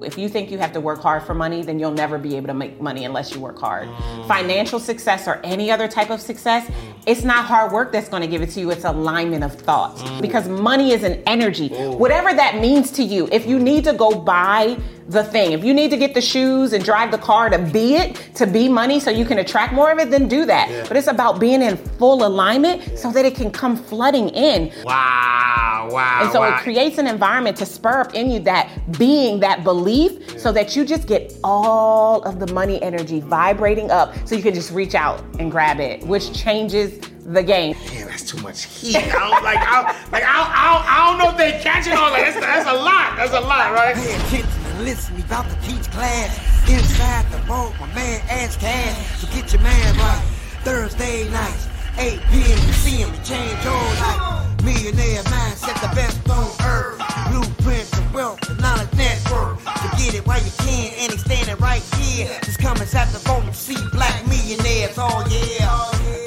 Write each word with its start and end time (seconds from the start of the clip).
If 0.00 0.16
you 0.16 0.28
think 0.28 0.52
you 0.52 0.58
have 0.58 0.72
to 0.74 0.80
work 0.80 1.02
hard 1.02 1.24
for 1.24 1.34
money, 1.34 1.64
then 1.64 1.80
you'll 1.80 1.90
never 1.90 2.16
be 2.16 2.36
able 2.36 2.46
to 2.46 2.54
make 2.54 2.80
money 2.80 3.04
unless 3.04 3.34
you 3.34 3.40
work 3.40 3.58
hard. 3.58 3.88
Mm. 3.88 4.28
Financial 4.28 4.78
success 4.78 5.26
or 5.26 5.40
any 5.42 5.68
other 5.68 5.88
type 5.88 6.10
of 6.10 6.20
success, 6.20 6.64
mm. 6.64 7.02
it's 7.06 7.24
not 7.24 7.44
hard 7.44 7.72
work 7.72 7.90
that's 7.90 8.08
going 8.08 8.22
to 8.22 8.28
give 8.28 8.40
it 8.40 8.50
to 8.50 8.60
you, 8.60 8.70
it's 8.70 8.84
alignment 8.84 9.42
of 9.42 9.52
thought. 9.52 9.96
Mm. 9.96 10.22
Because 10.22 10.48
money 10.48 10.92
is 10.92 11.02
an 11.02 11.20
energy. 11.26 11.72
Ooh. 11.74 11.90
Whatever 11.90 12.32
that 12.32 12.60
means 12.60 12.92
to 12.92 13.02
you, 13.02 13.28
if 13.32 13.46
you 13.46 13.58
need 13.58 13.82
to 13.82 13.92
go 13.92 14.14
buy 14.14 14.76
the 15.10 15.24
thing. 15.24 15.52
If 15.52 15.64
you 15.64 15.74
need 15.74 15.90
to 15.90 15.96
get 15.96 16.14
the 16.14 16.20
shoes 16.20 16.72
and 16.72 16.84
drive 16.84 17.10
the 17.10 17.18
car 17.18 17.50
to 17.50 17.58
be 17.58 17.96
it, 17.96 18.14
to 18.36 18.46
be 18.46 18.68
money 18.68 19.00
so 19.00 19.10
you 19.10 19.24
can 19.24 19.38
attract 19.38 19.72
more 19.72 19.90
of 19.90 19.98
it, 19.98 20.10
then 20.10 20.28
do 20.28 20.44
that. 20.46 20.70
Yeah. 20.70 20.84
But 20.86 20.96
it's 20.96 21.08
about 21.08 21.40
being 21.40 21.62
in 21.62 21.76
full 21.76 22.24
alignment 22.24 22.86
yeah. 22.86 22.96
so 22.96 23.10
that 23.12 23.24
it 23.24 23.34
can 23.34 23.50
come 23.50 23.76
flooding 23.76 24.28
in. 24.28 24.72
Wow, 24.84 25.88
wow. 25.90 26.20
And 26.22 26.30
so 26.30 26.40
wow. 26.40 26.56
it 26.56 26.62
creates 26.62 26.98
an 26.98 27.08
environment 27.08 27.56
to 27.56 27.66
spur 27.66 28.00
up 28.00 28.14
in 28.14 28.30
you 28.30 28.38
that 28.40 28.68
being, 28.98 29.40
that 29.40 29.64
belief, 29.64 29.79
yeah. 29.88 30.36
so 30.38 30.52
that 30.52 30.76
you 30.76 30.84
just 30.84 31.06
get 31.06 31.34
all 31.44 32.22
of 32.22 32.38
the 32.38 32.52
money 32.52 32.80
energy 32.82 33.20
vibrating 33.20 33.90
up 33.90 34.14
so 34.26 34.34
you 34.34 34.42
can 34.42 34.54
just 34.54 34.72
reach 34.72 34.94
out 34.94 35.24
and 35.38 35.50
grab 35.50 35.80
it, 35.80 36.02
which 36.04 36.32
changes 36.32 36.98
the 37.24 37.42
game. 37.42 37.76
Damn, 37.86 38.08
that's 38.08 38.28
too 38.28 38.38
much 38.38 38.64
heat. 38.64 38.96
I 38.96 39.08
don't, 39.12 39.42
like, 39.44 39.58
I, 39.58 39.82
like 40.10 40.24
I, 40.24 40.40
I, 40.40 40.84
I 40.88 41.10
don't 41.10 41.18
know 41.18 41.30
if 41.30 41.36
they 41.36 41.62
catching 41.62 41.92
all 41.92 42.10
that. 42.10 42.34
That's, 42.34 42.40
that's 42.40 42.68
a 42.68 42.74
lot. 42.74 43.16
That's 43.16 43.32
a 43.32 43.40
lot, 43.40 43.72
right? 43.72 43.94
Pay 43.94 44.14
attention 44.14 44.66
and 44.66 44.84
listen. 44.84 45.16
We 45.16 45.22
about 45.22 45.48
to 45.48 45.56
teach 45.68 45.90
class. 45.90 46.38
Inside 46.68 47.30
the 47.32 47.38
vault, 47.46 47.74
my 47.80 47.86
man 47.94 48.20
Ash 48.28 48.56
Cash. 48.56 49.20
So 49.20 49.26
get 49.34 49.52
your 49.52 49.62
man 49.62 49.96
right. 49.96 50.22
Thursday 50.62 51.28
nights, 51.30 51.68
8 51.98 52.20
p.m. 52.30 52.66
You 52.66 52.72
see 52.74 52.96
him 52.96 53.12
to 53.12 53.24
change 53.24 53.64
your 53.64 53.74
life. 53.74 54.62
Millionaire 54.62 55.22
mindset, 55.24 55.80
the 55.80 55.94
best 55.94 56.28
on 56.28 56.50
earth. 56.66 56.98
Blueprints 57.30 57.92
of 57.98 58.14
wealth, 58.14 58.40
the 58.40 58.54
knowledge 58.54 58.92
network. 58.94 59.69
Get 60.00 60.14
it 60.14 60.26
while 60.26 60.42
you 60.42 60.52
can, 60.58 60.92
and 60.98 61.12
he's 61.12 61.24
standing 61.24 61.56
right 61.56 61.82
here. 61.96 62.26
Just 62.44 62.58
come 62.58 62.76
inside 62.78 63.08
the 63.08 63.20
and 63.32 63.54
see 63.54 63.76
black 63.92 64.26
millionaires. 64.26 64.96
Oh 64.96 65.24
yeah, 65.28 65.68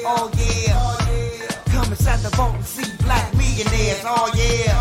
oh 0.06 0.30
yeah 0.38 0.54
inside 1.94 2.28
the 2.28 2.36
vault 2.36 2.54
and 2.54 2.64
see 2.64 2.96
black 3.04 3.32
millionaires. 3.34 4.02
Oh 4.04 4.30
yeah, 4.34 4.72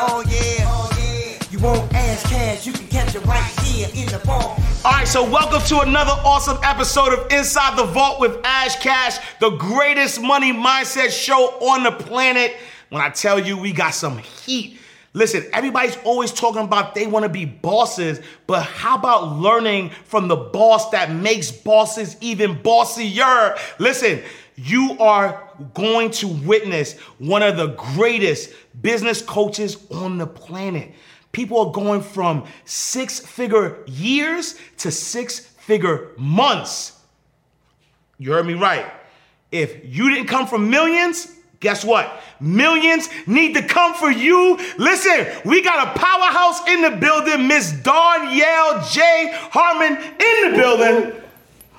oh 0.00 0.22
yeah. 0.28 1.38
You 1.50 1.58
won't 1.58 1.92
Ash 1.94 2.22
Cash, 2.24 2.66
you 2.66 2.72
can 2.72 2.86
catch 2.88 3.14
it 3.14 3.24
right 3.24 3.60
here 3.60 3.88
in 3.94 4.06
the 4.10 4.18
vault. 4.18 4.58
All 4.84 4.92
right, 4.92 5.08
so 5.08 5.28
welcome 5.28 5.62
to 5.62 5.80
another 5.80 6.12
awesome 6.24 6.58
episode 6.62 7.12
of 7.12 7.32
Inside 7.32 7.78
the 7.78 7.84
Vault 7.84 8.20
with 8.20 8.38
Ash 8.44 8.76
Cash, 8.76 9.18
the 9.40 9.50
greatest 9.50 10.20
money 10.20 10.52
mindset 10.52 11.10
show 11.10 11.48
on 11.60 11.84
the 11.84 11.92
planet. 11.92 12.56
When 12.90 13.00
I 13.00 13.08
tell 13.08 13.38
you 13.38 13.56
we 13.56 13.72
got 13.72 13.94
some 13.94 14.18
heat. 14.18 14.78
Listen, 15.14 15.44
everybody's 15.52 15.96
always 16.04 16.32
talking 16.32 16.62
about 16.62 16.94
they 16.94 17.06
want 17.06 17.24
to 17.24 17.28
be 17.28 17.44
bosses, 17.44 18.20
but 18.46 18.62
how 18.62 18.96
about 18.96 19.36
learning 19.38 19.90
from 20.04 20.28
the 20.28 20.36
boss 20.36 20.90
that 20.90 21.10
makes 21.10 21.50
bosses 21.50 22.16
even 22.22 22.62
bossier? 22.62 23.54
Listen, 23.78 24.22
you 24.56 24.96
are 24.98 25.50
going 25.74 26.10
to 26.10 26.28
witness 26.28 26.98
one 27.18 27.42
of 27.42 27.58
the 27.58 27.68
greatest 27.68 28.52
business 28.80 29.20
coaches 29.20 29.86
on 29.90 30.16
the 30.16 30.26
planet. 30.26 30.92
People 31.32 31.66
are 31.66 31.72
going 31.72 32.00
from 32.00 32.46
six 32.64 33.20
figure 33.20 33.82
years 33.86 34.58
to 34.78 34.90
six 34.90 35.40
figure 35.40 36.10
months. 36.16 36.98
You 38.18 38.32
heard 38.32 38.46
me 38.46 38.54
right. 38.54 38.86
If 39.50 39.84
you 39.84 40.08
didn't 40.10 40.28
come 40.28 40.46
from 40.46 40.70
millions, 40.70 41.34
guess 41.62 41.82
what? 41.82 42.20
Millions 42.40 43.08
need 43.26 43.54
to 43.54 43.62
come 43.62 43.94
for 43.94 44.10
you. 44.10 44.58
Listen, 44.76 45.26
we 45.46 45.62
got 45.62 45.88
a 45.88 45.98
powerhouse 45.98 46.68
in 46.68 46.82
the 46.82 46.90
building, 46.90 47.48
Miss 47.48 47.72
Darnyelle 47.72 48.92
J. 48.92 49.32
Harmon 49.50 49.96
in 49.96 50.50
the 50.50 50.58
building. 50.58 51.22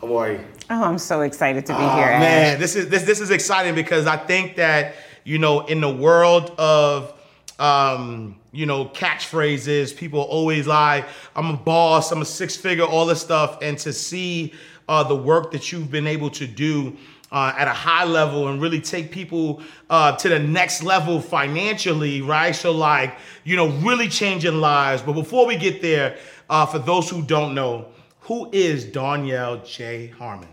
How 0.01 0.17
are 0.17 0.31
you? 0.31 0.39
Oh, 0.69 0.83
I'm 0.83 0.97
so 0.97 1.21
excited 1.21 1.65
to 1.67 1.73
be 1.73 1.83
oh, 1.83 1.95
here. 1.95 2.07
Man, 2.07 2.59
this 2.59 2.75
is 2.75 2.89
this 2.89 3.03
this 3.03 3.19
is 3.19 3.29
exciting 3.29 3.75
because 3.75 4.07
I 4.07 4.15
think 4.17 4.55
that 4.55 4.95
you 5.25 5.37
know 5.37 5.65
in 5.67 5.81
the 5.81 5.93
world 5.93 6.51
of 6.57 7.13
um, 7.59 8.39
you 8.53 8.65
know 8.65 8.85
catchphrases, 8.85 9.95
people 9.95 10.21
always 10.21 10.65
lie. 10.65 11.05
I'm 11.35 11.49
a 11.49 11.57
boss. 11.57 12.11
I'm 12.11 12.21
a 12.21 12.25
six 12.25 12.55
figure. 12.55 12.85
All 12.85 13.05
this 13.05 13.21
stuff, 13.21 13.57
and 13.61 13.77
to 13.79 13.91
see 13.91 14.53
uh, 14.87 15.03
the 15.03 15.15
work 15.15 15.51
that 15.51 15.71
you've 15.71 15.91
been 15.91 16.07
able 16.07 16.29
to 16.31 16.47
do. 16.47 16.95
Uh, 17.33 17.51
at 17.57 17.67
a 17.67 17.71
high 17.71 18.03
level 18.05 18.47
and 18.49 18.61
really 18.61 18.79
take 18.79 19.09
people 19.09 19.59
uh, 19.89 20.15
to 20.15 20.29
the 20.29 20.37
next 20.37 20.83
level 20.83 21.19
financially, 21.19 22.21
right? 22.21 22.55
So, 22.55 22.71
like, 22.71 23.17
you 23.43 23.55
know, 23.55 23.69
really 23.89 24.07
changing 24.07 24.61
lives. 24.61 25.01
But 25.01 25.13
before 25.13 25.47
we 25.47 25.57
get 25.57 25.81
there, 25.81 26.17
uh, 26.47 26.67
for 26.67 26.77
those 26.77 27.09
who 27.09 27.23
don't 27.23 27.55
know, 27.55 27.87
who 28.19 28.51
is 28.51 28.85
Darnyelle 28.85 29.65
J. 29.65 30.13
Harmon? 30.19 30.47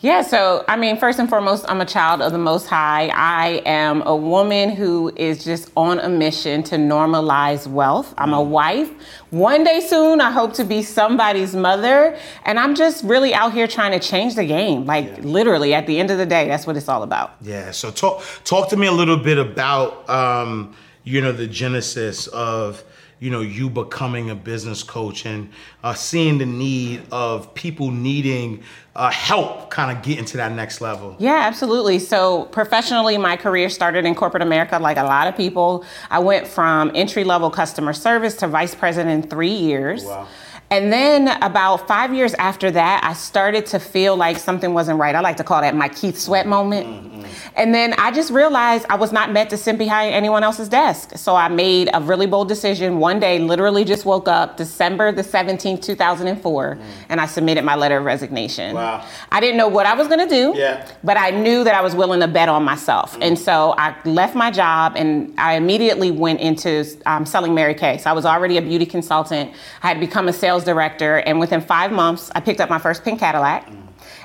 Yeah, 0.00 0.22
so 0.22 0.64
I 0.68 0.76
mean, 0.76 0.96
first 0.96 1.18
and 1.18 1.28
foremost, 1.28 1.64
I'm 1.68 1.80
a 1.80 1.84
child 1.84 2.22
of 2.22 2.30
the 2.30 2.38
Most 2.38 2.68
High. 2.68 3.10
I 3.12 3.62
am 3.66 4.02
a 4.02 4.14
woman 4.14 4.70
who 4.70 5.12
is 5.16 5.42
just 5.42 5.72
on 5.76 5.98
a 5.98 6.08
mission 6.08 6.62
to 6.64 6.76
normalize 6.76 7.66
wealth. 7.66 8.14
I'm 8.16 8.32
a 8.32 8.36
mm. 8.36 8.46
wife. 8.46 8.92
One 9.30 9.64
day 9.64 9.80
soon, 9.80 10.20
I 10.20 10.30
hope 10.30 10.54
to 10.54 10.64
be 10.64 10.82
somebody's 10.82 11.56
mother. 11.56 12.16
And 12.44 12.60
I'm 12.60 12.76
just 12.76 13.02
really 13.02 13.34
out 13.34 13.52
here 13.52 13.66
trying 13.66 13.90
to 13.90 13.98
change 13.98 14.36
the 14.36 14.46
game. 14.46 14.86
Like, 14.86 15.06
yeah. 15.06 15.18
literally, 15.22 15.74
at 15.74 15.88
the 15.88 15.98
end 15.98 16.12
of 16.12 16.18
the 16.18 16.26
day, 16.26 16.46
that's 16.46 16.64
what 16.64 16.76
it's 16.76 16.88
all 16.88 17.02
about. 17.02 17.34
Yeah, 17.40 17.72
so 17.72 17.90
talk, 17.90 18.22
talk 18.44 18.68
to 18.68 18.76
me 18.76 18.86
a 18.86 18.92
little 18.92 19.16
bit 19.16 19.36
about, 19.38 20.08
um, 20.08 20.76
you 21.02 21.20
know, 21.20 21.32
the 21.32 21.48
genesis 21.48 22.28
of 22.28 22.84
you 23.20 23.30
know 23.30 23.40
you 23.40 23.68
becoming 23.68 24.30
a 24.30 24.34
business 24.34 24.82
coach 24.82 25.26
and 25.26 25.50
uh, 25.82 25.94
seeing 25.94 26.38
the 26.38 26.46
need 26.46 27.02
of 27.10 27.52
people 27.54 27.90
needing 27.90 28.62
uh, 28.94 29.10
help 29.10 29.70
kind 29.70 29.96
of 29.96 30.02
getting 30.02 30.24
to 30.24 30.36
that 30.36 30.52
next 30.52 30.80
level. 30.80 31.16
Yeah 31.18 31.40
absolutely. 31.44 31.98
So 31.98 32.44
professionally 32.46 33.16
my 33.16 33.36
career 33.36 33.68
started 33.68 34.04
in 34.04 34.14
corporate 34.14 34.42
america 34.42 34.78
like 34.78 34.96
a 34.96 35.04
lot 35.04 35.26
of 35.28 35.36
people. 35.36 35.84
I 36.10 36.18
went 36.18 36.46
from 36.46 36.90
entry 36.94 37.24
level 37.24 37.50
customer 37.50 37.92
service 37.92 38.34
to 38.36 38.48
vice 38.48 38.74
president 38.74 39.24
in 39.24 39.30
three 39.30 39.54
years. 39.54 40.04
Wow. 40.04 40.28
And 40.70 40.92
then 40.92 41.28
about 41.42 41.88
five 41.88 42.12
years 42.12 42.34
after 42.34 42.70
that, 42.70 43.02
I 43.02 43.14
started 43.14 43.64
to 43.66 43.78
feel 43.78 44.16
like 44.16 44.36
something 44.36 44.74
wasn't 44.74 44.98
right. 44.98 45.14
I 45.14 45.20
like 45.20 45.38
to 45.38 45.44
call 45.44 45.62
that 45.62 45.74
my 45.74 45.88
Keith 45.88 46.18
Sweat 46.18 46.46
moment. 46.46 46.86
Mm-hmm. 46.86 47.18
And 47.56 47.74
then 47.74 47.94
I 47.94 48.10
just 48.10 48.30
realized 48.30 48.86
I 48.90 48.96
was 48.96 49.10
not 49.10 49.32
meant 49.32 49.50
to 49.50 49.56
sit 49.56 49.78
behind 49.78 50.14
anyone 50.14 50.44
else's 50.44 50.68
desk. 50.68 51.16
So 51.16 51.34
I 51.34 51.48
made 51.48 51.88
a 51.92 52.00
really 52.00 52.26
bold 52.26 52.48
decision 52.48 52.98
one 52.98 53.18
day, 53.18 53.38
literally 53.38 53.84
just 53.84 54.04
woke 54.04 54.28
up 54.28 54.56
December 54.56 55.10
the 55.10 55.22
17th, 55.22 55.82
2004, 55.82 56.76
mm. 56.76 56.82
and 57.08 57.20
I 57.20 57.26
submitted 57.26 57.64
my 57.64 57.74
letter 57.74 57.98
of 57.98 58.04
resignation. 58.04 58.74
Wow. 58.74 59.04
I 59.32 59.40
didn't 59.40 59.56
know 59.56 59.68
what 59.68 59.86
I 59.86 59.94
was 59.94 60.06
going 60.06 60.20
to 60.20 60.28
do, 60.28 60.52
yeah. 60.56 60.86
but 61.02 61.16
I 61.16 61.30
knew 61.30 61.64
that 61.64 61.74
I 61.74 61.80
was 61.80 61.94
willing 61.94 62.20
to 62.20 62.28
bet 62.28 62.48
on 62.48 62.62
myself. 62.62 63.16
Mm. 63.16 63.28
And 63.28 63.38
so 63.38 63.74
I 63.78 63.96
left 64.04 64.34
my 64.34 64.50
job 64.50 64.92
and 64.96 65.34
I 65.38 65.54
immediately 65.54 66.10
went 66.10 66.40
into 66.40 66.84
um, 67.06 67.26
selling 67.26 67.54
Mary 67.54 67.74
Kay. 67.74 67.98
So 67.98 68.10
I 68.10 68.12
was 68.12 68.24
already 68.24 68.58
a 68.58 68.62
beauty 68.62 68.86
consultant. 68.86 69.52
I 69.82 69.88
had 69.88 70.00
become 70.00 70.28
a 70.28 70.32
sales 70.32 70.57
director, 70.64 71.16
and 71.18 71.38
within 71.38 71.60
five 71.60 71.92
months, 71.92 72.30
I 72.34 72.40
picked 72.40 72.60
up 72.60 72.70
my 72.70 72.78
first 72.78 73.04
pink 73.04 73.20
Cadillac. 73.20 73.68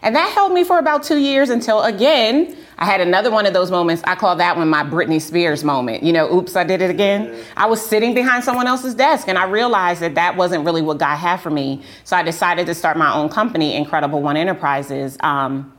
And 0.02 0.16
that 0.16 0.32
held 0.34 0.52
me 0.52 0.64
for 0.64 0.80
about 0.80 1.04
two 1.04 1.18
years 1.18 1.50
until, 1.50 1.82
again, 1.82 2.56
I 2.78 2.86
had 2.86 3.02
another 3.02 3.32
one 3.32 3.46
of 3.46 3.54
those 3.54 3.72
moments. 3.72 4.04
I 4.06 4.16
call 4.16 4.36
that 4.38 4.58
one 4.58 4.68
my 4.68 4.84
Britney 4.84 5.22
Spears 5.22 5.64
moment. 5.64 6.04
You 6.04 6.12
know, 6.12 6.34
oops, 6.34 6.56
I 6.56 6.64
did 6.64 6.82
it 6.82 6.90
again. 6.90 7.34
I 7.56 7.68
was 7.68 7.84
sitting 7.84 8.14
behind 8.14 8.44
someone 8.44 8.68
else's 8.68 8.96
desk 8.96 9.28
and 9.28 9.38
I 9.38 9.46
realized 9.46 10.02
that 10.02 10.16
that 10.16 10.36
wasn't 10.36 10.66
really 10.66 10.82
what 10.82 10.98
God 10.98 11.16
had 11.16 11.38
for 11.38 11.50
me. 11.50 11.82
So 12.04 12.18
I 12.18 12.24
decided 12.24 12.66
to 12.68 12.76
start 12.76 12.98
my 12.98 13.14
own 13.14 13.30
company, 13.30 13.76
Incredible 13.76 14.22
One 14.22 14.36
Enterprises. 14.36 15.18
Um, 15.22 15.73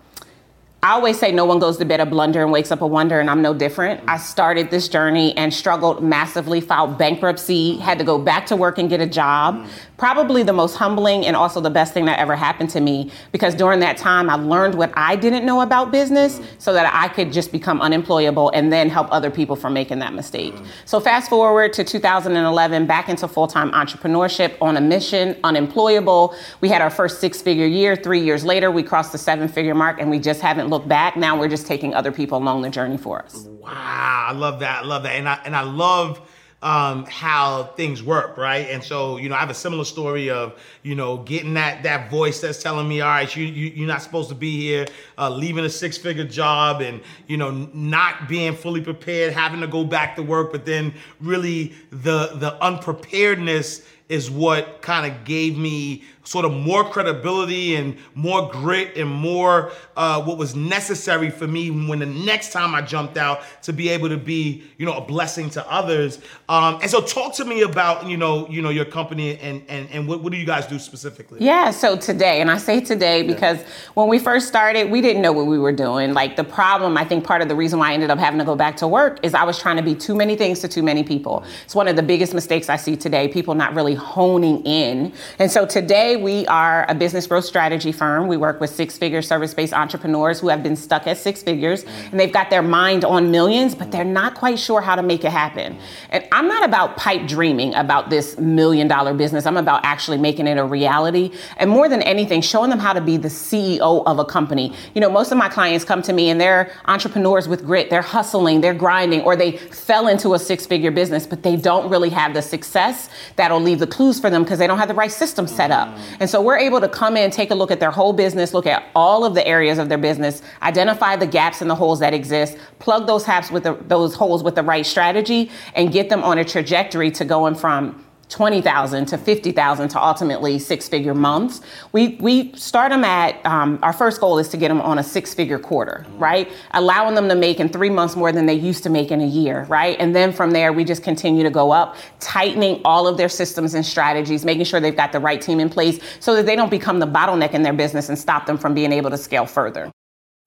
I 0.84 0.90
always 0.90 1.19
say 1.19 1.32
no 1.32 1.46
one 1.46 1.60
goes 1.60 1.78
to 1.78 1.86
bed 1.86 2.00
a 2.00 2.04
blunder 2.04 2.42
and 2.42 2.52
wakes 2.52 2.70
up 2.70 2.82
a 2.82 2.86
wonder, 2.86 3.19
and 3.19 3.31
I'm 3.31 3.40
no 3.40 3.54
different. 3.54 4.02
I 4.06 4.19
started 4.19 4.70
this 4.70 4.86
journey 4.86 5.34
and 5.34 5.52
struggled 5.52 6.04
massively, 6.04 6.60
filed 6.60 6.98
bankruptcy, 6.98 7.78
had 7.78 7.96
to 7.96 8.04
go 8.04 8.19
back 8.19 8.44
to 8.48 8.56
work 8.56 8.76
and 8.76 8.90
get 8.90 9.00
a 9.00 9.06
job. 9.06 9.56
Mm. 9.56 9.69
Probably 9.96 10.42
the 10.42 10.52
most 10.52 10.75
humbling 10.75 11.25
and 11.25 11.36
also 11.36 11.62
the 11.62 11.70
best 11.70 11.94
thing 11.94 12.04
that 12.04 12.19
ever 12.19 12.36
happened 12.36 12.69
to 12.70 12.81
me 12.82 13.10
because 13.32 13.54
during 13.54 13.81
that 13.81 13.96
time 13.96 14.28
I 14.28 14.34
learned 14.34 14.75
what 14.75 14.92
I 14.94 15.16
didn't 15.16 15.46
know 15.46 15.62
about 15.62 15.90
business 15.90 16.38
mm. 16.38 16.44
so 16.58 16.75
that 16.75 16.92
I 16.92 17.08
could 17.08 17.32
just 17.32 17.50
become 17.50 17.80
unemployable 17.80 18.50
and 18.50 18.70
then 18.70 18.90
help 18.90 19.08
other 19.10 19.30
people 19.30 19.56
from 19.56 19.72
making 19.72 20.00
that 20.00 20.12
mistake. 20.12 20.52
Mm. 20.52 20.66
So 20.84 21.00
fast 21.00 21.30
forward 21.30 21.72
to 21.75 21.84
2011, 21.84 22.87
back 22.87 23.08
into 23.08 23.26
full-time 23.26 23.70
entrepreneurship 23.70 24.58
on 24.60 24.76
a 24.76 24.82
mission, 24.82 25.34
unemployable. 25.44 26.37
We 26.60 26.69
had 26.69 26.82
our 26.82 26.90
first 26.90 27.20
six-figure 27.20 27.66
year. 27.66 27.96
Three 27.96 28.20
years 28.20 28.44
later, 28.44 28.70
we 28.70 28.82
crossed 28.82 29.12
the 29.12 29.19
seven-figure 29.19 29.75
mark 29.75 29.98
and 29.98 30.10
we 30.10 30.19
just 30.19 30.42
haven't 30.42 30.74
looked 30.75 30.88
back. 30.88 31.17
Now 31.17 31.38
we're 31.38 31.49
just 31.49 31.67
taking 31.67 31.94
other 31.94 32.12
people 32.12 32.37
along 32.37 32.62
the 32.62 32.71
journey 32.71 32.99
for 32.99 33.23
us. 33.23 33.47
Wow, 33.47 34.26
I 34.29 34.32
love 34.32 34.61
that. 34.61 34.82
I 34.82 34.87
love 34.87 35.05
that. 35.05 35.12
And 35.12 35.29
I 35.29 35.41
and 35.44 35.55
I 35.55 35.62
love 35.62 36.21
um, 36.65 37.05
how 37.05 37.65
things 37.76 38.03
work, 38.03 38.38
right? 38.38 38.67
And 38.71 38.82
so, 38.82 39.19
you 39.19 39.29
know, 39.29 39.37
I 39.37 39.38
have 39.38 39.50
a 39.50 39.55
similar 39.55 39.85
story 39.85 40.31
of, 40.31 40.59
you 40.82 40.94
know, 40.94 41.19
getting 41.19 41.55
that 41.55 41.82
that 41.85 42.11
voice 42.11 42.41
that's 42.41 42.61
telling 42.62 42.88
me, 42.88 43.03
all 43.03 43.11
right, 43.11 43.37
you, 43.37 43.44
you 43.44 43.71
you're 43.76 43.87
not 43.87 44.03
supposed 44.03 44.31
to 44.31 44.35
be 44.35 44.59
here, 44.59 44.87
uh, 45.19 45.31
leaving 45.31 45.65
a 45.65 45.71
six 45.71 45.97
figure 45.97 46.25
job, 46.25 46.81
and 46.81 47.00
you 47.29 47.37
know, 47.37 47.50
not 47.73 48.29
being 48.29 48.56
fully 48.56 48.81
prepared, 48.81 49.32
having 49.32 49.61
to 49.61 49.69
go 49.69 49.85
back 49.85 50.17
to 50.17 50.23
work, 50.23 50.50
but 50.50 50.67
then 50.67 50.93
really 51.21 51.75
the 51.91 52.32
the 52.35 52.56
unpreparedness 52.61 53.87
is 54.09 54.31
what 54.31 54.82
kind 54.82 55.11
of 55.11 55.25
gave 55.25 55.56
me 55.56 56.05
sort 56.25 56.44
of 56.44 56.53
more 56.53 56.85
credibility 56.85 57.76
and 57.76 57.97
more 58.15 58.50
grit 58.50 58.97
and 58.97 59.09
more 59.09 59.73
uh, 59.97 60.23
what 60.23 60.38
was 60.38 60.56
necessary 60.56 61.31
for 61.31 61.47
me 61.47 61.71
when 61.71 61.99
the 61.99 62.06
next 62.06 62.53
time 62.53 62.75
I 62.75 62.82
jumped 62.82 63.17
out 63.17 63.43
to 63.62 63.73
be 63.73 63.88
able 63.91 64.09
to 64.09 64.17
be, 64.17 64.65
you 64.79 64.87
know, 64.87 64.94
a 64.94 65.00
blessing 65.00 65.50
to 65.50 65.71
others. 65.71 66.19
Um, 66.49 66.79
and 66.81 66.91
so 66.91 67.00
talk 67.00 67.35
to 67.35 67.44
me 67.44 67.62
about, 67.62 68.06
you 68.06 68.17
know, 68.17 68.49
you 68.49 68.62
know, 68.62 68.71
your 68.71 68.85
company 68.85 69.38
and 69.38 69.62
and, 69.69 69.88
and 69.91 70.09
what, 70.09 70.23
what 70.23 70.32
do 70.32 70.38
you 70.38 70.47
guys 70.47 70.67
do 70.67 70.79
specifically? 70.79 71.38
Yeah, 71.41 71.71
so 71.71 71.97
today, 71.97 72.41
and 72.41 72.50
I 72.50 72.59
say 72.59 72.81
today 72.81 73.23
because 73.23 73.59
yeah. 73.59 73.69
when 73.94 74.09
we 74.09 74.19
first 74.19 74.49
started, 74.49 74.91
we 74.91 75.00
didn't 75.00 75.23
know 75.23 75.32
what 75.32 75.47
we 75.47 75.59
were 75.59 75.73
doing. 75.73 76.15
Like 76.15 76.37
the 76.37 76.44
problem, 76.44 76.97
I 76.97 77.05
think 77.05 77.25
part 77.25 77.43
of 77.43 77.49
the 77.49 77.55
reason 77.55 77.79
why 77.79 77.91
I 77.91 77.94
ended 77.94 78.11
up 78.11 78.19
having 78.19 78.38
to 78.38 78.44
go 78.44 78.56
back 78.56 78.76
to 78.79 78.88
work 78.88 79.21
is 79.23 79.35
I 79.35 79.44
was 79.44 79.59
trying 79.59 79.76
to 79.76 79.82
be 79.82 79.94
too 79.94 80.15
many 80.15 80.37
things 80.37 80.61
to 80.61 80.69
too 80.69 80.82
many 80.82 81.03
people. 81.03 81.44
It's 81.65 81.75
one 81.75 81.88
of 81.88 81.97
the 81.97 82.03
biggest 82.03 82.35
mistakes 82.35 82.69
I 82.69 82.76
see 82.76 82.97
today, 82.97 83.29
people 83.29 83.55
not 83.55 83.75
really 83.75 83.94
honing 83.94 84.65
in. 84.65 85.12
And 85.38 85.50
so 85.50 85.67
today 85.67 86.13
we 86.16 86.46
are 86.46 86.87
a 86.88 86.94
business 86.94 87.26
growth 87.26 87.44
strategy 87.44 87.93
firm. 87.93 88.28
We 88.28 88.37
work 88.37 88.61
with 88.61 88.70
six 88.70 88.96
figure 88.99 89.22
service 89.22 89.55
based 89.55 89.72
entrepreneurs 89.72 90.40
who 90.40 90.49
have 90.49 90.62
been 90.62 90.76
stuck 90.76 91.06
at 91.06 91.19
six 91.19 91.43
figures 91.43 91.84
and 92.11 92.19
they've 92.19 92.32
got 92.32 92.50
their 92.50 92.62
mind 92.62 93.05
on 93.05 93.31
millions, 93.31 93.75
but 93.75 93.90
they're 93.90 94.05
not 94.05 94.34
quite 94.34 94.58
sure 94.58 94.81
how 94.81 94.96
to 94.96 95.02
make 95.02 95.25
it 95.25 95.31
happen. 95.31 95.78
And 96.11 96.26
I'm 96.32 96.49
not 96.49 96.64
about 96.64 96.96
pipe 96.96 97.26
dreaming 97.26 97.75
about 97.75 98.11
this 98.11 98.38
million 98.38 98.88
dollar 98.88 99.14
business. 99.14 99.46
I'm 99.46 99.56
about 99.56 99.84
actually 99.84 100.19
making 100.19 100.46
it 100.46 100.58
a 100.58 100.64
reality. 100.64 101.32
And 101.56 101.70
more 101.70 101.88
than 101.88 102.02
anything, 102.02 102.40
showing 102.43 102.70
them 102.70 102.78
how 102.78 102.93
to 102.93 103.00
be 103.00 103.16
the 103.16 103.28
CEO 103.28 104.02
of 104.06 104.19
a 104.19 104.25
company. 104.25 104.72
You 104.94 105.00
know, 105.00 105.11
most 105.11 105.32
of 105.32 105.38
my 105.38 105.49
clients 105.49 105.84
come 105.84 106.02
to 106.02 106.12
me 106.12 106.31
and 106.31 106.40
they're 106.40 106.72
entrepreneurs 106.87 107.49
with 107.49 107.64
grit. 107.64 107.90
They're 107.90 108.02
hustling, 108.02 108.61
they're 108.61 108.75
grinding, 108.75 109.22
or 109.22 109.37
they 109.37 109.56
fell 109.56 110.08
into 110.08 110.34
a 110.34 110.38
six 110.38 110.66
figure 110.66 110.90
business, 110.90 111.26
but 111.26 111.43
they 111.43 111.56
don't 111.56 111.88
really 111.90 112.11
have 112.11 112.34
the 112.34 112.43
success 112.43 113.08
that'll 113.37 113.61
leave 113.61 113.78
the 113.78 113.87
clues 113.87 114.20
for 114.20 114.31
them 114.31 114.43
because 114.43 114.58
they 114.58 114.66
don't 114.66 114.78
have 114.78 114.88
the 114.88 114.94
right 114.94 115.12
system 115.12 115.46
set 115.46 115.70
up. 115.70 115.96
And 116.20 116.28
so 116.28 116.40
we're 116.40 116.58
able 116.58 116.80
to 116.80 116.88
come 116.88 117.16
in, 117.16 117.30
take 117.30 117.50
a 117.50 117.54
look 117.54 117.70
at 117.70 117.80
their 117.80 117.90
whole 117.90 118.12
business, 118.12 118.54
look 118.54 118.66
at 118.66 118.84
all 118.94 119.24
of 119.24 119.34
the 119.34 119.46
areas 119.46 119.78
of 119.78 119.88
their 119.88 119.98
business, 119.98 120.42
identify 120.62 121.16
the 121.16 121.26
gaps 121.26 121.60
and 121.60 121.70
the 121.70 121.74
holes 121.74 122.00
that 122.00 122.14
exist, 122.14 122.56
plug 122.78 123.06
those 123.06 123.24
gaps 123.24 123.50
with 123.50 123.64
the, 123.64 123.74
those 123.88 124.14
holes 124.14 124.42
with 124.42 124.54
the 124.54 124.62
right 124.62 124.86
strategy, 124.86 125.50
and 125.74 125.92
get 125.92 126.08
them 126.08 126.22
on 126.22 126.38
a 126.38 126.44
trajectory 126.44 127.10
to 127.10 127.24
going 127.24 127.54
from 127.54 128.03
20,000 128.29 129.06
to 129.06 129.19
50,000 129.19 129.88
to 129.88 130.03
ultimately 130.03 130.59
six 130.59 130.88
figure 130.88 131.15
months. 131.15 131.61
We, 131.93 132.17
we 132.21 132.53
start 132.55 132.91
them 132.91 133.05
at, 133.05 133.44
um, 133.47 133.79
our 133.82 133.93
first 133.93 134.21
goal 134.21 134.38
is 134.38 134.49
to 134.49 134.56
get 134.56 134.69
them 134.69 134.81
on 134.81 134.99
a 134.99 135.03
six 135.03 135.35
figure 135.35 135.59
quarter, 135.59 136.06
right? 136.17 136.50
Allowing 136.73 137.15
them 137.15 137.29
to 137.29 137.35
make 137.35 137.61
in 137.61 137.69
three 137.69 137.91
months 137.91 138.17
more 138.17 138.32
than 138.32 138.47
they 138.47 138.55
used 138.55 138.82
to 138.85 138.91
make 138.91 139.11
in 139.11 139.21
a 139.21 139.26
year, 139.26 139.65
right? 139.65 139.97
And 139.99 140.15
then 140.15 140.32
from 140.32 140.50
there, 140.50 140.73
we 140.73 140.85
just 140.85 141.03
continue 141.03 141.43
to 141.43 141.50
go 141.50 141.71
up, 141.71 141.97
tightening 142.21 142.81
all 142.85 143.06
of 143.06 143.17
their 143.17 143.29
systems 143.29 143.75
and 143.75 143.85
strategies, 143.85 144.44
making 144.44 144.65
sure 144.65 144.81
they've 144.81 144.97
got 144.97 145.12
the 145.12 145.21
right 145.21 145.41
team 145.41 145.61
in 145.61 145.69
place 145.69 146.00
so 146.21 146.35
that 146.35 146.47
they 146.47 146.56
don't 146.56 146.71
become 146.71 146.99
the 146.99 147.06
bottleneck 147.06 147.53
in 147.53 147.62
their 147.62 147.73
business 147.73 148.09
and 148.09 148.19
stop 148.19 148.47
them 148.47 148.59
from 148.59 148.75
being 148.75 148.93
able 148.93 149.11
to 149.11 149.19
scale 149.19 149.47
further. 149.47 149.91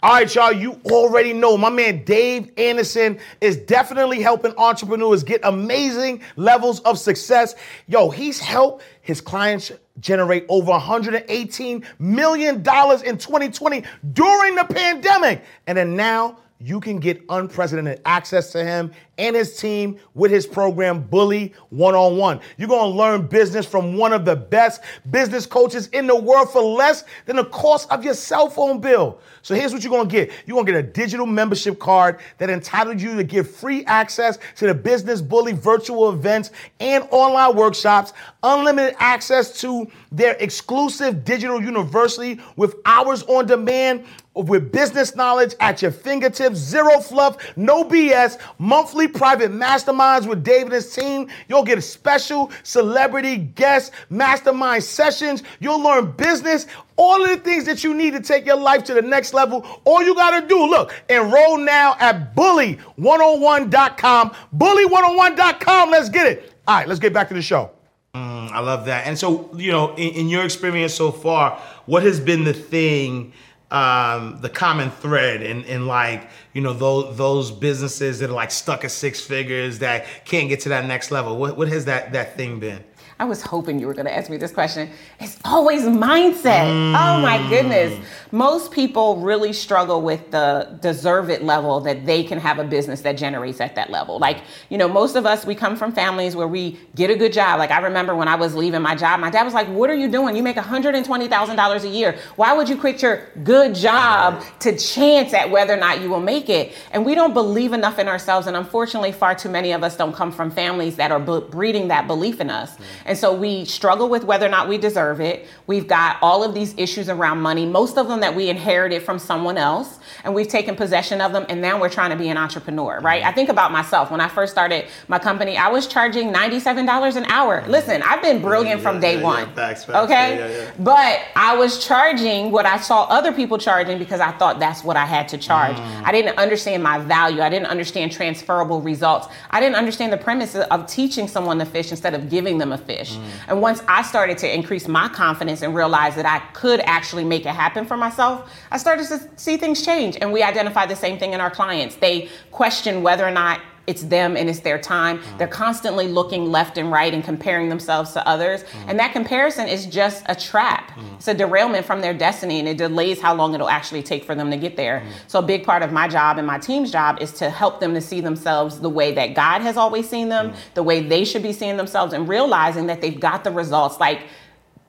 All 0.04 0.12
right, 0.12 0.36
y'all, 0.36 0.52
you 0.52 0.80
already 0.86 1.34
know 1.34 1.58
my 1.58 1.72
man 1.72 2.04
Dave 2.04 2.52
Anderson 2.56 3.18
is 3.42 3.58
definitely 3.58 4.22
helping 4.22 4.54
entrepreneurs 4.56 5.24
get 5.24 5.42
amazing 5.42 6.22
levels 6.36 6.82
of 6.82 7.00
success. 7.00 7.56
Yo, 7.88 8.12
he's 8.12 8.40
helped 8.40 8.84
his 9.02 9.22
clients 9.22 9.72
generate 10.00 10.46
over 10.50 10.72
$118 10.72 11.84
million 11.98 12.58
in 12.58 12.64
2020 12.64 13.84
during 14.14 14.54
the 14.54 14.66
pandemic. 14.66 15.44
And 15.66 15.80
then 15.80 15.96
now 15.96 16.38
you 16.60 16.80
can 16.80 17.00
get 17.00 17.22
unprecedented 17.30 18.02
access 18.06 18.52
to 18.52 18.64
him 18.64 18.92
and 19.20 19.36
his 19.36 19.58
team 19.58 20.00
with 20.14 20.32
his 20.32 20.48
program, 20.48 21.02
Bully 21.02 21.54
One 21.70 21.96
on 21.96 22.18
One. 22.18 22.40
You're 22.58 22.68
gonna 22.68 22.90
learn 22.90 23.28
business 23.28 23.66
from 23.66 23.96
one 23.96 24.14
of 24.14 24.26
the 24.26 24.36
best 24.36 24.82
business 25.12 25.46
coaches 25.46 25.88
in 25.88 26.08
the 26.08 26.16
world 26.16 26.52
for 26.52 26.62
less 26.62 27.04
than 27.26 27.36
the 27.36 27.46
cost 27.46 27.92
of 27.92 28.04
your 28.04 28.14
cell 28.14 28.50
phone 28.50 28.80
bill. 28.80 29.20
So 29.42 29.54
here's 29.56 29.72
what 29.72 29.84
you're 29.84 29.92
gonna 29.92 30.10
get 30.10 30.32
you're 30.46 30.56
gonna 30.56 30.72
get 30.72 30.84
a 30.84 30.88
digital 30.88 31.26
membership 31.26 31.80
card 31.80 32.20
that 32.40 32.50
entitles 32.50 33.02
you 33.02 33.16
to 33.16 33.24
get 33.24 33.48
free 33.48 33.86
access 33.86 34.40
to 34.56 34.68
the 34.68 34.74
Business 34.74 35.22
Bully 35.22 35.54
virtual 35.54 36.10
events 36.10 36.52
and 36.80 37.08
online 37.12 37.56
workshops, 37.56 38.14
unlimited 38.44 38.96
access 39.00 39.60
to 39.62 39.88
their 40.12 40.36
exclusive 40.40 41.24
digital 41.24 41.62
university 41.62 42.40
with 42.56 42.76
hours 42.86 43.24
on 43.24 43.46
demand 43.46 44.06
with 44.44 44.72
business 44.72 45.16
knowledge 45.16 45.56
at 45.60 45.82
your 45.82 45.92
fingertips, 45.92 46.58
zero 46.58 47.00
fluff, 47.00 47.38
no 47.58 47.84
BS, 47.84 48.40
monthly 48.60 49.08
private 49.08 49.52
masterminds 49.52 50.28
with 50.28 50.44
David 50.44 50.68
and 50.68 50.74
his 50.74 50.94
team. 50.94 51.28
You'll 51.48 51.64
get 51.64 51.82
special 51.84 52.52
celebrity 52.64 53.38
guest 53.38 53.92
mastermind 54.10 54.84
sessions. 54.84 55.44
You'll 55.60 55.82
learn 55.82 56.12
business, 56.12 56.68
all 56.96 57.24
of 57.24 57.30
the 57.30 57.38
things 57.38 57.66
that 57.66 57.84
you 57.84 57.94
need 57.94 58.12
to 58.12 58.22
take 58.22 58.46
your 58.46 58.58
life 58.58 58.84
to 58.86 58.94
the 58.94 59.02
next 59.02 59.34
level. 59.34 59.66
All 59.86 60.04
you 60.04 60.16
got 60.16 60.40
to 60.40 60.48
do, 60.48 60.68
look, 60.68 60.94
enroll 61.10 61.58
now 61.58 61.96
at 62.00 62.36
bully101.com. 62.36 64.32
Bully101.com. 64.56 65.92
Let's 65.92 66.10
get 66.10 66.28
it. 66.28 66.54
All 66.68 66.78
right, 66.78 66.88
let's 66.88 67.00
get 67.00 67.14
back 67.14 67.30
to 67.30 67.34
the 67.34 67.42
show. 67.42 67.72
Mm, 68.14 68.52
I 68.52 68.60
love 68.60 68.86
that. 68.86 69.06
And 69.06 69.18
so, 69.18 69.50
you 69.56 69.72
know, 69.72 69.94
in, 69.96 70.14
in 70.14 70.30
your 70.30 70.44
experience 70.44 70.94
so 70.94 71.12
far, 71.12 71.60
what 71.86 72.04
has 72.04 72.20
been 72.20 72.44
the 72.44 72.54
thing? 72.54 73.32
Um, 73.70 74.40
the 74.42 74.50
common 74.50 74.92
thread 74.92 75.42
in, 75.42 75.64
in 75.66 75.88
like 75.88 76.30
you 76.54 76.62
know 76.62 76.74
those 76.74 77.18
those 77.18 77.52
businesses 77.52 78.20
that 78.20 78.30
are 78.30 78.34
like 78.34 78.52
stuck 78.52 78.86
at 78.86 78.92
six 78.92 79.20
figures 79.22 79.80
that 79.80 80.06
can't 80.26 80.48
get 80.48 80.62
to 80.62 80.70
that 80.70 80.86
next 80.86 81.12
level. 81.12 81.38
What, 81.38 81.58
what 81.58 81.68
has 81.68 81.86
that 81.86 82.14
that 82.14 82.38
thing 82.38 82.60
been 82.60 82.84
I 83.20 83.26
was 83.26 83.42
hoping 83.42 83.80
you 83.80 83.88
were 83.88 83.96
going 83.96 84.06
to 84.06 84.16
ask 84.16 84.30
me 84.30 84.38
this 84.38 84.52
question. 84.52 84.92
It's 85.20 85.40
always 85.44 85.84
mindset. 85.84 86.68
Mm. 86.68 86.96
Oh 86.96 87.20
my 87.20 87.44
goodness. 87.50 88.00
Most 88.32 88.72
people 88.72 89.18
really 89.18 89.54
struggle 89.54 90.04
with 90.04 90.30
the 90.30 90.78
deserve 90.82 91.32
it 91.32 91.44
level 91.44 91.80
that 91.82 92.06
they 92.06 92.24
can 92.24 92.38
have 92.38 92.60
a 92.60 92.64
business 92.64 93.02
that 93.02 93.14
generates 93.14 93.60
at 93.60 93.74
that 93.74 93.90
level. 93.90 94.20
Like, 94.20 94.42
you 94.70 94.78
know, 94.78 94.88
most 94.88 95.16
of 95.16 95.26
us, 95.26 95.48
we 95.48 95.56
come 95.56 95.76
from 95.76 95.92
families 95.94 96.36
where 96.36 96.48
we 96.48 96.80
get 96.94 97.10
a 97.10 97.16
good 97.16 97.34
job. 97.34 97.58
Like, 97.58 97.72
I 97.72 97.80
remember 97.80 98.16
when 98.16 98.28
I 98.28 98.36
was 98.36 98.54
leaving 98.54 98.84
my 98.84 98.94
job, 98.94 99.20
my 99.20 99.32
dad 99.32 99.44
was 99.44 99.54
like, 99.56 99.68
What 99.68 99.90
are 99.90 99.96
you 99.96 100.12
doing? 100.12 100.36
You 100.36 100.44
make 100.44 100.58
$120,000 100.58 101.84
a 101.84 101.88
year. 101.88 102.20
Why 102.36 102.54
would 102.54 102.70
you 102.70 102.78
quit 102.78 103.02
your 103.02 103.28
good 103.44 103.74
job 103.74 104.44
to 104.60 104.78
chance 104.78 105.34
at 105.34 105.50
whether 105.50 105.74
or 105.74 105.78
not 105.78 106.02
you 106.02 106.10
will 106.10 106.20
make 106.20 106.50
it? 106.50 106.76
And 106.92 107.04
we 107.04 107.16
don't 107.16 107.34
believe 107.34 107.74
enough 107.74 107.98
in 107.98 108.08
ourselves. 108.08 108.46
And 108.46 108.56
unfortunately, 108.56 109.12
far 109.12 109.34
too 109.34 109.50
many 109.50 109.72
of 109.72 109.84
us 109.84 109.98
don't 109.98 110.14
come 110.14 110.32
from 110.32 110.52
families 110.52 110.98
that 110.98 111.12
are 111.12 111.20
breeding 111.20 111.88
that 111.88 112.06
belief 112.06 112.40
in 112.40 112.52
us. 112.52 112.76
Mm. 112.76 113.07
And 113.08 113.18
so 113.18 113.34
we 113.34 113.64
struggle 113.66 114.10
with 114.10 114.26
whether 114.26 114.46
or 114.46 114.50
not 114.50 114.68
we 114.68 114.78
deserve 114.78 115.22
it. 115.22 115.48
We've 115.66 115.88
got 115.88 116.18
all 116.22 116.44
of 116.44 116.54
these 116.54 116.76
issues 116.78 117.08
around 117.08 117.42
money, 117.42 117.66
most 117.66 117.98
of 117.98 118.08
them 118.10 118.20
that 118.20 118.36
we 118.36 118.50
inherited 118.50 119.02
from 119.02 119.18
someone 119.18 119.58
else, 119.58 119.98
and 120.26 120.36
we've 120.36 120.48
taken 120.48 120.76
possession 120.76 121.22
of 121.22 121.32
them, 121.32 121.46
and 121.48 121.62
now 121.62 121.80
we're 121.80 121.90
trying 121.90 122.10
to 122.10 122.18
be 122.18 122.28
an 122.28 122.38
entrepreneur, 122.38 123.00
right? 123.00 123.24
I 123.24 123.32
think 123.32 123.50
about 123.50 123.72
myself. 123.72 124.12
When 124.12 124.20
I 124.20 124.28
first 124.28 124.52
started 124.52 124.88
my 125.08 125.20
company, 125.20 125.58
I 125.58 125.70
was 125.70 125.88
charging 125.88 126.34
$97 126.34 127.16
an 127.16 127.26
hour. 127.26 127.64
Listen, 127.68 128.02
I've 128.04 128.22
been 128.22 128.42
brilliant 128.42 128.82
yeah, 128.82 128.92
from 128.92 129.00
day 129.00 129.18
yeah, 129.18 129.24
one. 129.24 129.54
Facts, 129.54 129.86
facts, 129.86 130.12
okay? 130.12 130.70
But 130.80 131.22
I 131.36 131.56
was 131.56 131.86
charging 131.86 132.52
what 132.52 132.66
I 132.66 132.78
saw 132.78 133.04
other 133.06 133.32
people 133.32 133.58
charging 133.58 133.98
because 134.00 134.20
I 134.20 134.32
thought 134.34 134.60
that's 134.60 134.84
what 134.84 134.98
I 134.98 135.06
had 135.06 135.30
to 135.30 135.38
charge. 135.38 135.78
Mm. 135.78 136.04
I 136.04 136.12
didn't 136.12 136.38
understand 136.38 136.84
my 136.84 136.98
value. 136.98 137.42
I 137.42 137.50
didn't 137.50 137.68
understand 137.68 138.12
transferable 138.12 138.82
results. 138.82 139.28
I 139.50 139.62
didn't 139.62 139.76
understand 139.76 140.12
the 140.12 140.18
premise 140.18 140.56
of 140.56 140.88
teaching 140.88 141.30
someone 141.30 141.58
to 141.60 141.66
fish 141.66 141.92
instead 141.92 142.14
of 142.14 142.30
giving 142.30 142.58
them 142.58 142.74
a 142.74 142.78
fish. 142.78 142.97
Fish. 142.98 143.16
Mm. 143.16 143.24
And 143.48 143.62
once 143.62 143.82
I 143.88 144.02
started 144.02 144.38
to 144.40 144.54
increase 144.54 144.88
my 144.88 145.08
confidence 145.10 145.62
and 145.62 145.76
realize 145.76 146.16
that 146.16 146.26
I 146.26 146.40
could 146.54 146.80
actually 146.82 147.24
make 147.24 147.46
it 147.46 147.54
happen 147.54 147.86
for 147.86 147.98
myself, 147.98 148.52
I 148.72 148.78
started 148.78 149.08
to 149.08 149.30
see 149.36 149.58
things 149.58 149.86
change. 149.86 150.18
And 150.20 150.32
we 150.34 150.44
identify 150.44 150.86
the 150.86 150.96
same 150.96 151.18
thing 151.18 151.34
in 151.34 151.42
our 151.42 151.52
clients. 151.52 151.96
They 151.96 152.30
question 152.52 153.04
whether 153.04 153.26
or 153.26 153.32
not 153.32 153.60
it's 153.88 154.04
them 154.04 154.36
and 154.36 154.50
it's 154.50 154.60
their 154.60 154.78
time. 154.78 155.20
Mm. 155.20 155.38
They're 155.38 155.48
constantly 155.48 156.08
looking 156.08 156.52
left 156.52 156.78
and 156.78 156.92
right 156.92 157.14
and 157.14 157.24
comparing 157.24 157.70
themselves 157.70 158.12
to 158.14 158.28
others. 158.28 158.64
Mm. 158.64 158.90
And 158.90 159.00
that 159.00 159.14
comparison 159.14 159.68
is 159.68 159.86
just 159.86 160.24
a 160.28 160.36
trap. 160.36 160.92
Mm. 160.92 161.16
It's 161.16 161.28
a 161.30 161.34
derailment 161.34 161.86
from 161.86 162.02
their 162.02 162.14
destiny 162.14 162.60
and 162.60 162.68
it 162.68 162.78
delays 162.78 163.22
how 163.22 163.34
long 163.34 163.54
it'll 163.56 163.70
actually 163.70 164.04
take 164.04 164.26
for 164.26 164.36
them 164.36 164.52
to 164.52 164.58
get 164.58 164.76
there. 164.76 165.04
So, 165.28 165.40
a 165.40 165.42
big 165.42 165.64
part 165.64 165.84
of 165.84 165.94
my 165.94 166.08
job 166.10 166.38
and 166.38 166.46
my 166.46 166.60
team's 166.60 166.92
job 166.92 167.22
is 167.22 167.32
to 167.34 167.50
help 167.50 167.80
them 167.80 167.94
to 167.94 168.02
see 168.02 168.20
themselves 168.20 168.80
the 168.80 168.90
way 168.90 169.14
that 169.14 169.34
God 169.34 169.62
has 169.62 169.78
always 169.78 170.10
seen 170.10 170.28
them, 170.30 170.54
the 170.74 170.84
way 170.84 171.02
they 171.02 171.24
should 171.24 171.44
be 171.44 171.54
seeing 171.54 171.78
themselves, 171.78 172.14
and 172.14 172.28
realizing 172.28 172.88
that 172.88 173.02
they've 173.02 173.20
got 173.20 173.44
the 173.46 173.52
results. 173.52 174.00
Like, 174.00 174.24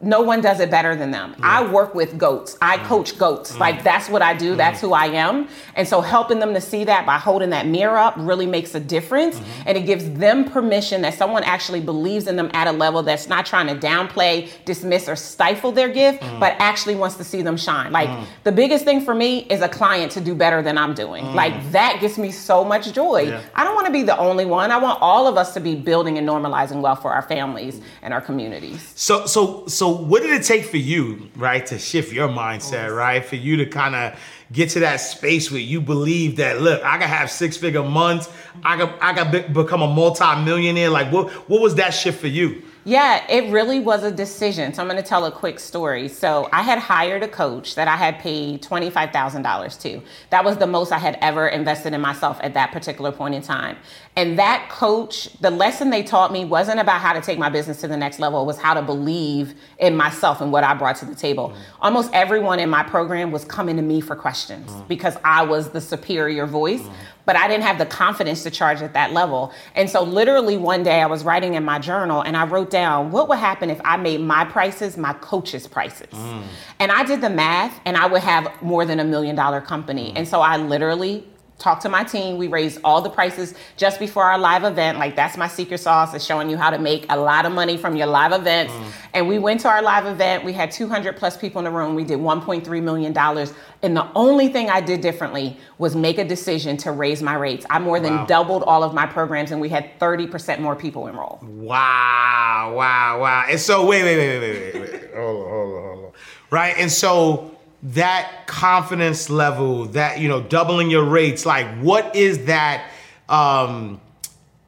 no 0.00 0.20
one 0.20 0.40
does 0.40 0.60
it 0.60 0.70
better 0.70 0.94
than 0.94 1.10
them. 1.10 1.34
Yeah. 1.38 1.44
I 1.44 1.72
work 1.72 1.94
with 1.94 2.16
goats. 2.16 2.56
I 2.62 2.78
mm. 2.78 2.84
coach 2.84 3.18
goats. 3.18 3.52
Mm. 3.52 3.58
Like 3.58 3.82
that's 3.82 4.08
what 4.08 4.22
I 4.22 4.32
do. 4.34 4.54
Mm. 4.54 4.56
That's 4.56 4.80
who 4.80 4.92
I 4.92 5.06
am. 5.06 5.48
And 5.74 5.88
so 5.88 6.00
helping 6.00 6.38
them 6.38 6.54
to 6.54 6.60
see 6.60 6.84
that 6.84 7.04
by 7.04 7.18
holding 7.18 7.50
that 7.50 7.66
mirror 7.66 7.98
up 7.98 8.14
really 8.16 8.46
makes 8.46 8.74
a 8.76 8.80
difference. 8.80 9.36
Mm-hmm. 9.36 9.62
And 9.66 9.78
it 9.78 9.86
gives 9.86 10.08
them 10.12 10.44
permission 10.44 11.02
that 11.02 11.14
someone 11.14 11.42
actually 11.42 11.80
believes 11.80 12.28
in 12.28 12.36
them 12.36 12.48
at 12.54 12.68
a 12.68 12.72
level 12.72 13.02
that's 13.02 13.28
not 13.28 13.44
trying 13.44 13.66
to 13.66 13.74
downplay, 13.74 14.50
dismiss, 14.64 15.08
or 15.08 15.16
stifle 15.16 15.72
their 15.72 15.88
gift, 15.88 16.22
mm. 16.22 16.38
but 16.38 16.54
actually 16.60 16.94
wants 16.94 17.16
to 17.16 17.24
see 17.24 17.42
them 17.42 17.56
shine. 17.56 17.90
Like 17.90 18.08
mm. 18.08 18.24
the 18.44 18.52
biggest 18.52 18.84
thing 18.84 19.00
for 19.00 19.14
me 19.14 19.40
is 19.50 19.62
a 19.62 19.68
client 19.68 20.12
to 20.12 20.20
do 20.20 20.34
better 20.34 20.62
than 20.62 20.78
I'm 20.78 20.94
doing. 20.94 21.24
Mm. 21.24 21.34
Like 21.34 21.72
that 21.72 21.98
gives 22.00 22.18
me 22.18 22.30
so 22.30 22.64
much 22.64 22.92
joy. 22.92 23.22
Yeah. 23.22 23.40
I 23.52 23.64
don't 23.64 23.74
want 23.74 23.86
to 23.86 23.92
be 23.92 24.04
the 24.04 24.16
only 24.16 24.44
one. 24.44 24.70
I 24.70 24.78
want 24.78 25.02
all 25.02 25.26
of 25.26 25.36
us 25.36 25.54
to 25.54 25.60
be 25.60 25.74
building 25.74 26.18
and 26.18 26.28
normalizing 26.28 26.82
wealth 26.82 27.02
for 27.02 27.12
our 27.12 27.22
families 27.22 27.80
and 28.02 28.14
our 28.14 28.20
communities. 28.20 28.92
So 28.94 29.26
so 29.26 29.66
so 29.66 29.87
what 29.90 30.22
did 30.22 30.30
it 30.32 30.44
take 30.44 30.64
for 30.64 30.76
you, 30.76 31.28
right, 31.36 31.64
to 31.66 31.78
shift 31.78 32.12
your 32.12 32.28
mindset, 32.28 32.94
right, 32.94 33.24
for 33.24 33.36
you 33.36 33.56
to 33.58 33.66
kind 33.66 33.94
of 33.94 34.18
get 34.52 34.70
to 34.70 34.80
that 34.80 34.96
space 34.96 35.50
where 35.50 35.60
you 35.60 35.80
believe 35.80 36.36
that 36.36 36.60
look, 36.60 36.82
I 36.82 36.98
can 36.98 37.08
have 37.08 37.30
six 37.30 37.56
figure 37.56 37.82
months, 37.82 38.28
I 38.64 38.76
can 38.76 38.94
I 39.00 39.12
can 39.12 39.30
be, 39.30 39.40
become 39.40 39.82
a 39.82 39.92
multi 39.92 40.42
millionaire. 40.42 40.90
Like, 40.90 41.12
what 41.12 41.30
what 41.48 41.60
was 41.60 41.74
that 41.76 41.90
shift 41.90 42.20
for 42.20 42.28
you? 42.28 42.62
Yeah, 42.88 43.26
it 43.28 43.52
really 43.52 43.80
was 43.80 44.02
a 44.02 44.10
decision. 44.10 44.72
So 44.72 44.80
I'm 44.80 44.88
going 44.88 44.96
to 45.00 45.06
tell 45.06 45.26
a 45.26 45.30
quick 45.30 45.60
story. 45.60 46.08
So 46.08 46.48
I 46.54 46.62
had 46.62 46.78
hired 46.78 47.22
a 47.22 47.28
coach 47.28 47.74
that 47.74 47.86
I 47.86 47.96
had 47.96 48.18
paid 48.18 48.62
$25,000 48.62 49.80
to. 49.82 50.02
That 50.30 50.42
was 50.42 50.56
the 50.56 50.66
most 50.66 50.90
I 50.90 50.96
had 50.96 51.18
ever 51.20 51.48
invested 51.48 51.92
in 51.92 52.00
myself 52.00 52.38
at 52.42 52.54
that 52.54 52.72
particular 52.72 53.12
point 53.12 53.34
in 53.34 53.42
time. 53.42 53.76
And 54.16 54.38
that 54.38 54.70
coach, 54.70 55.28
the 55.40 55.50
lesson 55.50 55.90
they 55.90 56.02
taught 56.02 56.32
me 56.32 56.46
wasn't 56.46 56.80
about 56.80 57.02
how 57.02 57.12
to 57.12 57.20
take 57.20 57.38
my 57.38 57.50
business 57.50 57.78
to 57.82 57.88
the 57.88 57.96
next 57.96 58.20
level, 58.20 58.40
it 58.40 58.46
was 58.46 58.58
how 58.58 58.72
to 58.72 58.80
believe 58.80 59.54
in 59.78 59.94
myself 59.94 60.40
and 60.40 60.50
what 60.50 60.64
I 60.64 60.72
brought 60.72 60.96
to 60.96 61.04
the 61.04 61.14
table. 61.14 61.50
Mm. 61.50 61.56
Almost 61.82 62.10
everyone 62.14 62.58
in 62.58 62.70
my 62.70 62.84
program 62.84 63.32
was 63.32 63.44
coming 63.44 63.76
to 63.76 63.82
me 63.82 64.00
for 64.00 64.16
questions 64.16 64.70
mm. 64.70 64.88
because 64.88 65.18
I 65.24 65.42
was 65.42 65.68
the 65.72 65.80
superior 65.82 66.46
voice. 66.46 66.80
Mm 66.80 66.94
but 67.28 67.36
I 67.36 67.46
didn't 67.46 67.64
have 67.64 67.76
the 67.76 67.84
confidence 67.84 68.42
to 68.44 68.50
charge 68.50 68.80
at 68.80 68.94
that 68.94 69.12
level. 69.12 69.52
And 69.74 69.90
so, 69.90 70.02
literally, 70.02 70.56
one 70.56 70.82
day 70.82 71.02
I 71.02 71.06
was 71.06 71.24
writing 71.24 71.52
in 71.52 71.62
my 71.62 71.78
journal 71.78 72.22
and 72.22 72.38
I 72.38 72.46
wrote 72.46 72.70
down 72.70 73.10
what 73.10 73.28
would 73.28 73.38
happen 73.38 73.68
if 73.68 73.78
I 73.84 73.98
made 73.98 74.22
my 74.22 74.46
prices 74.46 74.96
my 74.96 75.12
coach's 75.12 75.66
prices. 75.66 76.08
Mm. 76.10 76.44
And 76.78 76.90
I 76.90 77.04
did 77.04 77.20
the 77.20 77.28
math 77.28 77.82
and 77.84 77.98
I 77.98 78.06
would 78.06 78.22
have 78.22 78.50
more 78.62 78.86
than 78.86 78.98
a 78.98 79.04
million 79.04 79.36
dollar 79.36 79.60
company. 79.60 80.10
Mm. 80.10 80.16
And 80.16 80.26
so, 80.28 80.40
I 80.40 80.56
literally 80.56 81.26
talked 81.58 81.82
to 81.82 81.88
my 81.88 82.04
team. 82.04 82.38
We 82.38 82.46
raised 82.46 82.80
all 82.84 83.02
the 83.02 83.10
prices 83.10 83.54
just 83.76 83.98
before 83.98 84.24
our 84.24 84.38
live 84.38 84.64
event. 84.64 84.98
Like 84.98 85.16
that's 85.16 85.36
my 85.36 85.48
secret 85.48 85.78
sauce 85.78 86.14
is 86.14 86.24
showing 86.24 86.48
you 86.48 86.56
how 86.56 86.70
to 86.70 86.78
make 86.78 87.04
a 87.10 87.16
lot 87.16 87.46
of 87.46 87.52
money 87.52 87.76
from 87.76 87.96
your 87.96 88.06
live 88.06 88.32
events. 88.32 88.72
Mm. 88.72 88.92
And 89.14 89.28
we 89.28 89.38
went 89.38 89.60
to 89.60 89.68
our 89.68 89.82
live 89.82 90.06
event. 90.06 90.44
We 90.44 90.52
had 90.52 90.70
200 90.70 91.16
plus 91.16 91.36
people 91.36 91.58
in 91.58 91.64
the 91.64 91.70
room. 91.70 91.94
We 91.94 92.04
did 92.04 92.18
1.3 92.18 92.82
million 92.82 93.12
dollars. 93.12 93.52
And 93.82 93.96
the 93.96 94.08
only 94.14 94.48
thing 94.48 94.70
I 94.70 94.80
did 94.80 95.00
differently 95.00 95.56
was 95.78 95.94
make 95.94 96.18
a 96.18 96.24
decision 96.24 96.76
to 96.78 96.92
raise 96.92 97.22
my 97.22 97.34
rates. 97.34 97.66
I 97.70 97.78
more 97.78 98.00
than 98.00 98.14
wow. 98.14 98.26
doubled 98.26 98.62
all 98.64 98.82
of 98.82 98.94
my 98.94 99.06
programs, 99.06 99.50
and 99.52 99.60
we 99.60 99.68
had 99.68 99.98
30% 100.00 100.60
more 100.60 100.74
people 100.74 101.06
enroll. 101.06 101.38
Wow! 101.42 102.74
Wow! 102.76 103.20
Wow! 103.20 103.44
And 103.48 103.60
so 103.60 103.86
wait, 103.86 104.02
wait, 104.02 104.16
wait, 104.16 104.40
wait, 104.40 104.74
wait, 104.74 104.92
wait. 104.92 105.14
hold 105.14 105.44
on, 105.44 105.50
hold 105.50 105.74
on, 105.74 105.82
hold 105.82 106.04
on. 106.06 106.12
Right? 106.50 106.74
And 106.76 106.90
so 106.90 107.57
that 107.82 108.46
confidence 108.46 109.30
level, 109.30 109.86
that 109.86 110.18
you 110.18 110.28
know, 110.28 110.42
doubling 110.42 110.90
your 110.90 111.04
rates, 111.04 111.46
like 111.46 111.66
what 111.78 112.16
is 112.16 112.46
that? 112.46 112.90
Um, 113.28 114.00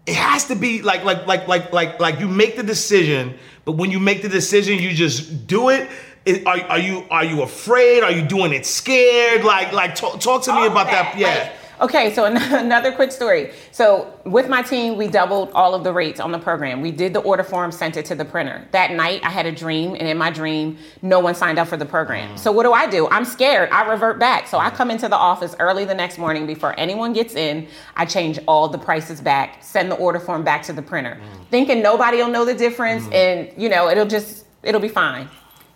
it 0.06 0.14
has 0.14 0.46
to 0.46 0.56
be 0.56 0.82
like 0.82 1.04
like 1.04 1.26
like 1.26 1.48
like 1.48 1.72
like 1.72 2.00
like 2.00 2.20
you 2.20 2.28
make 2.28 2.56
the 2.56 2.62
decision, 2.62 3.34
but 3.64 3.72
when 3.72 3.90
you 3.90 4.00
make 4.00 4.22
the 4.22 4.28
decision, 4.28 4.78
you 4.78 4.92
just 4.92 5.46
do 5.46 5.68
it. 5.68 5.88
Is, 6.24 6.44
are, 6.44 6.60
are 6.62 6.78
you 6.78 7.06
are 7.10 7.24
you 7.24 7.42
afraid? 7.42 8.02
Are 8.02 8.12
you 8.12 8.22
doing 8.22 8.52
it 8.52 8.66
scared? 8.66 9.44
Like 9.44 9.72
like 9.72 9.94
talk, 9.94 10.20
talk 10.20 10.42
to 10.44 10.54
me 10.54 10.66
about 10.66 10.86
that. 10.86 11.12
that. 11.12 11.18
Yeah. 11.18 11.52
Okay, 11.80 12.12
so 12.12 12.24
another 12.26 12.92
quick 12.92 13.10
story. 13.10 13.52
So 13.72 14.12
with 14.24 14.48
my 14.48 14.60
team, 14.60 14.98
we 14.98 15.08
doubled 15.08 15.50
all 15.54 15.74
of 15.74 15.82
the 15.82 15.92
rates 15.92 16.20
on 16.20 16.30
the 16.30 16.38
program. 16.38 16.82
We 16.82 16.90
did 16.90 17.14
the 17.14 17.20
order 17.20 17.42
form, 17.42 17.72
sent 17.72 17.96
it 17.96 18.04
to 18.06 18.14
the 18.14 18.24
printer. 18.24 18.68
That 18.72 18.92
night, 18.92 19.22
I 19.24 19.30
had 19.30 19.46
a 19.46 19.52
dream, 19.52 19.94
and 19.94 20.06
in 20.06 20.18
my 20.18 20.30
dream, 20.30 20.76
no 21.00 21.20
one 21.20 21.34
signed 21.34 21.58
up 21.58 21.68
for 21.68 21.78
the 21.78 21.86
program. 21.86 22.36
So 22.36 22.52
what 22.52 22.64
do 22.64 22.72
I 22.72 22.86
do? 22.86 23.08
I'm 23.08 23.24
scared. 23.24 23.70
I 23.70 23.88
revert 23.90 24.18
back. 24.18 24.46
So 24.46 24.58
I 24.58 24.68
come 24.68 24.90
into 24.90 25.08
the 25.08 25.16
office 25.16 25.56
early 25.58 25.86
the 25.86 25.94
next 25.94 26.18
morning 26.18 26.46
before 26.46 26.78
anyone 26.78 27.14
gets 27.14 27.34
in. 27.34 27.66
I 27.96 28.04
change 28.04 28.38
all 28.46 28.68
the 28.68 28.78
prices 28.78 29.20
back, 29.22 29.62
send 29.62 29.90
the 29.90 29.96
order 29.96 30.20
form 30.20 30.44
back 30.44 30.62
to 30.64 30.74
the 30.74 30.82
printer, 30.82 31.18
mm. 31.18 31.46
thinking 31.48 31.82
nobody 31.82 32.18
will 32.18 32.28
know 32.28 32.44
the 32.44 32.54
difference, 32.54 33.04
mm. 33.04 33.14
and 33.14 33.62
you 33.62 33.68
know 33.70 33.88
it'll 33.88 34.06
just 34.06 34.44
it'll 34.62 34.80
be 34.80 34.88
fine. 34.88 35.28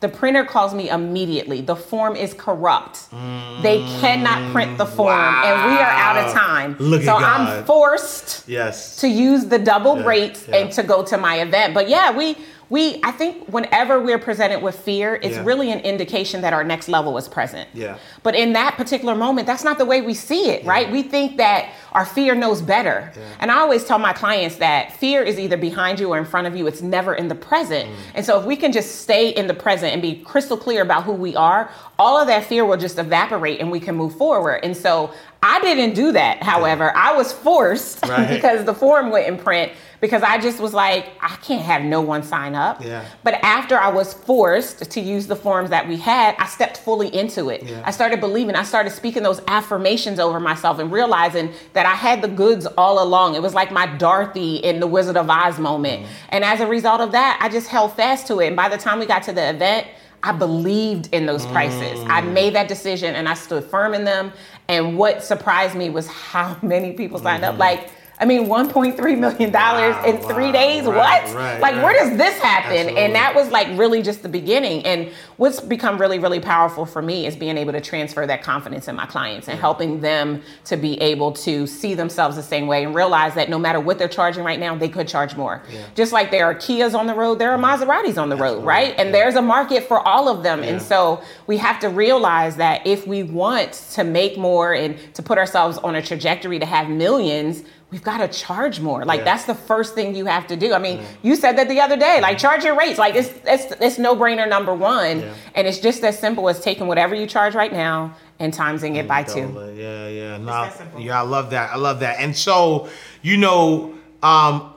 The 0.05 0.11
printer 0.11 0.45
calls 0.45 0.75
me 0.75 0.91
immediately. 0.91 1.63
The 1.63 1.75
form 1.75 2.15
is 2.15 2.35
corrupt. 2.35 3.11
Mm, 3.11 3.63
they 3.63 3.79
cannot 4.03 4.53
print 4.53 4.77
the 4.77 4.85
form, 4.85 5.17
wow. 5.17 5.43
and 5.47 5.73
we 5.73 5.79
are 5.79 5.91
out 5.91 6.19
of 6.19 6.31
time. 6.35 6.77
Look 6.79 7.05
so 7.05 7.17
I'm 7.17 7.65
forced 7.65 8.47
yes. 8.47 8.99
to 8.99 9.09
use 9.09 9.47
the 9.47 9.59
double 9.59 9.97
yeah, 9.97 10.05
rates 10.05 10.47
yeah. 10.47 10.57
and 10.57 10.73
to 10.73 10.83
go 10.83 11.03
to 11.07 11.17
my 11.17 11.41
event. 11.41 11.73
But 11.73 11.89
yeah, 11.89 12.15
we 12.15 12.37
we 12.69 13.01
I 13.03 13.13
think 13.13 13.49
whenever 13.49 13.99
we're 13.99 14.19
presented 14.19 14.61
with 14.61 14.79
fear, 14.79 15.15
it's 15.23 15.37
yeah. 15.37 15.45
really 15.45 15.73
an 15.73 15.81
indication 15.81 16.43
that 16.43 16.53
our 16.53 16.65
next 16.65 16.89
level 16.91 17.17
is 17.17 17.27
present. 17.27 17.67
Yeah. 17.73 17.97
But 18.23 18.35
in 18.35 18.53
that 18.53 18.77
particular 18.77 19.15
moment, 19.15 19.47
that's 19.47 19.65
not 19.65 19.79
the 19.79 19.87
way 19.87 20.03
we 20.03 20.13
see 20.13 20.51
it, 20.51 20.67
right? 20.67 20.93
We 20.93 21.03
think 21.03 21.39
that 21.39 21.73
our 21.95 22.05
fear 22.05 22.35
knows 22.35 22.61
better. 22.61 23.13
Yeah. 23.17 23.23
And 23.39 23.51
I 23.51 23.59
always 23.59 23.85
tell 23.85 23.99
my 23.99 24.13
clients 24.13 24.57
that 24.57 24.97
fear 24.97 25.23
is 25.23 25.39
either 25.39 25.57
behind 25.57 26.01
you 26.01 26.11
or 26.11 26.19
in 26.19 26.25
front 26.25 26.47
of 26.47 26.57
you. 26.57 26.67
It's 26.67 26.83
never 26.83 27.15
in 27.15 27.29
the 27.29 27.37
present. 27.37 27.89
Mm. 27.89 27.97
And 28.15 28.27
so 28.27 28.39
if 28.41 28.45
we 28.45 28.57
can 28.57 28.73
just 28.73 29.03
stay 29.03 29.29
in 29.29 29.47
the 29.47 29.55
present 29.55 29.93
and 29.93 30.03
be 30.03 30.17
crystal 30.17 30.57
clear 30.57 30.83
about 30.83 31.05
who 31.05 31.13
we 31.13 31.37
are, 31.37 31.71
all 31.99 32.21
of 32.21 32.27
that 32.27 32.47
fear 32.47 32.65
will 32.65 32.77
just 32.77 32.99
evaporate 32.99 33.61
and 33.61 33.71
we 33.71 33.79
can 33.79 33.95
move 33.95 34.17
forward. 34.17 34.61
And 34.65 34.77
so 34.77 35.15
I 35.43 35.61
didn't 35.61 35.95
do 35.95 36.11
that. 36.13 36.43
However, 36.43 36.95
I 36.97 37.15
was 37.15 37.33
forced 37.33 38.05
right. 38.07 38.29
because 38.35 38.65
the 38.65 38.75
form 38.75 39.11
went 39.11 39.29
in 39.29 39.39
print 39.39 39.73
because 40.05 40.23
I 40.23 40.37
just 40.37 40.61
was 40.61 40.75
like, 40.75 41.13
I 41.23 41.35
can't 41.37 41.63
have 41.63 41.81
no 41.81 42.03
one 42.03 42.23
sign 42.23 42.55
up. 42.55 42.85
Yeah. 42.85 43.07
But 43.23 43.43
after 43.43 43.79
I 43.79 43.89
was 43.89 44.13
forced 44.13 44.91
to 44.91 45.01
use 45.01 45.27
the 45.27 45.35
forms 45.35 45.71
that 45.71 45.89
we 45.89 45.97
had, 45.97 46.37
I 46.39 46.45
stepped 46.45 46.77
fully 46.77 47.09
into 47.09 47.49
it. 47.49 47.63
Yeah. 47.63 47.83
I 47.87 47.91
started 47.91 48.21
believing, 48.21 48.55
I 48.55 48.65
started 48.65 48.91
speaking 48.91 49.23
those 49.23 49.41
affirmations 49.49 50.21
over 50.21 50.39
myself 50.39 50.79
and 50.79 50.93
realizing 50.93 51.55
that 51.73 51.87
I 51.87 51.95
had 51.95 52.21
the 52.21 52.29
goods 52.29 52.67
all 52.77 53.03
along. 53.03 53.35
It 53.35 53.41
was 53.41 53.55
like 53.55 53.73
my 53.73 53.87
Dorothy 53.97 54.57
in 54.57 54.79
the 54.79 54.87
Wizard 54.87 55.17
of 55.17 55.31
Oz 55.31 55.59
moment. 55.59 56.03
Mm. 56.03 56.09
And 56.29 56.45
as 56.45 56.61
a 56.61 56.67
result 56.67 57.01
of 57.01 57.13
that, 57.13 57.39
I 57.41 57.49
just 57.49 57.69
held 57.69 57.95
fast 57.95 58.27
to 58.27 58.41
it. 58.41 58.49
And 58.49 58.57
by 58.57 58.69
the 58.69 58.77
time 58.77 58.99
we 58.99 59.07
got 59.07 59.23
to 59.23 59.33
the 59.33 59.49
event, 59.49 59.87
I 60.23 60.33
believed 60.33 61.09
in 61.13 61.25
those 61.25 61.47
prices. 61.47 61.99
Mm. 62.01 62.11
I 62.11 62.21
made 62.21 62.55
that 62.57 62.69
decision 62.69 63.15
and 63.15 63.27
I 63.27 63.33
stood 63.33 63.65
firm 63.65 63.95
in 63.95 64.05
them. 64.05 64.35
And 64.69 64.99
what 64.99 65.25
surprised 65.25 65.75
me 65.75 65.89
was 65.89 66.09
how 66.09 66.59
many 66.63 66.93
people 66.93 67.19
signed 67.19 67.43
mm-hmm. 67.43 67.55
up. 67.55 67.59
Like 67.59 67.89
I 68.25 68.27
mean, 68.27 68.47
$1.3 68.47 69.19
million 69.19 69.53
wow, 69.53 70.05
in 70.07 70.17
three 70.17 70.47
wow, 70.47 70.53
days? 70.53 70.87
Right, 70.87 70.97
what? 70.97 71.35
Right, 71.35 71.61
like, 71.61 71.75
right. 71.75 71.85
where 71.85 71.93
does 71.93 72.17
this 72.17 72.39
happen? 72.39 72.73
Absolutely. 72.73 73.03
And 73.03 73.15
that 73.15 73.35
was 73.35 73.51
like 73.51 73.69
really 73.79 74.01
just 74.01 74.23
the 74.23 74.31
beginning. 74.31 74.83
And 74.87 75.13
what's 75.37 75.61
become 75.61 75.99
really, 75.99 76.19
really 76.19 76.41
powerful 76.41 76.87
for 76.87 77.03
me 77.03 77.27
is 77.27 77.37
being 77.37 77.59
able 77.59 77.75
to 77.75 77.83
transfer 77.83 78.27
that 78.27 78.43
confidence 78.43 78.89
in 78.89 78.97
my 78.97 79.05
clients 79.05 79.47
and 79.47 79.61
helping 79.61 80.01
them 80.01 80.41
to 80.65 80.79
be 80.79 80.99
able 81.03 81.33
to 81.33 81.67
see 81.67 81.93
themselves 81.93 82.37
the 82.37 82.43
same 82.43 82.67
way 82.67 82.85
and 82.85 82.95
realize 82.95 83.35
that 83.35 83.51
no 83.51 83.59
matter 83.59 83.79
what 83.79 83.99
they're 83.99 84.09
charging 84.09 84.43
right 84.43 84.59
now, 84.59 84.75
they 84.75 84.89
could 84.89 85.07
charge 85.07 85.37
more. 85.37 85.63
Yeah. 85.71 85.85
Just 85.95 86.13
like 86.13 86.31
there 86.31 86.47
are 86.47 86.55
Kias 86.55 86.99
on 86.99 87.07
the 87.07 87.15
road, 87.15 87.39
there 87.39 87.51
are 87.51 87.59
Maseratis 87.59 88.17
on 88.17 88.31
the 88.31 88.37
Absolutely. 88.37 88.41
road, 88.41 88.65
right? 88.65 88.95
And 88.97 89.09
yeah. 89.09 89.13
there's 89.13 89.35
a 89.35 89.43
market 89.43 89.87
for 89.87 90.01
all 90.09 90.31
of 90.31 90.43
them. 90.43 90.63
Yeah. 90.63 90.71
And 90.71 90.83
so 90.83 91.23
we 91.47 91.59
have 91.59 91.79
to 91.81 91.91
realize 91.91 92.57
that 92.57 92.87
if 92.87 93.07
we 93.07 93.23
want 93.23 93.75
to 93.93 94.03
make 94.03 94.39
more 94.39 94.73
and 94.73 94.97
to 95.13 95.23
put 95.23 95.37
ourselves 95.37 95.77
on 95.77 95.95
a 95.95 96.01
trajectory 96.01 96.59
to 96.59 96.65
have 96.65 96.89
millions, 96.89 97.65
we've 97.91 98.03
got 98.03 98.19
to 98.19 98.29
charge 98.29 98.81
more. 98.81 99.05
Like 99.05 99.19
yeah. 99.19 99.25
that's 99.25 99.45
the 99.45 99.55
first 99.55 99.95
thing 99.95 100.15
you 100.15 100.27
have 100.27 100.47
to 100.49 100.57
do. 100.57 100.73
I 100.73 100.79
mean, 100.79 100.99
yeah. 100.99 101.07
you 101.23 101.37
said 101.37 101.57
that 101.59 101.69
the 101.69 101.81
other 101.81 101.97
day. 101.97 102.21
Like 102.21 102.39
charge 102.39 102.65
your 102.65 102.77
rates. 102.77 102.99
Like 102.99 103.15
it's 103.15 103.31
it's 103.45 103.73
it's 103.81 103.99
no 103.99 104.17
brainer 104.17 104.49
number 104.49 104.75
one, 104.75 105.21
yeah. 105.21 105.35
and 105.55 105.67
it's 105.67 105.79
just 105.79 106.03
as 106.03 106.19
simple 106.19 106.49
as 106.49 106.61
taking 106.61 106.87
whatever 106.87 107.15
you 107.15 107.27
charge 107.27 107.55
right 107.55 107.73
now 107.73 108.15
and 108.39 108.53
timesing 108.53 108.97
it 108.97 109.07
by 109.07 109.23
two. 109.23 109.53
Yeah, 109.77 110.09
yeah, 110.09 110.39
no, 110.39 110.71
yeah. 110.99 111.19
I 111.19 111.23
love 111.23 111.51
that. 111.51 111.71
I 111.71 111.77
love 111.77 112.01
that. 112.01 112.19
And 112.19 112.37
so, 112.37 112.89
you 113.23 113.37
know, 113.37 113.95
um, 114.23 114.75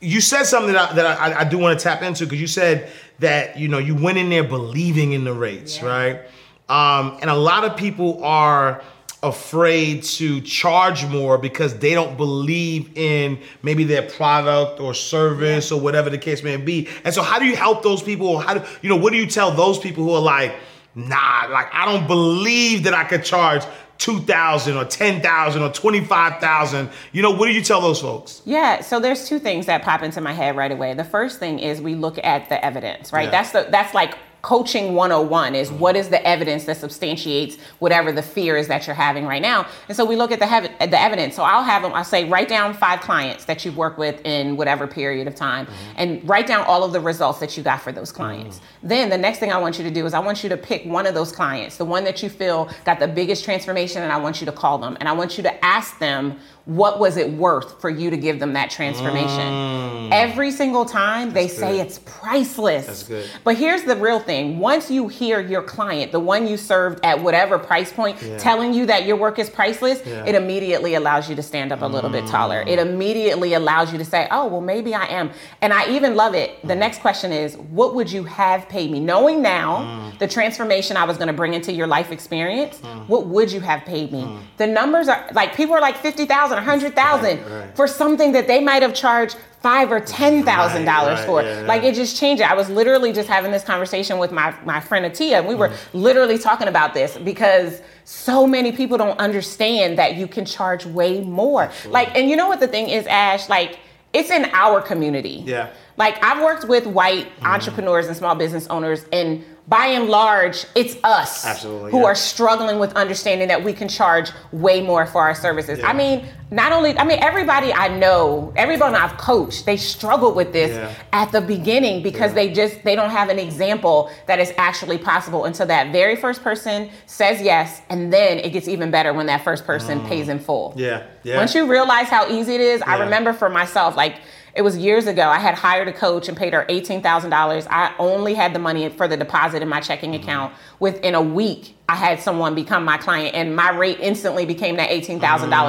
you 0.00 0.20
said 0.20 0.44
something 0.44 0.72
that 0.72 0.90
I, 0.90 0.94
that 0.94 1.06
I, 1.06 1.40
I 1.40 1.44
do 1.44 1.58
want 1.58 1.78
to 1.78 1.82
tap 1.82 2.02
into 2.02 2.24
because 2.24 2.40
you 2.40 2.46
said 2.46 2.90
that 3.20 3.58
you 3.58 3.68
know 3.68 3.78
you 3.78 3.94
went 3.94 4.18
in 4.18 4.28
there 4.28 4.44
believing 4.44 5.12
in 5.12 5.24
the 5.24 5.32
rates, 5.32 5.78
Yeah. 5.78 5.88
right? 5.88 6.20
Um, 6.68 7.18
and 7.20 7.28
a 7.28 7.34
lot 7.34 7.64
of 7.64 7.76
people 7.76 8.22
are 8.22 8.82
afraid 9.22 10.02
to 10.02 10.40
charge 10.40 11.04
more 11.06 11.36
because 11.36 11.78
they 11.78 11.92
don't 11.92 12.16
believe 12.16 12.96
in 12.96 13.38
maybe 13.62 13.84
their 13.84 14.02
product 14.02 14.80
or 14.80 14.94
service 14.94 15.70
or 15.70 15.80
whatever 15.80 16.08
the 16.08 16.18
case 16.18 16.42
may 16.42 16.56
be. 16.56 16.88
And 17.04 17.12
so, 17.12 17.22
how 17.22 17.38
do 17.38 17.44
you 17.44 17.56
help 17.56 17.82
those 17.82 18.02
people? 18.02 18.26
Or 18.28 18.42
how 18.42 18.54
do 18.54 18.64
you 18.82 18.88
know? 18.88 18.96
What 18.96 19.12
do 19.12 19.18
you 19.18 19.26
tell 19.26 19.50
those 19.50 19.78
people 19.78 20.04
who 20.04 20.12
are 20.12 20.22
like, 20.22 20.54
nah, 20.94 21.46
like 21.50 21.68
I 21.72 21.84
don't 21.84 22.06
believe 22.06 22.84
that 22.84 22.94
I 22.94 23.04
could 23.04 23.24
charge 23.24 23.62
two 23.98 24.20
thousand 24.20 24.76
or 24.76 24.86
ten 24.86 25.20
thousand 25.20 25.62
or 25.62 25.70
twenty 25.70 26.02
five 26.02 26.40
thousand? 26.40 26.88
You 27.12 27.22
know, 27.22 27.30
what 27.30 27.46
do 27.46 27.52
you 27.52 27.62
tell 27.62 27.80
those 27.80 28.00
folks? 28.00 28.40
Yeah, 28.46 28.80
so 28.80 29.00
there's 29.00 29.28
two 29.28 29.38
things 29.38 29.66
that 29.66 29.82
pop 29.82 30.02
into 30.02 30.20
my 30.20 30.32
head 30.32 30.56
right 30.56 30.72
away. 30.72 30.94
The 30.94 31.04
first 31.04 31.38
thing 31.38 31.58
is 31.58 31.80
we 31.80 31.94
look 31.94 32.18
at 32.24 32.48
the 32.48 32.64
evidence, 32.64 33.12
right? 33.12 33.24
Yeah. 33.24 33.30
That's 33.30 33.52
the 33.52 33.66
that's 33.70 33.92
like 33.94 34.16
coaching 34.42 34.94
101 34.94 35.54
is 35.54 35.70
what 35.70 35.96
is 35.96 36.08
the 36.08 36.26
evidence 36.26 36.64
that 36.64 36.76
substantiates 36.76 37.56
whatever 37.78 38.12
the 38.12 38.22
fear 38.22 38.56
is 38.56 38.68
that 38.68 38.86
you're 38.86 38.94
having 38.94 39.26
right 39.26 39.42
now. 39.42 39.66
And 39.88 39.96
so 39.96 40.04
we 40.04 40.16
look 40.16 40.32
at 40.32 40.38
the 40.38 40.46
hev- 40.46 40.70
at 40.80 40.90
the 40.90 41.00
evidence. 41.00 41.36
So 41.36 41.42
I'll 41.42 41.62
have 41.62 41.82
them 41.82 41.92
I'll 41.92 42.04
say 42.04 42.28
write 42.28 42.48
down 42.48 42.74
five 42.74 43.00
clients 43.00 43.44
that 43.44 43.64
you've 43.64 43.76
worked 43.76 43.98
with 43.98 44.24
in 44.24 44.56
whatever 44.56 44.86
period 44.86 45.26
of 45.26 45.34
time 45.34 45.66
mm-hmm. 45.66 45.92
and 45.96 46.28
write 46.28 46.46
down 46.46 46.64
all 46.66 46.84
of 46.84 46.92
the 46.92 47.00
results 47.00 47.40
that 47.40 47.56
you 47.56 47.62
got 47.62 47.80
for 47.80 47.92
those 47.92 48.12
clients. 48.12 48.56
Mm-hmm. 48.56 48.88
Then 48.88 49.10
the 49.10 49.18
next 49.18 49.38
thing 49.38 49.52
I 49.52 49.58
want 49.58 49.78
you 49.78 49.84
to 49.84 49.90
do 49.90 50.06
is 50.06 50.14
I 50.14 50.20
want 50.20 50.42
you 50.42 50.48
to 50.48 50.56
pick 50.56 50.84
one 50.84 51.06
of 51.06 51.14
those 51.14 51.32
clients, 51.32 51.76
the 51.76 51.84
one 51.84 52.04
that 52.04 52.22
you 52.22 52.30
feel 52.30 52.70
got 52.84 52.98
the 52.98 53.08
biggest 53.08 53.44
transformation 53.44 54.02
and 54.02 54.12
I 54.12 54.16
want 54.16 54.40
you 54.40 54.46
to 54.46 54.52
call 54.52 54.78
them 54.78 54.96
and 55.00 55.08
I 55.08 55.12
want 55.12 55.36
you 55.36 55.42
to 55.42 55.64
ask 55.64 55.98
them 55.98 56.38
what 56.70 57.00
was 57.00 57.16
it 57.16 57.32
worth 57.32 57.80
for 57.80 57.90
you 57.90 58.10
to 58.10 58.16
give 58.16 58.38
them 58.38 58.52
that 58.52 58.70
transformation? 58.70 59.28
Mm. 59.28 60.10
Every 60.12 60.52
single 60.52 60.84
time 60.84 61.32
they 61.32 61.48
say 61.48 61.78
good. 61.78 61.86
it's 61.86 61.98
priceless. 62.04 62.86
That's 62.86 63.02
good. 63.02 63.28
But 63.42 63.56
here's 63.56 63.82
the 63.82 63.96
real 63.96 64.20
thing. 64.20 64.60
Once 64.60 64.88
you 64.88 65.08
hear 65.08 65.40
your 65.40 65.62
client, 65.62 66.12
the 66.12 66.20
one 66.20 66.46
you 66.46 66.56
served 66.56 67.04
at 67.04 67.20
whatever 67.20 67.58
price 67.58 67.92
point, 67.92 68.18
telling 68.38 68.72
you 68.72 68.86
that 68.86 69.04
your 69.04 69.16
work 69.16 69.40
is 69.40 69.50
priceless, 69.50 70.00
Yeah. 70.06 70.24
it 70.24 70.36
immediately 70.36 70.94
allows 70.94 71.28
you 71.28 71.34
to 71.34 71.42
stand 71.42 71.72
up 71.72 71.82
a 71.82 71.86
little 71.86 72.08
bit 72.08 72.24
taller. 72.28 72.64
Mm. 72.64 72.68
It 72.68 72.78
immediately 72.78 73.54
allows 73.54 73.90
you 73.90 73.98
to 73.98 74.04
say, 74.04 74.28
oh, 74.30 74.46
well, 74.46 74.60
maybe 74.60 74.94
I 74.94 75.06
am. 75.06 75.30
And 75.62 75.72
I 75.72 75.90
even 75.90 76.14
love 76.14 76.36
it. 76.36 76.62
The 76.62 76.74
mm. 76.74 76.78
next 76.78 77.00
question 77.00 77.32
is, 77.32 77.56
what 77.56 77.96
would 77.96 78.12
you 78.12 78.22
have 78.22 78.68
paid 78.68 78.92
me? 78.92 79.00
Knowing 79.00 79.42
now 79.42 80.12
the 80.20 80.28
transformation 80.28 80.96
I 80.96 81.02
was 81.02 81.16
going 81.16 81.26
to 81.26 81.34
bring 81.34 81.54
into 81.54 81.72
your 81.72 81.88
life 81.88 82.12
experience, 82.12 82.78
what 83.08 83.26
would 83.26 83.50
you 83.50 83.58
have 83.58 83.84
paid 83.84 84.12
me? 84.12 84.38
The 84.58 84.68
numbers 84.68 85.08
are 85.08 85.28
like, 85.32 85.56
people 85.56 85.74
are 85.74 85.80
like 85.80 85.96
50,000, 85.96 86.59
100,000 86.60 87.38
Right, 87.38 87.50
right. 87.50 87.76
for 87.76 87.86
something 87.86 88.32
that 88.32 88.46
they 88.46 88.60
might 88.60 88.82
have 88.82 88.94
charged 88.94 89.36
five 89.60 89.92
or 89.92 90.00
ten 90.00 90.42
thousand 90.42 90.86
dollars 90.86 91.22
for. 91.24 91.42
yeah. 91.42 91.60
Like 91.62 91.82
it 91.82 91.94
just 91.94 92.16
changed. 92.16 92.42
I 92.42 92.54
was 92.54 92.70
literally 92.70 93.12
just 93.12 93.28
having 93.28 93.52
this 93.52 93.62
conversation 93.62 94.18
with 94.18 94.32
my 94.32 94.54
my 94.64 94.80
friend 94.80 95.04
Atia, 95.04 95.38
and 95.38 95.46
we 95.46 95.54
were 95.54 95.68
mm. 95.68 95.76
literally 95.92 96.38
talking 96.38 96.68
about 96.68 96.94
this 96.94 97.18
because 97.18 97.82
so 98.04 98.46
many 98.46 98.72
people 98.72 98.96
don't 98.96 99.18
understand 99.20 99.98
that 99.98 100.16
you 100.16 100.26
can 100.26 100.44
charge 100.44 100.86
way 100.86 101.20
more. 101.20 101.70
Like, 101.86 102.16
and 102.16 102.28
you 102.30 102.36
know 102.36 102.48
what 102.48 102.60
the 102.60 102.68
thing 102.68 102.88
is, 102.88 103.06
Ash? 103.06 103.48
Like, 103.48 103.78
it's 104.12 104.30
in 104.30 104.46
our 104.52 104.80
community. 104.80 105.42
Yeah. 105.46 105.70
Like 106.00 106.24
I've 106.24 106.42
worked 106.42 106.64
with 106.64 106.86
white 106.86 107.28
entrepreneurs 107.42 108.06
and 108.06 108.16
small 108.16 108.34
business 108.34 108.66
owners, 108.68 109.04
and 109.12 109.44
by 109.68 109.84
and 109.88 110.08
large, 110.08 110.64
it's 110.74 110.96
us 111.04 111.44
Absolutely, 111.44 111.90
who 111.90 111.98
yeah. 111.98 112.06
are 112.06 112.14
struggling 112.14 112.78
with 112.78 112.94
understanding 112.94 113.48
that 113.48 113.62
we 113.62 113.74
can 113.74 113.86
charge 113.86 114.32
way 114.50 114.80
more 114.80 115.04
for 115.04 115.20
our 115.20 115.34
services. 115.34 115.78
Yeah. 115.78 115.88
I 115.88 115.92
mean, 115.92 116.24
not 116.50 116.72
only, 116.72 116.98
I 116.98 117.04
mean, 117.04 117.18
everybody 117.20 117.70
I 117.72 117.88
know, 117.88 118.50
everyone 118.56 118.94
I've 118.94 119.18
coached, 119.18 119.66
they 119.66 119.76
struggle 119.76 120.32
with 120.32 120.54
this 120.54 120.70
Yeah. 120.70 120.92
at 121.12 121.30
the 121.32 121.42
beginning 121.42 122.02
because 122.02 122.32
they 122.32 122.50
just, 122.50 122.82
they 122.82 122.96
don't 122.96 123.10
have 123.10 123.28
an 123.28 123.38
example 123.38 124.10
that 124.26 124.40
is 124.40 124.52
actually 124.56 124.98
possible 124.98 125.44
until 125.44 125.66
that 125.66 125.92
very 125.92 126.16
first 126.16 126.42
person 126.42 126.88
says 127.04 127.42
yes. 127.42 127.82
And 127.90 128.10
then 128.10 128.38
it 128.38 128.54
gets 128.54 128.66
even 128.68 128.90
better 128.90 129.12
when 129.12 129.26
that 129.26 129.44
first 129.44 129.66
person 129.66 130.00
pays 130.06 130.28
in 130.30 130.38
full. 130.40 130.72
Mm. 130.72 130.78
Yeah, 130.80 131.06
yeah. 131.22 131.36
Once 131.36 131.54
you 131.54 131.70
realize 131.70 132.08
how 132.08 132.26
easy 132.28 132.54
it 132.54 132.60
is, 132.62 132.82
I 132.82 132.98
remember 132.98 133.32
for 133.34 133.50
myself, 133.50 133.96
like 133.96 134.16
it 134.54 134.62
was 134.62 134.76
years 134.76 135.06
ago, 135.06 135.28
I 135.28 135.38
had 135.38 135.54
hired 135.54 135.88
a 135.88 135.92
coach 135.92 136.28
and 136.28 136.36
paid 136.36 136.52
her 136.52 136.64
$18,000. 136.68 137.66
I 137.70 137.94
only 137.98 138.34
had 138.34 138.52
the 138.54 138.58
money 138.58 138.88
for 138.88 139.06
the 139.08 139.16
deposit 139.16 139.62
in 139.62 139.68
my 139.68 139.80
checking 139.80 140.12
Mm-hmm. 140.12 140.22
account. 140.24 140.54
Within 140.80 141.14
a 141.14 141.22
week, 141.22 141.76
I 141.88 141.94
had 141.94 142.20
someone 142.20 142.54
become 142.54 142.84
my 142.84 142.96
client 142.96 143.34
and 143.34 143.54
my 143.54 143.70
rate 143.70 143.98
instantly 144.00 144.46
became 144.46 144.76
that 144.76 144.90
$18,000 144.90 145.20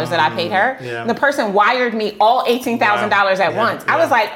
that 0.10 0.20
I 0.20 0.30
paid 0.36 0.52
her. 0.52 0.78
Yeah. 0.82 1.04
The 1.06 1.14
person 1.16 1.54
wired 1.54 1.94
me 1.94 2.16
all 2.20 2.44
$18,000 2.46 2.80
at 2.82 3.38
Yeah, 3.40 3.58
once. 3.58 3.84
I 3.88 3.98
was 3.98 4.10
like, 4.12 4.32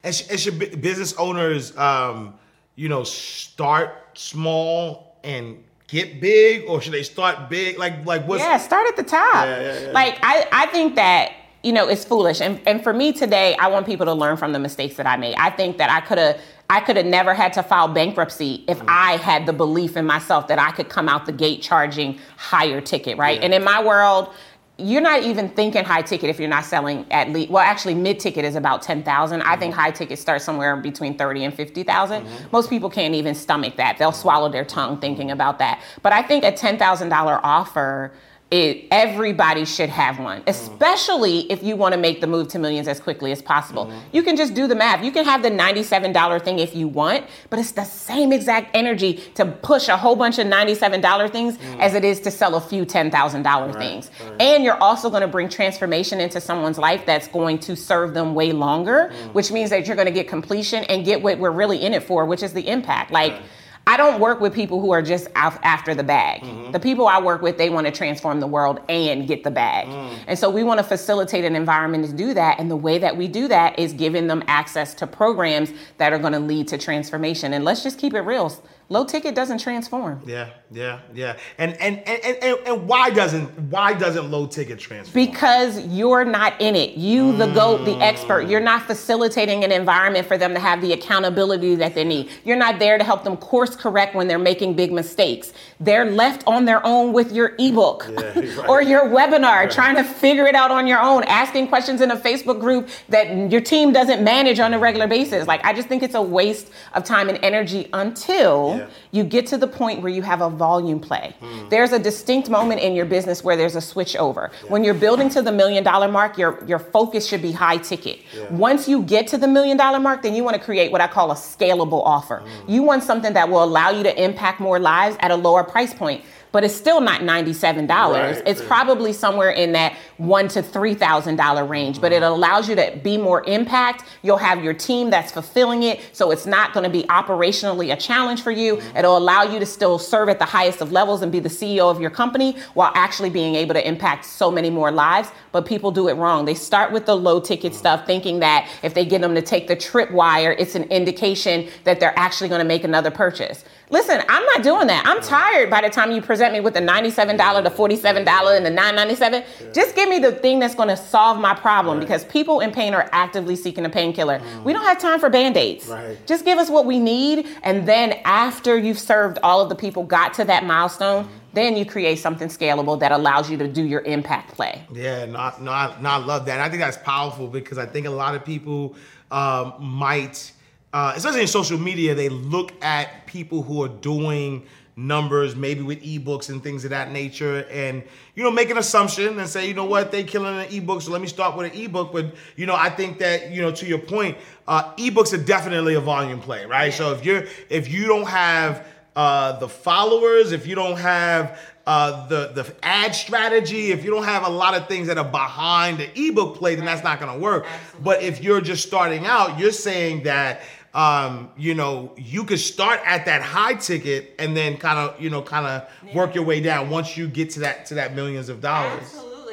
And, 0.03 0.15
sh- 0.15 0.31
and 0.31 0.39
should 0.39 0.81
business 0.81 1.13
owners, 1.15 1.77
um, 1.77 2.35
you 2.77 2.89
know, 2.89 3.03
start 3.03 3.91
small 4.15 5.19
and 5.25 5.65
get 5.89 6.21
big 6.21 6.67
or 6.69 6.81
should 6.81 6.93
they 6.93 7.03
start 7.03 7.51
big? 7.51 7.77
Like, 7.79 8.07
like 8.07 8.29
what's... 8.29 8.45
Yeah, 8.45 8.59
start 8.59 8.87
at 8.87 8.95
the 8.97 9.03
top. 9.03 9.45
Yeah, 9.45 9.61
yeah, 9.61 9.81
yeah. 9.87 9.91
Like, 9.91 10.21
I, 10.23 10.47
I 10.53 10.67
think 10.67 10.95
that 10.95 11.33
you 11.63 11.73
know, 11.73 11.89
it's 11.89 12.05
foolish. 12.05 12.41
And, 12.41 12.61
and 12.67 12.83
for 12.83 12.93
me 12.93 13.13
today, 13.13 13.55
I 13.57 13.69
want 13.69 13.87
people 13.87 14.07
to 14.07 14.15
learn 14.15 14.37
from 14.37 14.53
the 14.53 14.59
mistakes 14.59 14.97
that 14.97 15.07
I 15.07 15.17
made. 15.17 15.35
I 15.37 15.51
think 15.51 15.79
that 15.79 15.91
I 15.91 16.01
could 16.01 16.19
have 16.19 16.41
I 16.71 16.79
could 16.79 16.97
have 16.97 17.07
never 17.07 17.35
had 17.35 17.53
to 17.55 17.65
file 17.65 17.89
bankruptcy 17.89 18.65
if 18.69 18.79
mm. 18.79 18.85
I 18.87 19.17
had 19.17 19.45
the 19.45 19.53
belief 19.53 19.97
in 19.97 20.07
myself 20.07 20.47
that 20.47 20.61
I 20.61 20.71
could 20.71 20.89
come 20.89 21.09
out 21.09 21.27
the 21.27 21.33
gate 21.33 21.63
charging 21.63 22.21
higher 22.37 22.81
ticket, 22.81 23.19
right? 23.19 23.39
Yeah. 23.39 23.47
And 23.47 23.55
in 23.55 23.65
my 23.65 23.85
world, 23.85 24.33
you're 24.79 25.01
not 25.01 25.25
even 25.25 25.49
thinking 25.49 25.85
high 25.85 26.03
ticket 26.03 26.31
if 26.31 26.39
you're 26.39 26.49
not 26.49 26.65
selling 26.65 27.05
at 27.11 27.29
least 27.31 27.51
well 27.51 27.63
actually 27.63 27.95
mid 27.95 28.19
ticket 28.19 28.45
is 28.45 28.57
about 28.57 28.81
10,000 28.83 29.43
I 29.43 29.57
think 29.57 29.73
mm-hmm. 29.73 29.81
high 29.81 29.91
ticket 29.91 30.19
starts 30.19 30.45
somewhere 30.45 30.75
between 30.77 31.19
30 31.19 31.45
and 31.45 31.55
50,000 31.55 32.25
mm-hmm. 32.25 32.45
most 32.51 32.71
people 32.71 32.89
can't 32.89 33.15
even 33.15 33.35
stomach 33.35 33.77
that 33.77 33.99
they'll 33.99 34.11
swallow 34.11 34.49
their 34.49 34.65
tongue 34.65 34.99
thinking 34.99 35.31
about 35.31 35.59
that 35.59 35.83
but 36.03 36.15
I 36.15 36.23
think 36.23 36.45
a 36.45 36.53
$10,000 36.53 37.41
offer 37.43 38.13
it, 38.51 38.89
everybody 38.91 39.65
should 39.65 39.91
have 39.91 40.19
one, 40.19 40.43
especially 40.49 41.51
if 41.53 41.63
you 41.63 41.77
want 41.77 41.95
to 41.95 42.01
make 42.01 42.21
the 42.21 42.27
move 42.27 42.49
to 42.49 42.59
millions 42.59 42.89
as 42.89 42.99
quickly 42.99 43.31
as 43.31 43.41
possible. 43.41 43.87
Mm-hmm. 43.87 43.99
You 44.11 44.25
can 44.25 44.37
just 44.37 44.55
do 44.55 44.67
the 44.67 44.75
math. 44.75 45.05
You 45.05 45.13
can 45.13 45.25
have 45.25 45.43
the 45.43 45.51
$97 45.51 46.43
thing 46.43 46.59
if 46.59 46.75
you 46.75 46.89
want, 46.89 47.27
but 47.49 47.61
it's 47.61 47.71
the 47.71 47.85
same 47.85 48.33
exact 48.33 48.75
energy 48.75 49.15
to 49.37 49.47
push 49.47 49.87
a 49.87 49.97
whole 49.97 50.17
bunch 50.17 50.41
of 50.41 50.49
$97 50.49 51.31
things 51.31 51.59
mm-hmm. 51.59 51.81
as 51.81 51.95
it 51.95 52.05
is 52.05 52.19
to 52.21 52.31
sell 52.33 52.57
a 52.57 52.61
few 52.61 52.85
$10,000 52.85 53.45
right, 53.45 53.75
things. 53.77 54.11
Right. 54.21 54.43
And 54.43 54.65
you're 54.65 54.83
also 54.83 55.11
going 55.11 55.23
to 55.23 55.29
bring 55.29 55.49
transformation 55.49 56.21
into 56.21 56.41
someone's 56.41 56.79
life 56.79 57.07
that's 57.07 57.29
going 57.29 57.61
to 57.61 57.77
serve 57.77 58.15
them 58.15 58.35
way 58.35 58.51
longer, 58.51 59.13
mm-hmm. 59.13 59.33
which 59.33 59.53
means 59.53 59.71
that 59.71 59.87
you're 59.87 59.97
going 59.97 60.07
to 60.07 60.13
get 60.13 60.27
completion 60.27 60.83
and 60.85 61.05
get 61.05 61.23
what 61.23 61.39
we're 61.39 61.53
really 61.53 61.81
in 61.81 61.95
it 61.95 62.03
for, 62.03 62.25
which 62.25 62.43
is 62.43 62.53
the 62.53 62.67
impact. 62.67 63.13
Like, 63.13 63.33
right 63.33 63.43
I 63.87 63.97
don't 63.97 64.21
work 64.21 64.41
with 64.41 64.55
people 64.55 64.81
who 64.81 64.93
are 64.93 65.03
just 65.03 65.29
after 65.35 65.95
the 65.95 66.05
bag. 66.05 66.43
Mm-hmm. 66.43 66.73
The 66.73 66.79
people 66.79 67.09
I 67.09 67.21
work 67.21 67.43
with, 67.43 67.59
they 67.59 67.71
want 67.71 67.87
to 67.87 67.93
transform 67.93 68.39
the 68.39 68.47
world 68.47 68.81
and 68.89 69.27
get 69.27 69.43
the 69.43 69.51
bag. 69.51 69.89
Mm. 69.89 70.19
And 70.29 70.39
so 70.39 70.49
we 70.49 70.63
want 70.63 70.79
to 70.79 70.85
facilitate 70.85 71.45
an 71.45 71.57
environment 71.57 72.07
to 72.07 72.13
do 72.13 72.35
that. 72.35 72.61
And 72.61 72.71
the 72.71 72.77
way 72.77 72.99
that 72.99 73.17
we 73.17 73.27
do 73.27 73.49
that 73.49 73.79
is 73.79 73.93
giving 73.93 74.27
them 74.27 74.45
access 74.47 74.95
to 74.95 75.07
programs 75.07 75.73
that 75.97 76.13
are 76.13 76.19
going 76.19 76.35
to 76.35 76.41
lead 76.41 76.69
to 76.69 76.79
transformation. 76.79 77.53
And 77.53 77.65
let's 77.65 77.83
just 77.83 77.99
keep 77.99 78.15
it 78.15 78.21
real 78.21 78.53
low 78.91 79.05
ticket 79.05 79.37
doesn't 79.37 79.59
transform. 79.59 80.21
Yeah, 80.27 80.51
yeah, 80.71 80.99
yeah. 81.15 81.37
And 81.59 81.75
and 81.81 81.99
and 82.07 82.37
and, 82.43 82.59
and 82.67 82.89
why 82.89 83.09
doesn't 83.09 83.47
why 83.71 83.95
doesn't 83.95 84.31
low 84.31 84.47
ticket 84.47 84.79
transform? 84.79 85.15
Because 85.15 85.87
you're 85.87 86.25
not 86.25 86.61
in 86.61 86.77
it. 86.77 86.97
You, 86.97 87.35
the 87.37 87.47
mm. 87.47 87.55
goat, 87.55 87.85
the 87.85 87.97
expert, 87.99 88.49
you're 88.49 88.61
not 88.61 88.83
facilitating 88.83 89.65
an 89.65 89.73
environment 89.73 90.27
for 90.27 90.37
them 90.37 90.53
to 90.53 90.61
have 90.61 90.81
the 90.81 90.93
accountability 90.93 91.77
that 91.77 91.95
they 91.95 92.05
need. 92.05 92.29
You're 92.45 92.57
not 92.57 92.79
there 92.79 92.99
to 92.99 93.05
help 93.05 93.25
them 93.25 93.37
course 93.37 93.77
correct 93.77 94.15
when 94.15 94.27
they're 94.29 94.39
making 94.39 94.75
big 94.75 94.93
mistakes. 94.93 95.53
They're 95.79 96.11
left 96.11 96.43
on 96.47 96.65
their 96.65 96.85
own 96.85 97.13
with 97.13 97.33
your 97.33 97.55
ebook 97.59 98.07
yeah, 98.11 98.21
right. 98.35 98.69
or 98.69 98.83
your 98.83 99.05
webinar, 99.05 99.43
right. 99.43 99.71
trying 99.71 99.97
to 99.97 100.05
figure 100.05 100.47
it 100.47 100.57
out 100.57 100.73
on 100.73 100.89
your 100.89 101.01
own, 101.01 101.23
asking 101.25 101.69
questions 101.69 102.01
in 102.01 102.11
a 102.11 102.17
Facebook 102.17 102.61
group 102.61 102.89
that 103.09 103.51
your 103.53 103.61
team 103.61 103.93
doesn't 103.93 104.25
manage 104.25 104.59
on 104.59 104.75
a 104.75 104.79
regular 104.79 105.07
basis. 105.07 105.47
Like 105.47 105.65
I 105.65 105.73
just 105.73 105.87
think 105.87 106.03
it's 106.03 106.17
a 106.17 106.23
waste 106.23 106.71
of 106.95 107.05
time 107.05 107.29
and 107.29 107.39
energy 107.43 107.89
until 107.93 108.80
yeah. 108.80 108.80
You 109.11 109.25
get 109.25 109.47
to 109.49 109.57
the 109.57 109.67
point 109.67 110.03
where 110.03 110.13
you 110.13 110.23
have 110.23 110.41
a 110.41 110.51
volume 110.51 111.01
play. 111.01 111.35
Mm. 111.41 111.71
There's 111.71 111.93
a 111.93 111.99
distinct 111.99 112.49
moment 112.49 112.81
in 112.81 112.95
your 112.95 113.07
business 113.07 113.43
where 113.45 113.57
there's 113.57 113.77
a 113.77 113.81
switch 113.81 114.17
over. 114.17 114.51
Yeah. 114.63 114.71
When 114.71 114.85
you're 114.85 114.95
building 114.95 115.29
to 115.31 115.43
the 115.43 115.53
million 115.53 115.85
dollar 115.85 116.09
mark, 116.09 116.39
your, 116.39 116.65
your 116.67 116.79
focus 116.79 117.27
should 117.27 117.43
be 117.43 117.53
high 117.53 117.79
ticket. 117.79 118.21
Yeah. 118.35 118.53
Once 118.53 118.89
you 118.89 119.03
get 119.03 119.27
to 119.29 119.39
the 119.39 119.49
million 119.49 119.77
dollar 119.77 120.01
mark, 120.01 120.23
then 120.23 120.35
you 120.35 120.45
want 120.45 120.57
to 120.57 120.63
create 120.63 120.93
what 120.93 121.01
I 121.01 121.07
call 121.07 121.31
a 121.31 121.35
scalable 121.35 122.03
offer. 122.05 122.43
Mm. 122.45 122.69
You 122.69 122.83
want 122.83 123.03
something 123.03 123.33
that 123.35 123.49
will 123.49 123.65
allow 123.65 123.91
you 123.91 124.03
to 124.03 124.23
impact 124.23 124.61
more 124.61 124.79
lives 124.79 125.17
at 125.21 125.31
a 125.31 125.37
lower 125.37 125.65
price 125.65 125.95
point 125.95 126.25
but 126.53 126.65
it's 126.65 126.75
still 126.75 127.01
not 127.01 127.21
$97. 127.21 127.89
Right. 127.89 128.43
It's 128.47 128.63
probably 128.63 129.13
somewhere 129.13 129.51
in 129.51 129.73
that 129.73 129.97
one 130.17 130.49
to 130.49 130.63
three 130.63 130.95
thousand 130.95 131.37
dollar 131.37 131.65
range, 131.65 131.97
mm-hmm. 131.97 132.03
but 132.03 132.13
it 132.13 132.23
allows 132.23 132.69
you 132.69 132.77
to 132.77 132.99
be 133.03 133.17
more 133.17 133.43
impact. 133.45 134.05
You'll 134.23 134.37
have 134.37 134.63
your 134.63 134.75
team 134.75 135.11
that's 135.11 135.33
fulfilling 135.33 135.83
it, 135.83 136.01
so 136.13 136.31
it's 136.31 136.47
not 136.47 136.73
going 136.73 136.85
to 136.85 136.91
be 136.91 137.05
operationally 137.05 137.93
a 137.93 137.97
challenge 137.97 138.43
for 138.43 138.51
you. 138.51 138.77
Mm-hmm. 138.77 138.97
It'll 138.99 139.17
allow 139.17 139.43
you 139.43 139.59
to 139.59 139.67
still 139.67 139.99
serve 139.99 140.29
at 140.29 140.39
the 140.39 140.45
highest 140.45 140.81
of 140.81 140.93
levels 140.93 141.23
and 141.23 141.33
be 141.33 141.41
the 141.41 141.49
CEO 141.49 141.91
of 141.91 142.01
your 142.01 142.11
company 142.11 142.57
while 142.75 142.93
actually 142.95 143.31
being 143.31 143.55
able 143.55 143.75
to 143.75 143.87
impact 143.87 144.25
so 144.25 144.51
many 144.51 144.71
more 144.71 144.91
lives. 144.91 145.31
But 145.53 145.67
people 145.67 145.91
do 145.91 146.09
it 146.09 146.15
wrong. 146.15 146.45
They 146.45 146.55
start 146.55 146.93
with 146.93 147.07
the 147.07 147.17
low 147.17 147.41
ticket 147.41 147.73
mm-hmm. 147.73 147.79
stuff, 147.79 148.07
thinking 148.07 148.41
that 148.41 148.69
if 148.83 148.95
they 148.95 149.05
get 149.05 149.21
them 149.21 149.35
to 149.35 149.43
take 149.43 149.69
the 149.69 149.77
trip 149.77 150.11
wire, 150.11 150.53
it's 150.59 150.75
an 150.75 150.85
indication 150.85 151.69
that 151.85 152.01
they're 152.01 152.19
actually 152.19 152.49
going 152.49 152.61
to 152.61 152.69
make 152.69 152.85
another 152.85 153.11
purchase. 153.11 153.65
Listen, 153.91 154.23
I'm 154.29 154.45
not 154.47 154.63
doing 154.63 154.87
that. 154.87 155.05
I'm 155.05 155.21
tired 155.21 155.69
by 155.69 155.81
the 155.81 155.91
time 155.91 156.13
you 156.13 156.23
present 156.23 156.53
me 156.53 156.61
with 156.61 156.75
the 156.75 156.81
$97, 156.81 157.65
the 157.65 157.71
$47, 157.71 158.57
and 158.57 158.65
the 158.65 158.71
$9.97. 158.71 159.75
Just 159.75 159.97
give 159.97 160.09
me 160.09 160.21
the 160.21 160.31
thing 160.31 160.61
that's 160.61 160.77
going 160.77 160.89
to 160.89 160.97
solve 160.97 161.41
my 161.41 161.55
problem 161.55 161.99
Right. 161.99 162.07
because 162.07 162.25
people 162.27 162.61
in 162.61 162.71
pain 162.71 162.95
are 162.95 163.09
actively 163.11 163.57
seeking 163.57 163.85
a 163.85 163.89
painkiller. 163.89 164.41
We 164.65 164.73
don't 164.73 164.85
have 164.85 164.99
time 165.01 165.19
for 165.19 165.29
band 165.29 165.57
aids. 165.57 165.89
Right. 165.89 166.17
Just 166.25 166.45
give 166.45 166.59
us 166.59 166.71
what 166.71 166.87
we 166.87 167.01
need. 167.01 167.49
And 167.65 167.87
then 167.87 168.13
after 168.25 168.79
you've 168.79 168.99
served 168.99 169.39
all 169.43 169.61
of 169.61 169.69
the 169.69 169.75
people, 169.75 170.05
got 170.05 170.35
to 170.35 170.45
that 170.45 170.65
milestone, 170.65 171.29
then 171.53 171.77
you 171.77 171.85
create 171.85 172.21
something 172.21 172.47
scalable 172.47 173.01
that 173.01 173.11
allows 173.11 173.51
you 173.51 173.57
to 173.59 173.67
do 173.67 173.83
your 173.83 174.03
impact 174.03 174.53
play. 174.55 174.83
Yeah, 174.93 175.25
no, 175.25 175.39
I- 175.41 175.55
no, 175.61 175.73
I, 175.73 175.97
no, 176.01 176.09
I 176.11 176.17
love 176.19 176.45
that. 176.47 176.53
And 176.53 176.63
I 176.63 176.69
think 176.69 176.81
that's 176.81 176.97
powerful 176.99 177.49
because 177.49 177.77
I 177.77 177.87
think 177.87 178.07
a 178.07 178.11
lot 178.11 178.37
of 178.37 178.45
people 178.45 178.95
um, 179.33 179.75
might, 179.81 180.53
uh, 180.93 181.13
especially 181.15 181.43
in 181.43 181.47
social 181.47 181.79
media, 181.79 182.15
they 182.15 182.29
look 182.29 182.73
at 182.83 183.27
people 183.27 183.63
who 183.63 183.83
are 183.83 183.89
doing 183.89 184.67
numbers, 184.97 185.57
maybe 185.57 185.83
with 185.83 186.03
ebooks 186.03 186.51
and 186.51 186.63
things 186.63 186.85
of 186.85 186.91
that 186.91 187.11
nature, 187.11 187.65
and 187.71 188.03
you 188.35 188.43
know, 188.43 188.51
make 188.51 188.71
an 188.71 188.79
assumption 188.79 189.39
and 189.39 189.49
say, 189.49 189.67
you 189.67 189.75
know 189.75 189.85
what, 189.85 190.11
they 190.13 190.25
killing 190.25 190.59
an 190.59 190.67
ebook, 190.73 191.01
so 191.03 191.11
let 191.11 191.21
me 191.21 191.27
start 191.27 191.57
with 191.57 191.73
an 191.73 191.79
ebook. 191.79 192.13
But 192.13 192.35
you 192.57 192.67
know, 192.67 192.75
I 192.75 192.91
think 192.91 193.19
that 193.19 193.51
you 193.51 193.63
know, 193.63 193.73
to 193.73 193.87
your 193.87 193.99
point, 193.99 194.37
uh, 194.67 194.95
ebooks 194.95 195.33
are 195.33 195.43
definitely 195.43 195.95
a 195.95 196.01
volume 196.01 196.41
play, 196.41 196.67
right? 196.67 196.93
So 196.93 197.13
if 197.13 197.25
you're 197.25 197.45
if 197.69 197.89
you 197.89 198.07
don't 198.07 198.29
have 198.29 198.87
uh, 199.17 199.59
the 199.59 199.69
followers, 199.69 200.53
if 200.53 200.67
you 200.67 200.75
don't 200.75 200.99
have 200.99 201.59
uh, 201.87 202.27
the 202.29 202.53
the 202.55 202.75
ad 202.83 203.15
strategy, 203.15 203.91
if 203.91 204.05
you 204.05 204.11
don't 204.11 204.25
have 204.25 204.45
a 204.45 204.51
lot 204.51 204.75
of 204.75 204.87
things 204.87 205.07
that 205.07 205.19
are 205.19 205.25
behind 205.25 205.99
the 205.99 206.11
ebook 206.21 206.57
play, 206.57 206.75
then 206.75 206.85
that's 206.85 207.03
not 207.03 207.21
going 207.21 207.33
to 207.33 207.39
work. 207.39 207.67
But 208.03 208.23
if 208.23 208.43
you're 208.43 208.61
just 208.61 208.87
starting 208.87 209.27
out, 209.27 209.59
you're 209.59 209.73
saying 209.73 210.25
that 210.25 210.63
um, 210.95 211.51
you 211.57 211.75
know 211.75 212.13
you 212.17 212.45
could 212.45 212.59
start 212.61 213.01
at 213.05 213.27
that 213.27 213.43
high 213.43 213.75
ticket 213.75 214.35
and 214.39 214.57
then 214.57 214.77
kind 214.77 214.99
of 214.99 215.21
you 215.21 215.31
know 215.31 215.43
kind 215.43 215.67
of 215.67 216.15
work 216.15 216.35
your 216.35 216.45
way 216.45 216.61
down 216.61 216.91
once 216.91 217.17
you 217.17 217.29
get 217.29 217.51
to 217.51 217.61
that 217.61 217.87
to 217.87 217.95
that 217.95 218.15
millions 218.15 218.49
of 218.49 218.61
dollars. 218.61 219.03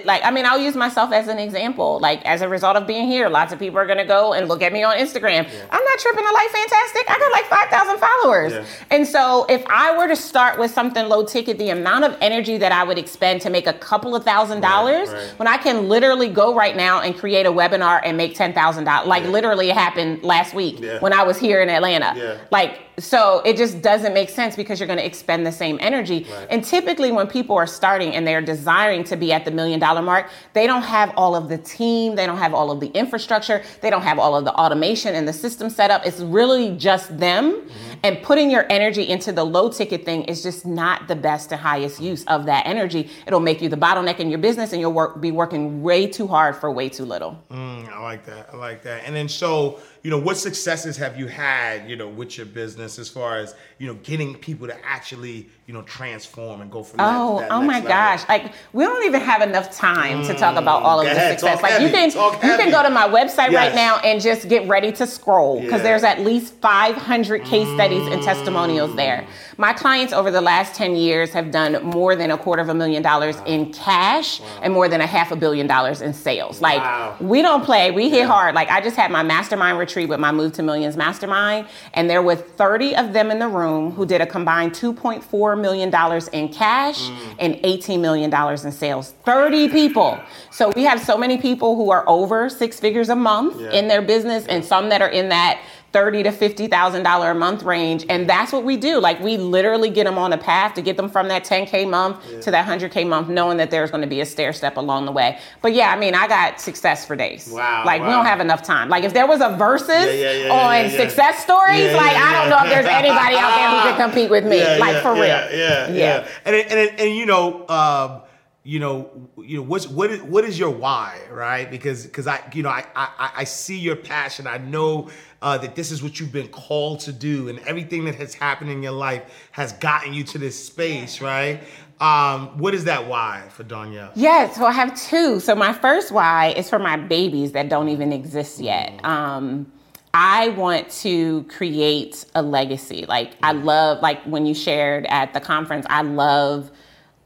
Like, 0.05 0.23
I 0.23 0.31
mean, 0.31 0.45
I'll 0.45 0.59
use 0.59 0.75
myself 0.75 1.11
as 1.11 1.27
an 1.27 1.39
example. 1.39 1.99
Like, 1.99 2.25
as 2.25 2.41
a 2.41 2.49
result 2.49 2.75
of 2.77 2.85
being 2.87 3.07
here, 3.07 3.29
lots 3.29 3.53
of 3.53 3.59
people 3.59 3.79
are 3.79 3.85
gonna 3.85 4.05
go 4.05 4.33
and 4.33 4.47
look 4.47 4.61
at 4.61 4.71
me 4.73 4.83
on 4.83 4.97
Instagram. 4.97 5.47
I'm 5.71 5.83
not 5.83 5.99
tripping. 5.99 6.23
I 6.25 6.31
like 6.31 6.49
fantastic. 6.49 7.09
I 7.09 7.19
got 7.19 7.31
like 7.31 7.45
5,000 7.45 7.97
followers. 7.99 8.53
Yeah. 8.53 8.65
And 8.95 9.07
so, 9.07 9.45
if 9.49 9.65
I 9.67 9.97
were 9.97 10.07
to 10.07 10.15
start 10.15 10.59
with 10.59 10.71
something 10.71 11.07
low 11.07 11.25
ticket, 11.25 11.57
the 11.57 11.69
amount 11.69 12.05
of 12.05 12.17
energy 12.21 12.57
that 12.57 12.71
I 12.71 12.83
would 12.83 12.97
expend 12.97 13.41
to 13.41 13.49
make 13.49 13.67
a 13.67 13.73
couple 13.73 14.15
of 14.15 14.23
thousand 14.23 14.61
dollars, 14.61 15.09
right. 15.09 15.33
when 15.37 15.47
I 15.47 15.57
can 15.57 15.89
literally 15.89 16.29
go 16.29 16.53
right 16.55 16.75
now 16.75 17.01
and 17.01 17.17
create 17.17 17.45
a 17.45 17.51
webinar 17.51 18.01
and 18.03 18.17
make 18.17 18.35
$10,000. 18.35 19.05
Like, 19.05 19.23
literally, 19.25 19.69
it 19.69 19.75
happened 19.75 20.23
last 20.23 20.53
week 20.53 20.79
Yeah. 20.79 20.99
when 20.99 21.13
I 21.13 21.23
was 21.23 21.37
here 21.37 21.61
in 21.61 21.69
Atlanta. 21.69 22.13
Yeah. 22.15 22.37
Like, 22.51 22.79
so 22.99 23.41
it 23.45 23.57
just 23.57 23.81
doesn't 23.81 24.13
make 24.13 24.29
sense 24.29 24.55
because 24.55 24.79
you're 24.79 24.87
going 24.87 24.97
to 24.97 25.05
expend 25.05 25.45
the 25.45 25.51
same 25.51 25.77
energy. 25.81 26.25
Right. 26.29 26.47
And 26.49 26.63
typically, 26.63 27.11
when 27.11 27.27
people 27.27 27.55
are 27.55 27.67
starting 27.67 28.15
and 28.15 28.25
they're 28.25 28.41
desiring 28.41 29.03
to 29.05 29.15
be 29.15 29.31
at 29.31 29.45
the 29.45 29.51
million 29.51 29.79
dollar 29.79 30.01
mark, 30.01 30.29
they 30.53 30.65
don't 30.65 30.81
have 30.81 31.13
all 31.15 31.35
of 31.35 31.47
the 31.47 31.59
team, 31.59 32.15
they 32.15 32.25
don't 32.25 32.39
have 32.39 32.55
all 32.55 32.71
of 32.71 32.79
the 32.79 32.87
infrastructure, 32.87 33.61
they 33.81 33.89
don't 33.91 34.01
have 34.01 34.17
all 34.17 34.35
of 34.35 34.45
the 34.45 34.53
automation 34.53 35.13
and 35.13 35.27
the 35.27 35.33
system 35.33 35.69
set 35.69 35.91
up. 35.91 36.05
It's 36.05 36.19
really 36.19 36.75
just 36.75 37.17
them. 37.19 37.51
Mm-hmm. 37.51 37.93
And 38.03 38.21
putting 38.21 38.51
your 38.51 38.65
energy 38.69 39.03
into 39.03 39.31
the 39.31 39.43
low 39.43 39.69
ticket 39.71 40.05
thing 40.05 40.23
is 40.23 40.43
just 40.43 40.65
not 40.65 41.07
the 41.07 41.15
best 41.15 41.51
and 41.51 41.59
highest 41.59 41.99
use 41.99 42.23
of 42.25 42.45
that 42.45 42.65
energy. 42.65 43.09
It'll 43.25 43.39
make 43.39 43.61
you 43.61 43.69
the 43.69 43.77
bottleneck 43.77 44.19
in 44.19 44.29
your 44.29 44.39
business, 44.39 44.71
and 44.71 44.79
you'll 44.79 44.93
work, 44.93 45.19
be 45.19 45.31
working 45.31 45.81
way 45.81 46.07
too 46.07 46.27
hard 46.27 46.55
for 46.55 46.71
way 46.71 46.89
too 46.89 47.05
little. 47.05 47.43
Mm, 47.51 47.89
I 47.89 47.99
like 48.01 48.25
that. 48.25 48.49
I 48.53 48.57
like 48.57 48.83
that. 48.83 49.03
And 49.05 49.15
then 49.15 49.27
so, 49.27 49.79
you 50.07 50.11
know, 50.11 50.17
what 50.19 50.37
successes 50.37 50.95
have 50.95 51.19
you 51.19 51.27
had, 51.27 51.89
you 51.89 51.97
know, 51.97 52.07
with 52.07 52.37
your 52.37 52.45
business 52.45 52.97
as 52.97 53.09
far 53.09 53.39
as, 53.39 53.55
you 53.77 53.87
know, 53.87 53.95
getting 54.03 54.35
people 54.35 54.65
to 54.65 54.85
actually, 54.85 55.49
you 55.65 55.73
know, 55.73 55.81
transform 55.81 56.61
and 56.61 56.71
go 56.71 56.81
from 56.81 56.99
that- 56.99 57.13
Oh, 57.13 57.39
that 57.41 57.51
oh 57.51 57.61
my 57.61 57.73
level? 57.73 57.89
gosh! 57.89 58.23
Like 58.29 58.53
we 58.71 58.85
don't 58.85 59.03
even 59.03 59.19
have 59.19 59.41
enough 59.41 59.69
time 59.75 60.23
to 60.27 60.33
talk 60.33 60.55
about 60.55 60.81
mm, 60.81 60.85
all 60.85 61.01
of 61.01 61.07
the 61.07 61.11
ahead, 61.11 61.37
success. 61.37 61.61
Like 61.61 61.81
you 61.81 61.89
can 61.89 62.09
you 62.09 62.39
heavy. 62.39 62.63
can 62.63 62.71
go 62.71 62.83
to 62.83 62.89
my 62.89 63.05
website 63.09 63.51
Yes. 63.51 63.55
right 63.55 63.75
now 63.75 63.97
and 63.97 64.21
just 64.21 64.47
get 64.47 64.65
ready 64.69 64.93
to 64.93 65.05
scroll 65.05 65.59
because 65.59 65.79
Yeah. 65.81 65.87
there's 65.89 66.05
at 66.05 66.21
least 66.21 66.53
500 66.61 67.43
case 67.43 67.67
studies 67.73 68.07
and 68.07 68.23
testimonials 68.23 68.91
mm. 68.91 68.95
there. 68.95 69.27
My 69.57 69.73
clients 69.73 70.13
over 70.13 70.31
the 70.31 70.39
last 70.39 70.73
10 70.75 70.95
years 70.95 71.33
have 71.33 71.51
done 71.51 71.83
more 71.83 72.15
than 72.15 72.31
a 72.31 72.37
quarter 72.37 72.61
of 72.61 72.69
a 72.69 72.73
million 72.73 73.03
dollars 73.03 73.35
in 73.45 73.73
cash 73.73 74.39
and 74.61 74.71
more 74.71 74.87
than 74.87 75.01
a 75.01 75.07
half 75.07 75.33
a 75.33 75.35
billion 75.35 75.67
dollars 75.67 76.01
in 76.01 76.13
sales. 76.13 76.61
Like 76.61 76.79
Wow. 76.79 77.17
we 77.19 77.41
don't 77.41 77.65
play. 77.65 77.91
We 77.91 78.09
hit 78.09 78.25
hard. 78.25 78.55
Like 78.55 78.69
I 78.69 78.79
just 78.79 78.95
had 78.95 79.11
my 79.11 79.23
mastermind 79.23 79.77
retreat 79.77 79.96
with 80.05 80.19
my 80.19 80.31
Move 80.31 80.53
to 80.53 80.63
Millions 80.63 80.95
mastermind, 80.95 81.67
and 81.93 82.09
there 82.09 82.21
were 82.21 82.35
30 82.35 82.95
of 82.95 83.13
them 83.13 83.31
in 83.31 83.39
the 83.39 83.47
room 83.47 83.91
who 83.91 84.05
did 84.05 84.21
a 84.21 84.25
combined 84.25 84.73
2.4 84.73 85.59
million 85.59 85.89
dollars 85.89 86.27
in 86.29 86.49
cash 86.49 87.01
mm. 87.01 87.35
and 87.39 87.59
18 87.63 88.01
million 88.01 88.29
dollars 88.29 88.65
in 88.65 88.71
sales. 88.71 89.13
30 89.25 89.69
people. 89.69 90.19
So 90.51 90.71
we 90.75 90.83
have 90.83 90.99
so 91.01 91.17
many 91.17 91.37
people 91.37 91.75
who 91.75 91.89
are 91.91 92.03
over 92.07 92.49
six 92.49 92.79
figures 92.79 93.09
a 93.09 93.15
month 93.15 93.59
Yeah. 93.59 93.71
in 93.71 93.87
their 93.87 94.01
business, 94.01 94.45
and 94.47 94.63
some 94.63 94.89
that 94.89 95.01
are 95.01 95.09
in 95.09 95.29
that. 95.29 95.59
Thirty 95.97 96.21
to 96.21 96.31
fifty 96.31 96.67
thousand 96.67 97.01
dollar 97.01 97.31
a 97.31 97.35
month 97.35 97.63
range, 97.63 98.05
and 98.07 98.29
that's 98.29 98.51
what 98.53 98.63
we 98.63 98.77
do. 98.77 98.99
Like 98.99 99.19
we 99.19 99.35
literally 99.37 99.89
get 99.89 100.03
them 100.03 100.19
on 100.19 100.31
a 100.31 100.37
path 100.37 100.75
to 100.75 100.83
get 100.83 100.95
them 100.95 101.09
from 101.09 101.27
that 101.29 101.43
ten 101.43 101.65
k 101.65 101.85
month 101.85 102.17
to 102.43 102.51
that 102.51 102.65
hundred 102.65 102.91
k 102.91 103.03
month, 103.03 103.29
knowing 103.29 103.57
that 103.57 103.71
there's 103.71 103.89
going 103.89 104.01
to 104.03 104.07
be 104.07 104.21
a 104.21 104.25
stair 104.27 104.53
step 104.53 104.77
along 104.77 105.05
the 105.05 105.11
way. 105.11 105.39
But 105.63 105.73
yeah, 105.73 105.89
I 105.91 105.97
mean, 105.97 106.13
I 106.13 106.27
got 106.27 106.61
success 106.61 107.03
for 107.03 107.15
days. 107.15 107.49
Wow, 107.51 107.81
Like 107.83 108.03
we 108.03 108.09
don't 108.09 108.25
have 108.25 108.39
enough 108.41 108.61
time. 108.61 108.89
Like 108.89 109.05
if 109.05 109.15
there 109.15 109.25
was 109.25 109.41
a 109.41 109.55
versus 109.57 109.87
Yeah, 109.89 110.05
yeah, 110.11 110.31
yeah, 110.45 110.53
on 110.53 110.75
yeah, 110.75 110.81
yeah. 110.91 110.97
success 110.99 111.39
stories, 111.43 111.79
Yeah, 111.85 111.97
like 111.97 112.11
yeah, 112.13 112.23
I 112.23 112.33
don't 112.33 112.49
yeah. 112.51 112.55
know 112.55 112.63
if 112.63 112.69
there's 112.69 112.85
anybody 112.85 113.35
out 113.37 113.55
there 113.57 113.69
who 113.71 113.89
can 113.89 114.09
compete 114.11 114.29
with 114.29 114.45
me. 114.45 114.57
Yeah, 114.67 114.77
like 114.77 114.93
yeah, 114.93 115.01
for 115.01 115.13
real. 115.13 115.25
Yeah, 115.25 115.49
yeah, 115.51 115.89
yeah. 115.89 116.27
And 116.45 116.55
and 116.55 116.79
and, 116.79 116.99
and 116.99 117.15
you 117.15 117.25
know, 117.25 117.67
um, 117.69 118.21
you 118.67 118.79
know, 118.81 119.09
you 119.37 119.55
know, 119.55 119.63
what's 119.63 119.87
what 119.87 120.11
is 120.11 120.21
what 120.23 120.43
is 120.43 120.59
your 120.59 120.71
why, 120.71 121.21
right? 121.31 121.71
Because 121.71 122.05
because 122.05 122.27
I 122.27 122.41
you 122.53 122.63
know 122.63 122.69
I 122.69 122.83
I, 122.97 123.31
I 123.37 123.43
see 123.45 123.77
your 123.77 123.95
passion. 123.95 124.45
I 124.45 124.57
know 124.57 125.09
uh, 125.41 125.57
that 125.59 125.73
this 125.73 125.89
is 125.89 126.03
what 126.03 126.19
you've 126.19 126.33
been 126.33 126.49
called 126.49 126.99
to 127.01 127.13
do, 127.13 127.47
and 127.47 127.59
everything 127.59 128.03
that 128.05 128.15
has 128.15 128.33
happened 128.33 128.69
in 128.69 128.83
your 128.83 128.91
life 128.91 129.23
has 129.51 129.71
gotten 129.71 130.13
you 130.13 130.25
to 130.25 130.37
this 130.37 130.61
space, 130.61 131.21
right? 131.21 131.61
Um, 132.01 132.57
what 132.57 132.73
is 132.73 132.83
that 132.83 133.07
why 133.07 133.45
for 133.51 133.63
Darnyelle? 133.63 134.11
Yeah, 134.15 134.51
so 134.51 134.65
I 134.65 134.73
have 134.73 134.99
two. 134.99 135.39
So 135.39 135.55
my 135.55 135.71
first 135.71 136.11
why 136.11 136.47
is 136.49 136.69
for 136.69 136.77
my 136.77 136.97
babies 136.97 137.53
that 137.53 137.69
don't 137.69 137.87
even 137.87 138.11
exist 138.11 138.59
yet. 138.59 138.99
Um, 139.05 139.71
I 140.13 140.49
want 140.49 140.89
to 141.03 141.43
create 141.43 142.25
a 142.35 142.41
legacy. 142.41 143.05
Like 143.07 143.31
I 143.41 143.53
love, 143.53 144.01
like 144.01 144.21
when 144.23 144.45
you 144.45 144.53
shared 144.53 145.05
at 145.05 145.33
the 145.33 145.39
conference, 145.39 145.85
I 145.89 146.01
love. 146.01 146.69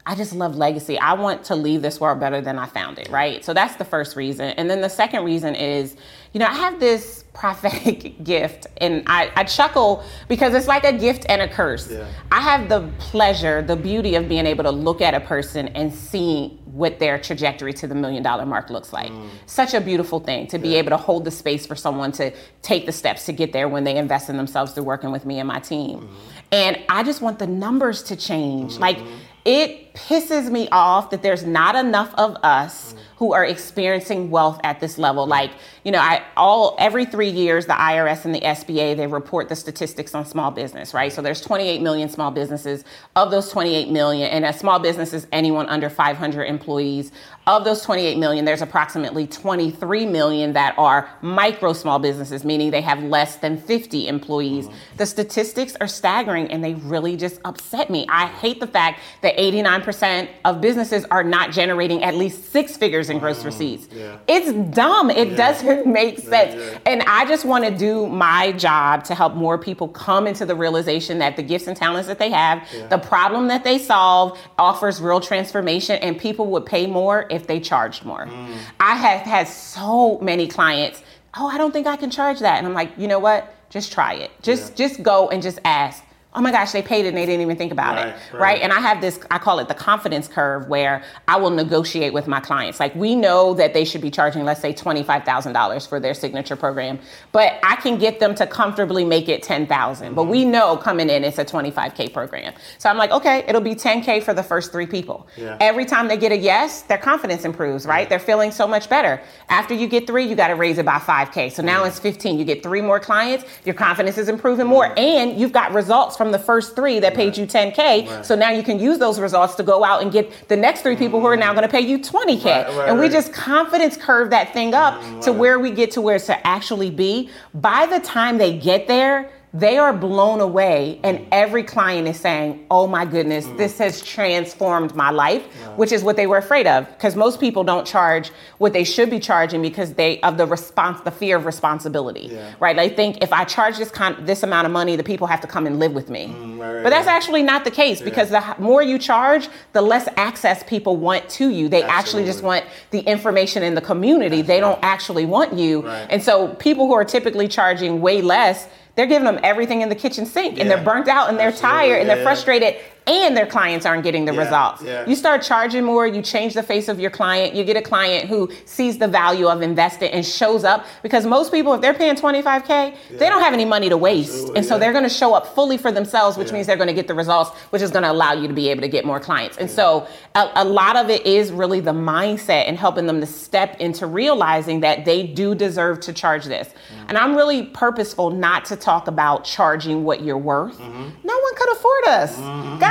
I 0.04 0.16
just 0.16 0.34
love 0.34 0.56
legacy. 0.56 0.98
I 0.98 1.12
want 1.12 1.44
to 1.44 1.54
leave 1.54 1.80
this 1.80 2.00
world 2.00 2.18
better 2.18 2.40
than 2.40 2.58
I 2.58 2.66
found 2.66 2.98
it, 2.98 3.08
right? 3.08 3.44
So 3.44 3.54
that's 3.54 3.76
the 3.76 3.84
first 3.84 4.16
reason. 4.16 4.46
And 4.56 4.68
then 4.68 4.80
the 4.80 4.88
second 4.88 5.24
reason 5.24 5.54
is, 5.54 5.96
you 6.32 6.40
know, 6.40 6.46
I 6.46 6.54
have 6.54 6.80
this 6.80 7.24
prophetic 7.32 8.22
gift 8.24 8.66
and 8.78 9.04
I, 9.06 9.30
I 9.36 9.44
chuckle 9.44 10.04
because 10.28 10.54
it's 10.54 10.66
like 10.66 10.84
a 10.84 10.92
gift 10.92 11.24
and 11.28 11.40
a 11.40 11.48
curse. 11.48 11.90
Yeah. 11.90 12.06
I 12.30 12.40
have 12.40 12.68
the 12.68 12.90
pleasure, 12.98 13.62
the 13.62 13.76
beauty 13.76 14.16
of 14.16 14.28
being 14.28 14.44
able 14.44 14.64
to 14.64 14.70
look 14.70 15.00
at 15.00 15.14
a 15.14 15.20
person 15.20 15.68
and 15.68 15.94
see 15.94 16.58
what 16.66 16.98
their 16.98 17.18
trajectory 17.18 17.72
to 17.74 17.86
the 17.86 17.94
million 17.94 18.22
dollar 18.22 18.44
mark 18.44 18.70
looks 18.70 18.92
like. 18.92 19.10
Mm. 19.10 19.28
Such 19.46 19.72
a 19.72 19.80
beautiful 19.80 20.20
thing 20.20 20.46
to 20.48 20.58
be 20.58 20.74
able 20.74 20.90
to 20.90 20.96
hold 20.96 21.24
the 21.24 21.30
space 21.30 21.64
for 21.64 21.76
someone 21.76 22.12
to 22.12 22.32
take 22.62 22.86
the 22.86 22.92
steps 22.92 23.24
to 23.26 23.32
get 23.32 23.52
there 23.52 23.68
when 23.68 23.84
they 23.84 23.96
invest 23.96 24.28
in 24.28 24.36
themselves 24.36 24.72
through 24.72 24.84
working 24.84 25.12
with 25.12 25.24
me 25.24 25.38
and 25.38 25.48
my 25.48 25.60
team. 25.60 26.00
Mm-hmm. 26.00 26.14
And 26.52 26.78
I 26.88 27.02
just 27.02 27.22
want 27.22 27.38
the 27.38 27.46
numbers 27.46 28.02
to 28.04 28.16
change. 28.16 28.72
Mm-hmm. 28.72 28.82
Like 28.82 28.98
it 29.44 29.94
pisses 29.94 30.50
me 30.50 30.68
off 30.70 31.10
that 31.10 31.22
there's 31.22 31.44
not 31.44 31.74
enough 31.74 32.14
of 32.14 32.36
us 32.42 32.94
who 33.16 33.32
are 33.32 33.44
experiencing 33.44 34.30
wealth 34.30 34.60
at 34.64 34.80
this 34.80 34.98
level. 34.98 35.26
Like, 35.26 35.50
you 35.84 35.90
know, 35.90 35.98
I 35.98 36.22
all 36.36 36.76
every 36.78 37.04
three 37.04 37.30
years 37.30 37.66
the 37.66 37.72
IRS 37.72 38.24
and 38.24 38.34
the 38.34 38.40
SBA 38.40 38.96
they 38.96 39.06
report 39.06 39.48
the 39.48 39.56
statistics 39.56 40.14
on 40.14 40.24
small 40.24 40.50
business, 40.50 40.94
right? 40.94 41.12
So 41.12 41.22
there's 41.22 41.40
28 41.40 41.82
million 41.82 42.08
small 42.08 42.30
businesses. 42.30 42.84
Of 43.16 43.30
those 43.30 43.50
28 43.50 43.90
million, 43.90 44.28
and 44.30 44.44
a 44.44 44.52
small 44.52 44.78
business 44.78 45.12
is 45.12 45.26
anyone 45.32 45.68
under 45.68 45.90
500 45.90 46.44
employees. 46.44 47.10
Of 47.44 47.64
those 47.64 47.82
28 47.82 48.18
million, 48.18 48.44
there's 48.44 48.62
approximately 48.62 49.26
23 49.26 50.06
million 50.06 50.52
that 50.52 50.78
are 50.78 51.10
micro 51.22 51.72
small 51.72 51.98
businesses, 51.98 52.44
meaning 52.44 52.70
they 52.70 52.80
have 52.80 53.02
less 53.02 53.36
than 53.36 53.56
50 53.60 54.06
employees. 54.06 54.66
Mm-hmm. 54.66 54.96
The 54.98 55.06
statistics 55.06 55.74
are 55.80 55.88
staggering 55.88 56.52
and 56.52 56.62
they 56.62 56.74
really 56.74 57.16
just 57.16 57.40
upset 57.44 57.90
me. 57.90 58.06
I 58.08 58.26
hate 58.26 58.60
the 58.60 58.68
fact 58.68 59.00
that 59.22 59.36
89% 59.36 60.28
of 60.44 60.60
businesses 60.60 61.04
are 61.06 61.24
not 61.24 61.50
generating 61.50 62.04
at 62.04 62.14
least 62.14 62.52
six 62.52 62.76
figures 62.76 63.10
in 63.10 63.18
gross 63.18 63.38
mm-hmm. 63.38 63.46
receipts. 63.46 63.88
It's 64.28 64.52
dumb. 64.72 65.10
It 65.10 65.36
doesn't 65.76 65.92
make 65.92 66.18
sense. 66.18 66.78
And 66.86 67.02
I 67.02 67.26
just 67.26 67.44
want 67.44 67.64
to 67.64 67.70
do 67.70 68.06
my 68.06 68.52
job 68.52 69.04
to 69.04 69.14
help 69.14 69.34
more 69.34 69.58
people 69.58 69.88
come 69.88 70.26
into 70.26 70.46
the 70.46 70.54
realization 70.54 71.18
that 71.18 71.36
the 71.36 71.42
gifts 71.42 71.66
and 71.66 71.76
talents 71.76 72.08
that 72.08 72.18
they 72.18 72.30
have, 72.30 72.66
the 72.90 72.98
problem 72.98 73.48
that 73.48 73.64
they 73.64 73.78
solve 73.78 74.38
offers 74.58 75.00
real 75.00 75.20
transformation 75.20 75.96
and 76.02 76.18
people 76.18 76.46
would 76.48 76.66
pay 76.66 76.86
more 76.86 77.26
if 77.30 77.46
they 77.46 77.60
charged 77.60 78.04
more. 78.04 78.26
Mm. 78.26 78.56
I 78.80 78.96
have 78.96 79.20
had 79.22 79.48
so 79.48 80.18
many 80.20 80.46
clients, 80.46 81.02
"Oh, 81.36 81.46
I 81.48 81.58
don't 81.58 81.72
think 81.72 81.86
I 81.86 81.96
can 81.96 82.10
charge 82.10 82.40
that." 82.40 82.58
And 82.58 82.66
I'm 82.66 82.74
like, 82.74 82.90
"You 82.96 83.08
know 83.08 83.18
what? 83.18 83.54
Just 83.70 83.92
try 83.92 84.14
it. 84.14 84.30
Just 84.42 84.76
just 84.76 85.02
go 85.02 85.28
and 85.28 85.42
just 85.42 85.58
ask." 85.64 86.04
Oh 86.34 86.40
my 86.40 86.50
gosh, 86.50 86.72
they 86.72 86.80
paid 86.82 87.04
it 87.04 87.08
and 87.08 87.16
they 87.16 87.26
didn't 87.26 87.42
even 87.42 87.56
think 87.56 87.72
about 87.72 87.94
Right, 87.96 88.08
it. 88.08 88.14
right. 88.32 88.40
Right. 88.40 88.62
And 88.62 88.72
I 88.72 88.80
have 88.80 89.00
this, 89.02 89.20
I 89.30 89.38
call 89.38 89.58
it 89.58 89.68
the 89.68 89.74
confidence 89.74 90.28
curve 90.28 90.66
where 90.68 91.02
I 91.28 91.36
will 91.36 91.50
negotiate 91.50 92.12
with 92.14 92.26
my 92.26 92.40
clients. 92.40 92.80
Like 92.80 92.94
we 92.94 93.14
know 93.14 93.52
that 93.54 93.74
they 93.74 93.84
should 93.84 94.00
be 94.00 94.10
charging, 94.10 94.44
let's 94.44 94.60
say 94.60 94.72
$25,000 94.72 95.86
for 95.88 96.00
their 96.00 96.14
signature 96.14 96.56
program, 96.56 96.98
but 97.32 97.58
I 97.62 97.76
can 97.76 97.98
get 97.98 98.18
them 98.20 98.34
to 98.36 98.46
comfortably 98.46 99.04
make 99.04 99.28
it 99.28 99.42
10,000. 99.42 100.14
But 100.14 100.22
Mm-hmm. 100.22 100.30
we 100.30 100.44
know 100.44 100.76
coming 100.76 101.10
in, 101.10 101.24
it's 101.24 101.38
a 101.38 101.44
25K 101.44 102.12
program. 102.12 102.54
So 102.78 102.88
I'm 102.88 102.96
like, 102.96 103.10
okay, 103.10 103.44
it'll 103.48 103.60
be 103.60 103.74
10K 103.74 104.22
for 104.22 104.32
the 104.32 104.42
first 104.42 104.72
three 104.72 104.86
people. 104.86 105.26
Yeah. 105.36 105.56
Every 105.60 105.84
time 105.84 106.08
they 106.08 106.16
get 106.16 106.32
a 106.32 106.36
yes, 106.36 106.82
their 106.82 106.96
confidence 106.98 107.44
improves, 107.44 107.84
right? 107.86 108.08
They're 108.08 108.18
feeling 108.18 108.52
so 108.52 108.66
much 108.66 108.88
better. 108.88 109.20
After 109.48 109.74
you 109.74 109.86
get 109.88 110.06
three, 110.06 110.24
you 110.24 110.34
got 110.36 110.48
to 110.48 110.54
raise 110.54 110.78
it 110.78 110.86
by 110.86 110.98
5K. 110.98 111.52
So 111.52 111.62
now 111.62 111.84
it's 111.84 111.98
15. 111.98 112.38
You 112.38 112.44
get 112.44 112.62
three 112.62 112.80
more 112.80 113.00
clients, 113.00 113.44
your 113.64 113.74
confidence 113.74 114.16
is 114.16 114.28
improving 114.28 114.66
more, 114.66 114.94
and 114.98 115.38
you've 115.38 115.52
got 115.52 115.72
results 115.74 116.16
from 116.22 116.30
the 116.30 116.38
first 116.38 116.76
three 116.76 117.00
that 117.00 117.14
paid 117.14 117.36
you 117.36 117.46
10K. 117.46 118.24
So 118.24 118.36
now 118.36 118.50
you 118.50 118.62
can 118.62 118.78
use 118.78 118.98
those 118.98 119.18
results 119.18 119.56
to 119.56 119.64
go 119.64 119.82
out 119.82 120.02
and 120.02 120.12
get 120.12 120.48
the 120.48 120.56
next 120.56 120.82
three 120.82 120.94
people 120.94 121.20
who 121.20 121.26
are 121.26 121.36
now 121.36 121.46
mm-hmm. 121.46 121.56
going 121.56 121.68
to 121.68 121.72
pay 121.72 121.80
you 121.80 121.98
20K. 121.98 122.44
Right, 122.44 122.76
right, 122.76 122.88
and 122.88 122.98
we 123.00 123.08
just 123.08 123.32
confidence 123.32 123.96
curve 123.96 124.30
that 124.30 124.52
thing 124.52 124.72
up 124.72 124.94
mm-hmm, 124.94 125.20
to 125.20 125.32
where 125.32 125.58
we 125.58 125.72
get 125.72 125.90
to 125.92 126.00
where 126.00 126.16
it's 126.16 126.26
to 126.26 126.46
actually 126.46 126.90
be. 126.90 127.28
By 127.54 127.86
the 127.86 127.98
time 127.98 128.38
they 128.38 128.56
get 128.56 128.86
there, 128.86 129.30
they 129.54 129.76
are 129.76 129.92
blown 129.92 130.40
away, 130.40 130.98
and 131.04 131.26
every 131.30 131.62
client 131.62 132.08
is 132.08 132.18
saying, 132.18 132.64
Oh 132.70 132.86
my 132.86 133.04
goodness, 133.04 133.44
this 133.58 133.76
has 133.78 134.02
transformed 134.02 134.94
my 134.94 135.10
life, 135.10 135.42
which 135.76 135.92
is 135.92 136.02
what 136.02 136.16
they 136.16 136.26
were 136.26 136.38
afraid 136.38 136.66
of. 136.66 136.88
Because 136.88 137.16
most 137.16 137.38
people 137.38 137.62
don't 137.62 137.86
charge 137.86 138.30
what 138.56 138.72
they 138.72 138.84
should 138.84 139.10
be 139.10 139.20
charging 139.20 139.60
because 139.60 139.92
they 139.92 140.20
of 140.22 140.38
the 140.38 140.46
response, 140.46 141.02
the 141.02 141.10
fear 141.10 141.36
of 141.36 141.44
responsibility. 141.44 142.30
Yeah. 142.32 142.54
Right? 142.60 142.74
They 142.74 142.88
think 142.88 143.22
if 143.22 143.30
I 143.30 143.44
charge 143.44 143.76
this 143.76 143.90
con- 143.90 144.24
this 144.24 144.42
amount 144.42 144.66
of 144.66 144.72
money, 144.72 144.96
the 144.96 145.04
people 145.04 145.26
have 145.26 145.42
to 145.42 145.46
come 145.46 145.66
and 145.66 145.78
live 145.78 145.92
with 145.92 146.08
me. 146.08 146.28
Mm, 146.28 146.58
right, 146.58 146.82
but 146.82 146.88
that's 146.88 147.06
right. 147.06 147.14
actually 147.14 147.42
not 147.42 147.64
the 147.64 147.70
case 147.70 148.00
because 148.00 148.30
the 148.30 148.56
more 148.58 148.82
you 148.82 148.98
charge, 148.98 149.48
the 149.74 149.82
less 149.82 150.08
access 150.16 150.62
people 150.62 150.96
want 150.96 151.28
to 151.28 151.50
you. 151.50 151.68
They 151.68 151.82
actually 151.82 152.24
just 152.24 152.42
want 152.42 152.64
the 152.90 153.00
information 153.00 153.62
in 153.62 153.74
the 153.74 153.82
community. 153.82 154.40
They 154.40 154.60
don't 154.60 154.78
actually 154.82 155.26
want 155.26 155.52
you. 155.52 155.82
Right. 155.82 156.06
And 156.08 156.22
so 156.22 156.48
people 156.54 156.86
who 156.86 156.94
are 156.94 157.04
typically 157.04 157.48
charging 157.48 158.00
way 158.00 158.22
less, 158.22 158.66
they're 158.94 159.06
giving 159.06 159.24
them 159.24 159.40
everything 159.42 159.80
in 159.80 159.88
the 159.88 159.94
kitchen 159.94 160.26
sink 160.26 160.58
and 160.58 160.68
Yeah. 160.68 160.76
they're 160.76 160.84
burnt 160.84 161.08
out 161.08 161.28
and 161.28 161.38
they're 161.38 161.48
Absolutely, 161.48 161.78
tired 161.78 161.98
and 162.00 162.08
yeah. 162.08 162.14
they're 162.14 162.24
frustrated 162.24 162.76
and 163.06 163.36
their 163.36 163.46
clients 163.46 163.84
aren't 163.84 164.04
getting 164.04 164.24
the 164.24 164.32
Yeah, 164.32 164.40
results. 164.44 164.82
yeah. 164.82 165.06
You 165.06 165.16
start 165.16 165.42
charging 165.42 165.84
more, 165.84 166.06
you 166.06 166.22
change 166.22 166.54
the 166.54 166.62
face 166.62 166.88
of 166.88 167.00
your 167.00 167.10
client, 167.10 167.54
you 167.54 167.64
get 167.64 167.76
a 167.76 167.82
client 167.82 168.28
who 168.28 168.48
sees 168.64 168.98
the 168.98 169.08
value 169.08 169.48
of 169.48 169.60
investing 169.62 170.10
and 170.12 170.24
shows 170.24 170.62
up 170.64 170.86
because 171.02 171.26
most 171.26 171.50
people 171.52 171.72
if 171.74 171.80
they're 171.80 171.94
paying 171.94 172.14
25k, 172.14 172.94
they 173.18 173.28
don't 173.28 173.42
have 173.42 173.52
any 173.52 173.64
money 173.64 173.88
to 173.88 173.96
waste. 173.96 174.30
Absolutely, 174.30 174.56
and 174.56 174.66
so 174.66 174.74
yeah. 174.74 174.78
they're 174.78 174.92
going 174.92 175.04
to 175.04 175.10
show 175.10 175.34
up 175.34 175.46
fully 175.54 175.76
for 175.78 175.90
themselves, 175.90 176.36
which 176.36 176.48
Yeah. 176.48 176.54
means 176.54 176.66
they're 176.66 176.76
going 176.76 176.88
to 176.88 176.94
get 176.94 177.08
the 177.08 177.14
results, 177.14 177.50
which 177.70 177.82
is 177.82 177.90
going 177.90 178.04
to 178.04 178.10
allow 178.10 178.32
you 178.32 178.46
to 178.48 178.54
be 178.54 178.68
able 178.68 178.82
to 178.82 178.88
get 178.88 179.04
more 179.04 179.18
clients. 179.20 179.56
And 179.58 179.70
so 179.70 180.06
a, 180.34 180.50
a 180.56 180.64
lot 180.64 180.96
of 180.96 181.10
it 181.10 181.26
is 181.26 181.50
really 181.50 181.80
the 181.80 181.92
mindset 181.92 182.68
and 182.68 182.76
helping 182.78 183.06
them 183.06 183.20
to 183.20 183.26
step 183.26 183.80
into 183.80 184.06
realizing 184.06 184.80
that 184.80 185.04
they 185.04 185.26
do 185.26 185.54
deserve 185.54 186.00
to 186.00 186.12
charge 186.12 186.44
this. 186.44 186.68
Mm-hmm. 186.68 187.06
And 187.08 187.18
I'm 187.18 187.34
really 187.36 187.64
purposeful 187.66 188.30
not 188.30 188.64
to 188.66 188.76
talk 188.76 189.08
about 189.08 189.44
charging 189.44 190.04
what 190.04 190.22
you're 190.22 190.38
worth. 190.38 190.78
Mm-hmm. 190.78 191.26
No 191.26 191.38
one 191.38 191.54
could 191.56 191.72
afford 191.72 192.04
us. 192.06 192.38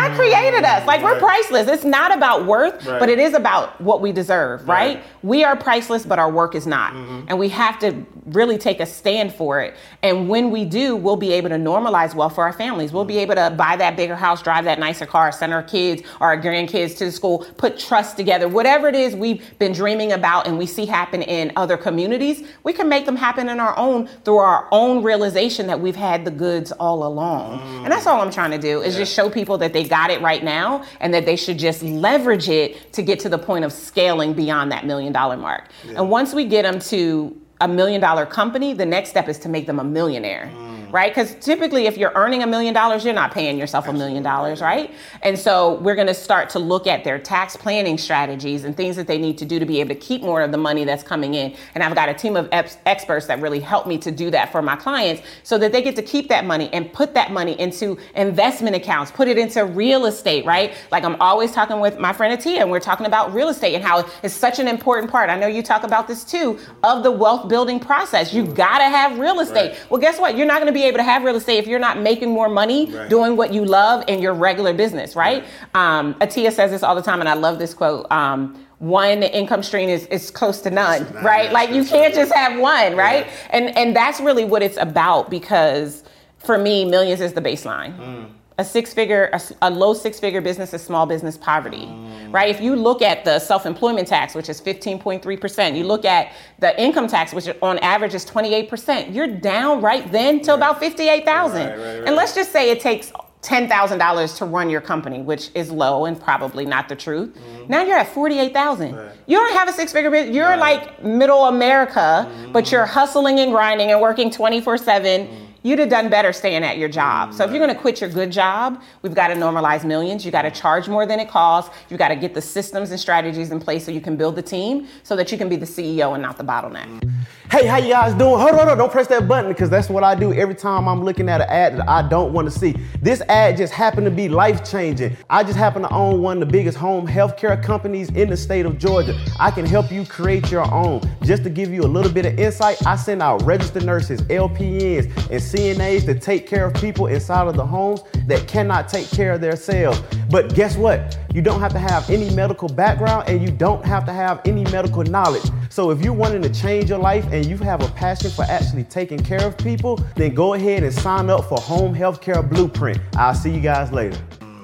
God 0.09 0.17
created 0.17 0.63
us. 0.63 0.85
Like 0.87 1.01
we're 1.03 1.19
priceless. 1.19 1.67
It's 1.67 1.83
not 1.83 2.15
about 2.15 2.45
worth, 2.45 2.85
Right. 2.85 2.99
but 2.99 3.09
it 3.09 3.19
is 3.19 3.33
about 3.33 3.79
what 3.81 4.01
we 4.01 4.11
deserve, 4.11 4.67
right? 4.67 4.81
Right. 4.81 4.97
Mm-hmm. 4.97 5.27
We 5.27 5.43
are 5.43 5.55
priceless, 5.55 6.05
but 6.05 6.17
our 6.19 6.31
work 6.31 6.55
is 6.55 6.65
not. 6.65 6.93
And 7.27 7.37
we 7.37 7.49
have 7.49 7.77
to 7.79 8.05
really 8.25 8.57
take 8.57 8.79
a 8.79 8.85
stand 8.85 9.33
for 9.33 9.61
it. 9.61 9.75
And 10.01 10.27
when 10.29 10.49
we 10.51 10.65
do, 10.65 10.95
we'll 10.95 11.15
be 11.15 11.31
able 11.33 11.49
to 11.49 11.55
normalize 11.55 12.15
wealth 12.15 12.35
for 12.35 12.43
our 12.43 12.53
families. 12.53 12.91
We'll 12.91 13.05
be 13.05 13.19
able 13.19 13.35
to 13.35 13.51
buy 13.55 13.75
that 13.75 13.95
bigger 13.95 14.15
house, 14.15 14.41
drive 14.41 14.65
that 14.65 14.79
nicer 14.79 15.05
car, 15.05 15.31
send 15.31 15.53
our 15.53 15.61
kids 15.63 16.01
or 16.19 16.27
our 16.27 16.37
grandkids 16.41 16.97
to 16.97 17.11
school, 17.11 17.45
put 17.57 17.77
trust 17.77 18.17
together. 18.17 18.47
Whatever 18.47 18.87
it 18.87 18.95
is 18.95 19.15
we've 19.15 19.57
been 19.59 19.73
dreaming 19.73 20.11
about 20.13 20.47
and 20.47 20.57
we 20.57 20.65
see 20.65 20.85
happen 20.85 21.21
in 21.21 21.51
other 21.55 21.77
communities, 21.77 22.43
we 22.63 22.73
can 22.73 22.89
make 22.89 23.05
them 23.05 23.15
happen 23.15 23.47
in 23.49 23.59
our 23.59 23.77
own 23.77 24.07
through 24.25 24.37
our 24.37 24.67
own 24.71 25.03
realization 25.03 25.67
that 25.67 25.79
we've 25.79 25.95
had 25.95 26.25
the 26.25 26.31
goods 26.31 26.71
all 26.73 27.05
along. 27.05 27.59
And 27.83 27.91
that's 27.91 28.07
all 28.07 28.21
I'm 28.21 28.31
trying 28.31 28.51
to 28.51 28.57
do 28.57 28.81
is 28.81 28.95
just 28.95 29.13
show 29.13 29.29
people 29.29 29.57
that 29.59 29.73
they 29.73 29.83
got 29.91 30.09
it 30.09 30.21
right 30.21 30.43
now 30.43 30.83
and 31.01 31.13
that 31.13 31.25
they 31.25 31.35
should 31.35 31.59
just 31.59 31.83
leverage 31.83 32.47
it 32.49 32.91
to 32.93 33.03
get 33.03 33.19
to 33.19 33.29
the 33.29 33.37
point 33.37 33.65
of 33.65 33.71
scaling 33.71 34.33
beyond 34.33 34.71
that 34.71 34.85
million 34.85 35.11
dollar 35.13 35.37
mark. 35.37 35.65
And 35.95 36.09
once 36.09 36.33
we 36.33 36.45
get 36.45 36.63
them 36.63 36.79
to 36.79 37.39
a 37.59 37.67
million 37.67 37.99
dollar 38.01 38.25
company, 38.25 38.73
the 38.73 38.85
next 38.85 39.09
step 39.09 39.27
is 39.27 39.37
to 39.39 39.49
make 39.49 39.67
them 39.67 39.79
a 39.79 39.83
millionaire. 39.83 40.49
Mm. 40.55 40.80
Mm-hmm. 40.91 40.95
Right? 40.95 41.11
Because 41.11 41.35
typically, 41.35 41.87
if 41.87 41.97
you're 41.97 42.11
earning 42.15 42.43
a 42.43 42.47
million 42.47 42.73
dollars, 42.73 43.05
you're 43.05 43.13
not 43.13 43.31
paying 43.33 43.57
yourself 43.57 43.87
a 43.87 43.93
million 43.93 44.23
dollars, 44.23 44.61
right? 44.61 44.93
And 45.23 45.37
so, 45.39 45.75
we're 45.75 45.95
gonna 45.95 46.13
start 46.13 46.49
to 46.51 46.59
look 46.59 46.87
at 46.87 47.03
their 47.03 47.19
tax 47.19 47.55
planning 47.57 47.97
strategies 47.97 48.63
and 48.65 48.75
things 48.75 48.95
that 48.97 49.07
they 49.07 49.17
need 49.17 49.37
to 49.39 49.45
do 49.45 49.59
to 49.59 49.65
be 49.65 49.79
able 49.79 49.89
to 49.89 49.95
keep 49.95 50.21
more 50.21 50.41
of 50.41 50.51
the 50.51 50.57
money 50.57 50.83
that's 50.85 51.03
coming 51.03 51.33
in. 51.35 51.55
And 51.75 51.83
I've 51.83 51.95
got 51.95 52.09
a 52.09 52.13
team 52.13 52.35
of 52.35 52.49
ex- 52.51 52.77
experts 52.85 53.27
that 53.27 53.41
really 53.41 53.59
help 53.59 53.87
me 53.87 53.97
to 53.99 54.11
do 54.11 54.29
that 54.31 54.51
for 54.51 54.61
my 54.61 54.75
clients 54.75 55.21
so 55.43 55.57
that 55.57 55.71
they 55.71 55.81
get 55.81 55.95
to 55.95 56.01
keep 56.03 56.29
that 56.29 56.45
money 56.45 56.69
and 56.73 56.91
put 56.93 57.13
that 57.15 57.31
money 57.31 57.59
into 57.59 57.97
investment 58.15 58.75
accounts, 58.75 59.11
put 59.11 59.27
it 59.27 59.37
into 59.37 59.65
real 59.65 60.05
estate, 60.05 60.45
right? 60.45 60.73
Like 60.91 61.03
I'm 61.03 61.19
always 61.21 61.51
talking 61.51 61.79
with 61.79 61.99
my 61.99 62.13
friend 62.13 62.37
Atia, 62.39 62.59
and 62.59 62.71
we're 62.71 62.79
talking 62.79 63.05
about 63.05 63.33
real 63.33 63.49
estate 63.49 63.75
and 63.75 63.83
how 63.83 64.05
it's 64.23 64.33
such 64.33 64.59
an 64.59 64.67
important 64.67 65.11
part. 65.11 65.29
I 65.29 65.37
know 65.37 65.47
you 65.47 65.63
talk 65.63 65.83
about 65.83 66.07
this 66.07 66.23
too 66.23 66.59
of 66.83 67.03
the 67.03 67.11
wealth 67.11 67.49
building 67.49 67.79
process. 67.79 68.33
You've 68.33 68.55
gotta 68.55 68.85
have 68.85 69.19
real 69.19 69.39
estate. 69.39 69.77
Well, 69.89 70.01
guess 70.01 70.19
what? 70.19 70.37
You're 70.37 70.47
not 70.47 70.59
gonna 70.59 70.71
be 70.71 70.80
able 70.85 70.97
to 70.97 71.03
have 71.03 71.23
real 71.23 71.35
estate 71.35 71.57
if 71.57 71.67
you're 71.67 71.79
not 71.79 71.99
making 71.99 72.29
more 72.29 72.49
money 72.49 72.91
Right. 72.91 73.09
doing 73.09 73.35
what 73.37 73.53
you 73.53 73.65
love 73.65 74.03
in 74.07 74.21
your 74.21 74.33
regular 74.33 74.73
business, 74.73 75.15
right? 75.15 75.43
Um, 75.73 76.13
Atia 76.15 76.51
says 76.51 76.71
this 76.71 76.83
all 76.83 76.95
the 76.95 77.01
time, 77.01 77.19
and 77.19 77.29
I 77.29 77.33
love 77.33 77.59
this 77.59 77.73
quote. 77.73 78.11
Um, 78.11 78.65
one 78.79 79.21
income 79.23 79.61
stream 79.61 79.89
is, 79.89 80.07
is 80.07 80.31
close 80.31 80.61
to 80.61 80.71
none, 80.71 81.03
none, 81.13 81.23
right? 81.23 81.51
Like 81.51 81.71
you 81.71 81.83
can't 81.85 82.13
just 82.15 82.33
have 82.33 82.59
one, 82.59 82.95
right? 82.95 83.27
Yeah. 83.27 83.33
And 83.51 83.77
and 83.77 83.95
that's 83.95 84.19
really 84.19 84.43
what 84.45 84.63
it's 84.63 84.77
about 84.77 85.29
because 85.29 86.03
for 86.39 86.57
me, 86.57 86.85
millions 86.85 87.21
is 87.21 87.33
the 87.33 87.41
baseline. 87.41 87.95
Mm. 87.99 88.25
A 88.61 88.63
six 88.63 88.93
figure, 88.93 89.31
a 89.63 89.71
low 89.71 89.95
six 89.95 90.19
figure 90.19 90.39
business 90.39 90.71
is 90.71 90.83
small 90.83 91.07
business 91.07 91.35
poverty, 91.35 91.87
Mm. 91.87 92.31
right? 92.31 92.47
If 92.47 92.61
you 92.61 92.75
look 92.75 93.01
at 93.01 93.25
the 93.25 93.39
self 93.39 93.65
employment 93.65 94.07
tax, 94.07 94.35
which 94.35 94.49
is 94.49 94.61
15.3%, 94.61 95.75
you 95.75 95.83
look 95.83 96.05
at 96.05 96.31
the 96.59 96.79
income 96.79 97.07
tax, 97.07 97.33
which 97.33 97.49
on 97.63 97.79
average 97.79 98.13
is 98.13 98.23
28%, 98.23 99.15
you're 99.15 99.25
down 99.25 99.81
right 99.81 100.11
then 100.11 100.41
to 100.41 100.53
about 100.53 100.79
58,000. 100.79 101.57
Right, 101.69 101.69
right, 101.75 101.85
right. 101.99 102.03
And 102.07 102.15
let's 102.15 102.35
just 102.35 102.51
say 102.51 102.69
it 102.69 102.79
takes 102.79 103.11
$10,000 103.41 104.37
to 104.37 104.45
run 104.45 104.69
your 104.69 104.81
company, 104.81 105.21
which 105.23 105.49
is 105.55 105.71
low 105.71 106.05
and 106.05 106.21
probably 106.21 106.63
not 106.63 106.87
the 106.87 106.95
truth. 106.95 107.29
Mm-hmm. 107.33 107.65
Now 107.67 107.81
you're 107.81 107.97
at 107.97 108.09
48,000. 108.13 108.95
Right. 108.95 109.11
You 109.25 109.37
don't 109.37 109.53
have 109.53 109.67
a 109.69 109.73
six 109.73 109.91
figure 109.91 110.11
business. 110.11 110.35
You're 110.35 110.45
Right. 110.49 110.59
like 110.59 111.03
middle 111.03 111.45
America, 111.45 112.29
but 112.51 112.65
mm-hmm. 112.65 112.71
you're 112.75 112.85
hustling 112.85 113.39
and 113.39 113.51
grinding 113.51 113.89
and 113.91 113.99
working 113.99 114.29
24 114.29 114.77
7. 114.77 115.25
Mm-hmm. 115.25 115.45
You'd 115.63 115.77
have 115.77 115.89
done 115.89 116.09
better 116.09 116.33
staying 116.33 116.63
at 116.63 116.79
your 116.79 116.89
job. 116.89 117.35
So 117.35 117.43
if 117.43 117.51
you're 117.51 117.59
going 117.59 117.73
to 117.73 117.79
quit 117.79 118.01
your 118.01 118.09
good 118.09 118.31
job, 118.31 118.81
we've 119.03 119.13
got 119.13 119.27
to 119.27 119.35
normalize 119.35 119.83
millions. 119.83 120.25
You 120.25 120.31
got 120.31 120.41
to 120.41 120.49
charge 120.49 120.87
more 120.87 121.05
than 121.05 121.19
it 121.19 121.29
costs. 121.29 121.75
You 121.89 121.97
got 121.97 122.07
to 122.07 122.15
get 122.15 122.33
the 122.33 122.41
systems 122.41 122.89
and 122.89 122.99
strategies 122.99 123.51
in 123.51 123.59
place 123.59 123.85
so 123.85 123.91
you 123.91 124.01
can 124.01 124.17
build 124.17 124.35
the 124.35 124.41
team 124.41 124.87
so 125.03 125.15
that 125.15 125.31
you 125.31 125.37
can 125.37 125.49
be 125.49 125.55
the 125.57 125.67
CEO 125.67 126.13
and 126.13 126.23
not 126.23 126.37
the 126.37 126.43
bottleneck. 126.43 127.07
Hey, 127.51 127.67
how 127.67 127.77
you 127.77 127.89
guys 127.89 128.13
doing? 128.13 128.39
Hold 128.39 128.51
on, 128.51 128.55
hold 128.55 128.69
on, 128.69 128.77
don't 128.77 128.91
press 128.91 129.07
that 129.07 129.27
button 129.27 129.51
because 129.51 129.69
that's 129.69 129.89
what 129.89 130.03
I 130.03 130.15
do 130.15 130.33
every 130.33 130.55
time 130.55 130.87
I'm 130.87 131.03
looking 131.03 131.29
at 131.29 131.41
an 131.41 131.49
ad 131.49 131.77
that 131.77 131.89
I 131.89 132.07
don't 132.07 132.33
want 132.33 132.51
to 132.51 132.57
see. 132.57 132.75
This 133.01 133.21
ad 133.27 133.57
just 133.57 133.73
happened 133.73 134.05
to 134.05 134.11
be 134.11 134.29
life 134.29 134.63
changing. 134.63 135.17
I 135.29 135.43
just 135.43 135.57
happen 135.57 135.81
to 135.81 135.93
own 135.93 136.21
one 136.21 136.41
of 136.41 136.47
the 136.47 136.51
biggest 136.51 136.77
home 136.77 137.05
healthcare 137.05 137.61
companies 137.61 138.09
in 138.11 138.29
the 138.29 138.37
state 138.37 138.65
of 138.65 138.79
Georgia. 138.79 139.19
I 139.37 139.51
can 139.51 139.65
help 139.65 139.91
you 139.91 140.05
create 140.05 140.49
your 140.49 140.63
own. 140.73 141.01
Just 141.23 141.43
to 141.43 141.49
give 141.49 141.73
you 141.73 141.81
a 141.81 141.91
little 141.91 142.11
bit 142.11 142.25
of 142.25 142.39
insight, 142.39 142.83
I 142.87 142.95
send 142.95 143.21
out 143.21 143.43
registered 143.43 143.85
nurses, 143.85 144.21
LPNs, 144.23 145.29
and 145.29 145.41
CNAs 145.51 146.05
to 146.05 146.17
take 146.17 146.47
care 146.47 146.65
of 146.65 146.73
people 146.75 147.07
inside 147.07 147.47
of 147.47 147.55
the 147.55 147.65
homes 147.65 148.01
that 148.27 148.47
cannot 148.47 148.87
take 148.87 149.09
care 149.09 149.33
of 149.33 149.41
themselves. 149.41 150.01
But 150.29 150.55
guess 150.55 150.77
what? 150.77 151.17
You 151.33 151.41
don't 151.41 151.59
have 151.59 151.73
to 151.73 151.79
have 151.79 152.09
any 152.09 152.33
medical 152.33 152.69
background 152.69 153.27
and 153.27 153.41
you 153.41 153.51
don't 153.51 153.83
have 153.85 154.05
to 154.05 154.13
have 154.13 154.41
any 154.45 154.63
medical 154.65 155.03
knowledge. 155.03 155.43
So 155.69 155.91
if 155.91 156.01
you're 156.01 156.13
wanting 156.13 156.41
to 156.43 156.49
change 156.49 156.89
your 156.89 156.99
life 156.99 157.25
and 157.31 157.45
you 157.45 157.57
have 157.57 157.83
a 157.83 157.89
passion 157.89 158.31
for 158.31 158.43
actually 158.43 158.83
taking 158.85 159.19
care 159.19 159.45
of 159.45 159.57
people, 159.57 159.97
then 160.15 160.33
go 160.33 160.53
ahead 160.53 160.83
and 160.83 160.93
sign 160.93 161.29
up 161.29 161.45
for 161.49 161.59
Home 161.59 161.93
Healthcare 161.93 162.47
Blueprint. 162.47 162.99
I'll 163.15 163.33
see 163.33 163.51
you 163.51 163.61
guys 163.61 163.91
later. 163.91 164.19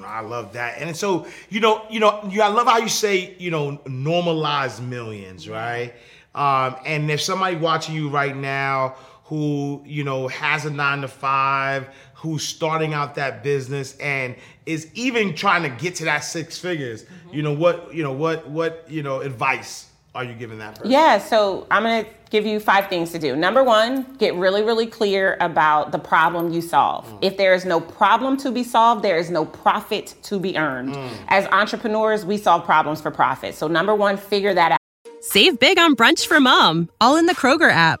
I 0.06 0.20
love 0.22 0.52
that. 0.54 0.78
And 0.78 0.96
so, 0.96 1.26
you 1.48 1.60
know, 1.60 1.84
you 1.88 2.00
know, 2.00 2.26
you, 2.28 2.42
I 2.42 2.48
love 2.48 2.66
how 2.66 2.78
you 2.78 2.88
say, 2.88 3.36
you 3.38 3.50
know, 3.50 3.78
normalize 3.86 4.80
millions, 4.80 5.48
right? 5.48 5.94
Um, 6.34 6.76
and 6.84 7.10
if 7.10 7.20
somebody 7.20 7.56
watching 7.56 7.94
you 7.94 8.08
right 8.08 8.36
now 8.36 8.96
who, 9.28 9.82
you 9.84 10.04
know, 10.04 10.26
has 10.28 10.64
a 10.64 10.70
nine 10.70 11.02
to 11.02 11.08
five, 11.08 11.86
who's 12.14 12.42
starting 12.42 12.94
out 12.94 13.14
that 13.16 13.42
business 13.42 13.94
and 13.98 14.34
is 14.64 14.90
even 14.94 15.34
trying 15.34 15.62
to 15.62 15.68
get 15.68 15.94
to 15.96 16.04
that 16.06 16.20
six 16.20 16.58
figures, 16.58 17.04
you 17.30 17.42
know, 17.42 17.52
what, 17.52 17.94
you 17.94 18.02
know, 18.02 18.12
what, 18.12 18.48
what, 18.48 18.86
you 18.88 19.02
know, 19.02 19.20
advice 19.20 19.90
are 20.14 20.24
you 20.24 20.32
giving 20.32 20.58
that 20.58 20.76
person? 20.76 20.90
Yeah, 20.90 21.18
so 21.18 21.66
I'm 21.70 21.82
gonna 21.82 22.06
give 22.30 22.46
you 22.46 22.58
five 22.58 22.88
things 22.88 23.12
to 23.12 23.18
do. 23.18 23.36
Number 23.36 23.62
one, 23.62 24.16
get 24.16 24.34
really, 24.34 24.62
really 24.62 24.86
clear 24.86 25.36
about 25.42 25.92
the 25.92 25.98
problem 25.98 26.50
you 26.50 26.62
solve. 26.62 27.06
Mm. 27.06 27.18
If 27.20 27.36
there 27.36 27.52
is 27.52 27.66
no 27.66 27.80
problem 27.82 28.38
to 28.38 28.50
be 28.50 28.64
solved, 28.64 29.04
there 29.04 29.18
is 29.18 29.30
no 29.30 29.44
profit 29.44 30.14
to 30.22 30.40
be 30.40 30.56
earned. 30.56 30.94
Mm. 30.94 31.10
As 31.28 31.46
entrepreneurs, 31.48 32.24
we 32.24 32.38
solve 32.38 32.64
problems 32.64 33.02
for 33.02 33.10
profit. 33.10 33.54
So, 33.54 33.68
number 33.68 33.94
one, 33.94 34.16
figure 34.16 34.54
that 34.54 34.72
out. 34.72 34.78
Save 35.20 35.60
big 35.60 35.78
on 35.78 35.94
brunch 35.94 36.26
for 36.26 36.40
mom, 36.40 36.88
all 36.98 37.16
in 37.16 37.26
the 37.26 37.34
Kroger 37.34 37.70
app. 37.70 38.00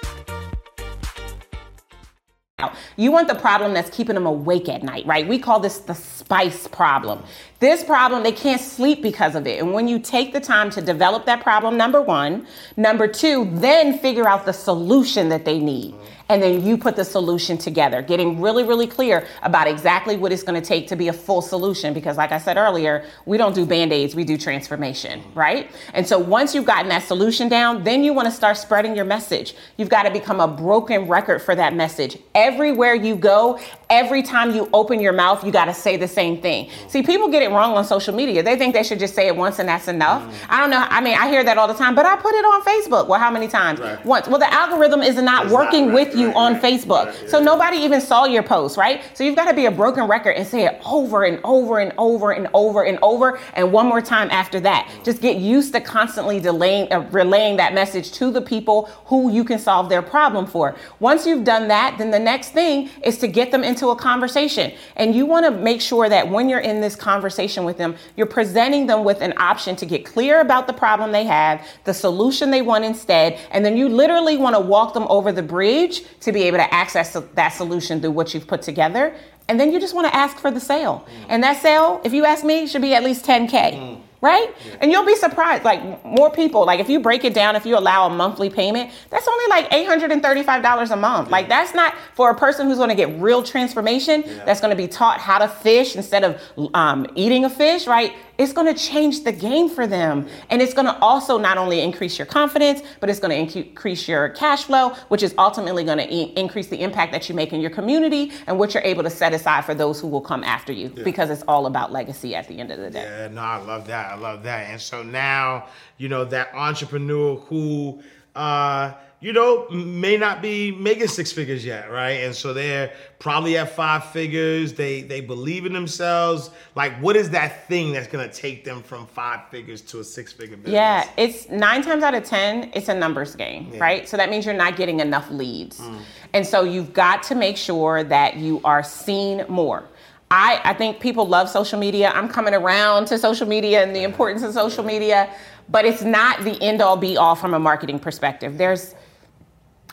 You 2.97 3.11
want 3.11 3.27
the 3.27 3.35
problem 3.35 3.73
that's 3.73 3.89
keeping 3.89 4.15
them 4.15 4.25
awake 4.25 4.69
at 4.69 4.83
night, 4.83 5.05
right? 5.05 5.27
We 5.27 5.39
call 5.39 5.59
this 5.59 5.79
the 5.79 5.93
spice 5.93 6.67
problem. 6.67 7.23
This 7.59 7.83
problem, 7.83 8.23
they 8.23 8.31
can't 8.31 8.61
sleep 8.61 9.01
because 9.01 9.35
of 9.35 9.45
it. 9.47 9.59
And 9.59 9.73
when 9.73 9.87
you 9.87 9.99
take 9.99 10.33
the 10.33 10.39
time 10.39 10.69
to 10.71 10.81
develop 10.81 11.25
that 11.25 11.41
problem, 11.41 11.77
number 11.77 12.01
one, 12.01 12.47
number 12.77 13.07
two, 13.07 13.49
then 13.53 13.97
figure 13.99 14.27
out 14.27 14.45
the 14.45 14.53
solution 14.53 15.29
that 15.29 15.45
they 15.45 15.59
need 15.59 15.95
and 16.31 16.41
then 16.41 16.65
you 16.65 16.77
put 16.77 16.95
the 16.95 17.03
solution 17.03 17.57
together, 17.57 18.01
getting 18.01 18.39
really, 18.39 18.63
really 18.63 18.87
clear 18.87 19.27
about 19.41 19.67
exactly 19.67 20.15
what 20.15 20.31
it's 20.31 20.43
going 20.43 20.59
to 20.59 20.65
take 20.65 20.87
to 20.87 20.95
be 20.95 21.09
a 21.09 21.13
full 21.13 21.41
solution. 21.41 21.93
Because, 21.93 22.15
like 22.15 22.31
I 22.31 22.37
said 22.37 22.55
earlier, 22.55 23.03
we 23.25 23.37
don't 23.37 23.53
do 23.53 23.65
band 23.65 23.91
aids, 23.91 24.15
we 24.15 24.23
do 24.23 24.37
transformation, 24.37 25.21
right? 25.35 25.69
And 25.93 26.07
so, 26.07 26.17
once 26.17 26.55
you've 26.55 26.65
gotten 26.65 26.87
that 26.87 27.03
solution 27.03 27.49
down, 27.49 27.83
then 27.83 28.01
you 28.01 28.13
want 28.13 28.27
to 28.27 28.31
start 28.31 28.55
spreading 28.55 28.95
your 28.95 29.03
message. 29.03 29.55
You've 29.75 29.89
got 29.89 30.03
to 30.03 30.11
become 30.11 30.39
a 30.39 30.47
broken 30.47 31.05
record 31.09 31.41
for 31.41 31.53
that 31.53 31.73
message. 31.73 32.17
Everywhere 32.33 32.95
you 32.95 33.17
go, 33.17 33.59
every 33.91 34.23
time 34.23 34.55
you 34.55 34.69
open 34.73 34.99
your 34.99 35.13
mouth, 35.13 35.43
you 35.43 35.51
got 35.51 35.65
to 35.65 35.73
say 35.73 35.97
the 35.97 36.07
same 36.07 36.41
thing. 36.41 36.69
See, 36.87 37.03
people 37.03 37.27
get 37.27 37.43
it 37.43 37.49
wrong 37.49 37.75
on 37.75 37.83
social 37.83 38.15
media. 38.15 38.41
They 38.41 38.55
think 38.55 38.73
they 38.73 38.83
should 38.83 38.99
just 38.99 39.13
say 39.13 39.27
it 39.27 39.35
once 39.35 39.59
and 39.59 39.67
that's 39.67 39.89
enough. 39.89 40.23
Mm. 40.23 40.45
I 40.49 40.59
don't 40.61 40.69
know. 40.69 40.85
I 40.89 41.01
mean, 41.01 41.17
I 41.17 41.27
hear 41.27 41.43
that 41.43 41.57
all 41.57 41.67
the 41.67 41.73
time, 41.73 41.93
but 41.93 42.05
I 42.05 42.15
put 42.15 42.33
it 42.33 42.45
on 42.45 42.61
Facebook. 42.63 43.07
Well, 43.07 43.19
how 43.19 43.29
many 43.29 43.49
times? 43.49 43.81
Right. 43.81 44.03
Once. 44.05 44.27
Well, 44.27 44.39
the 44.39 44.51
algorithm 44.51 45.01
is 45.01 45.17
not 45.17 45.45
it's 45.45 45.53
working 45.53 45.87
not 45.87 45.95
right. 45.95 46.07
with 46.07 46.15
you 46.15 46.21
you 46.21 46.31
on 46.33 46.59
Facebook. 46.59 47.27
So 47.27 47.41
nobody 47.41 47.77
even 47.77 47.99
saw 47.99 48.25
your 48.25 48.43
post, 48.43 48.77
right? 48.77 49.01
So 49.17 49.23
you've 49.23 49.35
got 49.35 49.49
to 49.49 49.53
be 49.53 49.65
a 49.65 49.71
broken 49.71 50.05
record 50.05 50.31
and 50.31 50.47
say 50.47 50.65
it 50.65 50.79
over 50.85 51.23
and 51.23 51.41
over 51.43 51.79
and 51.79 51.91
over 51.97 52.31
and 52.31 52.47
over 52.53 52.83
and 52.83 52.99
over 53.01 53.39
and 53.55 53.73
one 53.73 53.87
more 53.87 54.01
time 54.01 54.29
after 54.29 54.59
that. 54.61 54.89
Just 55.03 55.21
get 55.21 55.37
used 55.37 55.73
to 55.73 55.81
constantly 55.81 56.39
delaying, 56.39 56.91
uh, 56.93 57.09
relaying 57.11 57.57
that 57.57 57.73
message 57.73 58.11
to 58.13 58.31
the 58.31 58.41
people 58.41 58.85
who 59.05 59.31
you 59.31 59.43
can 59.43 59.59
solve 59.59 59.89
their 59.89 60.01
problem 60.01 60.45
for. 60.45 60.75
Once 60.99 61.25
you've 61.25 61.43
done 61.43 61.67
that, 61.67 61.97
then 61.97 62.11
the 62.11 62.19
next 62.19 62.49
thing 62.49 62.89
is 63.03 63.17
to 63.17 63.27
get 63.27 63.51
them 63.51 63.63
into 63.63 63.80
a 63.89 63.95
conversation. 63.95 64.71
And 64.95 65.15
you 65.15 65.25
want 65.25 65.45
to 65.45 65.51
make 65.51 65.81
sure 65.81 66.07
that 66.07 66.29
when 66.29 66.47
you're 66.47 66.59
in 66.59 66.81
this 66.81 66.95
conversation 66.95 67.65
with 67.65 67.77
them, 67.77 67.95
you're 68.15 68.27
presenting 68.27 68.87
them 68.87 69.03
with 69.03 69.21
an 69.21 69.33
option 69.37 69.75
to 69.77 69.85
get 69.85 70.05
clear 70.05 70.41
about 70.41 70.67
the 70.67 70.73
problem 70.73 71.11
they 71.11 71.25
have, 71.25 71.67
the 71.83 71.93
solution 71.93 72.51
they 72.51 72.61
want 72.61 72.85
instead, 72.85 73.39
and 73.51 73.65
then 73.65 73.75
you 73.75 73.89
literally 73.89 74.37
want 74.37 74.55
to 74.55 74.59
walk 74.59 74.93
them 74.93 75.07
over 75.09 75.31
the 75.31 75.43
bridge 75.43 76.03
to 76.19 76.31
be 76.31 76.43
able 76.43 76.57
to 76.57 76.73
access 76.73 77.17
that 77.33 77.49
solution 77.49 77.99
through 77.99 78.11
what 78.11 78.33
you've 78.33 78.47
put 78.47 78.61
together. 78.61 79.15
And 79.49 79.59
then 79.59 79.71
you 79.71 79.79
just 79.79 79.95
want 79.95 80.07
to 80.07 80.15
ask 80.15 80.37
for 80.37 80.51
the 80.51 80.59
sale. 80.59 81.05
Mm. 81.07 81.25
And 81.29 81.43
that 81.43 81.61
sale, 81.61 81.99
if 82.05 82.13
you 82.13 82.25
ask 82.25 82.45
me, 82.45 82.67
should 82.67 82.81
be 82.81 82.93
at 82.93 83.03
least 83.03 83.25
10K. 83.25 83.49
Mm 83.49 84.01
right? 84.21 84.53
Yeah. 84.65 84.75
And 84.81 84.91
you'll 84.91 85.05
be 85.05 85.15
surprised. 85.15 85.63
Like 85.63 86.05
more 86.05 86.31
people, 86.31 86.65
like 86.65 86.79
if 86.79 86.89
you 86.89 86.99
break 86.99 87.23
it 87.23 87.33
down, 87.33 87.55
if 87.55 87.65
you 87.65 87.77
allow 87.77 88.05
a 88.05 88.09
monthly 88.09 88.49
payment, 88.49 88.91
that's 89.09 89.27
only 89.27 89.45
like 89.49 89.69
$835 89.71 90.91
a 90.91 90.95
month. 90.95 91.27
Yeah. 91.27 91.31
Like 91.31 91.49
that's 91.49 91.73
not 91.73 91.95
for 92.13 92.29
a 92.29 92.35
person 92.35 92.67
who's 92.67 92.77
going 92.77 92.89
to 92.89 92.95
get 92.95 93.19
real 93.19 93.41
transformation, 93.41 94.23
yeah. 94.25 94.45
that's 94.45 94.61
going 94.61 94.71
to 94.71 94.77
be 94.77 94.87
taught 94.87 95.19
how 95.19 95.39
to 95.39 95.47
fish 95.47 95.95
instead 95.95 96.23
of 96.23 96.39
um, 96.75 97.07
eating 97.15 97.45
a 97.45 97.49
fish, 97.49 97.87
right? 97.87 98.13
It's 98.37 98.53
going 98.53 98.73
to 98.73 98.79
change 98.79 99.23
the 99.23 99.31
game 99.31 99.69
for 99.69 99.85
them. 99.85 100.27
And 100.49 100.61
it's 100.61 100.73
going 100.73 100.87
to 100.87 100.97
also 100.99 101.37
not 101.37 101.57
only 101.57 101.81
increase 101.81 102.17
your 102.17 102.25
confidence, 102.25 102.81
but 102.99 103.09
it's 103.09 103.19
going 103.19 103.31
to 103.47 103.59
increase 103.59 104.07
your 104.07 104.29
cash 104.29 104.63
flow, 104.63 104.89
which 105.09 105.21
is 105.21 105.35
ultimately 105.37 105.83
going 105.83 105.99
to 105.99 106.11
e- 106.11 106.33
increase 106.35 106.67
the 106.67 106.81
impact 106.81 107.11
that 107.11 107.29
you 107.29 107.35
make 107.35 107.53
in 107.53 107.61
your 107.61 107.69
community 107.69 108.31
and 108.47 108.57
what 108.57 108.73
you're 108.73 108.83
able 108.83 109.03
to 109.03 109.09
set 109.09 109.33
aside 109.33 109.63
for 109.65 109.75
those 109.75 109.99
who 109.99 110.07
will 110.07 110.21
come 110.21 110.43
after 110.43 110.71
you 110.71 110.89
because 110.89 111.29
it's 111.29 111.43
all 111.47 111.65
about 111.67 111.91
legacy 111.91 112.33
at 112.33 112.47
the 112.47 112.59
end 112.59 112.71
of 112.71 112.79
the 112.79 112.89
day. 112.89 113.03
Yeah, 113.03 113.27
no, 113.27 113.41
I 113.41 113.57
love 113.57 113.85
that. 113.87 114.10
I 114.11 114.15
love 114.15 114.43
that. 114.43 114.69
And 114.69 114.81
so 114.81 115.03
now, 115.03 115.67
you 115.97 116.09
know, 116.09 116.25
that 116.25 116.53
entrepreneur 116.53 117.37
who, 117.37 118.03
uh, 118.35 118.93
you 119.21 119.33
know, 119.33 119.69
may 119.69 120.17
not 120.17 120.41
be 120.41 120.71
making 120.71 121.07
six 121.07 121.31
figures 121.31 121.63
yet, 121.63 121.91
right? 121.91 122.23
And 122.23 122.35
so 122.35 122.53
they're 122.53 122.91
probably 123.19 123.55
at 123.55 123.71
five 123.71 124.05
figures. 124.05 124.73
They 124.73 125.03
they 125.03 125.21
believe 125.21 125.65
in 125.65 125.73
themselves. 125.73 126.49
Like, 126.75 126.93
what 126.99 127.15
is 127.15 127.29
that 127.29 127.67
thing 127.67 127.93
that's 127.93 128.07
gonna 128.07 128.31
take 128.31 128.65
them 128.65 128.81
from 128.81 129.05
five 129.05 129.47
figures 129.49 129.81
to 129.83 129.99
a 129.99 130.03
six 130.03 130.33
figure 130.33 130.57
business? 130.57 130.73
Yeah, 130.73 131.07
it's 131.17 131.47
nine 131.49 131.83
times 131.83 132.03
out 132.03 132.15
of 132.15 132.23
ten, 132.25 132.71
it's 132.73 132.89
a 132.89 132.95
numbers 132.95 133.35
game, 133.35 133.69
yeah. 133.71 133.79
right? 133.79 134.09
So 134.09 134.17
that 134.17 134.29
means 134.29 134.45
you're 134.45 134.55
not 134.55 134.75
getting 134.75 134.99
enough 134.99 135.29
leads. 135.29 135.79
Mm. 135.79 136.01
And 136.33 136.47
so 136.47 136.63
you've 136.63 136.91
got 136.91 137.21
to 137.23 137.35
make 137.35 137.57
sure 137.57 138.03
that 138.03 138.37
you 138.37 138.59
are 138.63 138.81
seen 138.83 139.45
more. 139.47 139.87
I, 140.31 140.61
I 140.63 140.73
think 140.73 141.01
people 141.01 141.27
love 141.27 141.49
social 141.49 141.77
media. 141.77 142.09
I'm 142.15 142.29
coming 142.29 142.53
around 142.53 143.07
to 143.07 143.17
social 143.17 143.45
media 143.45 143.83
and 143.83 143.93
the 143.93 144.03
importance 144.03 144.43
of 144.43 144.53
social 144.53 144.83
media, 144.83 145.29
but 145.67 145.83
it's 145.83 146.03
not 146.03 146.45
the 146.45 146.59
end 146.61 146.81
all 146.81 146.95
be 146.95 147.17
all 147.17 147.35
from 147.35 147.53
a 147.53 147.59
marketing 147.59 147.99
perspective. 147.99 148.57
There's 148.57 148.95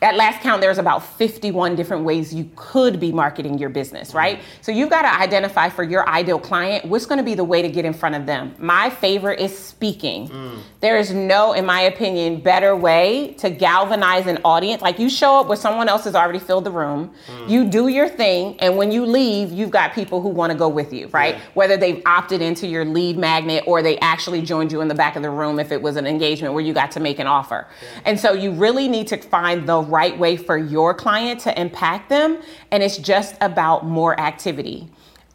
at 0.01 0.15
last 0.15 0.41
count, 0.41 0.61
there's 0.61 0.77
about 0.77 1.03
51 1.03 1.75
different 1.75 2.03
ways 2.03 2.33
you 2.33 2.49
could 2.55 2.99
be 2.99 3.11
marketing 3.11 3.57
your 3.57 3.69
business, 3.69 4.13
right? 4.13 4.37
Mm-hmm. 4.37 4.61
So 4.61 4.71
you've 4.71 4.89
got 4.89 5.01
to 5.01 5.19
identify 5.19 5.69
for 5.69 5.83
your 5.83 6.07
ideal 6.07 6.39
client 6.39 6.85
what's 6.85 7.05
going 7.05 7.17
to 7.17 7.23
be 7.23 7.35
the 7.35 7.43
way 7.43 7.61
to 7.61 7.69
get 7.69 7.85
in 7.85 7.93
front 7.93 8.15
of 8.15 8.25
them. 8.25 8.55
My 8.57 8.89
favorite 8.89 9.39
is 9.39 9.57
speaking. 9.57 10.29
Mm. 10.29 10.59
There 10.79 10.97
is 10.97 11.11
no, 11.11 11.53
in 11.53 11.65
my 11.65 11.81
opinion, 11.81 12.39
better 12.39 12.75
way 12.75 13.35
to 13.39 13.49
galvanize 13.49 14.27
an 14.27 14.39
audience. 14.45 14.81
Like 14.81 14.99
you 14.99 15.09
show 15.09 15.39
up 15.39 15.47
where 15.47 15.57
someone 15.57 15.89
else 15.89 16.05
has 16.05 16.15
already 16.15 16.39
filled 16.39 16.63
the 16.63 16.71
room, 16.71 17.13
mm. 17.27 17.49
you 17.49 17.65
do 17.65 17.89
your 17.89 18.07
thing, 18.07 18.57
and 18.59 18.77
when 18.77 18.91
you 18.91 19.05
leave, 19.05 19.51
you've 19.51 19.71
got 19.71 19.93
people 19.93 20.21
who 20.21 20.29
want 20.29 20.51
to 20.51 20.57
go 20.57 20.69
with 20.69 20.93
you, 20.93 21.07
right? 21.07 21.35
Yeah. 21.35 21.41
Whether 21.53 21.77
they've 21.77 22.01
opted 22.05 22.41
into 22.41 22.67
your 22.67 22.85
lead 22.85 23.17
magnet 23.17 23.65
or 23.67 23.81
they 23.81 23.97
actually 23.99 24.41
joined 24.41 24.71
you 24.71 24.79
in 24.81 24.87
the 24.87 24.95
back 24.95 25.17
of 25.17 25.23
the 25.23 25.29
room 25.29 25.59
if 25.59 25.71
it 25.71 25.81
was 25.81 25.97
an 25.97 26.07
engagement 26.07 26.53
where 26.53 26.63
you 26.63 26.73
got 26.73 26.91
to 26.91 26.99
make 26.99 27.19
an 27.19 27.27
offer. 27.27 27.67
Yeah. 27.81 28.01
And 28.05 28.19
so 28.19 28.33
you 28.33 28.51
really 28.51 28.87
need 28.87 29.07
to 29.07 29.17
find 29.17 29.67
the 29.67 29.88
right 29.89 30.17
way 30.17 30.37
for 30.37 30.57
your 30.57 30.93
client 30.93 31.39
to 31.41 31.59
impact 31.59 32.09
them. 32.09 32.41
And 32.71 32.83
it's 32.83 32.97
just 32.97 33.35
about 33.41 33.85
more 33.85 34.19
activity. 34.19 34.89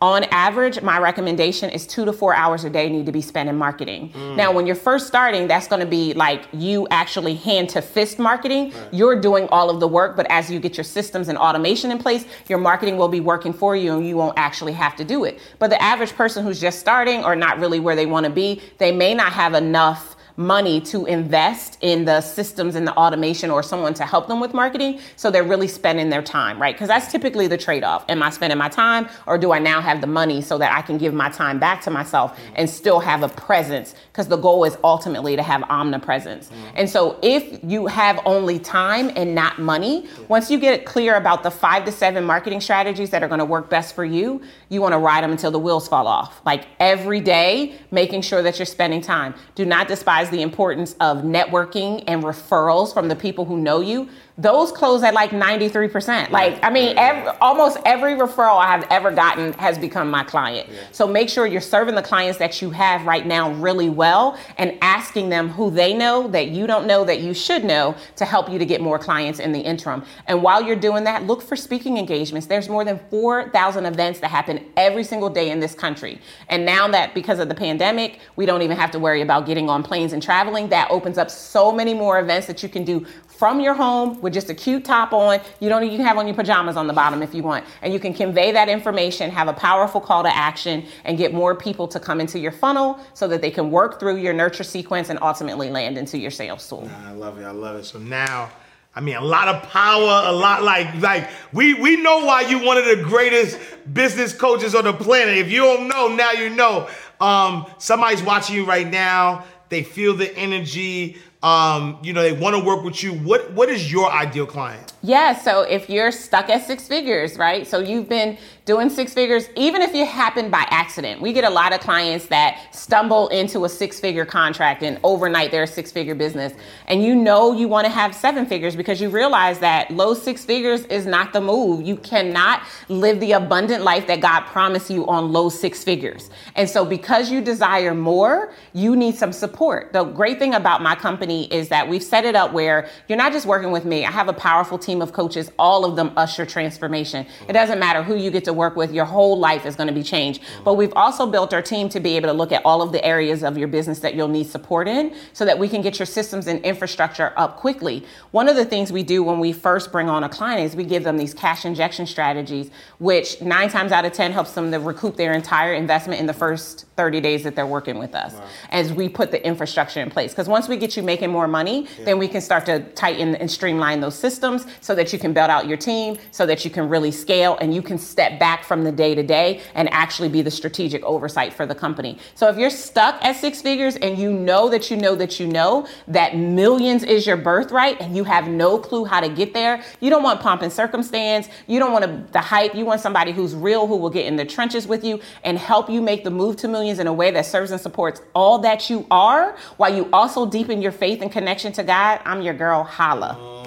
On 0.05 0.25
average, 0.25 0.83
my 0.83 0.99
recommendation 0.99 1.71
is 1.71 1.87
two 1.87 2.05
to 2.05 2.13
four 2.13 2.35
hours 2.35 2.63
a 2.65 2.69
day 2.69 2.91
need 2.91 3.07
to 3.07 3.13
be 3.13 3.23
spent 3.23 3.49
in 3.49 3.57
marketing. 3.57 4.11
Mm. 4.11 4.37
Now, 4.37 4.53
when 4.53 4.67
you're 4.67 4.77
first 4.77 5.07
starting, 5.07 5.47
that's 5.47 5.67
going 5.67 5.81
to 5.81 5.87
be 5.87 6.13
like 6.13 6.43
you 6.53 6.87
actually 6.91 7.37
hand 7.37 7.71
to 7.71 7.81
fist 7.81 8.19
marketing. 8.19 8.73
Right. 8.73 8.89
You're 8.93 9.19
doing 9.19 9.49
all 9.49 9.71
of 9.71 9.81
the 9.81 9.89
work, 9.89 10.15
but 10.15 10.27
as 10.31 10.51
you 10.51 10.61
get 10.61 10.77
your 10.77 10.85
systems 10.85 11.29
and 11.29 11.39
automation 11.39 11.91
in 11.91 11.97
place, 11.97 12.27
your 12.49 12.59
marketing 12.59 12.99
will 12.99 13.09
be 13.09 13.21
working 13.21 13.55
for 13.55 13.75
you 13.77 13.97
and 13.97 14.07
you 14.07 14.17
won't 14.17 14.37
actually 14.37 14.73
have 14.73 14.95
to 14.97 15.05
do 15.05 15.25
it. 15.25 15.39
But 15.59 15.71
the 15.71 15.81
average 15.81 16.13
person 16.13 16.45
who's 16.45 16.61
just 16.61 16.81
starting 16.81 17.25
or 17.25 17.35
not 17.35 17.59
really 17.59 17.81
where 17.81 17.97
they 17.97 18.05
want 18.05 18.25
to 18.25 18.31
be, 18.31 18.61
they 18.77 18.93
may 18.93 19.15
not 19.15 19.33
have 19.33 19.55
enough 19.55 20.14
money 20.37 20.81
to 20.81 21.07
invest 21.07 21.79
in 21.81 22.05
the 22.05 22.21
systems 22.21 22.75
and 22.75 22.87
the 22.87 22.95
automation 22.97 23.51
or 23.51 23.63
someone 23.63 23.95
to 23.95 24.05
help 24.05 24.27
them 24.27 24.41
with 24.41 24.53
marketing. 24.53 25.01
So 25.17 25.31
they're 25.31 25.45
really 25.45 25.69
spending 25.69 26.11
their 26.11 26.23
time, 26.23 26.61
right? 26.61 26.75
Because 26.75 26.89
that's 26.89 27.11
typically 27.11 27.47
the 27.47 27.59
trade 27.59 27.85
off. 27.85 28.05
Am 28.09 28.23
I 28.23 28.31
spending 28.31 28.59
my 28.59 28.69
time 28.69 29.09
or 29.27 29.39
do 29.39 29.53
I 29.53 29.59
now 29.59 29.81
have 29.81 30.01
the 30.01 30.07
money 30.07 30.43
so 30.43 30.59
that 30.59 30.73
I 30.73 30.83
can 30.83 30.99
give 30.99 31.15
my 31.15 31.29
time 31.31 31.59
back 31.59 31.83
to 31.83 31.91
myself 31.91 32.39
and 32.57 32.69
still 32.69 33.01
have 33.01 33.23
a 33.23 33.29
presence? 33.29 33.95
Because 34.15 34.29
the 34.29 34.37
goal 34.37 34.63
is 34.63 34.79
ultimately 34.85 35.35
to 35.35 35.43
have 35.43 35.65
omnipresence. 35.65 36.47
Mm-hmm. 36.47 36.77
And 36.77 36.89
so 36.89 37.19
if 37.21 37.59
you 37.65 37.89
have 37.89 38.21
only 38.25 38.61
time 38.61 39.11
and 39.17 39.35
not 39.35 39.59
money, 39.59 40.07
once 40.29 40.53
you 40.53 40.61
get 40.61 40.73
it 40.73 40.87
clear 40.87 41.17
about 41.17 41.43
the 41.43 41.51
five 41.51 41.85
to 41.87 41.91
seven 41.91 42.23
marketing 42.23 42.61
strategies 42.61 43.11
that 43.11 43.25
are 43.25 43.29
going 43.29 43.41
to 43.41 43.45
work 43.45 43.69
best 43.69 43.93
for 43.93 44.05
you, 44.05 44.41
you 44.69 44.81
want 44.81 44.93
to 44.93 44.99
ride 44.99 45.25
them 45.25 45.33
until 45.33 45.51
the 45.51 45.59
wheels 45.59 45.89
fall 45.89 46.07
off. 46.07 46.41
Like 46.47 46.67
every 46.79 47.21
day, 47.21 47.75
making 47.91 48.23
sure 48.23 48.41
that 48.41 48.57
you're 48.57 48.67
spending 48.67 49.01
time. 49.01 49.35
Do 49.57 49.65
not 49.65 49.89
despise 49.89 50.31
the 50.31 50.43
importance 50.43 50.95
of 51.01 51.23
networking 51.23 52.05
and 52.07 52.23
referrals 52.23 52.95
from 52.95 53.09
the 53.09 53.17
people 53.17 53.45
who 53.45 53.59
know 53.59 53.81
you, 53.81 54.09
those 54.37 54.73
close 54.73 55.05
at 55.05 55.15
like 55.15 55.31
93%. 55.31 56.31
Like, 56.31 56.59
I 56.65 56.69
mean, 56.69 56.99
every, 56.99 57.31
almost 57.41 57.79
every 57.85 58.15
referral 58.15 58.59
I 58.59 58.67
have 58.67 58.85
ever 58.91 59.13
gotten 59.13 59.53
has 59.55 59.79
become 59.79 60.11
my 60.11 60.25
client. 60.25 60.69
Yeah. 60.69 60.81
So 60.91 61.07
make 61.07 61.29
sure 61.29 61.47
you're 61.47 61.61
serving 61.61 61.95
the 61.95 62.03
clients 62.03 62.39
that 62.41 62.61
you 62.61 62.71
have 62.71 63.07
right 63.07 63.25
now 63.25 63.53
really 63.53 63.89
well 63.89 64.37
and 64.59 64.77
asking 64.83 65.29
them 65.29 65.49
who 65.49 65.71
they 65.71 65.95
know 65.95 66.27
that 66.29 66.49
you 66.49 66.67
don't 66.67 66.87
know 66.87 67.05
that 67.05 67.21
you 67.21 67.33
should 67.33 67.65
know 67.65 67.95
to 68.17 68.25
help 68.25 68.51
you 68.51 68.59
to 68.59 68.67
get 68.67 68.81
more 68.81 68.99
clients 68.99 69.39
in 69.39 69.53
the 69.53 69.61
interim. 69.61 70.05
And 70.27 70.43
while 70.43 70.61
you're 70.61 70.75
doing 70.75 71.05
that, 71.05 71.25
look 71.25 71.41
for 71.41 71.55
speaking 71.55 71.97
engagements. 71.97 72.49
There's 72.49 72.69
more 72.69 72.85
than 72.85 72.99
4,000 73.11 73.87
events 73.87 74.19
that 74.19 74.31
happen 74.31 74.67
every 74.77 75.05
single 75.05 75.31
day 75.31 75.51
in 75.51 75.61
this 75.61 75.77
country. 75.77 76.21
And 76.49 76.67
now 76.67 76.89
that 76.89 77.15
because 77.15 77.39
of 77.39 77.49
the 77.49 77.55
pandemic, 77.55 78.19
we 78.35 78.47
don't 78.47 78.63
even 78.63 78.77
have 78.77 78.91
to 78.93 78.99
worry 78.99 79.23
about 79.23 79.47
getting 79.47 79.71
on 79.71 79.85
planes 79.85 80.13
and 80.13 80.21
traveling, 80.21 80.71
that 80.71 80.91
opens 80.91 81.19
up 81.19 81.31
so 81.31 81.71
many 81.71 81.95
more 81.95 82.19
events 82.19 82.49
that 82.49 82.65
you 82.65 82.69
can 82.69 82.85
do 82.85 83.07
from 83.29 83.61
your 83.61 83.75
home 83.75 84.21
with 84.25 84.33
just 84.33 84.49
a 84.49 84.55
cute 84.55 84.85
top 84.85 85.13
on. 85.13 85.39
You 85.61 85.69
don't 85.69 85.85
you 85.85 85.97
can 85.97 86.07
have 86.07 86.17
on 86.17 86.27
your 86.27 86.35
pajamas 86.35 86.77
on 86.77 86.89
the 86.89 86.93
bottom 86.93 87.23
if 87.23 87.35
you 87.35 87.43
want. 87.43 87.65
And 87.83 87.93
you 87.93 88.01
can 88.01 88.15
convey 88.15 88.51
that 88.53 88.69
information, 88.69 89.31
have 89.31 89.47
a 89.47 89.53
powerful 89.53 90.01
call 90.01 90.23
to 90.25 90.35
action, 90.35 90.87
and 91.05 91.17
get 91.17 91.33
more 91.33 91.55
people 91.55 91.87
to 91.89 92.01
come 92.01 92.21
into 92.21 92.39
your 92.39 92.51
funnel 92.51 92.99
so 93.13 93.29
that 93.29 93.43
they 93.43 93.51
can 93.51 93.71
work 93.71 94.01
through 94.01 94.17
your 94.17 94.33
nurture 94.33 94.65
sequence 94.65 95.11
and 95.11 95.19
ultimately 95.21 95.69
land 95.71 95.99
into 95.99 96.19
your 96.19 96.31
sales 96.31 96.67
tool. 96.69 96.91
I 97.05 97.13
love 97.13 97.39
it. 97.39 97.45
I 97.45 97.51
love 97.51 97.77
it. 97.77 97.85
So 97.85 97.99
now 97.99 98.51
I 98.97 99.01
mean, 99.01 99.17
a 99.17 99.21
lot 99.21 99.49
of 99.49 99.63
power, 99.65 100.23
a 100.25 100.33
lot 100.33 100.63
like 100.63 100.95
like 101.01 101.29
we 101.53 101.75
we 101.75 101.97
know 101.97 102.25
why 102.25 102.43
you 102.43 102.65
one 102.65 102.79
of 102.79 102.87
the 102.87 103.03
greatest 103.03 103.59
business 103.93 104.33
coaches 104.33 104.75
on 104.75 104.85
the 104.85 104.93
planet. 104.93 105.37
If 105.37 105.51
you 105.51 105.63
don't 105.63 105.89
know, 105.89 106.09
now 106.09 106.33
you 106.33 106.49
know. 106.49 106.89
Um, 107.21 107.67
somebody's 107.79 108.23
watching 108.23 108.57
you 108.57 108.65
right 108.65 108.87
now. 108.87 109.45
They 109.69 109.83
feel 109.83 110.15
the 110.15 110.37
energy 110.37 111.17
um, 111.45 111.99
you 112.03 112.15
know, 112.15 112.23
they 112.23 112.33
want 112.33 112.57
to 112.57 112.65
work 112.65 112.83
with 112.83 113.03
you. 113.03 113.13
What 113.13 113.53
what 113.53 113.69
is 113.69 113.93
your 113.93 114.11
ideal 114.11 114.47
client? 114.47 114.95
Yeah, 115.03 115.35
so 115.35 115.61
if 115.61 115.91
you're 115.91 116.11
stuck 116.11 116.49
at 116.49 116.67
six 116.67 116.89
figures, 116.89 117.37
right? 117.37 117.67
So 117.67 117.79
you've 117.79 118.09
been 118.09 118.39
doing 118.65 118.89
six 118.89 119.13
figures, 119.13 119.49
even 119.57 119.83
if 119.83 119.95
you 119.95 120.07
happen 120.07 120.51
by 120.51 120.67
accident. 120.71 121.21
We 121.21 121.35
get 121.35 121.45
a 121.45 121.51
lot 121.51 121.75
of 121.75 121.81
clients 121.81 122.27
that 122.27 122.75
stumble 122.75 123.29
into 123.29 123.67
a 123.67 123.69
six 123.69 124.01
figure 124.01 124.25
contract 124.25 124.83
and 124.83 124.99
overnight 125.03 125.51
they're 125.51 125.65
a 125.65 125.67
six 125.67 125.93
figure 125.93 126.15
business. 126.15 126.55
And 126.87 127.03
you 127.03 127.15
know 127.15 127.53
you 127.53 127.69
want 127.69 127.85
to 127.85 127.93
have 127.93 128.15
seven 128.15 128.47
figures 128.47 128.75
because 128.75 129.03
you 129.03 129.11
realize 129.11 129.59
that 129.59 129.91
low 129.91 130.15
six 130.15 130.47
figures 130.47 130.87
is 130.87 131.05
not 131.05 131.35
the 131.35 131.43
move. 131.43 131.87
You 131.87 131.97
cannot 131.97 132.63
live 132.89 133.21
the 133.21 133.33
abundant 133.33 133.85
life 133.85 134.07
that 134.07 134.23
God 134.23 134.47
promised 134.47 134.89
you 134.89 135.07
on 135.09 135.31
low 135.31 135.51
six 135.51 135.85
figures. 135.85 136.31
And 136.55 136.69
so 136.69 136.87
because 136.87 137.31
you 137.31 137.43
desire 137.43 137.95
more, 137.95 138.55
you 138.73 138.97
need 138.97 139.15
some 139.15 139.33
support. 139.33 139.93
The 139.93 140.05
great 140.05 140.39
thing 140.39 140.55
about 140.55 140.83
my 140.83 140.95
company 140.95 141.53
is 141.53 141.69
that 141.69 141.87
we've 141.87 142.03
set 142.03 142.25
it 142.25 142.35
up 142.35 142.55
where 142.55 142.89
you're 143.09 143.19
not 143.19 143.33
just 143.33 143.45
working 143.45 143.73
with 143.73 143.85
me. 143.85 144.07
I 144.07 144.11
have 144.11 144.29
a 144.29 144.33
powerful 144.33 144.79
team 144.79 145.03
of 145.03 145.13
coaches, 145.13 145.51
all 145.59 145.85
of 145.85 145.97
them 145.97 146.13
usher 146.17 146.47
transformation. 146.47 147.27
It 147.47 147.53
doesn't 147.53 147.79
matter 147.79 148.03
who 148.03 148.17
you 148.17 148.31
get 148.31 148.45
to 148.45 148.54
work 148.55 148.77
with, 148.77 148.93
your 148.93 149.05
whole 149.05 149.39
life 149.39 149.67
is 149.67 149.77
going 149.77 149.89
to 149.89 149.93
be 149.93 150.03
changed. 150.03 150.43
But 150.65 150.75
we've 150.75 150.93
also 150.95 151.27
built 151.27 151.53
our 151.53 151.63
team 151.63 151.89
to 151.91 152.01
be 152.01 152.17
able 152.17 152.29
to 152.29 152.33
look 152.33 152.53
at 152.53 152.63
all 152.65 152.83
of 152.83 152.93
the 152.93 153.05
areas 153.05 153.43
of 153.43 153.59
your 153.59 153.69
business 153.69 153.99
that 154.01 154.15
you'll 154.15 154.29
need 154.29 154.47
support 154.47 154.89
in 154.89 155.15
so 155.33 155.45
that 155.45 155.59
we 155.59 155.69
can 155.69 155.83
get 155.83 155.99
your 155.99 156.07
systems 156.07 156.47
and 156.47 156.61
infrastructure 156.65 157.33
up 157.37 157.57
quickly. 157.57 158.05
One 158.31 158.49
of 158.49 158.57
the 158.57 158.65
things 158.65 158.93
we 158.93 159.03
do 159.03 159.23
when 159.23 159.39
we 159.41 159.53
first 159.53 159.93
bring 159.93 160.09
on 160.09 160.25
a 160.25 160.29
client 160.29 160.61
is 160.61 160.77
we 160.77 160.85
give 160.85 161.05
them 161.05 161.17
these 161.17 161.35
cash 161.35 161.65
injection 161.65 162.07
strategies, 162.07 162.71
which 162.99 163.41
nine 163.41 163.69
times 163.69 163.93
out 163.93 164.05
of 164.05 164.13
10 164.13 164.33
helps 164.33 164.53
them 164.53 164.71
to 164.71 164.79
recoup 164.79 165.17
their 165.17 165.33
entire 165.33 165.75
investment 165.75 166.21
in 166.21 166.27
the 166.27 166.33
first 166.33 166.87
30 166.97 167.21
days 167.21 167.43
that 167.43 167.57
they're 167.57 167.67
working 167.67 167.99
with 167.99 168.15
us 168.15 168.35
wow. 168.35 168.47
as 168.71 168.93
we 168.93 169.09
put 169.09 169.31
the 169.31 169.45
infrastructure 169.45 170.01
in 170.01 170.11
place. 170.11 170.33
Because 170.33 170.49
once 170.49 170.69
we 170.69 170.77
get 170.77 170.97
you 170.97 171.03
making 171.03 171.31
more 171.31 171.49
money, 171.49 171.89
yeah. 171.99 172.05
then 172.05 172.19
we 172.19 172.29
can 172.29 172.41
start 172.41 172.67
to 172.67 172.81
tighten 172.93 173.35
and 173.37 173.51
streamline 173.51 174.01
those 174.01 174.15
systems 174.15 174.67
so 174.81 174.95
that 174.95 175.13
you 175.13 175.19
can 175.19 175.33
build 175.33 175.51
out 175.51 175.67
your 175.67 175.77
team, 175.77 176.17
so 176.31 176.47
that 176.47 176.65
you 176.65 176.71
can 176.71 176.89
really 176.89 177.11
scale 177.11 177.59
and 177.61 177.75
you 177.75 177.83
can 177.83 177.99
step 177.99 178.39
back 178.39 178.44
from 178.65 178.85
the 178.85 178.93
day 178.93 179.15
to 179.15 179.23
day 179.23 179.61
and 179.75 179.89
actually 179.93 180.29
be 180.29 180.43
the 180.43 180.51
strategic 180.51 181.03
oversight 181.05 181.53
for 181.53 181.67
the 181.67 181.75
company. 181.75 182.19
So 182.35 182.49
if 182.49 182.57
you're 182.57 182.71
stuck 182.71 183.23
at 183.25 183.37
six 183.37 183.63
figures 183.63 183.97
and 183.97 184.19
you 184.19 184.33
know 184.33 184.69
that 184.69 184.91
you 184.91 184.97
know 184.97 185.15
that 185.17 185.41
you 185.41 185.47
know 185.47 185.87
that 186.09 186.37
millions 186.37 187.03
is 187.03 187.27
your 187.27 187.37
birthright 187.37 188.01
and 188.01 188.17
you 188.17 188.25
have 188.25 188.49
no 188.49 188.79
clue 188.79 189.05
how 189.05 189.21
to 189.21 189.29
get 189.29 189.55
there, 189.55 189.83
you 190.01 190.11
don't 190.11 190.23
want 190.23 190.41
pomp 190.41 190.63
and 190.63 190.73
circumstance. 190.73 191.49
You 191.67 191.79
don't 191.79 191.93
want 191.93 192.33
the 192.33 192.41
hype. 192.41 192.75
You 192.75 192.85
want 192.85 193.01
somebody 193.01 193.33
who's 193.33 193.55
real, 193.55 193.87
who 193.87 193.97
will 193.97 194.11
get 194.11 194.27
in 194.27 194.37
the 194.37 194.45
trenches 194.45 194.87
with 194.87 195.05
you 195.05 195.21
and 195.43 195.59
help 195.59 195.89
you 195.89 196.03
make 196.03 196.25
the 196.25 196.31
move 196.31 196.57
to 196.57 196.69
millions 196.69 196.99
in 196.99 197.07
a 197.07 197.13
way 197.13 197.31
that 197.31 197.47
serves 197.47 197.71
and 197.71 197.81
supports 197.81 198.21
all 198.35 198.59
that 198.59 198.91
you 198.91 199.07
are 199.11 199.57
while 199.77 199.95
you 199.95 200.09
also 200.13 200.45
deepen 200.47 200.83
your 200.83 200.93
faith 200.93 201.23
and 201.23 201.33
connection 201.33 201.73
to 201.73 201.83
God. 201.83 202.21
I'm 202.25 202.43
your 202.43 202.55
girl, 202.55 202.85
Holla. 202.85 203.64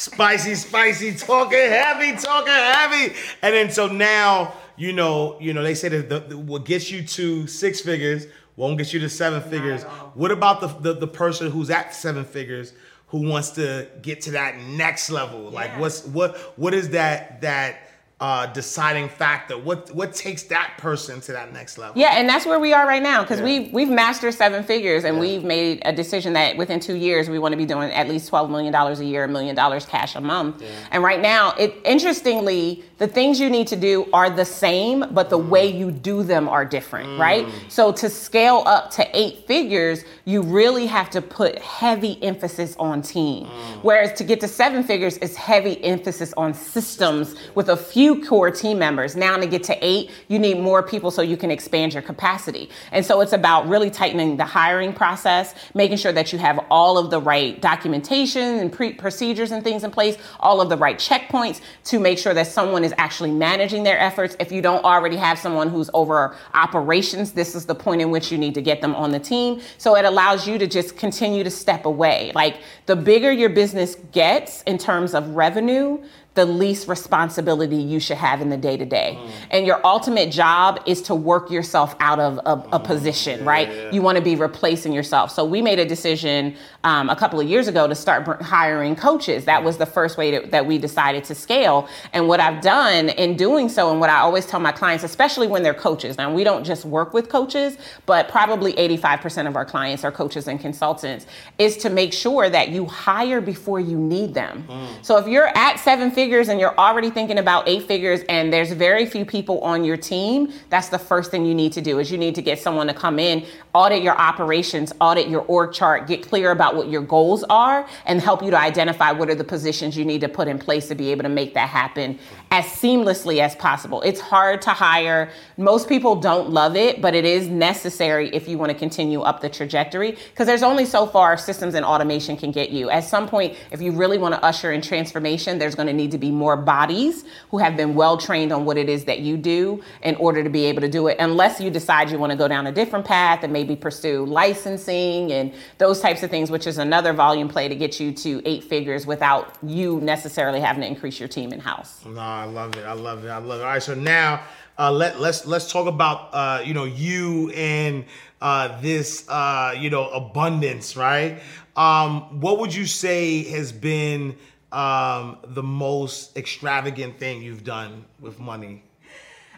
Spicy, 0.00 0.54
spicy, 0.54 1.14
talking 1.14 1.58
heavy, 1.58 2.16
talking 2.16 2.50
heavy. 2.54 3.14
And 3.42 3.54
then 3.54 3.70
so 3.70 3.86
now, 3.86 4.54
you 4.78 4.94
know, 4.94 5.36
you 5.40 5.52
know, 5.52 5.62
they 5.62 5.74
say 5.74 5.90
that 5.90 6.08
the, 6.08 6.20
the, 6.20 6.38
what 6.38 6.64
gets 6.64 6.90
you 6.90 7.02
to 7.06 7.46
six 7.46 7.82
figures 7.82 8.24
won't 8.56 8.78
get 8.78 8.94
you 8.94 9.00
to 9.00 9.10
seven 9.10 9.42
figures. 9.42 9.82
What 10.14 10.30
about 10.30 10.62
the, 10.62 10.68
the, 10.68 11.00
the 11.00 11.06
person 11.06 11.50
who's 11.50 11.68
at 11.68 11.94
seven 11.94 12.24
figures 12.24 12.72
who 13.08 13.28
wants 13.28 13.50
to 13.50 13.88
get 14.00 14.22
to 14.22 14.30
that 14.30 14.58
next 14.58 15.10
level? 15.10 15.50
Like 15.50 15.78
what's 15.78 16.06
what 16.06 16.34
what 16.56 16.72
is 16.72 16.88
that 16.90 17.42
that 17.42 17.89
uh, 18.20 18.46
deciding 18.46 19.08
factor? 19.08 19.56
What 19.56 19.90
what 19.94 20.12
takes 20.12 20.42
that 20.44 20.74
person 20.76 21.20
to 21.22 21.32
that 21.32 21.52
next 21.52 21.78
level? 21.78 21.98
Yeah, 21.98 22.18
and 22.18 22.28
that's 22.28 22.44
where 22.44 22.60
we 22.60 22.74
are 22.74 22.86
right 22.86 23.02
now 23.02 23.22
because 23.22 23.38
yeah. 23.38 23.44
we 23.44 23.60
we've 23.70 23.88
mastered 23.88 24.34
seven 24.34 24.62
figures 24.62 25.04
and 25.04 25.16
yeah. 25.16 25.20
we've 25.20 25.44
made 25.44 25.80
a 25.86 25.92
decision 25.92 26.34
that 26.34 26.56
within 26.56 26.80
two 26.80 26.96
years 26.96 27.30
we 27.30 27.38
want 27.38 27.52
to 27.52 27.56
be 27.56 27.64
doing 27.64 27.90
at 27.90 28.08
least 28.08 28.28
twelve 28.28 28.50
million 28.50 28.72
dollars 28.72 29.00
a 29.00 29.04
year, 29.04 29.24
a 29.24 29.28
million 29.28 29.56
dollars 29.56 29.86
cash 29.86 30.16
a 30.16 30.20
month. 30.20 30.60
Yeah. 30.60 30.68
And 30.90 31.02
right 31.02 31.20
now, 31.20 31.54
it 31.58 31.74
interestingly, 31.84 32.84
the 32.98 33.08
things 33.08 33.40
you 33.40 33.48
need 33.48 33.66
to 33.68 33.76
do 33.76 34.06
are 34.12 34.28
the 34.28 34.44
same, 34.44 35.06
but 35.12 35.30
the 35.30 35.38
mm. 35.38 35.48
way 35.48 35.66
you 35.66 35.90
do 35.90 36.22
them 36.22 36.46
are 36.46 36.66
different, 36.66 37.08
mm. 37.08 37.18
right? 37.18 37.48
So 37.68 37.90
to 37.92 38.10
scale 38.10 38.62
up 38.66 38.90
to 38.92 39.18
eight 39.18 39.46
figures, 39.46 40.04
you 40.26 40.42
really 40.42 40.84
have 40.84 41.08
to 41.10 41.22
put 41.22 41.58
heavy 41.58 42.22
emphasis 42.22 42.76
on 42.78 43.00
team. 43.00 43.46
Mm. 43.46 43.82
Whereas 43.82 44.12
to 44.18 44.24
get 44.24 44.40
to 44.40 44.48
seven 44.48 44.82
figures 44.82 45.16
is 45.18 45.36
heavy 45.36 45.82
emphasis 45.82 46.34
on 46.36 46.52
systems 46.52 47.34
with 47.54 47.70
a 47.70 47.76
few 47.76 48.09
few 48.14 48.26
core 48.26 48.50
team 48.50 48.78
members. 48.78 49.14
Now 49.14 49.36
to 49.36 49.46
get 49.46 49.62
to 49.64 49.76
eight, 49.84 50.10
you 50.28 50.38
need 50.38 50.58
more 50.58 50.82
people 50.82 51.10
so 51.10 51.22
you 51.22 51.36
can 51.36 51.50
expand 51.50 51.92
your 51.92 52.02
capacity. 52.02 52.70
And 52.92 53.04
so 53.04 53.20
it's 53.20 53.32
about 53.32 53.68
really 53.68 53.90
tightening 53.90 54.36
the 54.36 54.44
hiring 54.44 54.92
process, 54.92 55.54
making 55.74 55.98
sure 55.98 56.12
that 56.12 56.32
you 56.32 56.38
have 56.38 56.58
all 56.70 56.98
of 56.98 57.10
the 57.10 57.20
right 57.20 57.60
documentation 57.60 58.58
and 58.58 58.72
pre- 58.72 58.94
procedures 58.94 59.52
and 59.52 59.62
things 59.62 59.84
in 59.84 59.90
place, 59.90 60.16
all 60.40 60.60
of 60.60 60.68
the 60.68 60.76
right 60.76 60.98
checkpoints 60.98 61.60
to 61.84 62.00
make 62.00 62.18
sure 62.18 62.34
that 62.34 62.46
someone 62.46 62.84
is 62.84 62.94
actually 62.98 63.30
managing 63.30 63.82
their 63.82 63.98
efforts. 63.98 64.36
If 64.40 64.50
you 64.50 64.62
don't 64.62 64.84
already 64.84 65.16
have 65.16 65.38
someone 65.38 65.68
who's 65.68 65.90
over 65.94 66.36
operations, 66.54 67.32
this 67.32 67.54
is 67.54 67.66
the 67.66 67.74
point 67.74 68.00
in 68.00 68.10
which 68.10 68.32
you 68.32 68.38
need 68.38 68.54
to 68.54 68.62
get 68.62 68.80
them 68.80 68.94
on 68.94 69.10
the 69.12 69.20
team. 69.20 69.60
So 69.78 69.96
it 69.96 70.04
allows 70.04 70.48
you 70.48 70.58
to 70.58 70.66
just 70.66 70.96
continue 70.96 71.44
to 71.44 71.50
step 71.50 71.84
away. 71.84 72.32
Like 72.34 72.56
the 72.86 72.96
bigger 72.96 73.30
your 73.30 73.50
business 73.50 73.94
gets 74.12 74.62
in 74.62 74.78
terms 74.78 75.14
of 75.14 75.28
revenue, 75.36 76.02
the 76.34 76.44
least 76.44 76.86
responsibility 76.86 77.76
you 77.76 77.98
should 77.98 78.16
have 78.16 78.40
in 78.40 78.50
the 78.50 78.56
day 78.56 78.76
to 78.76 78.84
day. 78.84 79.18
And 79.50 79.66
your 79.66 79.84
ultimate 79.84 80.30
job 80.30 80.80
is 80.86 81.02
to 81.02 81.14
work 81.14 81.50
yourself 81.50 81.96
out 81.98 82.20
of 82.20 82.38
a, 82.38 82.76
a 82.76 82.78
mm. 82.78 82.84
position, 82.84 83.40
yeah, 83.40 83.48
right? 83.48 83.68
Yeah. 83.68 83.90
You 83.90 84.02
want 84.02 84.16
to 84.16 84.22
be 84.22 84.36
replacing 84.36 84.92
yourself. 84.92 85.32
So 85.32 85.44
we 85.44 85.60
made 85.60 85.80
a 85.80 85.84
decision 85.84 86.56
um, 86.84 87.10
a 87.10 87.16
couple 87.16 87.40
of 87.40 87.48
years 87.48 87.68
ago 87.68 87.86
to 87.86 87.94
start 87.94 88.26
hiring 88.42 88.96
coaches. 88.96 89.44
That 89.44 89.62
was 89.62 89.76
the 89.76 89.86
first 89.86 90.16
way 90.16 90.30
to, 90.30 90.46
that 90.48 90.66
we 90.66 90.78
decided 90.78 91.24
to 91.24 91.34
scale. 91.34 91.88
And 92.12 92.28
what 92.28 92.40
I've 92.40 92.62
done 92.62 93.10
in 93.10 93.36
doing 93.36 93.68
so, 93.68 93.90
and 93.90 94.00
what 94.00 94.10
I 94.10 94.18
always 94.20 94.46
tell 94.46 94.60
my 94.60 94.72
clients, 94.72 95.04
especially 95.04 95.46
when 95.46 95.62
they're 95.62 95.74
coaches, 95.74 96.16
now 96.16 96.32
we 96.32 96.44
don't 96.44 96.64
just 96.64 96.84
work 96.84 97.12
with 97.12 97.28
coaches, 97.28 97.76
but 98.06 98.28
probably 98.28 98.72
85% 98.74 99.46
of 99.46 99.56
our 99.56 99.64
clients 99.64 100.04
are 100.04 100.12
coaches 100.12 100.48
and 100.48 100.58
consultants, 100.58 101.26
is 101.58 101.76
to 101.78 101.90
make 101.90 102.12
sure 102.12 102.48
that 102.48 102.70
you 102.70 102.86
hire 102.86 103.40
before 103.40 103.80
you 103.80 103.98
need 103.98 104.34
them. 104.34 104.64
Mm. 104.68 105.04
So 105.04 105.18
if 105.18 105.26
you're 105.26 105.56
at 105.56 105.78
seven 105.78 106.10
figures 106.10 106.48
and 106.48 106.58
you're 106.58 106.76
already 106.78 107.10
thinking 107.10 107.38
about 107.38 107.68
eight 107.68 107.82
figures 107.86 108.20
and 108.28 108.52
there's 108.52 108.72
very 108.72 109.04
few 109.06 109.24
people 109.24 109.60
on 109.60 109.84
your 109.84 109.96
team, 109.96 110.52
that's 110.70 110.88
the 110.88 110.98
first 110.98 111.30
thing 111.30 111.44
you 111.44 111.54
need 111.54 111.72
to 111.74 111.80
do 111.80 111.98
is 111.98 112.10
you 112.10 112.18
need 112.18 112.34
to 112.34 112.42
get 112.42 112.58
someone 112.58 112.86
to 112.86 112.94
come 112.94 113.18
in, 113.18 113.44
audit 113.74 114.02
your 114.02 114.16
operations, 114.16 114.92
audit 115.00 115.28
your 115.28 115.42
org 115.42 115.72
chart, 115.72 116.06
get 116.06 116.26
clear 116.26 116.50
about 116.50 116.69
what 116.74 116.88
your 116.88 117.02
goals 117.02 117.44
are 117.50 117.86
and 118.06 118.20
help 118.20 118.42
you 118.42 118.50
to 118.50 118.58
identify 118.58 119.12
what 119.12 119.28
are 119.30 119.34
the 119.34 119.44
positions 119.44 119.96
you 119.96 120.04
need 120.04 120.20
to 120.20 120.28
put 120.28 120.48
in 120.48 120.58
place 120.58 120.88
to 120.88 120.94
be 120.94 121.10
able 121.10 121.22
to 121.22 121.28
make 121.28 121.54
that 121.54 121.68
happen 121.68 122.18
as 122.52 122.64
seamlessly 122.64 123.38
as 123.40 123.54
possible. 123.54 124.02
It's 124.02 124.20
hard 124.20 124.60
to 124.62 124.70
hire. 124.70 125.30
Most 125.56 125.88
people 125.88 126.16
don't 126.16 126.50
love 126.50 126.74
it, 126.74 127.00
but 127.00 127.14
it 127.14 127.24
is 127.24 127.48
necessary 127.48 128.28
if 128.30 128.48
you 128.48 128.58
want 128.58 128.72
to 128.72 128.78
continue 128.78 129.20
up 129.20 129.40
the 129.40 129.48
trajectory 129.48 130.10
because 130.10 130.48
there's 130.48 130.64
only 130.64 130.84
so 130.84 131.06
far 131.06 131.36
systems 131.36 131.74
and 131.74 131.84
automation 131.84 132.36
can 132.36 132.50
get 132.50 132.70
you. 132.70 132.90
At 132.90 133.04
some 133.04 133.28
point, 133.28 133.56
if 133.70 133.80
you 133.80 133.92
really 133.92 134.18
want 134.18 134.34
to 134.34 134.44
usher 134.44 134.72
in 134.72 134.82
transformation, 134.82 135.58
there's 135.58 135.76
going 135.76 135.86
to 135.86 135.92
need 135.92 136.10
to 136.10 136.18
be 136.18 136.32
more 136.32 136.56
bodies 136.56 137.24
who 137.50 137.58
have 137.58 137.76
been 137.76 137.94
well 137.94 138.16
trained 138.16 138.52
on 138.52 138.64
what 138.64 138.76
it 138.76 138.88
is 138.88 139.04
that 139.04 139.20
you 139.20 139.36
do 139.36 139.80
in 140.02 140.16
order 140.16 140.42
to 140.42 140.50
be 140.50 140.64
able 140.64 140.80
to 140.80 140.88
do 140.88 141.06
it, 141.06 141.18
unless 141.20 141.60
you 141.60 141.70
decide 141.70 142.10
you 142.10 142.18
want 142.18 142.32
to 142.32 142.36
go 142.36 142.48
down 142.48 142.66
a 142.66 142.72
different 142.72 143.04
path 143.04 143.44
and 143.44 143.52
maybe 143.52 143.76
pursue 143.76 144.24
licensing 144.26 145.30
and 145.30 145.52
those 145.78 146.00
types 146.00 146.24
of 146.24 146.30
things, 146.30 146.50
which 146.50 146.66
is 146.66 146.78
another 146.78 147.12
volume 147.12 147.48
play 147.48 147.68
to 147.68 147.76
get 147.76 148.00
you 148.00 148.10
to 148.10 148.42
eight 148.44 148.64
figures 148.64 149.06
without 149.06 149.56
you 149.62 150.00
necessarily 150.00 150.60
having 150.60 150.80
to 150.80 150.86
increase 150.88 151.20
your 151.20 151.28
team 151.28 151.52
in 151.52 151.60
house. 151.60 152.04
No, 152.04 152.39
I 152.40 152.44
love 152.44 152.76
it. 152.76 152.86
I 152.86 152.92
love 152.94 153.24
it. 153.24 153.28
I 153.28 153.36
love 153.36 153.60
it. 153.60 153.64
All 153.64 153.68
right, 153.68 153.82
so 153.82 153.94
now 153.94 154.42
uh, 154.78 154.90
let 154.90 155.20
let's 155.20 155.46
let's 155.46 155.70
talk 155.70 155.86
about 155.86 156.30
uh, 156.32 156.62
you 156.64 156.72
know 156.72 156.84
you 156.84 157.50
and 157.50 158.06
uh, 158.40 158.80
this 158.80 159.28
uh, 159.28 159.74
you 159.76 159.90
know 159.90 160.08
abundance, 160.08 160.96
right? 160.96 161.42
Um, 161.76 162.40
what 162.40 162.58
would 162.58 162.74
you 162.74 162.86
say 162.86 163.44
has 163.50 163.72
been 163.72 164.36
um, 164.72 165.36
the 165.44 165.62
most 165.62 166.36
extravagant 166.36 167.18
thing 167.18 167.42
you've 167.42 167.64
done 167.64 168.06
with 168.20 168.40
money? 168.40 168.84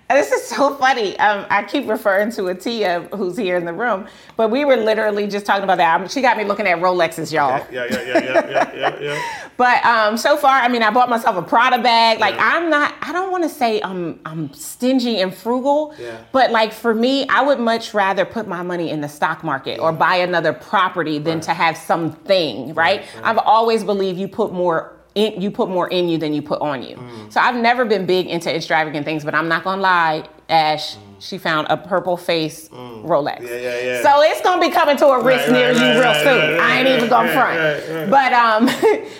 This 0.09 0.31
is 0.31 0.47
so 0.47 0.77
funny. 0.77 1.19
Um, 1.19 1.47
I 1.49 1.63
keep 1.63 1.89
referring 1.89 2.31
to 2.33 2.43
Atia, 2.43 3.09
who's 3.17 3.37
here 3.37 3.57
in 3.57 3.65
the 3.65 3.73
room, 3.73 4.07
but 4.37 4.51
we 4.51 4.65
were 4.65 4.77
literally 4.77 5.27
just 5.27 5.47
talking 5.47 5.65
about 5.65 5.79
that. 5.79 6.11
She 6.11 6.21
got 6.21 6.37
me 6.37 6.45
looking 6.45 6.67
at 6.67 6.79
Rolexes, 6.79 7.33
y'all. 7.33 7.67
Yeah, 7.71 7.87
yeah, 7.91 8.03
yeah, 8.03 8.07
yeah, 8.07 8.51
yeah, 8.51 8.75
yeah, 8.75 9.01
yeah. 9.01 9.49
But 9.57 9.85
um, 9.85 10.17
so 10.17 10.37
far, 10.37 10.59
I 10.59 10.69
mean, 10.69 10.83
I 10.83 10.91
bought 10.91 11.09
myself 11.09 11.37
a 11.37 11.43
Prada 11.43 11.81
bag. 11.81 12.19
Like, 12.19 12.35
yeah. 12.35 12.51
I'm 12.55 12.71
not. 12.71 12.95
I 13.01 13.13
don't 13.13 13.31
want 13.31 13.45
to 13.45 13.49
say 13.49 13.81
I'm 13.83 14.19
I'm 14.25 14.53
stingy 14.53 15.21
and 15.21 15.33
frugal. 15.33 15.95
Yeah. 15.99 16.25
But 16.33 16.51
like 16.51 16.73
for 16.73 16.95
me, 16.95 17.29
I 17.29 17.43
would 17.43 17.61
much 17.61 17.95
rather 17.95 18.25
put 18.25 18.49
my 18.49 18.63
money 18.63 18.91
in 18.91 19.01
the 19.01 19.09
stock 19.09 19.45
market 19.45 19.77
yeah. 19.77 19.83
or 19.83 19.93
buy 19.93 20.17
another 20.17 20.53
property 20.53 21.19
than 21.19 21.35
right. 21.35 21.43
to 21.45 21.55
have 21.55 21.77
something. 21.77 22.75
Right? 22.75 23.01
right. 23.01 23.07
I've 23.23 23.39
always 23.39 23.85
believed 23.85 24.19
you 24.19 24.27
put 24.27 24.53
more 24.53 25.02
in, 25.15 25.41
you 25.41 25.51
put 25.51 25.69
more 25.69 25.89
in 25.89 26.09
you 26.09 26.19
than 26.19 26.33
you 26.33 26.43
put 26.43 26.61
on 26.61 26.83
you. 26.83 26.97
Mm. 26.97 27.33
So 27.33 27.41
I've 27.41 27.57
never 27.57 27.85
been 27.85 28.07
big 28.07 28.27
into 28.27 28.55
extravagant 28.55 29.05
things, 29.05 29.25
but 29.25 29.35
I'm 29.35 29.49
not 29.49 29.65
gonna 29.65 29.83
lie, 29.83 30.29
Ash. 30.49 30.97
Mm. 30.97 31.12
She 31.23 31.39
found 31.39 31.69
a 31.71 31.77
purple 31.77 32.17
face 32.17 32.69
mm. 32.69 33.05
Rolex. 33.05 33.43
Yeah, 33.43 33.55
yeah, 33.55 33.81
yeah. 33.81 34.03
So 34.03 34.23
it's 34.23 34.41
gonna 34.41 34.61
be 34.61 34.71
coming 34.71 34.97
to 34.97 35.07
a 35.07 35.23
wrist 35.23 35.47
right, 35.47 35.53
near 35.53 35.69
right, 35.69 35.77
you 35.77 36.01
right, 36.01 36.25
real 36.25 36.25
soon. 36.25 36.61
I 36.61 36.79
ain't 36.79 36.89
even 36.89 37.09
gonna 37.09 37.33
front. 37.33 38.11
But 38.11 38.33
um, 38.33 38.69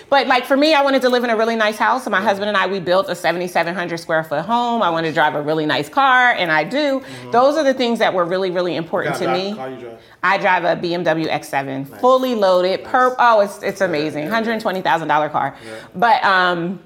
but 0.09 0.27
like 0.27 0.45
for 0.45 0.57
me, 0.57 0.73
I 0.73 0.81
wanted 0.81 1.01
to 1.03 1.09
live 1.09 1.23
in 1.23 1.29
a 1.29 1.37
really 1.37 1.55
nice 1.55 1.77
house. 1.77 2.03
So 2.03 2.09
my 2.09 2.19
husband 2.19 2.49
and 2.49 2.57
I, 2.57 2.67
we 2.67 2.81
built 2.81 3.07
a 3.07 3.15
7,700 3.15 3.97
square 3.97 4.21
foot 4.25 4.43
home. 4.43 4.81
I 4.81 4.89
wanted 4.89 5.07
to 5.09 5.13
drive 5.13 5.35
a 5.35 5.41
really 5.41 5.65
nice 5.65 5.87
car, 5.87 6.33
and 6.33 6.51
I 6.51 6.65
do. 6.65 6.99
Mm-hmm. 6.99 7.31
Those 7.31 7.55
are 7.55 7.63
the 7.63 7.73
things 7.73 7.99
that 7.99 8.13
were 8.13 8.25
really, 8.25 8.51
really 8.51 8.75
important 8.75 9.15
to 9.15 9.31
me. 9.31 9.57
I 10.21 10.37
drive 10.37 10.65
a 10.65 10.75
BMW 10.75 11.29
X7, 11.29 11.89
nice. 11.89 12.01
fully 12.01 12.35
loaded. 12.35 12.81
Nice. 12.81 12.91
Per 12.91 13.15
oh, 13.17 13.39
it's 13.39 13.63
it's 13.63 13.79
amazing, 13.79 14.27
hundred 14.27 14.59
twenty 14.59 14.81
thousand 14.81 15.07
dollar 15.07 15.29
car. 15.29 15.55
Yeah. 15.65 15.79
But 15.95 16.21
um, 16.25 16.81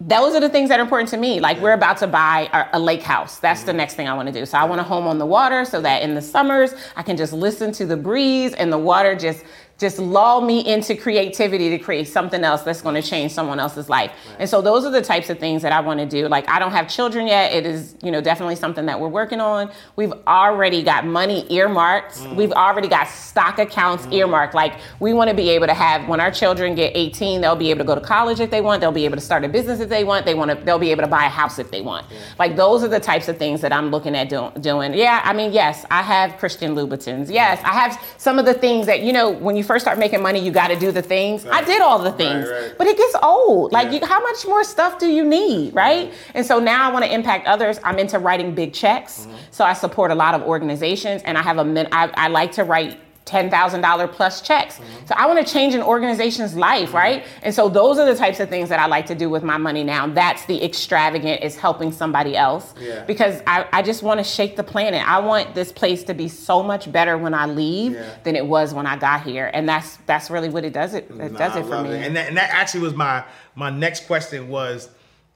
those 0.00 0.34
are 0.34 0.40
the 0.40 0.48
things 0.48 0.68
that 0.68 0.78
are 0.78 0.82
important 0.82 1.08
to 1.10 1.16
me. 1.16 1.40
Like 1.40 1.58
we're 1.60 1.72
about 1.72 1.96
to 1.98 2.06
buy 2.06 2.48
a, 2.52 2.78
a 2.78 2.80
lake 2.80 3.02
house. 3.02 3.38
That's 3.38 3.60
mm-hmm. 3.60 3.66
the 3.66 3.72
next 3.72 3.94
thing 3.94 4.08
I 4.08 4.14
want 4.14 4.28
to 4.28 4.32
do. 4.32 4.46
So 4.46 4.56
I 4.56 4.64
want 4.64 4.80
a 4.80 4.84
home 4.84 5.06
on 5.06 5.18
the 5.18 5.26
water, 5.26 5.64
so 5.64 5.80
that 5.80 6.02
in 6.02 6.14
the 6.14 6.22
summers 6.22 6.74
I 6.96 7.02
can 7.02 7.16
just 7.16 7.32
listen 7.32 7.72
to 7.72 7.86
the 7.86 7.96
breeze 7.96 8.54
and 8.54 8.72
the 8.72 8.78
water 8.78 9.16
just 9.16 9.44
just 9.78 10.00
lull 10.00 10.40
me 10.40 10.66
into 10.66 10.96
creativity 10.96 11.70
to 11.70 11.78
create 11.78 12.08
something 12.08 12.42
else 12.42 12.62
that's 12.62 12.82
going 12.82 13.00
to 13.00 13.08
change 13.08 13.30
someone 13.30 13.60
else's 13.60 13.88
life. 13.88 14.10
Right. 14.10 14.36
And 14.40 14.50
so 14.50 14.60
those 14.60 14.84
are 14.84 14.90
the 14.90 15.00
types 15.00 15.30
of 15.30 15.38
things 15.38 15.62
that 15.62 15.70
I 15.70 15.78
want 15.78 16.00
to 16.00 16.06
do. 16.06 16.26
Like 16.26 16.48
I 16.48 16.58
don't 16.58 16.72
have 16.72 16.88
children 16.88 17.28
yet. 17.28 17.52
It 17.52 17.64
is, 17.64 17.94
you 18.02 18.10
know, 18.10 18.20
definitely 18.20 18.56
something 18.56 18.86
that 18.86 18.98
we're 18.98 19.08
working 19.08 19.40
on. 19.40 19.70
We've 19.94 20.12
already 20.26 20.82
got 20.82 21.06
money 21.06 21.46
earmarked. 21.52 22.16
Mm. 22.16 22.34
We've 22.34 22.52
already 22.52 22.88
got 22.88 23.06
stock 23.06 23.60
accounts 23.60 24.04
mm. 24.06 24.14
earmarked. 24.14 24.52
Like 24.52 24.80
we 24.98 25.12
want 25.12 25.30
to 25.30 25.36
be 25.36 25.48
able 25.50 25.68
to 25.68 25.74
have 25.74 26.08
when 26.08 26.18
our 26.18 26.32
children 26.32 26.74
get 26.74 26.96
18, 26.96 27.40
they'll 27.40 27.54
be 27.54 27.70
able 27.70 27.78
to 27.78 27.84
go 27.84 27.94
to 27.94 28.00
college 28.00 28.40
if 28.40 28.50
they 28.50 28.60
want. 28.60 28.80
They'll 28.80 28.90
be 28.90 29.04
able 29.04 29.16
to 29.16 29.22
start 29.22 29.44
a 29.44 29.48
business 29.48 29.78
if 29.78 29.88
they 29.88 30.02
want. 30.02 30.26
They 30.26 30.34
want 30.34 30.50
to 30.50 30.56
they'll 30.56 30.80
be 30.80 30.90
able 30.90 31.04
to 31.04 31.08
buy 31.08 31.26
a 31.26 31.28
house 31.28 31.60
if 31.60 31.70
they 31.70 31.82
want. 31.82 32.04
Yeah. 32.10 32.18
Like 32.36 32.56
those 32.56 32.82
are 32.82 32.88
the 32.88 33.00
types 33.00 33.28
of 33.28 33.38
things 33.38 33.60
that 33.60 33.72
I'm 33.72 33.90
looking 33.90 34.16
at 34.16 34.28
do- 34.28 34.50
doing. 34.60 34.92
Yeah, 34.94 35.20
I 35.24 35.32
mean, 35.32 35.52
yes, 35.52 35.86
I 35.88 36.02
have 36.02 36.36
Christian 36.38 36.74
Louboutins. 36.74 37.30
Yes, 37.30 37.60
I 37.62 37.74
have 37.74 37.96
some 38.16 38.40
of 38.40 38.44
the 38.44 38.54
things 38.54 38.86
that 38.86 39.02
you 39.02 39.12
know 39.12 39.30
when 39.30 39.54
you 39.54 39.67
first 39.68 39.84
start 39.84 39.98
making 39.98 40.22
money 40.22 40.40
you 40.40 40.50
got 40.50 40.68
to 40.68 40.76
do 40.76 40.90
the 40.90 41.02
things. 41.02 41.44
Right. 41.44 41.62
I 41.62 41.64
did 41.64 41.80
all 41.80 42.00
the 42.00 42.10
things, 42.10 42.48
right, 42.48 42.62
right. 42.62 42.74
but 42.76 42.86
it 42.88 42.96
gets 42.96 43.14
old. 43.22 43.70
Like, 43.70 43.92
yeah. 43.92 44.00
you, 44.00 44.06
how 44.06 44.20
much 44.20 44.44
more 44.46 44.64
stuff 44.64 44.98
do 44.98 45.06
you 45.06 45.24
need, 45.24 45.74
right? 45.74 46.12
And 46.34 46.44
so 46.44 46.58
now 46.58 46.88
I 46.88 46.92
want 46.92 47.04
to 47.04 47.14
impact 47.14 47.46
others. 47.46 47.78
I'm 47.84 47.98
into 47.98 48.18
writing 48.18 48.54
big 48.54 48.72
checks, 48.72 49.20
mm-hmm. 49.20 49.36
so 49.52 49.64
I 49.64 49.74
support 49.74 50.10
a 50.10 50.16
lot 50.16 50.34
of 50.34 50.42
organizations, 50.42 51.22
and 51.22 51.38
I 51.38 51.42
have 51.42 51.58
a 51.58 51.94
I, 51.94 52.10
I 52.14 52.28
like 52.28 52.52
to 52.52 52.64
write 52.64 52.98
$10,000 53.28 54.12
plus 54.12 54.40
checks. 54.40 54.76
Mm-hmm. 54.76 55.06
So 55.06 55.14
I 55.16 55.26
want 55.26 55.44
to 55.44 55.52
change 55.52 55.74
an 55.74 55.82
organization's 55.82 56.56
life, 56.56 56.88
mm-hmm. 56.88 56.96
right? 56.96 57.26
And 57.42 57.54
so 57.54 57.68
those 57.68 57.98
are 57.98 58.06
the 58.06 58.14
types 58.14 58.40
of 58.40 58.48
things 58.48 58.68
that 58.68 58.80
I 58.80 58.86
like 58.86 59.06
to 59.06 59.14
do 59.14 59.28
with 59.28 59.42
my 59.42 59.56
money 59.56 59.84
now. 59.84 60.06
That's 60.06 60.44
the 60.46 60.64
extravagant 60.64 61.42
is 61.42 61.56
helping 61.56 61.92
somebody 61.92 62.36
else 62.36 62.74
yeah. 62.80 63.04
because 63.04 63.42
I, 63.46 63.66
I 63.72 63.82
just 63.82 64.02
want 64.02 64.18
to 64.18 64.24
shake 64.24 64.56
the 64.56 64.64
planet. 64.64 65.06
I 65.06 65.18
want 65.18 65.54
this 65.54 65.72
place 65.72 66.02
to 66.04 66.14
be 66.14 66.28
so 66.28 66.62
much 66.62 66.90
better 66.90 67.18
when 67.18 67.34
I 67.34 67.46
leave 67.46 67.92
yeah. 67.92 68.16
than 68.24 68.36
it 68.36 68.46
was 68.46 68.74
when 68.74 68.86
I 68.86 68.96
got 68.96 69.22
here. 69.22 69.50
And 69.52 69.68
that's 69.68 69.96
that's 70.06 70.30
really 70.30 70.48
what 70.48 70.64
it 70.64 70.72
does 70.72 70.94
it, 70.94 71.10
it 71.10 71.36
does 71.36 71.56
it 71.56 71.66
for 71.66 71.82
me. 71.82 71.90
It. 71.90 72.06
And 72.06 72.16
that, 72.16 72.28
and 72.28 72.36
that 72.36 72.50
actually 72.50 72.80
was 72.80 72.94
my 72.94 73.24
my 73.54 73.70
next 73.70 74.06
question 74.06 74.48
was 74.48 74.88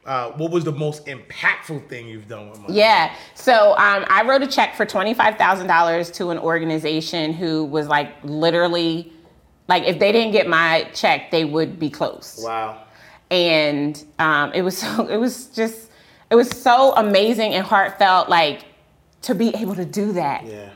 uh, 0.05 0.33
what 0.33 0.51
was 0.51 0.65
the 0.65 0.73
most 0.73 1.07
impactful 1.07 1.89
thing 1.89 2.09
you've 2.09 2.29
done 2.29 2.51
with 2.51 2.61
money? 2.61 2.75
Yeah. 2.75 3.15
So 3.35 3.71
um, 3.73 4.05
I 4.09 4.25
wrote 4.27 4.43
a 4.43 4.47
check 4.47 4.75
for 4.75 4.85
$25,000 4.85 6.15
to 6.15 6.31
an 6.31 6.39
organization 6.39 7.33
who 7.33 7.65
was 7.65 7.87
like 7.87 8.13
literally, 8.25 9.13
like, 9.69 9.85
if 9.85 9.99
they 9.99 10.11
didn't 10.11 10.33
get 10.33 10.49
my 10.49 10.89
check, 10.93 11.31
they 11.31 11.45
would 11.45 11.79
be 11.79 11.89
closed. 11.89 12.43
Wow. 12.43 12.83
And 13.31 14.03
um, 14.19 14.53
it 14.53 14.63
was 14.63 14.77
so, 14.79 15.07
it 15.07 15.19
was 15.19 15.47
just, 15.47 15.91
it 16.31 16.35
was 16.35 16.51
so 16.51 16.95
amazing 16.97 17.55
and 17.55 17.65
heartfelt, 17.65 18.29
like, 18.29 18.65
to 19.23 19.35
be 19.37 19.55
able 19.55 19.77
to 19.77 19.85
do 19.85 20.13
that. 20.13 20.45
Yeah. 20.45 20.71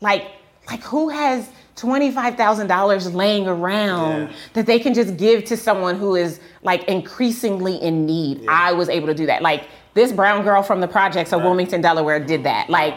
Like, 0.00 0.30
like 0.68 0.82
who 0.82 1.08
has 1.08 1.50
$25,000 1.78 3.14
laying 3.14 3.46
around 3.46 4.28
yeah. 4.28 4.36
that 4.54 4.66
they 4.66 4.78
can 4.78 4.94
just 4.94 5.16
give 5.16 5.44
to 5.44 5.56
someone 5.56 5.96
who 5.96 6.16
is 6.16 6.40
like 6.62 6.84
increasingly 6.84 7.76
in 7.76 8.04
need. 8.04 8.42
Yeah. 8.42 8.50
I 8.50 8.72
was 8.72 8.88
able 8.88 9.06
to 9.06 9.14
do 9.14 9.26
that. 9.26 9.42
Like 9.42 9.68
this 9.94 10.12
brown 10.12 10.44
girl 10.44 10.62
from 10.62 10.80
the 10.80 10.88
projects 10.88 11.32
of 11.32 11.40
right. 11.40 11.46
Wilmington, 11.46 11.80
Delaware 11.80 12.20
did 12.20 12.44
that. 12.44 12.68
Like 12.68 12.96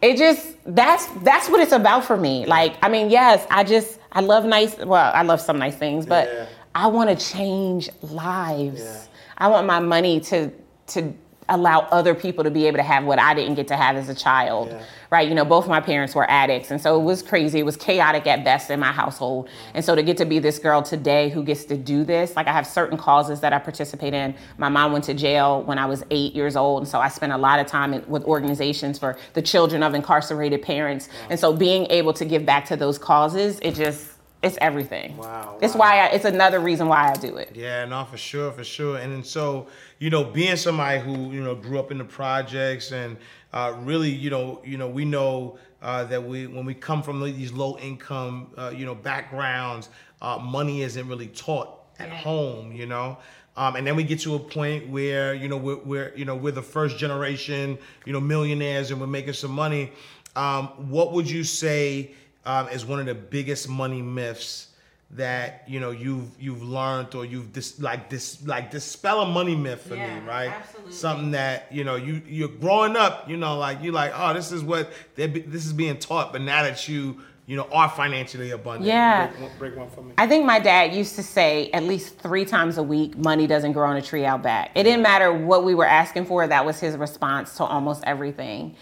it 0.00 0.16
just 0.16 0.56
that's 0.66 1.06
that's 1.22 1.48
what 1.48 1.60
it's 1.60 1.72
about 1.72 2.04
for 2.04 2.16
me. 2.16 2.46
Like 2.46 2.76
I 2.82 2.88
mean, 2.88 3.10
yes, 3.10 3.46
I 3.50 3.64
just 3.64 3.98
I 4.12 4.20
love 4.20 4.44
nice 4.44 4.76
well, 4.76 5.10
I 5.14 5.22
love 5.22 5.40
some 5.40 5.58
nice 5.58 5.76
things, 5.76 6.06
but 6.06 6.28
yeah. 6.28 6.46
I 6.74 6.86
want 6.86 7.10
to 7.10 7.32
change 7.32 7.90
lives. 8.02 9.08
I 9.38 9.48
want 9.48 9.66
my 9.66 9.80
money 9.80 10.20
to 10.20 10.50
to 10.88 11.12
allow 11.48 11.80
other 11.80 12.14
people 12.14 12.44
to 12.44 12.50
be 12.50 12.66
able 12.66 12.76
to 12.76 12.82
have 12.82 13.04
what 13.04 13.18
I 13.18 13.34
didn't 13.34 13.54
get 13.54 13.68
to 13.68 13.76
have 13.76 13.96
as 13.96 14.08
a 14.08 14.14
child. 14.14 14.74
Right? 15.10 15.26
You 15.26 15.34
know, 15.34 15.46
both 15.46 15.66
my 15.66 15.80
parents 15.80 16.14
were 16.14 16.28
addicts. 16.30 16.70
And 16.70 16.78
so 16.78 17.00
it 17.00 17.02
was 17.02 17.22
crazy. 17.22 17.60
It 17.60 17.62
was 17.64 17.78
chaotic 17.78 18.26
at 18.26 18.44
best 18.44 18.70
in 18.70 18.78
my 18.78 18.92
household. 18.92 19.48
And 19.72 19.82
so 19.82 19.94
to 19.94 20.02
get 20.02 20.18
to 20.18 20.26
be 20.26 20.38
this 20.38 20.58
girl 20.58 20.82
today 20.82 21.30
who 21.30 21.42
gets 21.42 21.64
to 21.64 21.78
do 21.78 22.04
this, 22.04 22.36
like 22.36 22.46
I 22.46 22.52
have 22.52 22.66
certain 22.66 22.98
causes 22.98 23.40
that 23.40 23.54
I 23.54 23.58
participate 23.58 24.12
in. 24.12 24.34
My 24.58 24.68
mom 24.68 24.92
went 24.92 25.04
to 25.04 25.14
jail 25.14 25.62
when 25.62 25.78
I 25.78 25.86
was 25.86 26.04
eight 26.10 26.34
years 26.34 26.56
old. 26.56 26.82
And 26.82 26.88
so 26.88 27.00
I 27.00 27.08
spent 27.08 27.32
a 27.32 27.38
lot 27.38 27.58
of 27.58 27.66
time 27.66 28.04
with 28.06 28.22
organizations 28.24 28.98
for 28.98 29.16
the 29.32 29.40
children 29.40 29.82
of 29.82 29.94
incarcerated 29.94 30.60
parents. 30.60 31.08
And 31.30 31.40
so 31.40 31.54
being 31.54 31.86
able 31.86 32.12
to 32.12 32.26
give 32.26 32.44
back 32.44 32.66
to 32.66 32.76
those 32.76 32.98
causes, 32.98 33.58
it 33.62 33.76
just, 33.76 34.06
it's 34.42 34.58
everything. 34.60 35.16
Wow. 35.16 35.58
It's 35.62 35.74
why 35.74 36.00
I, 36.00 36.06
it's 36.08 36.24
another 36.24 36.60
reason 36.60 36.86
why 36.86 37.10
I 37.10 37.14
do 37.14 37.38
it. 37.38 37.56
Yeah, 37.56 37.86
no, 37.86 38.04
for 38.04 38.18
sure, 38.18 38.52
for 38.52 38.62
sure. 38.62 38.98
And, 38.98 39.12
and 39.12 39.26
so, 39.26 39.66
you 39.98 40.10
know, 40.10 40.22
being 40.22 40.56
somebody 40.56 41.00
who, 41.00 41.32
you 41.32 41.42
know, 41.42 41.54
grew 41.54 41.78
up 41.78 41.90
in 41.90 41.98
the 41.98 42.04
projects 42.04 42.92
and 42.92 43.16
uh, 43.52 43.74
really, 43.80 44.10
you 44.10 44.30
know, 44.30 44.60
you 44.64 44.76
know, 44.76 44.88
we 44.88 45.04
know 45.04 45.58
uh, 45.82 46.04
that 46.04 46.22
we 46.22 46.46
when 46.46 46.64
we 46.64 46.74
come 46.74 47.02
from 47.02 47.22
these 47.22 47.52
low 47.52 47.78
income, 47.78 48.48
uh, 48.56 48.72
you 48.74 48.84
know, 48.84 48.94
backgrounds, 48.94 49.88
uh, 50.20 50.38
money 50.38 50.82
isn't 50.82 51.08
really 51.08 51.28
taught 51.28 51.78
at 51.98 52.08
yeah. 52.08 52.16
home, 52.16 52.72
you 52.72 52.86
know. 52.86 53.18
Um, 53.56 53.74
and 53.74 53.84
then 53.84 53.96
we 53.96 54.04
get 54.04 54.20
to 54.20 54.36
a 54.36 54.38
point 54.38 54.88
where 54.88 55.34
you 55.34 55.48
know 55.48 55.56
we're, 55.56 55.78
we're, 55.78 56.12
you 56.14 56.24
know 56.24 56.36
we're 56.36 56.52
the 56.52 56.62
first 56.62 56.96
generation 56.96 57.76
you 58.04 58.12
know 58.12 58.20
millionaires 58.20 58.90
and 58.90 59.00
we're 59.00 59.06
making 59.06 59.32
some 59.32 59.50
money. 59.50 59.92
Um, 60.36 60.68
what 60.90 61.12
would 61.12 61.28
you 61.28 61.42
say 61.42 62.12
um, 62.44 62.68
is 62.68 62.86
one 62.86 63.00
of 63.00 63.06
the 63.06 63.14
biggest 63.14 63.68
money 63.68 64.02
myths 64.02 64.68
that 65.10 65.64
you 65.66 65.80
know 65.80 65.90
you've 65.90 66.30
you've 66.38 66.62
learned 66.62 67.14
or 67.14 67.24
you've 67.24 67.50
dis, 67.52 67.80
like 67.80 68.10
this 68.10 68.46
like 68.46 68.70
dispel 68.70 69.22
a 69.22 69.26
money 69.26 69.56
myth 69.56 69.80
for 69.80 69.94
yeah, 69.94 70.20
me 70.20 70.26
right? 70.26 70.50
absolutely. 70.50 70.92
something 70.92 71.30
that 71.30 71.66
you 71.72 71.82
know 71.82 71.96
you 71.96 72.20
you're 72.26 72.48
growing 72.48 72.94
up 72.94 73.28
you 73.28 73.36
know 73.36 73.56
like 73.56 73.78
you're 73.82 73.92
like 73.92 74.12
oh 74.14 74.34
this 74.34 74.52
is 74.52 74.62
what 74.62 74.90
this 75.14 75.64
is 75.64 75.72
being 75.72 75.98
taught 75.98 76.30
but 76.30 76.42
now 76.42 76.62
that 76.62 76.86
you 76.88 77.18
you 77.46 77.56
know 77.56 77.66
are 77.72 77.88
financially 77.88 78.50
abundant 78.50 78.84
yeah. 78.84 79.28
break 79.28 79.40
one, 79.40 79.50
break 79.58 79.76
one 79.76 79.88
for 79.88 80.02
me. 80.02 80.12
I 80.18 80.26
think 80.26 80.44
my 80.44 80.58
dad 80.58 80.92
used 80.92 81.16
to 81.16 81.22
say 81.22 81.70
at 81.70 81.84
least 81.84 82.18
three 82.18 82.44
times 82.44 82.76
a 82.76 82.82
week 82.82 83.16
money 83.16 83.46
doesn't 83.46 83.72
grow 83.72 83.88
on 83.88 83.96
a 83.96 84.02
tree 84.02 84.26
out 84.26 84.42
back. 84.42 84.70
It 84.74 84.82
didn't 84.82 85.02
matter 85.02 85.32
what 85.32 85.64
we 85.64 85.74
were 85.74 85.86
asking 85.86 86.26
for 86.26 86.46
that 86.46 86.66
was 86.66 86.78
his 86.78 86.98
response 86.98 87.56
to 87.56 87.64
almost 87.64 88.04
everything. 88.04 88.76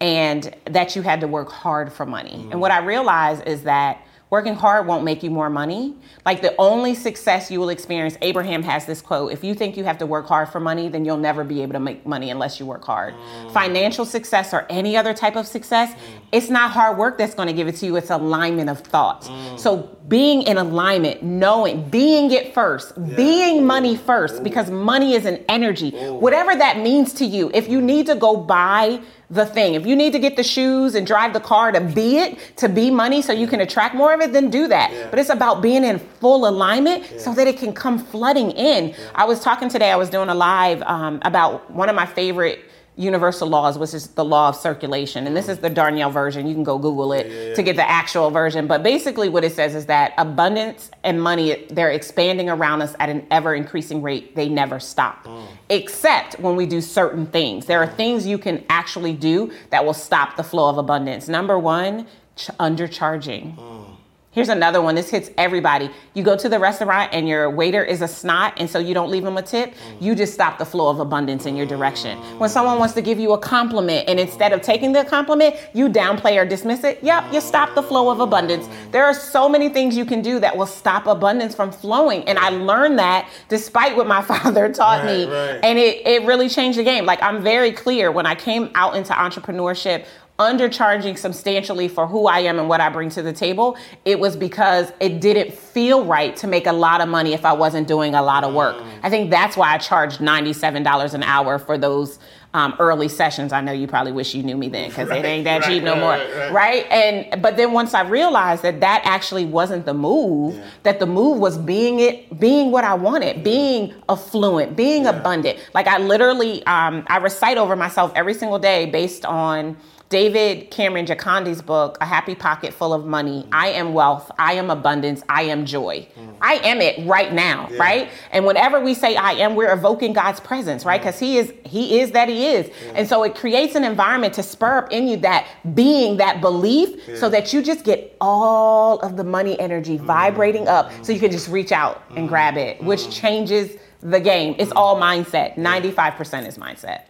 And 0.00 0.54
that 0.66 0.94
you 0.94 1.02
had 1.02 1.20
to 1.20 1.28
work 1.28 1.50
hard 1.50 1.92
for 1.92 2.06
money. 2.06 2.30
Mm-hmm. 2.30 2.52
and 2.52 2.60
what 2.60 2.70
i 2.70 2.78
realized 2.78 3.46
is 3.46 3.64
that 3.64 4.04
working 4.32 4.54
hard 4.54 4.86
won't 4.86 5.04
make 5.04 5.22
you 5.22 5.30
more 5.30 5.50
money. 5.50 5.94
Like 6.24 6.40
the 6.40 6.54
only 6.56 6.94
success 6.94 7.50
you 7.50 7.60
will 7.60 7.68
experience, 7.68 8.16
Abraham 8.22 8.62
has 8.62 8.86
this 8.86 9.02
quote 9.02 9.30
if 9.30 9.44
you 9.44 9.54
think 9.54 9.76
you 9.76 9.84
have 9.84 9.98
to 9.98 10.06
work 10.06 10.26
hard 10.26 10.48
for 10.48 10.58
money, 10.58 10.88
then 10.88 11.04
you'll 11.04 11.18
never 11.18 11.44
be 11.44 11.60
able 11.60 11.74
to 11.74 11.80
make 11.80 12.06
money 12.06 12.30
unless 12.30 12.58
you 12.58 12.64
work 12.64 12.82
hard. 12.82 13.12
Mm. 13.12 13.52
Financial 13.52 14.06
success 14.06 14.54
or 14.54 14.66
any 14.70 14.96
other 14.96 15.12
type 15.12 15.36
of 15.36 15.46
success, 15.46 15.92
mm. 15.92 15.98
it's 16.32 16.48
not 16.48 16.70
hard 16.70 16.96
work 16.96 17.18
that's 17.18 17.34
going 17.34 17.48
to 17.48 17.52
give 17.52 17.68
it 17.68 17.76
to 17.76 17.86
you, 17.86 17.96
it's 17.96 18.08
alignment 18.08 18.70
of 18.70 18.80
thoughts. 18.80 19.28
Mm. 19.28 19.60
So 19.60 19.98
being 20.08 20.42
in 20.42 20.58
alignment, 20.58 21.22
knowing, 21.22 21.88
being 21.88 22.30
it 22.32 22.54
first, 22.54 22.92
yeah. 22.96 23.14
being 23.14 23.64
money 23.64 23.96
first, 23.96 24.42
because 24.42 24.70
money 24.70 25.14
is 25.14 25.24
an 25.24 25.44
energy. 25.48 25.94
Ooh. 25.94 26.14
Whatever 26.14 26.54
that 26.56 26.78
means 26.78 27.12
to 27.14 27.24
you, 27.24 27.50
if 27.54 27.68
you 27.68 27.80
need 27.80 28.06
to 28.06 28.14
go 28.14 28.36
buy 28.36 29.00
the 29.32 29.46
thing. 29.46 29.74
If 29.74 29.86
you 29.86 29.96
need 29.96 30.12
to 30.12 30.18
get 30.18 30.36
the 30.36 30.42
shoes 30.42 30.94
and 30.94 31.06
drive 31.06 31.32
the 31.32 31.40
car 31.40 31.72
to 31.72 31.80
be 31.80 32.18
it, 32.18 32.38
to 32.58 32.68
be 32.68 32.90
money 32.90 33.22
so 33.22 33.32
you 33.32 33.46
can 33.46 33.60
attract 33.60 33.94
more 33.94 34.12
of 34.12 34.20
it, 34.20 34.34
then 34.34 34.50
do 34.50 34.68
that. 34.68 34.92
Yeah. 34.92 35.08
But 35.08 35.18
it's 35.18 35.30
about 35.30 35.62
being 35.62 35.84
in 35.84 35.98
full 35.98 36.46
alignment 36.46 37.10
yeah. 37.10 37.18
so 37.18 37.32
that 37.34 37.46
it 37.46 37.56
can 37.56 37.72
come 37.72 37.98
flooding 37.98 38.50
in. 38.50 38.94
I 39.14 39.24
was 39.24 39.40
talking 39.40 39.70
today, 39.70 39.90
I 39.90 39.96
was 39.96 40.10
doing 40.10 40.28
a 40.28 40.34
live 40.34 40.82
um, 40.82 41.18
about 41.22 41.70
one 41.70 41.88
of 41.88 41.96
my 41.96 42.04
favorite 42.04 42.62
universal 42.96 43.48
laws, 43.48 43.78
which 43.78 43.94
is 43.94 44.08
the 44.08 44.24
law 44.24 44.50
of 44.50 44.56
circulation. 44.56 45.26
And 45.26 45.34
this 45.34 45.48
is 45.48 45.58
the 45.58 45.70
Darnyelle 45.70 46.12
version. 46.12 46.46
You 46.46 46.54
can 46.54 46.62
go 46.62 46.78
Google 46.78 47.12
it 47.12 47.26
yeah, 47.26 47.48
yeah. 47.48 47.54
to 47.54 47.62
get 47.62 47.76
the 47.76 47.88
actual 47.88 48.30
version. 48.30 48.66
But 48.66 48.82
basically, 48.82 49.28
what 49.28 49.44
it 49.44 49.52
says 49.52 49.74
is 49.74 49.86
that 49.86 50.12
abundance 50.18 50.90
and 51.02 51.22
money, 51.22 51.66
they're 51.70 51.90
expanding 51.90 52.50
around 52.50 52.82
us 52.82 52.94
at 52.98 53.08
an 53.08 53.26
ever 53.30 53.54
increasing 53.54 54.02
rate. 54.02 54.36
They 54.36 54.48
never 54.48 54.78
stop, 54.78 55.24
mm. 55.24 55.46
except 55.70 56.38
when 56.38 56.54
we 56.54 56.66
do 56.66 56.80
certain 56.80 57.26
things. 57.26 57.66
There 57.66 57.82
are 57.82 57.86
things 57.86 58.26
you 58.26 58.38
can 58.38 58.64
actually 58.68 59.14
do 59.14 59.52
that 59.70 59.84
will 59.84 59.94
stop 59.94 60.36
the 60.36 60.44
flow 60.44 60.68
of 60.68 60.76
abundance. 60.76 61.28
Number 61.28 61.58
one, 61.58 62.06
ch- 62.36 62.48
undercharging. 62.60 63.56
Mm. 63.56 63.91
Here's 64.32 64.48
another 64.48 64.80
one. 64.80 64.94
This 64.94 65.10
hits 65.10 65.30
everybody. 65.36 65.90
You 66.14 66.22
go 66.22 66.38
to 66.38 66.48
the 66.48 66.58
restaurant 66.58 67.10
and 67.12 67.28
your 67.28 67.50
waiter 67.50 67.84
is 67.84 68.00
a 68.00 68.08
snot, 68.08 68.54
and 68.56 68.68
so 68.68 68.78
you 68.78 68.94
don't 68.94 69.10
leave 69.10 69.26
him 69.26 69.36
a 69.36 69.42
tip. 69.42 69.74
You 70.00 70.14
just 70.14 70.32
stop 70.32 70.56
the 70.56 70.64
flow 70.64 70.88
of 70.88 71.00
abundance 71.00 71.44
in 71.44 71.54
your 71.54 71.66
direction. 71.66 72.18
When 72.38 72.48
someone 72.48 72.78
wants 72.78 72.94
to 72.94 73.02
give 73.02 73.20
you 73.20 73.32
a 73.32 73.38
compliment, 73.38 74.08
and 74.08 74.18
instead 74.18 74.54
of 74.54 74.62
taking 74.62 74.92
the 74.92 75.04
compliment, 75.04 75.56
you 75.74 75.90
downplay 75.90 76.40
or 76.40 76.46
dismiss 76.46 76.82
it, 76.82 76.98
yep, 77.02 77.30
you 77.30 77.42
stop 77.42 77.74
the 77.74 77.82
flow 77.82 78.08
of 78.08 78.20
abundance. 78.20 78.66
There 78.90 79.04
are 79.04 79.12
so 79.12 79.50
many 79.50 79.68
things 79.68 79.98
you 79.98 80.06
can 80.06 80.22
do 80.22 80.40
that 80.40 80.56
will 80.56 80.64
stop 80.64 81.06
abundance 81.06 81.54
from 81.54 81.70
flowing. 81.70 82.26
And 82.26 82.38
I 82.38 82.48
learned 82.48 82.98
that 83.00 83.28
despite 83.50 83.96
what 83.96 84.06
my 84.06 84.22
father 84.32 84.72
taught 84.72 85.04
right, 85.04 85.18
me. 85.18 85.24
Right. 85.26 85.60
And 85.62 85.78
it, 85.78 86.06
it 86.06 86.22
really 86.24 86.48
changed 86.48 86.78
the 86.78 86.84
game. 86.84 87.04
Like, 87.04 87.22
I'm 87.22 87.42
very 87.42 87.70
clear 87.70 88.10
when 88.10 88.24
I 88.24 88.34
came 88.34 88.70
out 88.74 88.96
into 88.96 89.12
entrepreneurship 89.12 90.06
undercharging 90.38 91.16
substantially 91.16 91.88
for 91.88 92.06
who 92.06 92.26
I 92.26 92.40
am 92.40 92.58
and 92.58 92.68
what 92.68 92.80
I 92.80 92.88
bring 92.88 93.10
to 93.10 93.22
the 93.22 93.32
table, 93.32 93.76
it 94.04 94.18
was 94.18 94.36
because 94.36 94.92
it 94.98 95.20
didn't 95.20 95.52
feel 95.52 96.04
right 96.04 96.34
to 96.36 96.46
make 96.46 96.66
a 96.66 96.72
lot 96.72 97.00
of 97.00 97.08
money 97.08 97.32
if 97.32 97.44
I 97.44 97.52
wasn't 97.52 97.86
doing 97.86 98.14
a 98.14 98.22
lot 98.22 98.42
of 98.42 98.54
work. 98.54 98.76
Mm. 98.76 99.00
I 99.02 99.10
think 99.10 99.30
that's 99.30 99.56
why 99.56 99.72
I 99.74 99.78
charged 99.78 100.20
$97 100.20 101.14
an 101.14 101.22
hour 101.22 101.58
for 101.58 101.78
those 101.78 102.18
um, 102.54 102.74
early 102.78 103.08
sessions. 103.08 103.52
I 103.52 103.60
know 103.60 103.72
you 103.72 103.86
probably 103.86 104.12
wish 104.12 104.34
you 104.34 104.42
knew 104.42 104.56
me 104.56 104.68
then 104.68 104.90
because 104.90 105.08
right, 105.08 105.24
it 105.24 105.28
ain't 105.28 105.44
that 105.44 105.62
right, 105.62 105.68
cheap 105.68 105.82
no 105.82 105.92
right, 105.92 106.30
more, 106.30 106.52
right, 106.52 106.86
And 106.90 107.40
but 107.40 107.56
then 107.56 107.72
once 107.72 107.94
I 107.94 108.02
realized 108.02 108.62
that 108.62 108.80
that 108.80 109.02
actually 109.04 109.46
wasn't 109.46 109.86
the 109.86 109.94
move, 109.94 110.56
yeah. 110.56 110.66
that 110.82 110.98
the 110.98 111.06
move 111.06 111.38
was 111.38 111.56
being 111.56 112.00
it, 112.00 112.38
being 112.38 112.70
what 112.70 112.84
I 112.84 112.94
wanted, 112.94 113.42
being 113.42 113.94
affluent, 114.08 114.76
being 114.76 115.04
yeah. 115.04 115.18
abundant. 115.18 115.58
Like 115.72 115.86
I 115.86 115.98
literally, 115.98 116.64
um, 116.66 117.04
I 117.06 117.18
recite 117.18 117.56
over 117.56 117.74
myself 117.74 118.12
every 118.14 118.34
single 118.34 118.58
day 118.58 118.86
based 118.86 119.24
on 119.24 119.76
David 120.12 120.70
Cameron 120.70 121.06
Gikandi's 121.06 121.62
book, 121.62 121.96
A 122.02 122.04
Happy 122.04 122.34
Pocket 122.34 122.74
Full 122.74 122.92
of 122.92 123.06
Money, 123.06 123.48
I 123.50 123.68
am 123.68 123.94
wealth, 123.94 124.30
I 124.38 124.52
am 124.52 124.68
abundance, 124.68 125.22
I 125.26 125.44
am 125.44 125.64
joy. 125.64 126.06
Mm. 126.14 126.34
I 126.38 126.54
am 126.56 126.82
it 126.82 127.08
right 127.08 127.32
now, 127.32 127.66
yeah. 127.70 127.78
right? 127.78 128.10
And 128.30 128.44
whenever 128.44 128.78
we 128.78 128.92
say 128.92 129.16
I 129.16 129.32
am, 129.32 129.54
we're 129.54 129.72
evoking 129.72 130.12
God's 130.12 130.38
presence, 130.38 130.84
right? 130.84 131.00
Because 131.00 131.18
He 131.18 131.38
is 131.38 131.54
He 131.64 131.98
is 132.00 132.10
that 132.10 132.28
He 132.28 132.46
is. 132.48 132.68
Yeah. 132.68 132.92
And 132.96 133.08
so 133.08 133.22
it 133.22 133.34
creates 133.34 133.74
an 133.74 133.84
environment 133.84 134.34
to 134.34 134.42
spur 134.42 134.76
up 134.80 134.92
in 134.92 135.08
you 135.08 135.16
that 135.16 135.46
being, 135.74 136.18
that 136.18 136.42
belief, 136.42 137.08
yeah. 137.08 137.16
so 137.16 137.30
that 137.30 137.54
you 137.54 137.62
just 137.62 137.82
get 137.82 138.14
all 138.20 138.98
of 138.98 139.16
the 139.16 139.24
money 139.24 139.58
energy 139.58 139.96
mm. 139.96 140.02
vibrating 140.02 140.68
up 140.68 140.92
so 141.02 141.12
you 141.12 141.20
can 141.20 141.30
just 141.30 141.48
reach 141.48 141.72
out 141.72 142.02
and 142.14 142.28
grab 142.28 142.58
it, 142.58 142.84
which 142.84 143.00
mm. 143.00 143.12
changes 143.12 143.78
the 144.02 144.20
game. 144.20 144.56
It's 144.58 144.72
all 144.72 145.00
mindset. 145.00 145.54
95% 145.54 146.46
is 146.46 146.58
mindset 146.58 147.04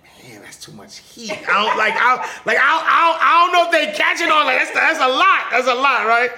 too 0.62 0.72
much 0.72 0.98
heat. 0.98 1.32
I 1.32 1.64
don't 1.64 1.76
like 1.76 1.94
I 1.96 2.16
like 2.46 2.58
I, 2.58 2.62
I, 2.62 3.18
I 3.20 3.42
don't 3.42 3.52
know 3.52 3.64
if 3.66 3.72
they 3.72 3.98
catching 3.98 4.30
on 4.30 4.46
like 4.46 4.58
that's 4.58 4.70
that's 4.72 5.00
a 5.00 5.08
lot. 5.08 5.50
That's 5.50 5.66
a 5.66 5.74
lot, 5.74 6.06
right? 6.06 6.30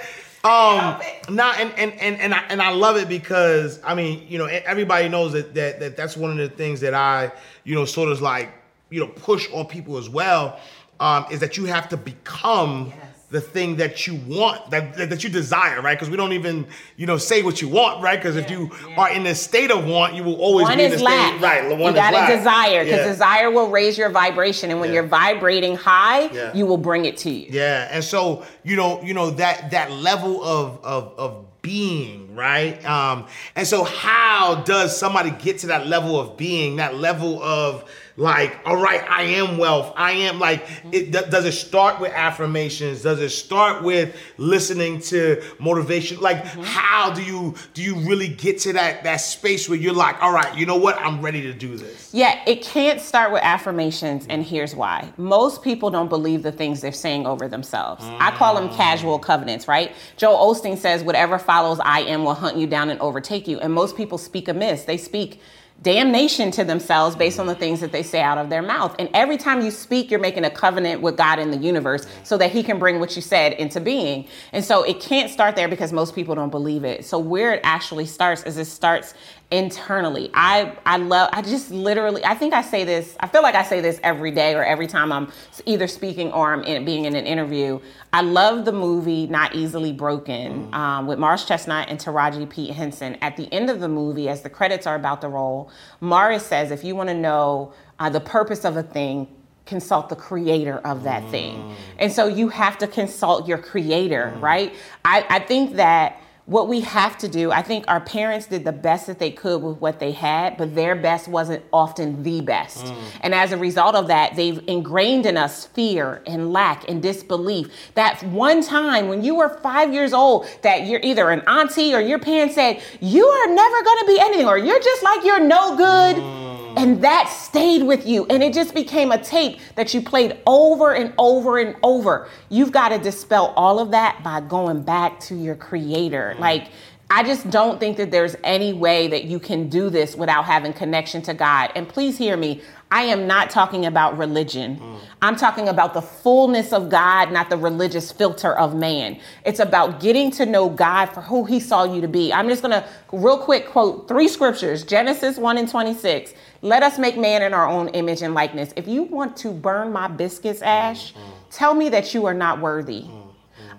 Um, 0.44 1.00
now 1.34 1.52
and 1.52 1.72
and 1.78 1.92
and 2.00 2.20
and 2.20 2.34
I, 2.34 2.38
and 2.48 2.60
I 2.60 2.70
love 2.70 2.96
it 2.96 3.08
because 3.08 3.80
I 3.84 3.94
mean, 3.94 4.26
you 4.28 4.38
know, 4.38 4.46
everybody 4.46 5.08
knows 5.08 5.32
that 5.32 5.54
that 5.54 5.80
that 5.80 5.96
that's 5.96 6.16
one 6.16 6.30
of 6.30 6.36
the 6.38 6.48
things 6.48 6.80
that 6.80 6.94
I, 6.94 7.32
you 7.64 7.74
know, 7.74 7.84
sort 7.84 8.10
of 8.10 8.20
like, 8.22 8.52
you 8.90 9.00
know, 9.00 9.06
push 9.06 9.50
on 9.52 9.66
people 9.66 9.98
as 9.98 10.08
well. 10.08 10.58
Um, 11.00 11.26
is 11.30 11.40
that 11.40 11.56
you 11.56 11.64
have 11.64 11.88
to 11.88 11.96
become 11.96 12.92
yes 12.96 13.13
the 13.34 13.40
thing 13.40 13.74
that 13.74 14.06
you 14.06 14.14
want, 14.28 14.70
that, 14.70 14.96
that 15.10 15.24
you 15.24 15.28
desire, 15.28 15.82
right? 15.82 15.98
Because 15.98 16.08
we 16.08 16.16
don't 16.16 16.32
even, 16.34 16.64
you 16.96 17.04
know, 17.04 17.18
say 17.18 17.42
what 17.42 17.60
you 17.60 17.68
want, 17.68 18.00
right? 18.00 18.16
Because 18.16 18.36
yeah, 18.36 18.42
if 18.42 18.50
you 18.50 18.70
yeah. 18.88 18.94
are 18.96 19.10
in 19.10 19.26
a 19.26 19.34
state 19.34 19.72
of 19.72 19.84
want, 19.84 20.14
you 20.14 20.22
will 20.22 20.36
always 20.36 20.68
one 20.68 20.76
be 20.76 20.84
in 20.84 20.92
a 20.92 20.98
lack. 20.98 21.32
state, 21.32 21.42
right? 21.42 21.68
One 21.68 21.80
you 21.80 22.00
gotta 22.00 22.36
desire, 22.36 22.84
because 22.84 23.00
yeah. 23.00 23.08
desire 23.08 23.50
will 23.50 23.70
raise 23.70 23.98
your 23.98 24.08
vibration, 24.08 24.70
and 24.70 24.78
when 24.78 24.92
you're 24.92 25.02
vibrating 25.02 25.74
high, 25.74 26.52
you 26.52 26.64
will 26.64 26.76
bring 26.76 27.06
it 27.06 27.16
to 27.18 27.30
you. 27.30 27.48
Yeah, 27.50 27.88
and 27.90 28.04
so 28.04 28.46
you 28.62 28.76
know, 28.76 29.02
you 29.02 29.14
know 29.14 29.30
that 29.30 29.72
that 29.72 29.90
level 29.90 30.44
of 30.44 30.84
of 30.84 31.18
of 31.18 31.44
being, 31.60 32.36
right? 32.36 32.84
Um, 32.84 33.26
and 33.56 33.66
so 33.66 33.82
how 33.82 34.62
does 34.64 34.96
somebody 34.96 35.30
get 35.30 35.58
to 35.60 35.66
that 35.68 35.88
level 35.88 36.20
of 36.20 36.36
being, 36.36 36.76
that 36.76 36.94
level 36.94 37.42
of 37.42 37.90
like, 38.16 38.60
all 38.64 38.76
right, 38.76 39.02
I 39.08 39.22
am 39.22 39.58
wealth. 39.58 39.92
I 39.96 40.12
am 40.12 40.38
like, 40.38 40.64
it 40.92 41.10
does 41.10 41.44
it 41.44 41.52
start 41.52 42.00
with 42.00 42.12
affirmations? 42.12 43.02
Does 43.02 43.20
it 43.20 43.30
start 43.30 43.82
with 43.82 44.16
listening 44.36 45.00
to 45.02 45.42
motivation? 45.58 46.20
Like, 46.20 46.44
mm-hmm. 46.44 46.62
how 46.62 47.12
do 47.12 47.22
you 47.22 47.54
do 47.72 47.82
you 47.82 47.96
really 48.08 48.28
get 48.28 48.60
to 48.60 48.72
that 48.74 49.02
that 49.02 49.16
space 49.16 49.68
where 49.68 49.78
you're 49.78 49.92
like, 49.92 50.22
all 50.22 50.32
right, 50.32 50.56
you 50.56 50.64
know 50.64 50.76
what, 50.76 50.96
I'm 50.98 51.20
ready 51.22 51.42
to 51.42 51.52
do 51.52 51.76
this? 51.76 52.14
Yeah, 52.14 52.40
it 52.46 52.62
can't 52.62 53.00
start 53.00 53.32
with 53.32 53.42
affirmations, 53.42 54.26
and 54.28 54.44
here's 54.44 54.76
why. 54.76 55.12
Most 55.16 55.62
people 55.62 55.90
don't 55.90 56.08
believe 56.08 56.44
the 56.44 56.52
things 56.52 56.80
they're 56.80 56.92
saying 56.92 57.26
over 57.26 57.48
themselves. 57.48 58.04
Mm. 58.04 58.16
I 58.20 58.30
call 58.30 58.54
them 58.54 58.68
casual 58.76 59.18
covenants, 59.18 59.66
right? 59.66 59.92
Joel 60.16 60.54
Osteen 60.54 60.78
says, 60.78 61.02
whatever 61.02 61.38
follows 61.38 61.80
I 61.80 62.00
am 62.02 62.24
will 62.24 62.34
hunt 62.34 62.56
you 62.56 62.68
down 62.68 62.90
and 62.90 63.00
overtake 63.00 63.48
you. 63.48 63.58
And 63.58 63.72
most 63.72 63.96
people 63.96 64.18
speak 64.18 64.46
amiss. 64.46 64.84
They 64.84 64.96
speak 64.96 65.40
damnation 65.82 66.50
to 66.52 66.64
themselves 66.64 67.14
based 67.14 67.38
on 67.38 67.46
mm-hmm. 67.46 67.54
the 67.54 67.58
things 67.58 67.80
that 67.80 67.92
they 67.92 68.02
say 68.02 68.20
out 68.20 68.38
of 68.38 68.48
their 68.48 68.62
mouth. 68.62 68.94
And 68.98 69.08
every 69.12 69.36
time 69.36 69.60
you 69.60 69.70
speak, 69.70 70.10
you're 70.10 70.20
making 70.20 70.44
a 70.44 70.50
covenant 70.50 71.02
with 71.02 71.16
God 71.16 71.38
in 71.38 71.50
the 71.50 71.56
universe 71.56 72.06
so 72.22 72.36
that 72.38 72.50
He 72.50 72.62
can 72.62 72.78
bring 72.78 73.00
what 73.00 73.14
you 73.16 73.22
said 73.22 73.52
into 73.54 73.80
being. 73.80 74.26
And 74.52 74.64
so 74.64 74.82
it 74.82 75.00
can't 75.00 75.30
start 75.30 75.56
there 75.56 75.68
because 75.68 75.92
most 75.92 76.14
people 76.14 76.34
don't 76.34 76.50
believe 76.50 76.84
it. 76.84 77.04
So 77.04 77.18
where 77.18 77.52
it 77.52 77.60
actually 77.64 78.06
starts 78.06 78.42
is 78.44 78.56
it 78.56 78.64
starts 78.66 79.14
internally. 79.50 80.30
I 80.34 80.76
I 80.84 80.96
love 80.96 81.30
I 81.32 81.42
just 81.42 81.70
literally 81.70 82.24
I 82.24 82.34
think 82.34 82.54
I 82.54 82.62
say 82.62 82.84
this 82.84 83.16
I 83.20 83.28
feel 83.28 83.42
like 83.42 83.54
I 83.54 83.62
say 83.62 83.80
this 83.80 84.00
every 84.02 84.30
day 84.30 84.54
or 84.54 84.64
every 84.64 84.86
time 84.86 85.12
I'm 85.12 85.30
either 85.66 85.86
speaking 85.86 86.32
or 86.32 86.52
I'm 86.52 86.62
in, 86.64 86.84
being 86.84 87.04
in 87.04 87.14
an 87.14 87.26
interview. 87.26 87.80
I 88.12 88.22
love 88.22 88.64
the 88.64 88.72
movie 88.72 89.26
Not 89.26 89.54
Easily 89.54 89.92
Broken 89.92 90.68
mm. 90.68 90.74
um, 90.74 91.06
with 91.06 91.18
Morris 91.18 91.44
Chestnut 91.44 91.88
and 91.88 91.98
Taraji 91.98 92.48
P 92.48 92.68
Henson. 92.68 93.16
At 93.20 93.36
the 93.36 93.52
end 93.52 93.70
of 93.70 93.80
the 93.80 93.88
movie, 93.88 94.28
as 94.28 94.42
the 94.42 94.50
credits 94.50 94.86
are 94.86 94.96
about 94.96 95.20
to 95.20 95.28
roll, 95.28 95.70
Morris 96.00 96.46
says, 96.46 96.70
"If 96.70 96.82
you 96.82 96.96
want 96.96 97.10
to 97.10 97.14
know 97.14 97.72
uh, 97.98 98.10
the 98.10 98.20
purpose 98.20 98.64
of 98.64 98.76
a 98.76 98.82
thing." 98.82 99.28
consult 99.66 100.10
the 100.10 100.16
creator 100.16 100.76
of 100.84 101.04
that 101.04 101.22
mm. 101.22 101.30
thing. 101.30 101.76
And 101.98 102.12
so 102.12 102.26
you 102.26 102.48
have 102.50 102.76
to 102.76 102.86
consult 102.86 103.48
your 103.48 103.56
creator, 103.56 104.30
mm. 104.36 104.42
right? 104.42 104.74
I, 105.06 105.24
I 105.30 105.38
think 105.38 105.76
that 105.76 106.20
what 106.46 106.68
we 106.68 106.80
have 106.80 107.16
to 107.18 107.28
do, 107.28 107.50
I 107.50 107.62
think 107.62 107.86
our 107.88 108.00
parents 108.00 108.46
did 108.46 108.64
the 108.64 108.72
best 108.72 109.06
that 109.06 109.18
they 109.18 109.30
could 109.30 109.62
with 109.62 109.78
what 109.78 109.98
they 109.98 110.12
had, 110.12 110.58
but 110.58 110.74
their 110.74 110.94
best 110.94 111.26
wasn't 111.26 111.64
often 111.72 112.22
the 112.22 112.42
best. 112.42 112.84
Mm. 112.84 112.96
And 113.22 113.34
as 113.34 113.52
a 113.52 113.56
result 113.56 113.94
of 113.94 114.08
that, 114.08 114.36
they've 114.36 114.62
ingrained 114.66 115.24
in 115.24 115.38
us 115.38 115.66
fear 115.66 116.22
and 116.26 116.52
lack 116.52 116.86
and 116.88 117.00
disbelief. 117.00 117.70
That 117.94 118.22
one 118.24 118.62
time 118.62 119.08
when 119.08 119.24
you 119.24 119.34
were 119.34 119.48
five 119.48 119.94
years 119.94 120.12
old, 120.12 120.46
that 120.60 120.86
you're 120.86 121.00
either 121.02 121.30
an 121.30 121.40
auntie 121.48 121.94
or 121.94 122.00
your 122.00 122.18
parents 122.18 122.56
said, 122.56 122.82
You 123.00 123.26
are 123.26 123.46
never 123.46 123.82
gonna 123.82 124.06
be 124.06 124.18
anything, 124.20 124.46
or 124.46 124.58
you're 124.58 124.82
just 124.82 125.02
like 125.02 125.24
you're 125.24 125.40
no 125.40 125.76
good. 125.76 126.16
Mm 126.16 126.63
and 126.76 126.98
mm. 126.98 127.00
that 127.02 127.28
stayed 127.28 127.82
with 127.82 128.06
you. 128.06 128.26
And 128.26 128.42
it 128.42 128.54
just 128.54 128.74
became 128.74 129.12
a 129.12 129.22
tape 129.22 129.60
that 129.74 129.94
you 129.94 130.02
played 130.02 130.38
over 130.46 130.94
and 130.94 131.12
over 131.18 131.58
and 131.58 131.76
over. 131.82 132.28
You've 132.48 132.72
got 132.72 132.90
to 132.90 132.98
dispel 132.98 133.52
all 133.56 133.78
of 133.78 133.90
that 133.92 134.22
by 134.22 134.40
going 134.40 134.82
back 134.82 135.20
to 135.20 135.34
your 135.34 135.54
creator. 135.54 136.34
Mm. 136.36 136.40
Like, 136.40 136.68
I 137.10 137.22
just 137.22 137.48
don't 137.50 137.78
think 137.78 137.96
that 137.98 138.10
there's 138.10 138.34
any 138.42 138.72
way 138.72 139.08
that 139.08 139.24
you 139.24 139.38
can 139.38 139.68
do 139.68 139.90
this 139.90 140.16
without 140.16 140.46
having 140.46 140.72
connection 140.72 141.22
to 141.22 141.34
God. 141.34 141.70
And 141.76 141.88
please 141.88 142.16
hear 142.16 142.36
me. 142.36 142.62
I 142.94 143.02
am 143.02 143.26
not 143.26 143.50
talking 143.50 143.86
about 143.86 144.16
religion. 144.16 144.80
I'm 145.20 145.34
talking 145.34 145.68
about 145.68 145.94
the 145.94 146.00
fullness 146.00 146.72
of 146.72 146.88
God, 146.90 147.32
not 147.32 147.50
the 147.50 147.56
religious 147.56 148.12
filter 148.12 148.56
of 148.56 148.76
man. 148.76 149.18
It's 149.44 149.58
about 149.58 149.98
getting 149.98 150.30
to 150.32 150.46
know 150.46 150.68
God 150.68 151.06
for 151.06 151.20
who 151.20 151.44
he 151.44 151.58
saw 151.58 151.82
you 151.82 152.00
to 152.02 152.06
be. 152.06 152.32
I'm 152.32 152.48
just 152.48 152.62
going 152.62 152.70
to 152.70 152.88
real 153.10 153.38
quick 153.38 153.66
quote 153.66 154.06
three 154.06 154.28
scriptures 154.28 154.84
Genesis 154.84 155.38
1 155.38 155.58
and 155.58 155.68
26. 155.68 156.34
Let 156.62 156.84
us 156.84 156.96
make 156.96 157.18
man 157.18 157.42
in 157.42 157.52
our 157.52 157.66
own 157.66 157.88
image 157.88 158.22
and 158.22 158.32
likeness. 158.32 158.72
If 158.76 158.86
you 158.86 159.02
want 159.02 159.36
to 159.38 159.50
burn 159.50 159.92
my 159.92 160.06
biscuits, 160.06 160.62
Ash, 160.62 161.14
tell 161.50 161.74
me 161.74 161.88
that 161.88 162.14
you 162.14 162.26
are 162.26 162.34
not 162.34 162.60
worthy. 162.60 163.06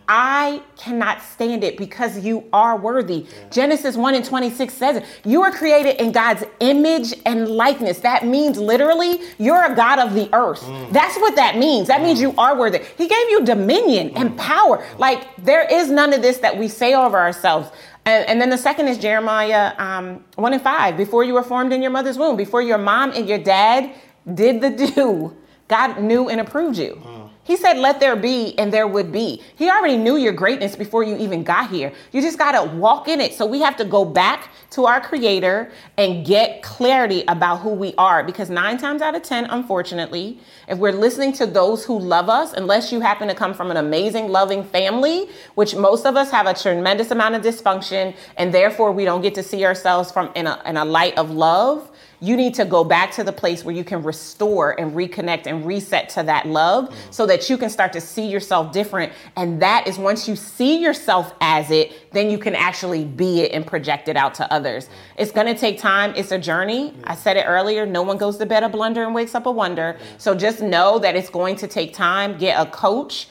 I 0.07 0.61
cannot 0.77 1.21
stand 1.21 1.63
it 1.63 1.77
because 1.77 2.23
you 2.23 2.43
are 2.53 2.77
worthy. 2.77 3.25
Genesis 3.51 3.95
1 3.95 4.15
and 4.15 4.25
26 4.25 4.73
says 4.73 4.97
it. 4.97 5.05
You 5.23 5.41
are 5.41 5.51
created 5.51 6.01
in 6.01 6.11
God's 6.11 6.43
image 6.59 7.13
and 7.25 7.47
likeness. 7.47 7.99
That 7.99 8.25
means 8.25 8.57
literally 8.57 9.21
you're 9.37 9.71
a 9.71 9.75
God 9.75 9.99
of 9.99 10.13
the 10.13 10.29
earth. 10.33 10.61
Mm. 10.61 10.91
That's 10.91 11.17
what 11.17 11.35
that 11.35 11.57
means. 11.57 11.87
That 11.87 12.01
means 12.01 12.19
mm. 12.19 12.23
you 12.23 12.35
are 12.37 12.57
worthy. 12.57 12.79
He 12.97 13.07
gave 13.07 13.29
you 13.29 13.43
dominion 13.43 14.11
and 14.15 14.31
mm. 14.31 14.37
power. 14.37 14.85
Like 14.97 15.27
there 15.37 15.65
is 15.71 15.89
none 15.89 16.13
of 16.13 16.21
this 16.21 16.37
that 16.39 16.57
we 16.57 16.67
say 16.67 16.93
over 16.93 17.17
ourselves. 17.17 17.69
And, 18.05 18.27
and 18.27 18.41
then 18.41 18.49
the 18.49 18.57
second 18.57 18.87
is 18.87 18.97
Jeremiah 18.97 19.73
um, 19.77 20.23
1 20.35 20.53
and 20.53 20.61
5. 20.61 20.97
Before 20.97 21.23
you 21.23 21.33
were 21.33 21.43
formed 21.43 21.73
in 21.73 21.81
your 21.81 21.91
mother's 21.91 22.17
womb, 22.17 22.35
before 22.35 22.61
your 22.61 22.77
mom 22.77 23.11
and 23.11 23.27
your 23.27 23.39
dad 23.39 23.93
did 24.31 24.61
the 24.61 24.69
do, 24.69 25.35
God 25.67 26.01
knew 26.01 26.29
and 26.29 26.39
approved 26.39 26.77
you. 26.77 27.01
He 27.45 27.57
said, 27.57 27.77
let 27.77 27.99
there 27.99 28.15
be, 28.15 28.57
and 28.57 28.73
there 28.73 28.87
would 28.87 29.11
be. 29.11 29.39
He 29.55 29.69
already 29.69 29.97
knew 29.97 30.17
your 30.17 30.33
greatness 30.33 30.75
before 30.75 31.03
you 31.03 31.15
even 31.17 31.43
got 31.43 31.69
here. 31.69 31.93
You 32.11 32.19
just 32.19 32.39
got 32.39 32.53
to 32.53 32.75
walk 32.75 33.07
in 33.07 33.21
it. 33.21 33.35
So 33.35 33.45
we 33.45 33.61
have 33.61 33.77
to 33.77 33.85
go 33.85 34.03
back 34.03 34.49
to 34.71 34.87
our 34.87 34.99
creator 34.99 35.71
and 35.95 36.25
get 36.25 36.63
clarity 36.63 37.23
about 37.27 37.57
who 37.57 37.69
we 37.69 37.93
are. 37.99 38.23
Because 38.23 38.49
nine 38.49 38.79
times 38.79 39.03
out 39.03 39.13
of 39.13 39.21
10, 39.21 39.45
unfortunately, 39.45 40.39
if 40.67 40.79
we're 40.79 40.91
listening 40.91 41.33
to 41.33 41.45
those 41.45 41.85
who 41.85 41.99
love 41.99 42.29
us, 42.29 42.51
unless 42.53 42.91
you 42.91 42.99
happen 42.99 43.27
to 43.27 43.35
come 43.35 43.53
from 43.53 43.69
an 43.69 43.77
amazing, 43.77 44.29
loving 44.29 44.63
family, 44.63 45.29
which 45.53 45.75
most 45.75 46.07
of 46.07 46.15
us 46.15 46.31
have 46.31 46.47
a 46.47 46.53
tremendous 46.55 47.11
amount 47.11 47.35
of 47.35 47.43
dysfunction, 47.43 48.15
and 48.37 48.51
therefore 48.55 48.91
we 48.91 49.05
don't 49.05 49.21
get 49.21 49.35
to 49.35 49.43
see 49.43 49.63
ourselves 49.65 50.11
from 50.11 50.31
in 50.33 50.47
a, 50.47 50.59
in 50.65 50.77
a 50.77 50.85
light 50.85 51.15
of 51.15 51.29
love 51.29 51.91
you 52.19 52.35
need 52.35 52.53
to 52.55 52.65
go 52.65 52.83
back 52.83 53.11
to 53.13 53.23
the 53.23 53.31
place 53.31 53.63
where 53.63 53.75
you 53.75 53.83
can 53.83 54.03
restore 54.03 54.79
and 54.79 54.93
reconnect 54.93 55.47
and 55.47 55.65
reset 55.65 56.09
to 56.09 56.23
that 56.23 56.47
love 56.47 56.95
so 57.11 57.25
that 57.25 57.49
you 57.49 57.57
can 57.57 57.69
start 57.69 57.93
to 57.93 58.01
see 58.01 58.27
yourself 58.27 58.71
different. 58.71 59.13
And 59.35 59.61
that 59.61 59.87
is 59.87 59.97
once 59.97 60.27
you 60.27 60.35
see 60.35 60.77
yourself 60.77 61.33
as 61.41 61.71
it, 61.71 62.11
then 62.11 62.29
you 62.29 62.37
can 62.37 62.55
actually 62.55 63.05
be 63.05 63.41
it 63.41 63.51
and 63.51 63.65
project 63.65 64.07
it 64.07 64.17
out 64.17 64.33
to 64.35 64.51
others. 64.51 64.89
It's 65.17 65.31
to 65.31 65.55
take 65.55 65.79
time. 65.79 66.13
It's 66.15 66.31
a 66.31 66.39
journey. 66.39 66.93
I 67.03 67.15
said 67.15 67.37
it 67.37 67.45
earlier. 67.45 67.85
No 67.85 68.01
one 68.01 68.17
goes 68.17 68.37
to 68.37 68.45
bed 68.45 68.63
a 68.63 68.69
blunder 68.69 69.03
and 69.03 69.13
wakes 69.13 69.35
up 69.35 69.45
a 69.45 69.51
wonder. 69.51 69.97
So 70.17 70.35
just 70.35 70.61
know 70.61 70.99
that 70.99 71.15
it's 71.15 71.29
going 71.29 71.55
to 71.57 71.67
take 71.67 71.93
time. 71.93 72.37
Get 72.37 72.59
a 72.59 72.69
coach 72.69 73.27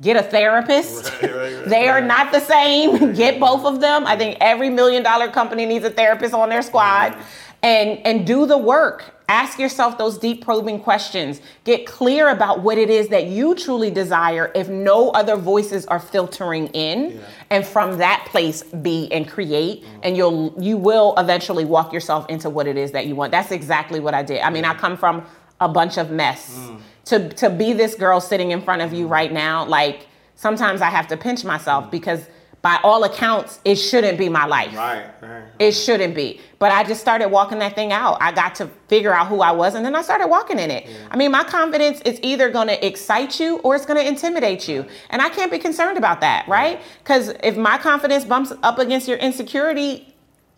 get 0.00 0.16
a 0.16 0.22
therapist. 0.22 1.12
Right, 1.22 1.22
right, 1.22 1.54
right, 1.54 1.64
they 1.68 1.88
are 1.88 2.00
not 2.00 2.32
the 2.32 2.40
same. 2.40 3.14
get 3.14 3.40
both 3.40 3.64
of 3.64 3.80
them. 3.80 4.06
I 4.06 4.16
think 4.16 4.36
every 4.40 4.70
million 4.70 5.02
dollar 5.02 5.30
company 5.30 5.66
needs 5.66 5.84
a 5.84 5.90
therapist 5.90 6.34
on 6.34 6.48
their 6.48 6.62
squad. 6.62 7.16
And 7.62 7.98
and 8.06 8.26
do 8.26 8.46
the 8.46 8.58
work. 8.58 9.14
Ask 9.28 9.58
yourself 9.58 9.98
those 9.98 10.16
deep 10.16 10.42
probing 10.42 10.80
questions. 10.80 11.42
Get 11.64 11.84
clear 11.84 12.30
about 12.30 12.62
what 12.62 12.78
it 12.78 12.88
is 12.88 13.08
that 13.08 13.26
you 13.26 13.54
truly 13.54 13.90
desire 13.90 14.50
if 14.54 14.70
no 14.70 15.10
other 15.10 15.36
voices 15.36 15.84
are 15.86 16.00
filtering 16.00 16.68
in. 16.68 17.20
And 17.50 17.66
from 17.66 17.98
that 17.98 18.26
place 18.30 18.62
be 18.62 19.12
and 19.12 19.28
create 19.28 19.82
mm-hmm. 19.82 20.00
and 20.02 20.16
you'll 20.16 20.54
you 20.58 20.78
will 20.78 21.14
eventually 21.18 21.66
walk 21.66 21.92
yourself 21.92 22.26
into 22.30 22.48
what 22.48 22.66
it 22.66 22.78
is 22.78 22.92
that 22.92 23.06
you 23.06 23.16
want. 23.16 23.32
That's 23.32 23.50
exactly 23.50 24.00
what 24.00 24.14
I 24.14 24.22
did. 24.22 24.40
I 24.40 24.50
mean, 24.50 24.64
I 24.64 24.72
come 24.74 24.96
from 24.96 25.26
a 25.60 25.68
bunch 25.68 25.98
of 25.98 26.10
mess. 26.10 26.56
Mm. 26.56 26.80
To 27.06 27.28
to 27.30 27.50
be 27.50 27.72
this 27.72 27.94
girl 27.94 28.20
sitting 28.20 28.52
in 28.52 28.62
front 28.62 28.82
of 28.82 28.92
you 28.92 29.06
mm. 29.06 29.10
right 29.10 29.32
now, 29.32 29.64
like 29.64 30.06
sometimes 30.36 30.80
I 30.80 30.90
have 30.90 31.08
to 31.08 31.16
pinch 31.16 31.44
myself 31.44 31.86
mm. 31.86 31.90
because 31.90 32.26
by 32.60 32.80
all 32.82 33.04
accounts, 33.04 33.60
it 33.64 33.76
shouldn't 33.76 34.18
be 34.18 34.28
my 34.28 34.44
life. 34.44 34.74
Right, 34.74 35.06
right. 35.22 35.44
It 35.58 35.72
shouldn't 35.72 36.14
be. 36.14 36.40
But 36.58 36.72
I 36.72 36.82
just 36.82 37.00
started 37.00 37.28
walking 37.28 37.60
that 37.60 37.76
thing 37.76 37.92
out. 37.92 38.18
I 38.20 38.32
got 38.32 38.56
to 38.56 38.66
figure 38.88 39.14
out 39.14 39.28
who 39.28 39.40
I 39.40 39.52
was 39.52 39.74
and 39.74 39.86
then 39.86 39.94
I 39.94 40.02
started 40.02 40.26
walking 40.26 40.58
in 40.58 40.70
it. 40.70 40.88
I 41.10 41.16
mean, 41.16 41.30
my 41.30 41.44
confidence 41.44 42.00
is 42.00 42.18
either 42.22 42.50
going 42.50 42.66
to 42.68 42.86
excite 42.86 43.38
you 43.38 43.58
or 43.58 43.76
it's 43.76 43.86
going 43.86 44.00
to 44.00 44.06
intimidate 44.06 44.66
you. 44.66 44.86
And 45.10 45.22
I 45.22 45.28
can't 45.28 45.52
be 45.52 45.58
concerned 45.58 45.98
about 45.98 46.20
that, 46.22 46.48
right? 46.48 46.80
Because 46.98 47.32
if 47.44 47.56
my 47.56 47.78
confidence 47.78 48.24
bumps 48.24 48.52
up 48.64 48.80
against 48.80 49.06
your 49.06 49.18
insecurity, 49.18 50.07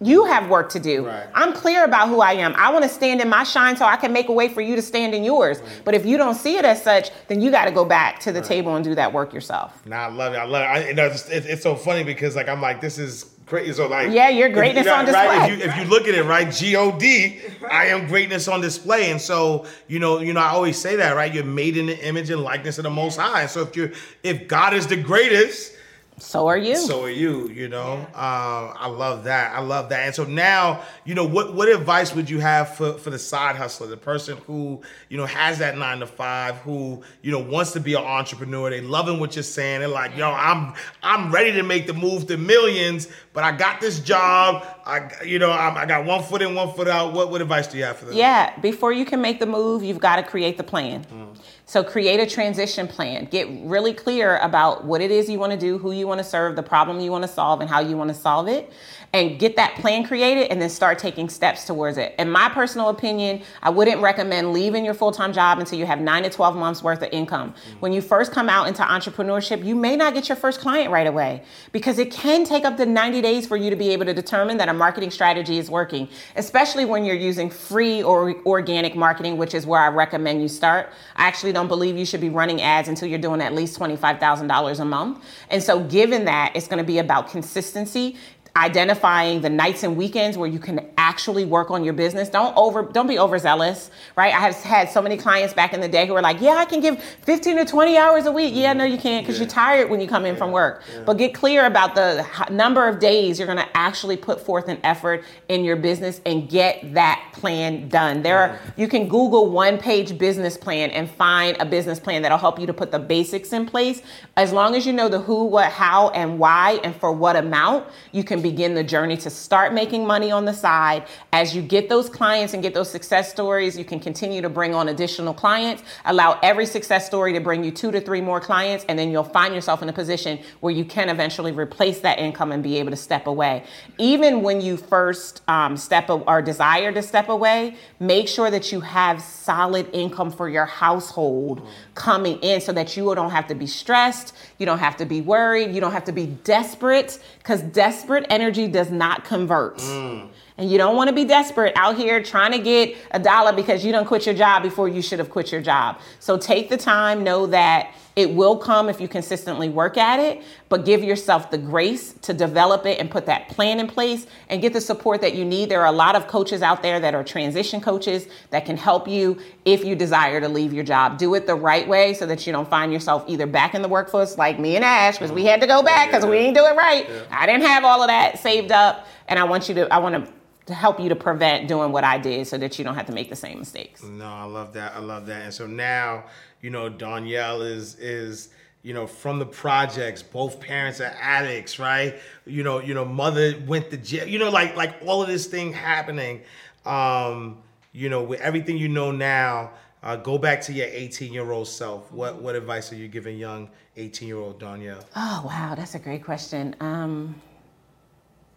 you 0.03 0.24
have 0.24 0.48
work 0.48 0.70
to 0.70 0.80
do. 0.80 1.07
Right. 1.07 1.26
I'm 1.34 1.53
clear 1.53 1.84
about 1.84 2.09
who 2.09 2.20
I 2.20 2.32
am. 2.32 2.55
I 2.57 2.70
want 2.72 2.84
to 2.84 2.88
stand 2.88 3.20
in 3.20 3.28
my 3.28 3.44
shine 3.44 3.76
so 3.76 3.84
I 3.84 3.96
can 3.96 4.12
make 4.12 4.28
a 4.28 4.32
way 4.32 4.48
for 4.48 4.62
you 4.62 4.74
to 4.76 4.82
stand 4.82 5.14
in 5.14 5.22
yours. 5.24 5.62
But 5.84 5.94
if 5.94 6.07
you 6.07 6.16
don't 6.16 6.34
see 6.36 6.57
it 6.57 6.64
as 6.64 6.82
such, 6.82 7.11
then 7.28 7.40
you 7.42 7.51
got 7.51 7.66
to 7.66 7.70
go 7.70 7.84
back 7.84 8.18
to 8.20 8.32
the 8.32 8.40
table 8.40 8.74
and 8.76 8.84
do 8.84 8.94
that 8.94 9.12
work 9.12 9.34
yourself. 9.34 9.84
Nah, 9.86 9.96
I 10.07 10.09
love 10.11 10.32
it. 10.32 10.38
I 10.38 10.44
love 10.44 10.62
it. 10.62 10.64
I, 10.64 10.88
you 10.88 10.94
know, 10.94 11.07
it's, 11.07 11.28
it's, 11.28 11.46
it's 11.46 11.62
so 11.62 11.74
funny 11.76 12.03
because 12.03 12.34
like 12.34 12.48
I'm 12.48 12.62
like 12.62 12.80
this 12.80 12.98
is 12.98 13.34
crazy. 13.44 13.74
So 13.74 13.88
like 13.88 14.11
Yeah, 14.11 14.30
your 14.30 14.48
if- 14.48 14.55
greatness 14.55 14.86
yeah, 14.86 14.92
on 15.01 15.07
Right? 15.07 15.46
display. 15.48 15.53
If 15.55 15.59
you 15.59 15.70
if 15.70 15.76
you 15.76 15.84
look 15.84 16.09
at 16.09 16.14
it 16.14 16.24
right, 16.24 16.51
G 16.51 16.76
O 16.76 16.98
D, 16.98 17.40
I 17.70 17.86
am 17.88 18.07
greatness 18.07 18.48
on 18.48 18.62
display. 18.62 19.11
And 19.11 19.20
so 19.20 19.66
you 19.86 19.98
know, 19.98 20.20
you 20.20 20.32
know, 20.32 20.40
I 20.40 20.48
always 20.48 20.78
say 20.78 20.96
that 20.96 21.14
right. 21.14 21.32
You're 21.34 21.44
made 21.44 21.76
in 21.76 21.86
the 21.86 22.07
image 22.09 22.30
and 22.30 22.42
likeness 22.42 22.78
of 22.78 22.84
the 22.84 22.90
Most 22.90 23.18
High. 23.18 23.44
So 23.46 23.61
if 23.62 23.76
you're 23.76 23.90
if 24.22 24.48
God 24.48 24.72
is 24.72 24.86
the 24.86 24.96
greatest. 24.96 25.76
So 26.20 26.46
are 26.48 26.56
you. 26.56 26.76
So 26.76 27.04
are 27.04 27.10
you, 27.10 27.48
you 27.48 27.68
know. 27.68 27.94
Um, 27.94 28.06
I 28.14 28.88
love 28.88 29.24
that. 29.24 29.52
I 29.56 29.60
love 29.60 29.88
that. 29.88 30.06
And 30.06 30.14
so 30.14 30.24
now, 30.24 30.82
you 31.04 31.14
know, 31.14 31.24
what 31.24 31.54
what 31.54 31.68
advice 31.68 32.14
would 32.14 32.28
you 32.28 32.40
have 32.40 32.76
for, 32.76 32.94
for 32.94 33.10
the 33.10 33.18
side 33.18 33.56
hustler, 33.56 33.86
the 33.86 33.96
person 33.96 34.36
who, 34.46 34.82
you 35.08 35.16
know, 35.16 35.26
has 35.26 35.58
that 35.58 35.76
nine 35.78 36.00
to 36.00 36.06
five, 36.06 36.56
who, 36.58 37.02
you 37.22 37.32
know, 37.32 37.38
wants 37.38 37.72
to 37.72 37.80
be 37.80 37.94
an 37.94 38.04
entrepreneur. 38.04 38.70
They 38.70 38.80
loving 38.80 39.18
what 39.18 39.34
you're 39.34 39.42
saying. 39.42 39.80
They're 39.80 39.88
like, 39.88 40.16
yo, 40.16 40.30
I'm 40.30 40.74
I'm 41.02 41.32
ready 41.32 41.52
to 41.52 41.62
make 41.62 41.86
the 41.86 41.94
move 41.94 42.26
to 42.26 42.36
millions, 42.36 43.08
but 43.32 43.42
I 43.42 43.52
got 43.52 43.80
this 43.80 44.00
job. 44.00 44.64
I 44.91 45.24
you 45.24 45.38
know, 45.38 45.51
I, 45.51 45.82
I 45.82 45.86
got 45.86 46.05
one 46.05 46.22
foot 46.22 46.43
in, 46.43 46.55
one 46.55 46.74
foot 46.74 46.88
out. 46.88 47.12
What 47.12 47.30
what 47.30 47.41
advice 47.41 47.68
do 47.68 47.78
you 47.78 47.84
have 47.84 47.97
for 47.97 48.07
them? 48.07 48.14
Yeah, 48.14 48.59
before 48.61 48.93
you 48.93 49.05
can 49.05 49.20
make 49.20 49.38
the 49.38 49.47
move, 49.47 49.82
you've 49.82 50.01
got 50.01 50.16
to 50.16 50.22
create 50.22 50.57
the 50.57 50.64
plan. 50.64 51.05
Mm-hmm. 51.05 51.41
So 51.66 51.84
create 51.84 52.18
a 52.18 52.26
transition 52.26 52.88
plan. 52.88 53.26
Get 53.26 53.47
really 53.62 53.95
clear 53.95 54.38
about 54.38 54.84
what 54.84 55.01
it 55.01 55.12
is 55.12 55.30
you 55.30 55.38
want 55.38 55.53
to 55.53 55.59
do, 55.59 55.78
who 55.78 55.93
you 55.93 56.09
want 56.09 56.18
to 56.18 56.24
serve, 56.24 56.57
the 56.57 56.64
problem 56.64 56.99
you 56.99 57.12
want 57.12 57.22
to 57.22 57.28
solve, 57.28 57.61
and 57.61 57.70
how 57.70 57.78
you 57.78 57.97
want 57.97 58.09
to 58.09 58.14
solve 58.14 58.49
it. 58.49 58.72
And 59.12 59.40
get 59.40 59.56
that 59.56 59.74
plan 59.74 60.04
created 60.04 60.52
and 60.52 60.62
then 60.62 60.70
start 60.70 61.00
taking 61.00 61.28
steps 61.28 61.66
towards 61.66 61.98
it. 61.98 62.14
In 62.16 62.30
my 62.30 62.48
personal 62.48 62.90
opinion, 62.90 63.42
I 63.61 63.68
wouldn't 63.68 64.00
recommend 64.00 64.52
leaving 64.52 64.84
your 64.84 64.94
full 64.94 65.11
time 65.11 65.32
job 65.32 65.58
until 65.58 65.80
you 65.80 65.86
have 65.86 66.00
nine 66.00 66.22
to 66.22 66.30
12 66.30 66.54
months 66.54 66.80
worth 66.80 67.02
of 67.02 67.08
income. 67.11 67.50
Mm. 67.50 67.80
When 67.80 67.92
you 67.92 68.02
first 68.02 68.30
come 68.30 68.48
out 68.48 68.68
into 68.68 68.82
entrepreneurship, 68.82 69.64
you 69.64 69.74
may 69.74 69.96
not 69.96 70.14
get 70.14 70.28
your 70.28 70.36
first 70.36 70.61
client 70.61 70.92
right 70.92 71.08
away 71.08 71.42
because 71.72 71.98
it 71.98 72.12
can 72.12 72.44
take 72.44 72.64
up 72.64 72.76
to 72.76 72.86
90 72.86 73.20
days 73.20 73.48
for 73.48 73.56
you 73.56 73.68
to 73.68 73.74
be 73.74 73.88
able 73.88 74.04
to 74.04 74.14
determine 74.14 74.58
that 74.58 74.68
a 74.68 74.72
marketing 74.72 75.11
strategy 75.11 75.58
is 75.58 75.68
working, 75.68 76.08
especially 76.36 76.84
when 76.84 77.04
you're 77.04 77.16
using 77.16 77.50
free 77.50 78.04
or 78.04 78.36
organic 78.46 78.94
marketing, 78.94 79.36
which 79.36 79.54
is 79.54 79.66
where 79.66 79.80
I 79.80 79.88
recommend 79.88 80.40
you 80.40 80.46
start. 80.48 80.92
I 81.16 81.26
actually 81.26 81.52
don't 81.52 81.68
believe 81.68 81.96
you 81.96 82.06
should 82.06 82.20
be 82.20 82.30
running 82.30 82.62
ads 82.62 82.86
until 82.86 83.08
you're 83.08 83.18
doing 83.18 83.40
at 83.40 83.54
least 83.54 83.76
$25,000 83.76 84.78
a 84.78 84.84
month. 84.84 85.24
And 85.50 85.61
so, 85.61 85.82
given 85.82 86.26
that, 86.26 86.52
it's 86.54 86.68
going 86.68 86.78
to 86.78 86.84
be 86.84 86.98
about 86.98 87.28
consistency 87.28 88.16
identifying 88.57 89.40
the 89.40 89.51
nights 89.51 89.82
and 89.82 89.96
weekends 89.96 90.36
where 90.36 90.48
you 90.48 90.59
can 90.59 90.88
actually 90.96 91.44
work 91.44 91.70
on 91.70 91.84
your 91.84 91.92
business. 91.94 92.28
Don't 92.28 92.57
over 92.57 92.82
don't 92.82 93.07
be 93.07 93.18
overzealous 93.18 93.90
right? 94.16 94.34
I 94.34 94.40
have 94.40 94.55
had 94.57 94.90
so 94.90 95.01
many 95.01 95.16
clients 95.16 95.55
back 95.55 95.72
in 95.72 95.80
the 95.80 95.88
day 95.88 96.07
who 96.07 96.14
were 96.14 96.22
like 96.22 96.40
yeah 96.40 96.57
i 96.57 96.64
can 96.64 96.80
give 96.80 97.03
15 97.03 97.59
to 97.59 97.64
20 97.64 97.96
hours 97.96 98.26
a 98.26 98.32
week. 98.32 98.55
Yeah 98.55 98.72
no 98.72 98.84
you 98.84 98.98
can't 98.98 99.24
because 99.24 99.38
you're 99.38 99.48
tired 99.48 99.88
when 99.90 100.01
you 100.01 100.09
come 100.09 100.24
in 100.26 100.36
from 100.36 100.53
work. 100.53 100.82
But 101.07 101.14
get 101.14 101.34
clear 101.34 101.66
about 101.66 101.94
the 101.94 102.26
number 102.51 102.86
of 102.88 102.98
days 102.98 103.38
you're 103.38 103.46
going 103.46 103.59
to 103.59 103.76
actually 103.76 104.16
put 104.16 104.40
forth 104.40 104.68
an 104.68 104.78
effort 104.82 105.24
in 105.48 105.64
your 105.64 105.76
business 105.76 106.20
and 106.26 106.48
get 106.48 106.94
that 106.94 107.30
plan 107.32 107.88
done. 107.88 108.22
There 108.22 108.38
are 108.38 108.59
you 108.76 108.88
can 108.88 109.09
google 109.09 109.51
one 109.51 109.78
page 109.78 110.18
business 110.18 110.57
plan 110.57 110.90
and 110.90 111.09
find 111.11 111.57
a 111.61 111.64
business 111.64 111.98
plan 111.98 112.22
that'll 112.22 112.38
help 112.38 112.59
you 112.59 112.66
to 112.66 112.74
put 112.74 112.90
the 112.90 112.98
basics 112.98 113.53
in 113.53 113.66
place. 113.66 114.03
As 114.36 114.53
long 114.53 114.74
as 114.74 114.86
you 114.86 114.92
know 114.92 115.09
the 115.09 115.20
who 115.20 115.44
what 115.44 115.70
how 115.70 116.11
and 116.11 116.38
why 116.38 116.80
and 116.84 116.94
for 116.96 117.12
what 117.12 117.36
amount 117.36 117.86
you 118.12 118.24
can 118.24 118.39
begin 118.41 118.74
the 118.74 118.84
journey 118.84 119.16
to 119.18 119.30
start 119.30 119.72
making 119.72 120.07
money 120.07 120.30
on 120.30 120.45
the 120.45 120.55
side. 120.55 121.05
As 121.32 121.55
you 121.55 121.62
get 121.62 121.88
those 121.88 122.09
clients 122.09 122.55
and 122.55 122.62
get 122.62 122.74
those 122.74 122.91
success 122.91 123.30
stories, 123.30 123.78
you 123.78 123.84
can 123.84 124.01
continue 124.01 124.43
to 124.43 124.49
bring 124.49 124.74
on 124.74 124.88
additional 124.88 125.34
clients. 125.34 125.82
Allow 126.05 126.38
every 126.43 126.66
success 126.66 127.07
story 127.07 127.32
to 127.32 127.41
bring 127.41 127.62
you 127.62 127.70
two 127.70 127.91
to 127.91 128.01
three 128.01 128.20
more 128.20 128.41
clients, 128.41 128.84
and 128.88 128.99
then 128.99 129.11
you'll 129.11 129.24
find 129.24 129.55
yourself 129.55 129.82
in 129.82 129.88
a 129.88 129.93
position 129.93 130.38
where 130.61 130.72
you 130.72 130.84
can 130.84 131.09
eventually 131.09 131.53
replace 131.53 132.01
that 132.01 132.18
income 132.18 132.53
and 132.53 132.62
be 132.62 132.78
able 132.78 132.91
to 132.91 132.97
step 132.97 133.26
away. 133.26 133.64
Even 133.99 134.43
when 134.43 134.61
you 134.61 134.76
first 134.76 135.43
um, 135.49 135.76
step 135.76 136.09
or 136.11 136.43
desire 136.43 136.93
to 136.93 137.03
step 137.03 137.28
away, 137.28 137.76
make 137.99 138.28
sure 138.28 138.51
that 138.51 138.72
you 138.72 138.80
have 138.80 139.20
solid 139.20 139.88
income 139.93 140.30
for 140.30 140.49
your 140.49 140.66
household 140.66 141.66
coming 141.95 142.38
in 142.41 142.61
so 142.61 142.72
that 142.72 142.97
you 142.97 143.14
don't 143.14 143.30
have 143.30 143.47
to 143.47 143.55
be 143.55 143.66
stressed, 143.66 144.34
you 144.59 144.66
don't 144.66 144.78
have 144.78 144.97
to 144.97 145.05
be 145.05 145.20
worried, 145.20 145.74
you 145.74 145.80
don't 145.80 145.93
have 145.93 146.05
to 146.05 146.12
be 146.12 146.26
desperate 146.26 147.18
because 147.41 147.62
desperate 147.62 148.26
energy 148.28 148.68
does 148.68 148.91
not 148.91 149.24
convert. 149.24 149.78
Mm. 149.78 150.28
And 150.61 150.70
you 150.70 150.76
don't 150.76 150.94
want 150.94 151.08
to 151.08 151.14
be 151.14 151.24
desperate 151.24 151.72
out 151.74 151.96
here 151.96 152.22
trying 152.22 152.52
to 152.52 152.58
get 152.58 152.94
a 153.12 153.18
dollar 153.18 153.54
because 153.54 153.82
you 153.82 153.92
don't 153.92 154.04
quit 154.04 154.26
your 154.26 154.34
job 154.34 154.62
before 154.62 154.88
you 154.88 155.00
should 155.00 155.18
have 155.18 155.30
quit 155.30 155.50
your 155.50 155.62
job. 155.62 155.98
So 156.18 156.36
take 156.36 156.68
the 156.68 156.76
time, 156.76 157.24
know 157.24 157.46
that 157.46 157.94
it 158.14 158.34
will 158.34 158.58
come 158.58 158.90
if 158.90 159.00
you 159.00 159.08
consistently 159.08 159.70
work 159.70 159.96
at 159.96 160.20
it, 160.20 160.42
but 160.68 160.84
give 160.84 161.02
yourself 161.02 161.50
the 161.50 161.56
grace 161.56 162.12
to 162.20 162.34
develop 162.34 162.84
it 162.84 162.98
and 162.98 163.11
put 163.11 163.24
that 163.24 163.48
plan 163.48 163.80
in 163.80 163.86
place 163.86 164.26
and 164.50 164.61
get 164.61 164.74
the 164.74 164.82
support 164.82 165.22
that 165.22 165.34
you 165.34 165.46
need. 165.46 165.70
There 165.70 165.80
are 165.80 165.86
a 165.86 165.92
lot 165.92 166.14
of 166.14 166.26
coaches 166.26 166.61
out 166.61 166.82
there 166.82 167.00
that 167.00 167.14
are 167.14 167.24
transition 167.24 167.80
coaches 167.80 168.26
that 168.50 168.66
can 168.66 168.76
help 168.76 169.08
you 169.08 169.38
if 169.64 169.82
you 169.82 169.94
desire 169.94 170.42
to 170.42 170.48
leave 170.48 170.74
your 170.74 170.84
job. 170.84 171.16
Do 171.16 171.34
it 171.36 171.46
the 171.46 171.54
right 171.54 171.88
way 171.88 172.12
so 172.12 172.26
that 172.26 172.46
you 172.46 172.52
don't 172.52 172.68
find 172.68 172.92
yourself 172.92 173.24
either 173.28 173.46
back 173.46 173.74
in 173.74 173.80
the 173.80 173.88
workforce 173.88 174.36
like 174.36 174.58
me 174.58 174.76
and 174.76 174.84
Ash, 174.84 175.14
because 175.14 175.32
we 175.32 175.46
had 175.46 175.62
to 175.62 175.66
go 175.66 175.78
mm-hmm. 175.78 175.86
back 175.86 176.08
because 176.08 176.26
we 176.26 176.36
didn't 176.36 176.56
do 176.56 176.66
it 176.66 176.76
right. 176.76 177.08
I 177.30 177.46
didn't 177.46 177.62
have 177.62 177.84
all 177.84 178.02
of 178.02 178.08
that 178.08 178.40
saved 178.40 178.72
up, 178.72 179.06
and 179.26 179.38
I 179.38 179.44
want 179.44 179.70
you 179.70 179.74
to, 179.76 179.90
I 179.90 179.96
want 179.96 180.26
to 180.26 180.30
to 180.70 180.76
help 180.76 181.00
you 181.00 181.08
to 181.08 181.16
prevent 181.16 181.66
doing 181.66 181.90
what 181.90 182.04
I 182.04 182.16
did 182.16 182.46
so 182.46 182.56
that 182.56 182.78
you 182.78 182.84
don't 182.84 182.94
have 182.94 183.06
to 183.06 183.12
make 183.12 183.28
the 183.28 183.36
same 183.36 183.58
mistakes. 183.58 184.04
No, 184.04 184.26
I 184.26 184.44
love 184.44 184.72
that. 184.74 184.94
I 184.94 185.00
love 185.00 185.26
that. 185.26 185.42
And 185.42 185.52
so 185.52 185.66
now, 185.66 186.24
you 186.60 186.70
know, 186.70 186.88
Darnyelle 186.88 187.68
is 187.68 187.96
is 187.96 188.50
you 188.82 188.94
know 188.94 189.06
from 189.06 189.40
the 189.40 189.46
projects. 189.46 190.22
Both 190.22 190.60
parents 190.60 191.00
are 191.00 191.12
addicts, 191.20 191.80
right? 191.80 192.20
You 192.46 192.62
know, 192.62 192.78
you 192.80 192.94
know, 192.94 193.04
mother 193.04 193.54
went 193.66 193.90
to 193.90 193.96
jail. 193.96 194.28
You 194.28 194.38
know, 194.38 194.50
like 194.50 194.76
like 194.76 194.94
all 195.04 195.22
of 195.22 195.28
this 195.28 195.46
thing 195.46 195.72
happening. 195.72 196.42
Um, 196.86 197.58
you 197.92 198.08
know, 198.08 198.22
with 198.22 198.40
everything 198.40 198.78
you 198.78 198.88
know 198.88 199.10
now. 199.10 199.72
Uh, 200.02 200.16
go 200.16 200.38
back 200.38 200.62
to 200.62 200.72
your 200.72 200.86
18 200.86 201.30
year 201.30 201.50
old 201.50 201.68
self. 201.68 202.10
What 202.10 202.40
what 202.40 202.54
advice 202.54 202.90
are 202.90 202.96
you 202.96 203.06
giving 203.06 203.36
young 203.36 203.68
18 203.98 204.26
year 204.28 204.38
old 204.38 204.58
Darnyelle 204.58 205.04
Oh 205.14 205.42
wow, 205.44 205.74
that's 205.76 205.94
a 205.94 205.98
great 205.98 206.24
question. 206.24 206.74
Um, 206.80 207.34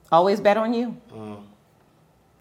always 0.09 0.39
bet 0.39 0.55
on 0.55 0.73
you. 0.73 0.95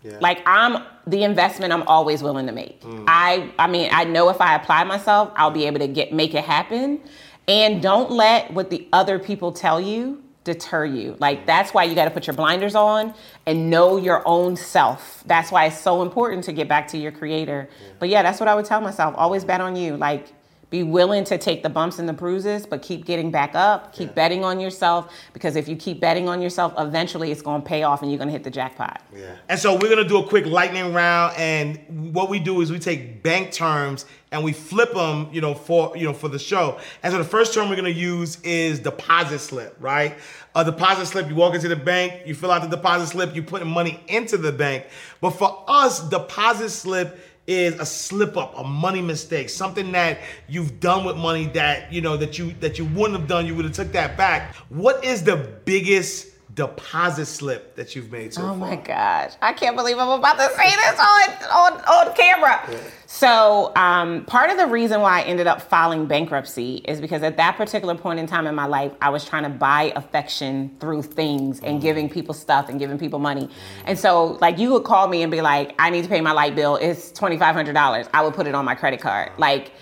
Yeah. 0.03 0.19
Like 0.21 0.43
I'm 0.47 0.85
the 1.07 1.23
investment 1.25 1.73
I'm 1.73 1.83
always 1.85 2.23
willing 2.23 2.47
to 2.47 2.53
make. 2.53 2.81
Mm. 2.83 3.05
I 3.07 3.53
I 3.59 3.67
mean, 3.69 3.91
I 3.93 4.05
know 4.05 4.29
if 4.29 4.41
I 4.41 4.55
apply 4.55 4.85
myself, 4.85 5.33
I'll 5.37 5.51
be 5.51 5.67
able 5.67 5.79
to 5.81 5.89
get 5.89 6.13
make 6.13 6.35
it 6.35 6.45
happen. 6.45 7.01
And 7.49 7.83
don't 7.83 8.11
let 8.11 8.53
what 8.53 8.71
the 8.71 8.89
other 8.93 9.19
people 9.19 9.53
tell 9.53 9.81
you 9.81 10.23
deter 10.45 10.85
you. 10.85 11.17
Like 11.19 11.43
mm. 11.43 11.47
that's 11.47 11.73
why 11.73 11.85
you 11.85 11.95
got 11.95 12.07
to 12.07 12.11
put 12.11 12.27
your 12.27 12.35
blinders 12.35 12.75
on 12.75 13.15
and 13.47 13.71
know 13.71 13.97
your 13.97 14.27
own 14.27 14.57
self. 14.57 15.23
That's 15.27 15.53
why 15.53 15.67
it's 15.67 15.79
so 15.79 16.03
important 16.03 16.45
to 16.45 16.53
get 16.53 16.69
back 16.69 16.89
to 16.89 16.99
your 16.99 17.13
creator. 17.13 17.69
But 17.99 18.09
yeah, 18.09 18.23
that's 18.23 18.41
what 18.41 18.49
I 18.49 18.55
would 18.55 18.65
tell 18.65 18.81
myself. 18.81 19.15
Always 19.17 19.45
bet 19.45 19.61
on 19.61 19.77
you. 19.77 19.97
Like 19.97 20.29
be 20.73 20.83
willing 20.83 21.23
to 21.25 21.39
take 21.39 21.63
the 21.63 21.71
bumps 21.71 22.01
and 22.01 22.09
the 22.09 22.13
bruises, 22.13 22.67
but 22.67 22.83
keep 22.83 23.05
getting 23.05 23.31
back 23.31 23.55
up. 23.55 23.93
Keep 23.93 24.17
betting 24.17 24.43
on 24.43 24.59
yourself 24.59 25.13
because 25.33 25.55
if 25.55 25.69
you 25.69 25.77
keep 25.77 26.01
betting 26.01 26.29
on 26.29 26.43
yourself, 26.43 26.75
eventually 26.79 27.31
it's 27.31 27.43
going 27.43 27.63
to 27.63 27.69
pay 27.69 27.85
off 27.85 28.03
and 28.03 28.11
you're 28.11 28.19
going 28.19 28.29
to 28.29 28.33
hit 28.33 28.43
the 28.43 28.51
jackpot. 28.51 29.01
Yeah. 29.15 29.37
And 29.49 29.61
so 29.61 29.75
we're 29.75 29.89
gonna 29.89 30.09
do 30.09 30.19
a 30.19 30.27
quick 30.27 30.47
lightning 30.47 30.95
round, 30.95 31.37
and 31.37 32.15
what 32.15 32.31
we 32.31 32.39
do 32.39 32.61
is 32.63 32.73
we 32.73 32.79
take 32.79 33.23
bank 33.23 33.53
terms 33.53 34.07
and 34.31 34.43
we 34.43 34.53
flip 34.53 34.95
them, 34.95 35.29
you 35.31 35.41
know, 35.43 35.55
for 35.55 35.97
you 35.97 36.05
know 36.05 36.15
for 36.15 36.29
the 36.29 36.39
show. 36.39 36.79
And 37.03 37.13
so 37.13 37.19
the 37.19 37.25
first 37.25 37.53
term 37.53 37.69
we're 37.69 37.77
gonna 37.77 37.91
use 37.91 38.41
is 38.41 38.79
deposit 38.79 39.41
slip, 39.41 39.77
right? 39.79 40.17
A 40.55 40.65
deposit 40.65 41.07
slip. 41.07 41.29
You 41.29 41.35
walk 41.35 41.55
into 41.55 41.69
the 41.69 41.77
bank, 41.77 42.27
you 42.27 42.35
fill 42.35 42.51
out 42.51 42.63
the 42.63 42.75
deposit 42.75 43.09
slip, 43.09 43.35
you 43.35 43.43
put 43.43 43.67
money 43.67 44.03
into 44.09 44.39
the 44.39 44.53
bank. 44.53 44.87
But 45.21 45.31
for 45.31 45.65
us, 45.69 46.09
deposit 46.09 46.71
slip 46.71 47.19
is 47.53 47.79
a 47.79 47.87
slip 47.87 48.37
up, 48.37 48.59
a 48.59 48.65
money 48.65 49.03
mistake, 49.03 49.51
something 49.51 49.93
that 49.93 50.19
you've 50.49 50.81
done 50.81 51.05
with 51.05 51.17
money 51.17 51.47
that 51.47 51.93
you 51.93 52.01
know 52.01 52.17
that 52.17 52.39
you 52.39 52.53
that 52.61 52.79
you 52.79 52.85
wouldn't 52.87 53.19
have 53.19 53.29
done. 53.29 53.47
You 53.47 53.55
would 53.55 53.65
have 53.65 53.75
took 53.75 53.93
that 53.93 54.17
back. 54.17 54.55
What 54.69 55.05
is 55.05 55.23
the 55.23 55.37
biggest 55.65 56.32
deposit 56.55 57.25
slip 57.27 57.77
that 57.77 57.97
you've 57.97 58.13
made 58.13 58.35
so 58.35 58.43
Oh 58.43 58.47
far? 58.49 58.57
my 58.57 58.77
gosh. 58.77 59.33
I 59.41 59.53
can't 59.55 59.75
believe 59.77 59.99
I'm 59.99 60.09
about 60.19 60.37
to 60.37 60.55
say 60.55 60.69
this 60.77 61.01
on, 61.01 61.31
on, 61.51 61.81
on 62.09 62.15
camera. 62.15 62.69
So, 63.07 63.73
um, 63.77 64.25
part 64.27 64.51
of 64.51 64.59
the 64.59 64.67
reason 64.67 65.01
why 65.01 65.21
I 65.21 65.23
ended 65.23 65.47
up 65.47 65.63
filing 65.63 66.07
bankruptcy 66.07 66.77
is 66.87 67.01
because 67.01 67.23
at 67.23 67.37
that 67.39 67.57
particular 67.57 67.95
point 67.95 68.19
in 68.19 68.27
time 68.27 68.47
in 68.47 68.55
my 68.55 68.67
life, 68.67 68.93
I 69.01 69.09
was 69.11 69.25
trying 69.25 69.45
to 69.45 69.49
buy 69.49 69.93
affection 69.97 70.77
through 70.81 71.03
things 71.03 71.61
and 71.61 71.81
giving 71.81 72.09
people 72.11 72.35
stuff 72.35 72.69
and 72.69 72.79
giving 72.79 72.99
people 72.99 73.19
money. 73.19 73.49
And 73.87 73.99
so, 73.99 74.39
like, 74.41 74.59
you 74.59 74.73
would 74.73 74.85
call 74.85 75.09
me 75.09 75.23
and 75.23 75.31
be 75.33 75.41
like, 75.41 75.75
I 75.79 75.89
need 75.91 76.03
to 76.03 76.09
pay 76.09 76.21
my 76.21 76.33
light 76.33 76.55
bill. 76.55 76.77
It's 76.77 77.13
$2,500. 77.13 78.09
I 78.13 78.23
would 78.23 78.35
put 78.35 78.47
it 78.47 78.55
on 78.55 78.65
my 78.65 78.75
credit 78.75 79.01
card. 79.01 79.31
Like, 79.39 79.73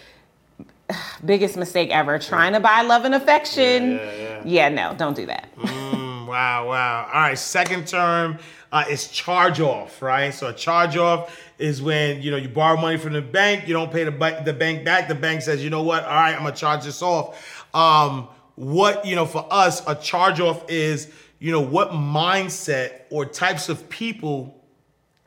biggest 1.24 1.56
mistake 1.56 1.90
ever 1.90 2.18
trying 2.18 2.52
to 2.52 2.60
buy 2.60 2.82
love 2.82 3.04
and 3.04 3.14
affection. 3.14 4.00
Yeah, 4.44 4.68
no, 4.68 4.94
don't 4.96 5.14
do 5.16 5.26
that. 5.26 5.48
Wow, 6.30 6.68
wow. 6.68 7.10
All 7.12 7.22
right, 7.22 7.36
second 7.36 7.88
term 7.88 8.38
uh, 8.70 8.84
is 8.88 9.08
charge 9.08 9.58
off, 9.58 10.00
right? 10.00 10.32
So 10.32 10.46
a 10.46 10.52
charge 10.52 10.96
off 10.96 11.36
is 11.58 11.82
when 11.82 12.22
you 12.22 12.30
know 12.30 12.36
you 12.36 12.48
borrow 12.48 12.80
money 12.80 12.98
from 12.98 13.14
the 13.14 13.20
bank, 13.20 13.66
you 13.66 13.74
don't 13.74 13.90
pay 13.90 14.04
the, 14.04 14.12
ba- 14.12 14.40
the 14.44 14.52
bank 14.52 14.84
back. 14.84 15.08
The 15.08 15.16
bank 15.16 15.42
says, 15.42 15.64
you 15.64 15.70
know 15.70 15.82
what? 15.82 16.04
All 16.04 16.10
right, 16.14 16.36
I'm 16.36 16.44
gonna 16.44 16.54
charge 16.54 16.84
this 16.84 17.02
off. 17.02 17.66
Um, 17.74 18.28
what 18.54 19.04
you 19.04 19.16
know 19.16 19.26
for 19.26 19.44
us, 19.50 19.82
a 19.88 19.96
charge 19.96 20.38
off 20.38 20.70
is 20.70 21.12
you 21.40 21.50
know 21.50 21.60
what 21.60 21.90
mindset 21.90 23.00
or 23.10 23.26
types 23.26 23.68
of 23.68 23.88
people 23.88 24.56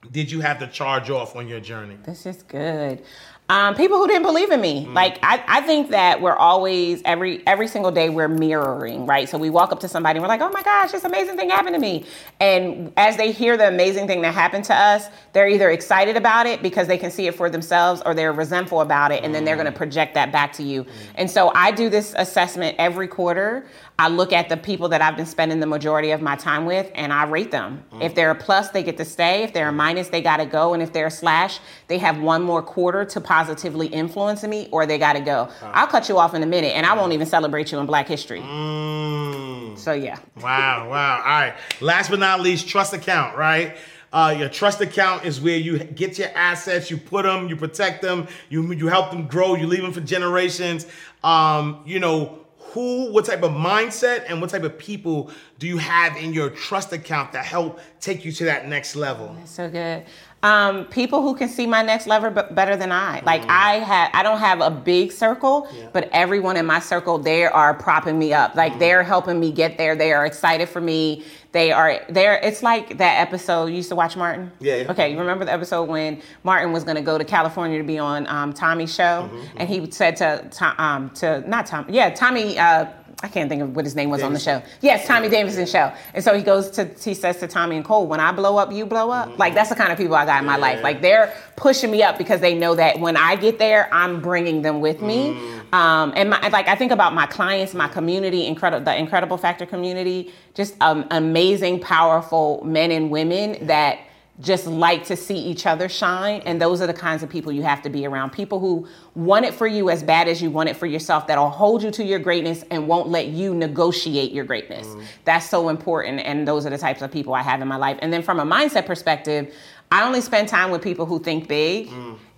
did 0.10 0.32
you 0.32 0.40
have 0.40 0.60
to 0.60 0.68
charge 0.68 1.10
off 1.10 1.36
on 1.36 1.50
your 1.50 1.60
journey? 1.60 1.98
This 2.06 2.26
is 2.26 2.44
good. 2.44 3.04
Um, 3.50 3.76
people 3.76 3.98
who 3.98 4.08
didn't 4.08 4.24
believe 4.24 4.52
in 4.52 4.62
me. 4.62 4.86
Mm. 4.86 4.94
Like 4.94 5.20
I, 5.22 5.44
I 5.48 5.62
think 5.62 5.90
that 5.90 6.22
we're 6.22 6.36
always 6.36 7.02
every 7.04 7.46
every 7.46 7.68
single 7.68 7.92
day 7.92 8.10
we're 8.10 8.30
mirroring, 8.30 9.06
right? 9.06 9.28
So 9.28 9.38
we 9.38 9.50
walk 9.50 9.74
up 9.74 9.82
to 9.82 9.90
somebody 9.90 10.18
and 10.18 10.24
we're 10.24 10.30
like, 10.30 10.40
oh 10.40 10.50
my 10.50 10.64
gosh, 10.64 10.92
this 10.92 11.04
amazing 11.04 11.36
thing 11.36 11.50
happened 11.50 11.76
to 11.76 11.80
me. 11.80 12.06
And 12.40 12.94
as 12.96 13.18
they 13.18 13.34
hear 13.34 13.58
the 13.58 13.68
amazing 13.68 14.08
thing 14.08 14.22
that 14.22 14.34
happened 14.34 14.64
to 14.66 14.76
us, 14.76 15.08
they're 15.34 15.50
either 15.50 15.72
excited 15.72 16.16
about 16.16 16.46
it 16.46 16.62
because 16.62 16.88
they 16.88 16.98
can 16.98 17.12
see 17.12 17.28
it 17.28 17.36
for 17.36 17.50
themselves 17.50 18.02
or 18.06 18.14
they're 18.14 18.32
resentful 18.32 18.80
about 18.80 19.12
it 19.12 19.26
and 19.26 19.36
then 19.36 19.44
they're 19.44 19.58
gonna 19.58 19.74
mm. 19.74 19.76
project 19.76 20.14
that 20.14 20.32
back 20.32 20.54
to 20.54 20.64
you. 20.64 20.86
Mm. 20.86 20.90
And 21.16 21.32
so 21.32 21.52
I 21.54 21.72
do 21.72 21.90
this 21.90 22.16
assessment 22.18 22.78
every 22.80 23.10
quarter. 23.10 23.66
I 24.00 24.08
look 24.08 24.34
at 24.34 24.50
the 24.50 24.58
people 24.58 24.90
that 24.90 25.02
I've 25.02 25.16
been 25.16 25.28
spending 25.28 25.60
the 25.60 25.68
majority 25.68 26.12
of 26.12 26.22
my 26.22 26.36
time 26.36 26.66
with 26.66 26.92
and 26.96 27.14
I 27.14 27.26
rate 27.26 27.52
them. 27.52 27.84
If 28.02 28.16
they're 28.16 28.32
a 28.32 28.36
plus, 28.36 28.70
they 28.72 28.82
get 28.82 28.98
to 28.98 29.06
stay. 29.06 29.44
If 29.44 29.54
they're 29.54 29.70
a 29.70 29.74
minus, 29.74 30.10
they 30.10 30.22
got 30.22 30.38
to 30.38 30.46
go. 30.46 30.74
And 30.74 30.82
if 30.82 30.92
they're 30.92 31.08
a 31.08 31.12
slash, 31.12 31.60
they 31.88 32.00
have 32.00 32.20
one 32.20 32.42
more 32.42 32.64
quarter 32.64 33.06
to 33.06 33.22
positively 33.22 33.88
influence 33.88 34.44
me 34.44 34.68
or 34.72 34.88
they 34.88 34.98
got 34.98 35.14
to 35.14 35.22
go. 35.22 35.48
I'll 35.62 35.88
cut 35.88 36.10
you 36.10 36.18
off 36.18 36.34
in 36.34 36.42
a 36.42 36.48
minute 36.48 36.76
and 36.76 36.86
I 36.86 36.94
won't 36.96 37.14
even 37.14 37.28
celebrate 37.28 37.72
you 37.72 37.80
in 37.80 37.86
Black 37.86 38.08
History. 38.08 38.40
Mm. 38.40 39.78
So, 39.78 39.94
yeah. 39.94 40.18
Wow, 40.42 40.90
wow. 40.90 41.18
All 41.18 41.24
right. 41.24 41.56
Last 41.80 42.10
but 42.10 42.20
not 42.20 42.42
least, 42.42 42.68
trust 42.68 42.94
account, 42.94 43.38
right? 43.38 43.78
Uh, 44.12 44.36
your 44.38 44.50
trust 44.50 44.80
account 44.80 45.26
is 45.26 45.42
where 45.42 45.58
you 45.58 45.80
get 45.80 46.20
your 46.20 46.30
assets, 46.36 46.92
you 46.92 46.98
put 46.98 47.24
them, 47.24 47.48
you 47.48 47.56
protect 47.56 48.04
them, 48.04 48.28
you 48.48 48.72
you 48.74 48.88
help 48.88 49.10
them 49.10 49.26
grow, 49.26 49.56
you 49.56 49.66
leave 49.66 49.82
them 49.82 49.92
for 49.92 50.02
generations. 50.02 50.86
Um, 51.24 51.82
you 51.84 52.00
know, 52.00 52.43
who, 52.74 53.12
what 53.12 53.26
type 53.26 53.44
of 53.44 53.52
mindset 53.52 54.26
and 54.28 54.42
what 54.42 54.50
type 54.50 54.64
of 54.64 54.78
people 54.80 55.30
do 55.60 55.68
you 55.68 55.78
have 55.78 56.18
in 56.18 56.34
your 56.34 56.50
trust 56.50 56.92
account 56.92 57.32
that 57.34 57.46
help 57.46 57.80
take 58.00 58.26
you 58.26 58.32
to 58.32 58.46
that 58.46 58.68
next 58.68 58.96
level? 58.96 59.36
That's 59.38 59.52
So 59.52 59.70
good. 59.70 60.06
Um, 60.44 60.86
people 60.86 61.22
who 61.22 61.36
can 61.36 61.48
see 61.48 61.66
my 61.66 61.82
next 61.82 62.06
level 62.06 62.30
b- 62.30 62.42
better 62.52 62.76
than 62.76 62.92
I. 62.92 63.22
Like 63.26 63.44
I 63.48 63.76
have, 63.80 64.10
I 64.14 64.24
don't 64.24 64.40
have 64.40 64.60
a 64.60 64.70
big 64.70 65.14
circle, 65.14 65.70
but 65.94 66.10
everyone 66.12 66.58
in 66.58 66.66
my 66.66 66.80
circle, 66.80 67.18
they 67.18 67.46
are 67.46 67.74
propping 67.74 68.20
me 68.20 68.34
up. 68.34 68.54
Like 68.54 68.78
they're 68.78 69.04
helping 69.04 69.40
me 69.40 69.54
get 69.54 69.78
there. 69.78 69.96
They 69.96 70.12
are 70.12 70.26
excited 70.26 70.68
for 70.68 70.82
me. 70.82 71.24
They 71.54 71.72
are 71.72 72.02
there. 72.10 72.34
It's 72.44 72.62
like 72.62 72.98
that 72.98 73.22
episode 73.22 73.68
you 73.68 73.76
used 73.76 73.90
to 73.90 73.96
watch 73.96 74.18
Martin. 74.18 74.52
Yeah, 74.60 74.76
yeah. 74.78 74.92
Okay, 74.92 75.12
you 75.12 75.20
remember 75.20 75.46
the 75.46 75.54
episode 75.54 75.88
when 75.88 76.22
Martin 76.44 76.74
was 76.74 76.84
going 76.84 76.96
to 76.98 77.02
go 77.02 77.18
to 77.18 77.24
California 77.24 77.78
to 77.78 77.84
be 77.84 77.98
on 78.00 78.28
um, 78.28 78.52
Tommy's 78.54 78.94
show, 78.94 79.30
and 79.56 79.70
he 79.70 79.90
said 79.92 80.18
to 80.18 80.46
Tom, 80.52 80.76
um, 80.78 81.10
to 81.12 81.48
not 81.48 81.68
Tom, 81.68 81.86
yeah, 81.90 82.10
Tommy. 82.10 82.60
Uh, 82.60 82.88
I 83.24 83.30
can't 83.30 83.50
think 83.50 83.62
of 83.62 83.74
what 83.74 83.86
his 83.86 83.96
name 83.96 84.10
was 84.10 84.22
on 84.22 84.34
the 84.34 84.40
show. 84.40 84.62
Yes, 84.82 85.08
Tommy 85.08 85.30
Davidson 85.30 85.66
show. 85.66 85.94
And 86.14 86.22
so 86.22 86.36
he 86.36 86.44
goes 86.44 86.70
to, 86.72 86.84
he 87.02 87.14
says 87.14 87.38
to 87.38 87.48
Tommy 87.48 87.78
and 87.78 87.86
Cole, 87.86 88.06
when 88.06 88.20
I 88.20 88.34
blow 88.34 88.58
up, 88.58 88.74
you 88.74 88.86
blow 88.86 89.12
up. 89.12 89.40
Like 89.40 89.54
that's 89.54 89.70
the 89.70 89.76
kind 89.76 89.94
of 89.94 89.98
people 89.98 90.14
I 90.16 90.26
got 90.26 90.42
in 90.42 90.46
my 90.46 90.58
life. 90.58 90.84
Like 90.84 91.02
they're 91.02 91.34
pushing 91.56 91.90
me 91.90 92.04
up 92.04 92.18
because 92.18 92.42
they 92.42 92.54
know 92.54 92.76
that 92.76 93.00
when 93.00 93.16
I 93.16 93.38
get 93.38 93.60
there, 93.60 93.88
I'm 93.94 94.20
bringing 94.20 94.62
them 94.62 94.82
with 94.82 95.02
me. 95.02 95.30
Um, 95.72 96.12
and 96.18 96.32
my, 96.32 96.50
like 96.50 96.68
I 96.68 96.76
think 96.76 96.92
about 96.92 97.14
my 97.14 97.26
clients, 97.26 97.74
my 97.74 97.88
community, 97.88 98.46
incredible, 98.46 98.84
the 98.84 98.96
Incredible 98.96 99.38
Factor 99.38 99.66
community, 99.66 100.34
just 100.54 100.76
um, 100.82 101.08
amazing, 101.10 101.80
powerful 101.80 102.62
men 102.66 102.92
and 102.92 103.10
women 103.10 103.66
that 103.68 104.00
just 104.40 104.66
like 104.66 105.06
to 105.06 105.16
see 105.16 105.38
each 105.38 105.68
other 105.68 105.88
shine. 105.88 106.42
And 106.46 106.60
those 106.60 106.82
are 106.82 106.88
the 106.88 106.94
kinds 106.94 107.22
of 107.22 107.30
people 107.30 107.52
you 107.52 107.62
have 107.62 107.84
to 107.84 107.90
be 107.90 108.06
around. 108.06 108.32
People 108.32 108.60
who 108.60 108.88
want 109.14 109.46
it 109.46 109.54
for 109.54 109.68
you 109.68 109.90
as 109.92 110.02
bad 110.02 110.28
as 110.28 110.42
you 110.42 110.50
want 110.50 110.70
it 110.70 110.76
for 110.76 110.88
yourself, 110.88 111.28
that'll 111.28 111.50
hold 111.50 111.84
you 111.84 111.92
to 111.92 112.04
your 112.04 112.20
greatness 112.20 112.64
and 112.72 112.88
won't 112.88 113.10
let 113.10 113.28
you 113.28 113.54
negotiate 113.54 114.32
your 114.32 114.44
greatness. 114.44 114.88
Mm. 114.88 115.04
That's 115.26 115.48
so 115.48 115.70
important. 115.70 116.22
And 116.22 116.48
those 116.48 116.66
are 116.66 116.72
the 116.72 116.80
types 116.80 117.04
of 117.04 117.12
people 117.12 117.36
I 117.36 117.44
have 117.44 117.62
in 117.62 117.68
my 117.68 117.76
life. 117.76 118.00
And 118.02 118.12
then 118.12 118.24
from 118.24 118.40
a 118.40 118.46
mindset 118.46 118.88
perspective, 118.88 119.54
I 119.94 120.08
only 120.08 120.22
spend 120.22 120.48
time 120.50 120.72
with 120.72 120.82
people 120.82 121.06
who 121.06 121.20
think 121.20 121.48
big 121.48 121.88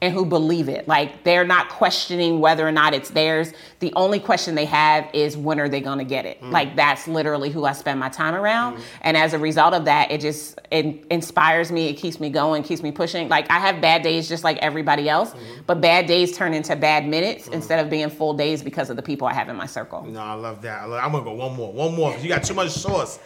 and 0.02 0.14
who 0.14 0.26
believe 0.26 0.68
it. 0.68 0.90
Like 0.90 1.24
they're 1.24 1.46
not 1.46 1.70
questioning 1.70 2.42
whether 2.42 2.68
or 2.68 2.72
not 2.74 2.94
it's 2.94 3.12
theirs. 3.12 3.54
The 3.80 3.94
only 3.96 4.20
question 4.20 4.56
they 4.56 4.66
have 4.66 5.10
is 5.14 5.38
when 5.38 5.58
are 5.62 5.70
they 5.70 5.80
going 5.80 6.00
to 6.00 6.04
get 6.04 6.26
it? 6.26 6.42
Mm. 6.42 6.52
Like 6.52 6.76
that's 6.76 7.08
literally 7.08 7.50
who 7.50 7.64
I 7.64 7.72
spend 7.72 7.98
my 7.98 8.10
time 8.10 8.36
around. 8.36 8.76
Mm. 8.76 8.82
And 9.04 9.16
as 9.16 9.32
a 9.32 9.40
result 9.40 9.74
of 9.74 9.86
that, 9.86 10.12
it 10.12 10.20
just 10.20 10.60
it 10.70 11.06
inspires 11.10 11.72
me. 11.72 11.88
It 11.88 11.94
keeps 11.94 12.20
me 12.20 12.30
going, 12.30 12.62
keeps 12.62 12.84
me 12.84 12.92
pushing. 12.92 13.30
Like 13.30 13.50
I 13.50 13.60
have 13.60 13.80
bad 13.80 14.02
days 14.02 14.28
just 14.28 14.44
like 14.44 14.58
everybody 14.58 15.08
else, 15.08 15.32
mm-hmm. 15.32 15.62
but 15.66 15.80
bad 15.80 16.08
days 16.08 16.38
turn 16.38 16.54
into 16.54 16.76
bad 16.76 17.08
minutes 17.08 17.48
mm. 17.48 17.54
instead 17.54 17.80
of 17.80 17.90
being 17.90 18.10
full 18.10 18.34
days 18.34 18.64
because 18.64 18.90
of 18.90 18.98
the 18.98 19.02
people 19.02 19.30
I 19.30 19.34
have 19.34 19.48
in 19.48 19.56
my 19.56 19.66
circle. 19.66 20.04
No, 20.04 20.20
I 20.20 20.34
love 20.34 20.62
that. 20.64 20.82
I 20.82 20.86
love- 20.88 21.02
I'm 21.02 21.14
gonna 21.14 21.24
go 21.24 21.32
one 21.32 21.56
more, 21.56 21.72
one 21.72 21.96
more. 21.96 22.14
You 22.18 22.28
got 22.28 22.44
too 22.44 22.54
much 22.54 22.72
sauce. 22.72 23.18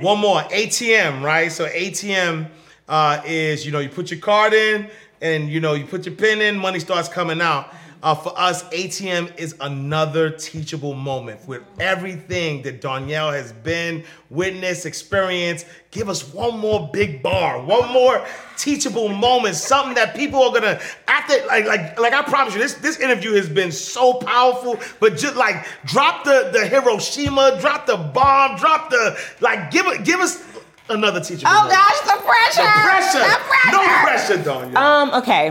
one 0.00 0.18
more. 0.18 0.40
ATM, 0.40 1.22
right? 1.22 1.52
So 1.52 1.68
ATM 1.68 2.48
uh, 2.88 3.20
is 3.24 3.66
you 3.66 3.72
know 3.72 3.80
you 3.80 3.88
put 3.88 4.10
your 4.10 4.20
card 4.20 4.52
in 4.52 4.88
and 5.20 5.48
you 5.50 5.60
know 5.60 5.74
you 5.74 5.84
put 5.84 6.06
your 6.06 6.14
pin 6.14 6.40
in, 6.40 6.56
money 6.56 6.80
starts 6.80 7.08
coming 7.08 7.40
out. 7.40 7.72
Uh, 8.02 8.14
for 8.14 8.38
us, 8.38 8.62
ATM 8.70 9.36
is 9.36 9.56
another 9.60 10.30
teachable 10.30 10.94
moment 10.94 11.40
with 11.48 11.62
everything 11.80 12.62
that 12.62 12.80
Darnyelle 12.80 13.32
has 13.32 13.52
been, 13.52 14.04
witnessed, 14.30 14.84
experienced. 14.84 15.66
Give 15.90 16.08
us 16.08 16.32
one 16.32 16.58
more 16.58 16.88
big 16.92 17.22
bar, 17.22 17.60
one 17.60 17.90
more 17.92 18.24
teachable 18.58 19.08
moment, 19.08 19.56
something 19.56 19.94
that 19.94 20.14
people 20.14 20.42
are 20.42 20.52
gonna 20.52 20.78
after 21.08 21.34
like 21.46 21.64
like 21.66 21.98
like 21.98 22.12
I 22.12 22.22
promise 22.22 22.54
you, 22.54 22.60
this 22.60 22.74
this 22.74 23.00
interview 23.00 23.32
has 23.32 23.48
been 23.48 23.72
so 23.72 24.14
powerful. 24.14 24.78
But 25.00 25.16
just 25.16 25.34
like 25.34 25.66
drop 25.86 26.24
the 26.24 26.50
the 26.52 26.66
Hiroshima, 26.66 27.58
drop 27.60 27.86
the 27.86 27.96
bomb, 27.96 28.56
drop 28.56 28.90
the 28.90 29.18
like 29.40 29.70
give 29.70 29.86
it 29.86 30.04
give 30.04 30.20
us 30.20 30.55
another 30.88 31.20
teachable. 31.20 31.48
Oh 31.50 31.54
moment. 31.64 31.72
gosh, 31.72 32.00
the 32.00 32.22
pressure! 32.22 32.62
the 32.62 32.82
pressure, 32.82 33.18
The 33.18 33.40
pressure! 33.48 33.70
no 33.72 34.02
pressure, 34.04 34.36
Darnyelle. 34.38 34.76
Um, 34.76 35.10
okay. 35.14 35.46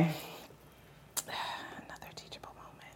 Another 1.28 2.08
teachable 2.16 2.52
moment. 2.56 2.96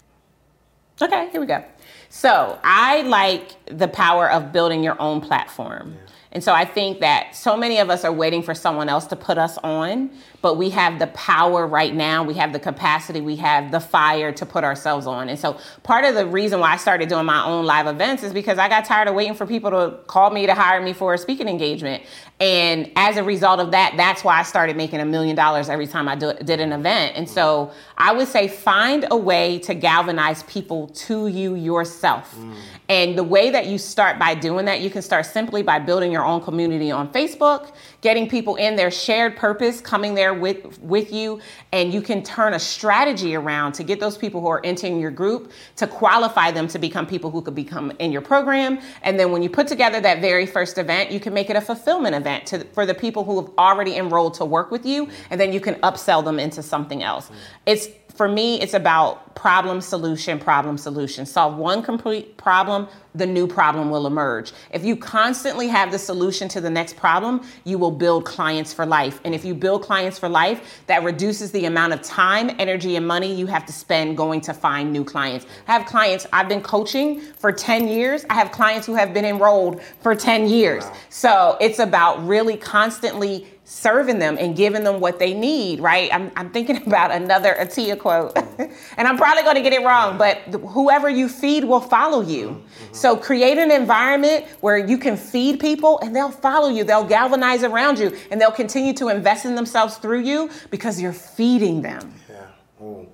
Okay, 1.01 1.29
here 1.31 1.41
we 1.41 1.47
go. 1.47 1.63
So 2.09 2.59
I 2.63 3.01
like 3.03 3.55
the 3.77 3.87
power 3.87 4.29
of 4.31 4.51
building 4.51 4.83
your 4.83 4.99
own 5.01 5.21
platform. 5.21 5.95
And 6.31 6.43
so 6.43 6.53
I 6.53 6.65
think 6.65 6.99
that 6.99 7.35
so 7.35 7.57
many 7.57 7.79
of 7.79 7.89
us 7.89 8.03
are 8.05 8.11
waiting 8.13 8.43
for 8.43 8.53
someone 8.53 8.87
else 8.89 9.05
to 9.07 9.15
put 9.15 9.37
us 9.37 9.57
on, 9.63 10.11
but 10.41 10.55
we 10.55 10.69
have 10.69 10.99
the 10.99 11.07
power 11.07 11.67
right 11.67 11.93
now, 11.93 12.23
we 12.23 12.33
have 12.35 12.53
the 12.53 12.59
capacity, 12.59 13.21
we 13.21 13.35
have 13.37 13.71
the 13.71 13.79
fire 13.79 14.31
to 14.31 14.45
put 14.45 14.63
ourselves 14.63 15.05
on. 15.05 15.29
And 15.29 15.37
so 15.37 15.57
part 15.83 16.05
of 16.05 16.15
the 16.15 16.25
reason 16.25 16.59
why 16.59 16.73
I 16.73 16.77
started 16.77 17.09
doing 17.09 17.25
my 17.25 17.45
own 17.45 17.65
live 17.65 17.87
events 17.87 18.23
is 18.23 18.33
because 18.33 18.57
I 18.57 18.69
got 18.69 18.85
tired 18.85 19.07
of 19.07 19.15
waiting 19.15 19.35
for 19.35 19.45
people 19.45 19.71
to 19.71 19.97
call 20.07 20.29
me 20.29 20.45
to 20.45 20.53
hire 20.53 20.81
me 20.81 20.93
for 20.93 21.13
a 21.13 21.17
speaking 21.17 21.47
engagement. 21.47 22.03
And 22.39 22.89
as 22.95 23.17
a 23.17 23.23
result 23.23 23.59
of 23.59 23.71
that, 23.71 23.95
that's 23.97 24.23
why 24.23 24.39
I 24.39 24.43
started 24.43 24.77
making 24.77 25.01
a 25.01 25.05
million 25.05 25.35
dollars 25.35 25.67
every 25.67 25.87
time 25.87 26.07
I 26.07 26.15
do, 26.15 26.33
did 26.33 26.61
an 26.61 26.71
event. 26.71 27.17
And 27.17 27.29
so 27.29 27.71
I 27.97 28.13
would 28.13 28.29
say 28.29 28.47
find 28.47 29.05
a 29.11 29.17
way 29.17 29.59
to 29.59 29.73
galvanize 29.73 30.43
people 30.43 30.87
to 30.87 31.27
you 31.27 31.55
yourself. 31.55 32.33
Mm. 32.35 32.55
And 32.87 33.17
the 33.17 33.23
way 33.23 33.49
that 33.49 33.65
you 33.65 33.77
start 33.77 34.17
by 34.17 34.35
doing 34.35 34.65
that, 34.65 34.79
you 34.79 34.89
can 34.89 35.01
start 35.01 35.25
simply 35.25 35.63
by 35.63 35.79
building 35.79 36.11
your 36.11 36.23
own 36.23 36.41
community 36.41 36.91
on 36.91 37.11
Facebook, 37.11 37.73
getting 38.01 38.29
people 38.29 38.55
in 38.55 38.75
their 38.75 38.89
shared 38.91 39.35
purpose, 39.35 39.81
coming 39.81 40.13
there 40.13 40.33
with, 40.33 40.79
with 40.81 41.11
you, 41.11 41.39
and 41.71 41.93
you 41.93 42.01
can 42.01 42.23
turn 42.23 42.53
a 42.53 42.59
strategy 42.59 43.35
around 43.35 43.73
to 43.73 43.83
get 43.83 43.99
those 43.99 44.17
people 44.17 44.39
who 44.41 44.47
are 44.47 44.61
entering 44.63 44.99
your 44.99 45.11
group 45.11 45.51
to 45.75 45.85
qualify 45.85 46.51
them 46.51 46.67
to 46.67 46.79
become 46.79 47.05
people 47.05 47.29
who 47.29 47.41
could 47.41 47.55
become 47.55 47.91
in 47.99 48.11
your 48.11 48.21
program. 48.21 48.79
And 49.03 49.19
then 49.19 49.31
when 49.31 49.43
you 49.43 49.49
put 49.49 49.67
together 49.67 49.99
that 50.01 50.21
very 50.21 50.45
first 50.45 50.77
event, 50.77 51.11
you 51.11 51.19
can 51.19 51.33
make 51.33 51.49
it 51.49 51.55
a 51.55 51.61
fulfillment 51.61 52.15
event 52.15 52.45
to, 52.47 52.63
for 52.73 52.85
the 52.85 52.93
people 52.93 53.23
who 53.23 53.41
have 53.41 53.51
already 53.57 53.95
enrolled 53.97 54.35
to 54.35 54.45
work 54.45 54.71
with 54.71 54.85
you, 54.85 55.09
and 55.29 55.39
then 55.39 55.51
you 55.51 55.59
can 55.59 55.75
upsell 55.75 56.23
them 56.23 56.39
into 56.39 56.63
something 56.63 57.03
else. 57.03 57.29
It's 57.65 57.87
for 58.19 58.27
me, 58.27 58.59
it's 58.59 58.73
about 58.73 59.33
problem 59.33 59.79
solution, 59.79 60.37
problem 60.37 60.77
solution. 60.77 61.25
Solve 61.25 61.55
one 61.55 61.81
complete 61.81 62.35
problem, 62.35 62.89
the 63.15 63.25
new 63.25 63.47
problem 63.47 63.89
will 63.89 64.07
emerge. 64.07 64.51
If 64.73 64.83
you 64.83 64.97
constantly 64.97 65.69
have 65.69 65.89
the 65.89 65.99
solution 65.99 66.49
to 66.49 66.59
the 66.59 66.69
next 66.69 66.97
problem, 66.97 67.47
you 67.63 67.77
will 67.77 67.91
build 67.91 68.25
clients 68.25 68.73
for 68.73 68.85
life. 68.85 69.21
And 69.23 69.33
if 69.33 69.45
you 69.45 69.53
build 69.53 69.83
clients 69.83 70.19
for 70.19 70.27
life, 70.27 70.83
that 70.87 71.03
reduces 71.03 71.53
the 71.53 71.63
amount 71.63 71.93
of 71.93 72.01
time, 72.01 72.53
energy, 72.59 72.97
and 72.97 73.07
money 73.07 73.33
you 73.33 73.45
have 73.45 73.65
to 73.67 73.71
spend 73.71 74.17
going 74.17 74.41
to 74.41 74.53
find 74.53 74.91
new 74.91 75.05
clients. 75.05 75.45
I 75.69 75.71
have 75.71 75.85
clients, 75.85 76.27
I've 76.33 76.49
been 76.49 76.61
coaching 76.61 77.21
for 77.21 77.53
10 77.53 77.87
years. 77.87 78.25
I 78.29 78.33
have 78.33 78.51
clients 78.51 78.85
who 78.85 78.95
have 78.95 79.13
been 79.13 79.23
enrolled 79.23 79.81
for 80.01 80.13
10 80.13 80.49
years. 80.49 80.83
So 81.07 81.55
it's 81.61 81.79
about 81.79 82.27
really 82.27 82.57
constantly 82.57 83.47
serving 83.69 84.17
them 84.17 84.35
and 84.39 84.55
giving 84.57 84.83
them 84.83 84.99
what 84.99 85.19
they 85.19 85.31
need, 85.31 85.79
right? 85.79 86.11
I'm, 86.11 86.31
I'm 86.35 86.49
thinking 86.49 86.77
about 86.87 87.11
another 87.11 87.55
Atia 87.59 87.97
quote, 87.97 88.35
and 88.97 89.07
I'm 89.07 89.15
probably 89.15 89.43
going 89.43 89.55
to 89.55 89.61
get 89.61 89.73
it 89.73 89.85
wrong, 89.85 90.17
but 90.17 90.43
th- 90.45 90.63
whoever 90.65 91.07
you 91.07 91.29
feed 91.29 91.63
will 91.63 91.79
follow 91.79 92.21
you. 92.21 92.49
Mm-hmm. 92.49 92.93
So 92.93 93.15
create 93.15 93.59
an 93.59 93.69
environment 93.69 94.45
where 94.61 94.77
you 94.77 94.97
can 94.97 95.15
feed 95.15 95.59
people 95.59 95.99
and 95.99 96.15
they'll 96.15 96.31
follow 96.31 96.69
you, 96.69 96.83
they'll 96.83 97.05
galvanize 97.05 97.63
around 97.63 97.99
you, 97.99 98.17
and 98.31 98.41
they'll 98.41 98.51
continue 98.51 98.93
to 98.93 99.09
invest 99.09 99.45
in 99.45 99.53
themselves 99.53 99.97
through 99.97 100.21
you 100.21 100.49
because 100.71 100.99
you're 100.99 101.13
feeding 101.13 101.83
them. 101.83 102.13
Yeah. 102.27 102.85
Ooh. 102.85 103.07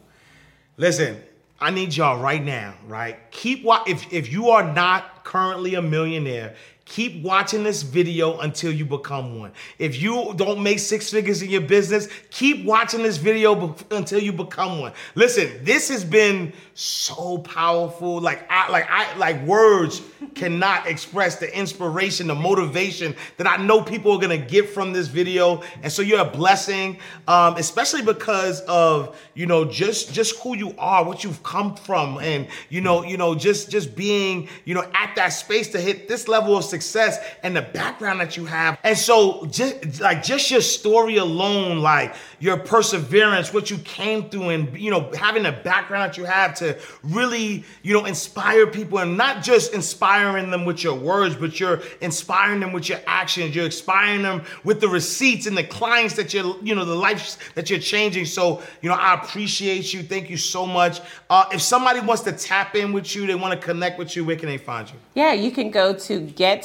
Listen, 0.78 1.22
I 1.60 1.72
need 1.72 1.96
y'all 1.96 2.22
right 2.22 2.44
now, 2.44 2.76
right? 2.88 3.18
Keep 3.32 3.64
wa- 3.64 3.84
if 3.88 4.12
if 4.14 4.32
you 4.32 4.50
are 4.50 4.74
not 4.74 5.24
currently 5.26 5.76
a 5.76 5.82
millionaire, 5.82 6.56
keep 6.86 7.24
watching 7.24 7.64
this 7.64 7.82
video 7.82 8.38
until 8.40 8.72
you 8.72 8.86
become 8.86 9.40
one. 9.40 9.52
If 9.80 10.00
you 10.00 10.34
don't 10.36 10.62
make 10.62 10.78
six 10.78 11.10
figures 11.10 11.42
in 11.42 11.50
your 11.50 11.62
business, 11.62 12.08
keep 12.30 12.64
watching 12.64 13.02
this 13.02 13.18
video 13.18 13.56
be- 13.56 13.86
until 13.92 14.22
you 14.22 14.32
become 14.32 14.80
one. 14.80 14.94
Listen, 15.16 15.64
this 15.64 15.90
has 15.90 16.06
been 16.06 16.54
so 16.76 17.40
powerful. 17.40 18.22
Like 18.22 18.46
I 18.52 18.70
like 18.70 18.86
I 18.90 19.18
like 19.18 19.42
words 19.44 20.02
cannot 20.36 20.88
express 20.88 21.38
the 21.38 21.58
inspiration, 21.58 22.28
the 22.28 22.36
motivation 22.36 23.16
that 23.38 23.48
I 23.48 23.58
know 23.58 23.82
people 23.82 24.12
are 24.12 24.20
gonna 24.20 24.38
get 24.38 24.70
from 24.70 24.94
this 24.94 25.08
video. 25.08 25.64
And 25.82 25.92
so 25.92 26.02
you're 26.04 26.22
a 26.22 26.30
blessing, 26.30 27.00
um, 27.28 27.56
especially 27.58 28.04
because 28.04 28.62
of 28.62 29.20
you 29.34 29.48
know 29.48 29.66
just 29.66 30.14
just 30.14 30.40
who 30.42 30.56
you 30.56 30.76
are, 30.78 31.04
what 31.04 31.24
you've 31.24 31.42
come 31.42 31.76
from, 31.76 32.20
and 32.20 32.48
you 32.70 32.82
know 32.82 33.04
you 33.04 33.18
know 33.18 33.34
just 33.34 33.72
just 33.72 33.96
being 33.96 34.50
you 34.66 34.76
know 34.76 34.88
at 34.94 35.16
that 35.16 35.30
space 35.30 35.70
to 35.70 35.82
hit 35.82 36.08
this 36.08 36.28
level 36.28 36.56
of 36.56 36.64
success 36.76 37.20
and 37.44 37.56
the 37.56 37.62
background 37.62 38.20
that 38.20 38.36
you 38.38 38.46
have. 38.46 38.78
And 38.84 38.98
so 38.98 39.46
just 39.46 40.02
like 40.02 40.24
just 40.24 40.52
your 40.52 40.62
story 40.62 41.18
alone, 41.18 41.80
like 41.80 42.16
your 42.40 42.58
perseverance, 42.58 43.54
what 43.54 43.70
you 43.70 43.78
came 43.80 44.30
through, 44.30 44.50
and 44.50 44.78
you 44.78 44.92
know 44.92 45.12
having 45.18 45.44
the 45.44 45.52
background 45.52 46.12
that 46.12 46.18
you 46.18 46.26
have 46.26 46.56
to 46.56 46.78
really 47.04 47.64
you 47.84 47.94
know 47.94 48.06
inspire 48.06 48.68
people 48.68 48.98
and 49.00 49.18
not 49.18 49.44
just 49.44 49.74
inspiring 49.74 50.52
them 50.52 50.66
with 50.66 50.84
your 50.84 50.96
words, 50.96 51.36
but 51.36 51.60
you're 51.60 51.82
inspiring 52.02 52.60
them 52.60 52.74
with 52.74 52.90
your 52.90 53.00
actions. 53.08 53.56
You're 53.56 53.66
inspiring 53.66 54.22
them 54.22 54.44
with 54.64 54.82
the 54.82 54.90
receipts 54.90 55.48
and 55.48 55.58
the 55.58 55.64
clients 55.64 56.16
that 56.16 56.34
you're 56.34 56.56
you 56.62 56.76
know 56.76 56.86
the 56.86 56.96
lives 56.96 57.38
that 57.56 57.70
you're 57.70 57.80
changing. 57.80 58.26
So 58.26 58.62
you 58.82 58.90
know 58.90 58.96
I 58.96 59.14
appreciate 59.16 59.94
you. 59.94 60.04
Thank 60.04 60.30
you 60.30 60.38
so 60.38 60.66
much. 60.66 61.02
Uh, 61.30 61.46
if 61.52 61.62
somebody 61.62 62.00
wants 62.02 62.24
to 62.24 62.32
tap 62.32 62.76
in 62.76 62.92
with 62.94 63.16
you, 63.16 63.26
they 63.26 63.36
want 63.36 63.60
to 63.60 63.66
connect 63.66 63.98
with 63.98 64.16
you, 64.16 64.26
where 64.26 64.36
can 64.36 64.48
they 64.48 64.58
find 64.58 64.90
you? 64.90 64.96
Yeah, 65.14 65.34
you 65.34 65.52
can 65.52 65.72
go 65.72 65.94
to 65.94 66.20
Get 66.20 66.65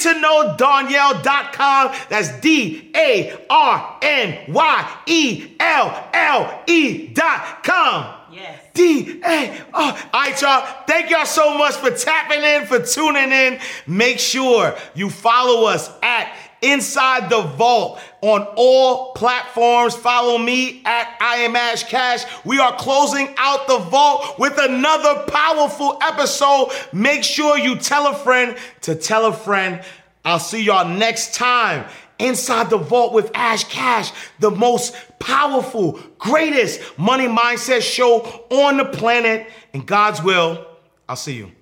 to 0.00 0.18
know 0.20 0.56
Darnyelle.com. 0.58 1.94
That's 2.08 2.40
D 2.40 2.90
A 2.96 3.46
R 3.50 3.98
N 4.02 4.52
Y 4.52 4.96
E 5.06 5.56
L 5.60 6.08
L 6.12 6.62
E.com. 6.66 8.14
Yes. 8.32 8.60
D 8.74 9.20
A 9.24 9.64
R. 9.72 9.92
All 9.92 9.96
right, 10.12 10.40
y'all. 10.40 10.66
Thank 10.86 11.10
y'all 11.10 11.26
so 11.26 11.56
much 11.58 11.74
for 11.74 11.90
tapping 11.90 12.42
in, 12.42 12.66
for 12.66 12.80
tuning 12.80 13.30
in. 13.32 13.58
Make 13.86 14.18
sure 14.18 14.76
you 14.94 15.10
follow 15.10 15.66
us 15.66 15.90
at 16.02 16.34
Inside 16.72 17.30
the 17.30 17.42
Vault 17.42 18.00
on 18.22 18.46
all 18.56 19.12
platforms. 19.12 19.94
Follow 19.94 20.38
me 20.38 20.82
at 20.84 21.16
I 21.20 21.36
am 21.36 21.54
Ash 21.54 21.84
Cash. 21.84 22.24
We 22.44 22.58
are 22.58 22.74
closing 22.76 23.34
out 23.36 23.68
the 23.68 23.78
vault 23.78 24.38
with 24.38 24.58
another 24.58 25.24
powerful 25.28 25.98
episode. 26.02 26.70
Make 26.92 27.22
sure 27.22 27.56
you 27.56 27.76
tell 27.76 28.08
a 28.08 28.14
friend 28.14 28.56
to 28.82 28.94
tell 28.94 29.26
a 29.26 29.32
friend. 29.32 29.82
I'll 30.24 30.40
see 30.40 30.62
y'all 30.62 30.88
next 30.88 31.34
time. 31.34 31.88
Inside 32.18 32.70
the 32.70 32.78
Vault 32.78 33.12
with 33.12 33.30
Ash 33.34 33.64
Cash, 33.64 34.10
the 34.40 34.50
most 34.50 34.96
powerful, 35.18 36.00
greatest 36.18 36.80
money 36.98 37.26
mindset 37.26 37.82
show 37.82 38.20
on 38.48 38.78
the 38.78 38.86
planet. 38.86 39.46
In 39.74 39.82
God's 39.82 40.22
will, 40.22 40.66
I'll 41.08 41.16
see 41.16 41.34
you. 41.34 41.52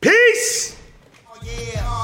Peace. 0.00 0.78
Oh 1.26 1.40
yeah, 1.42 2.03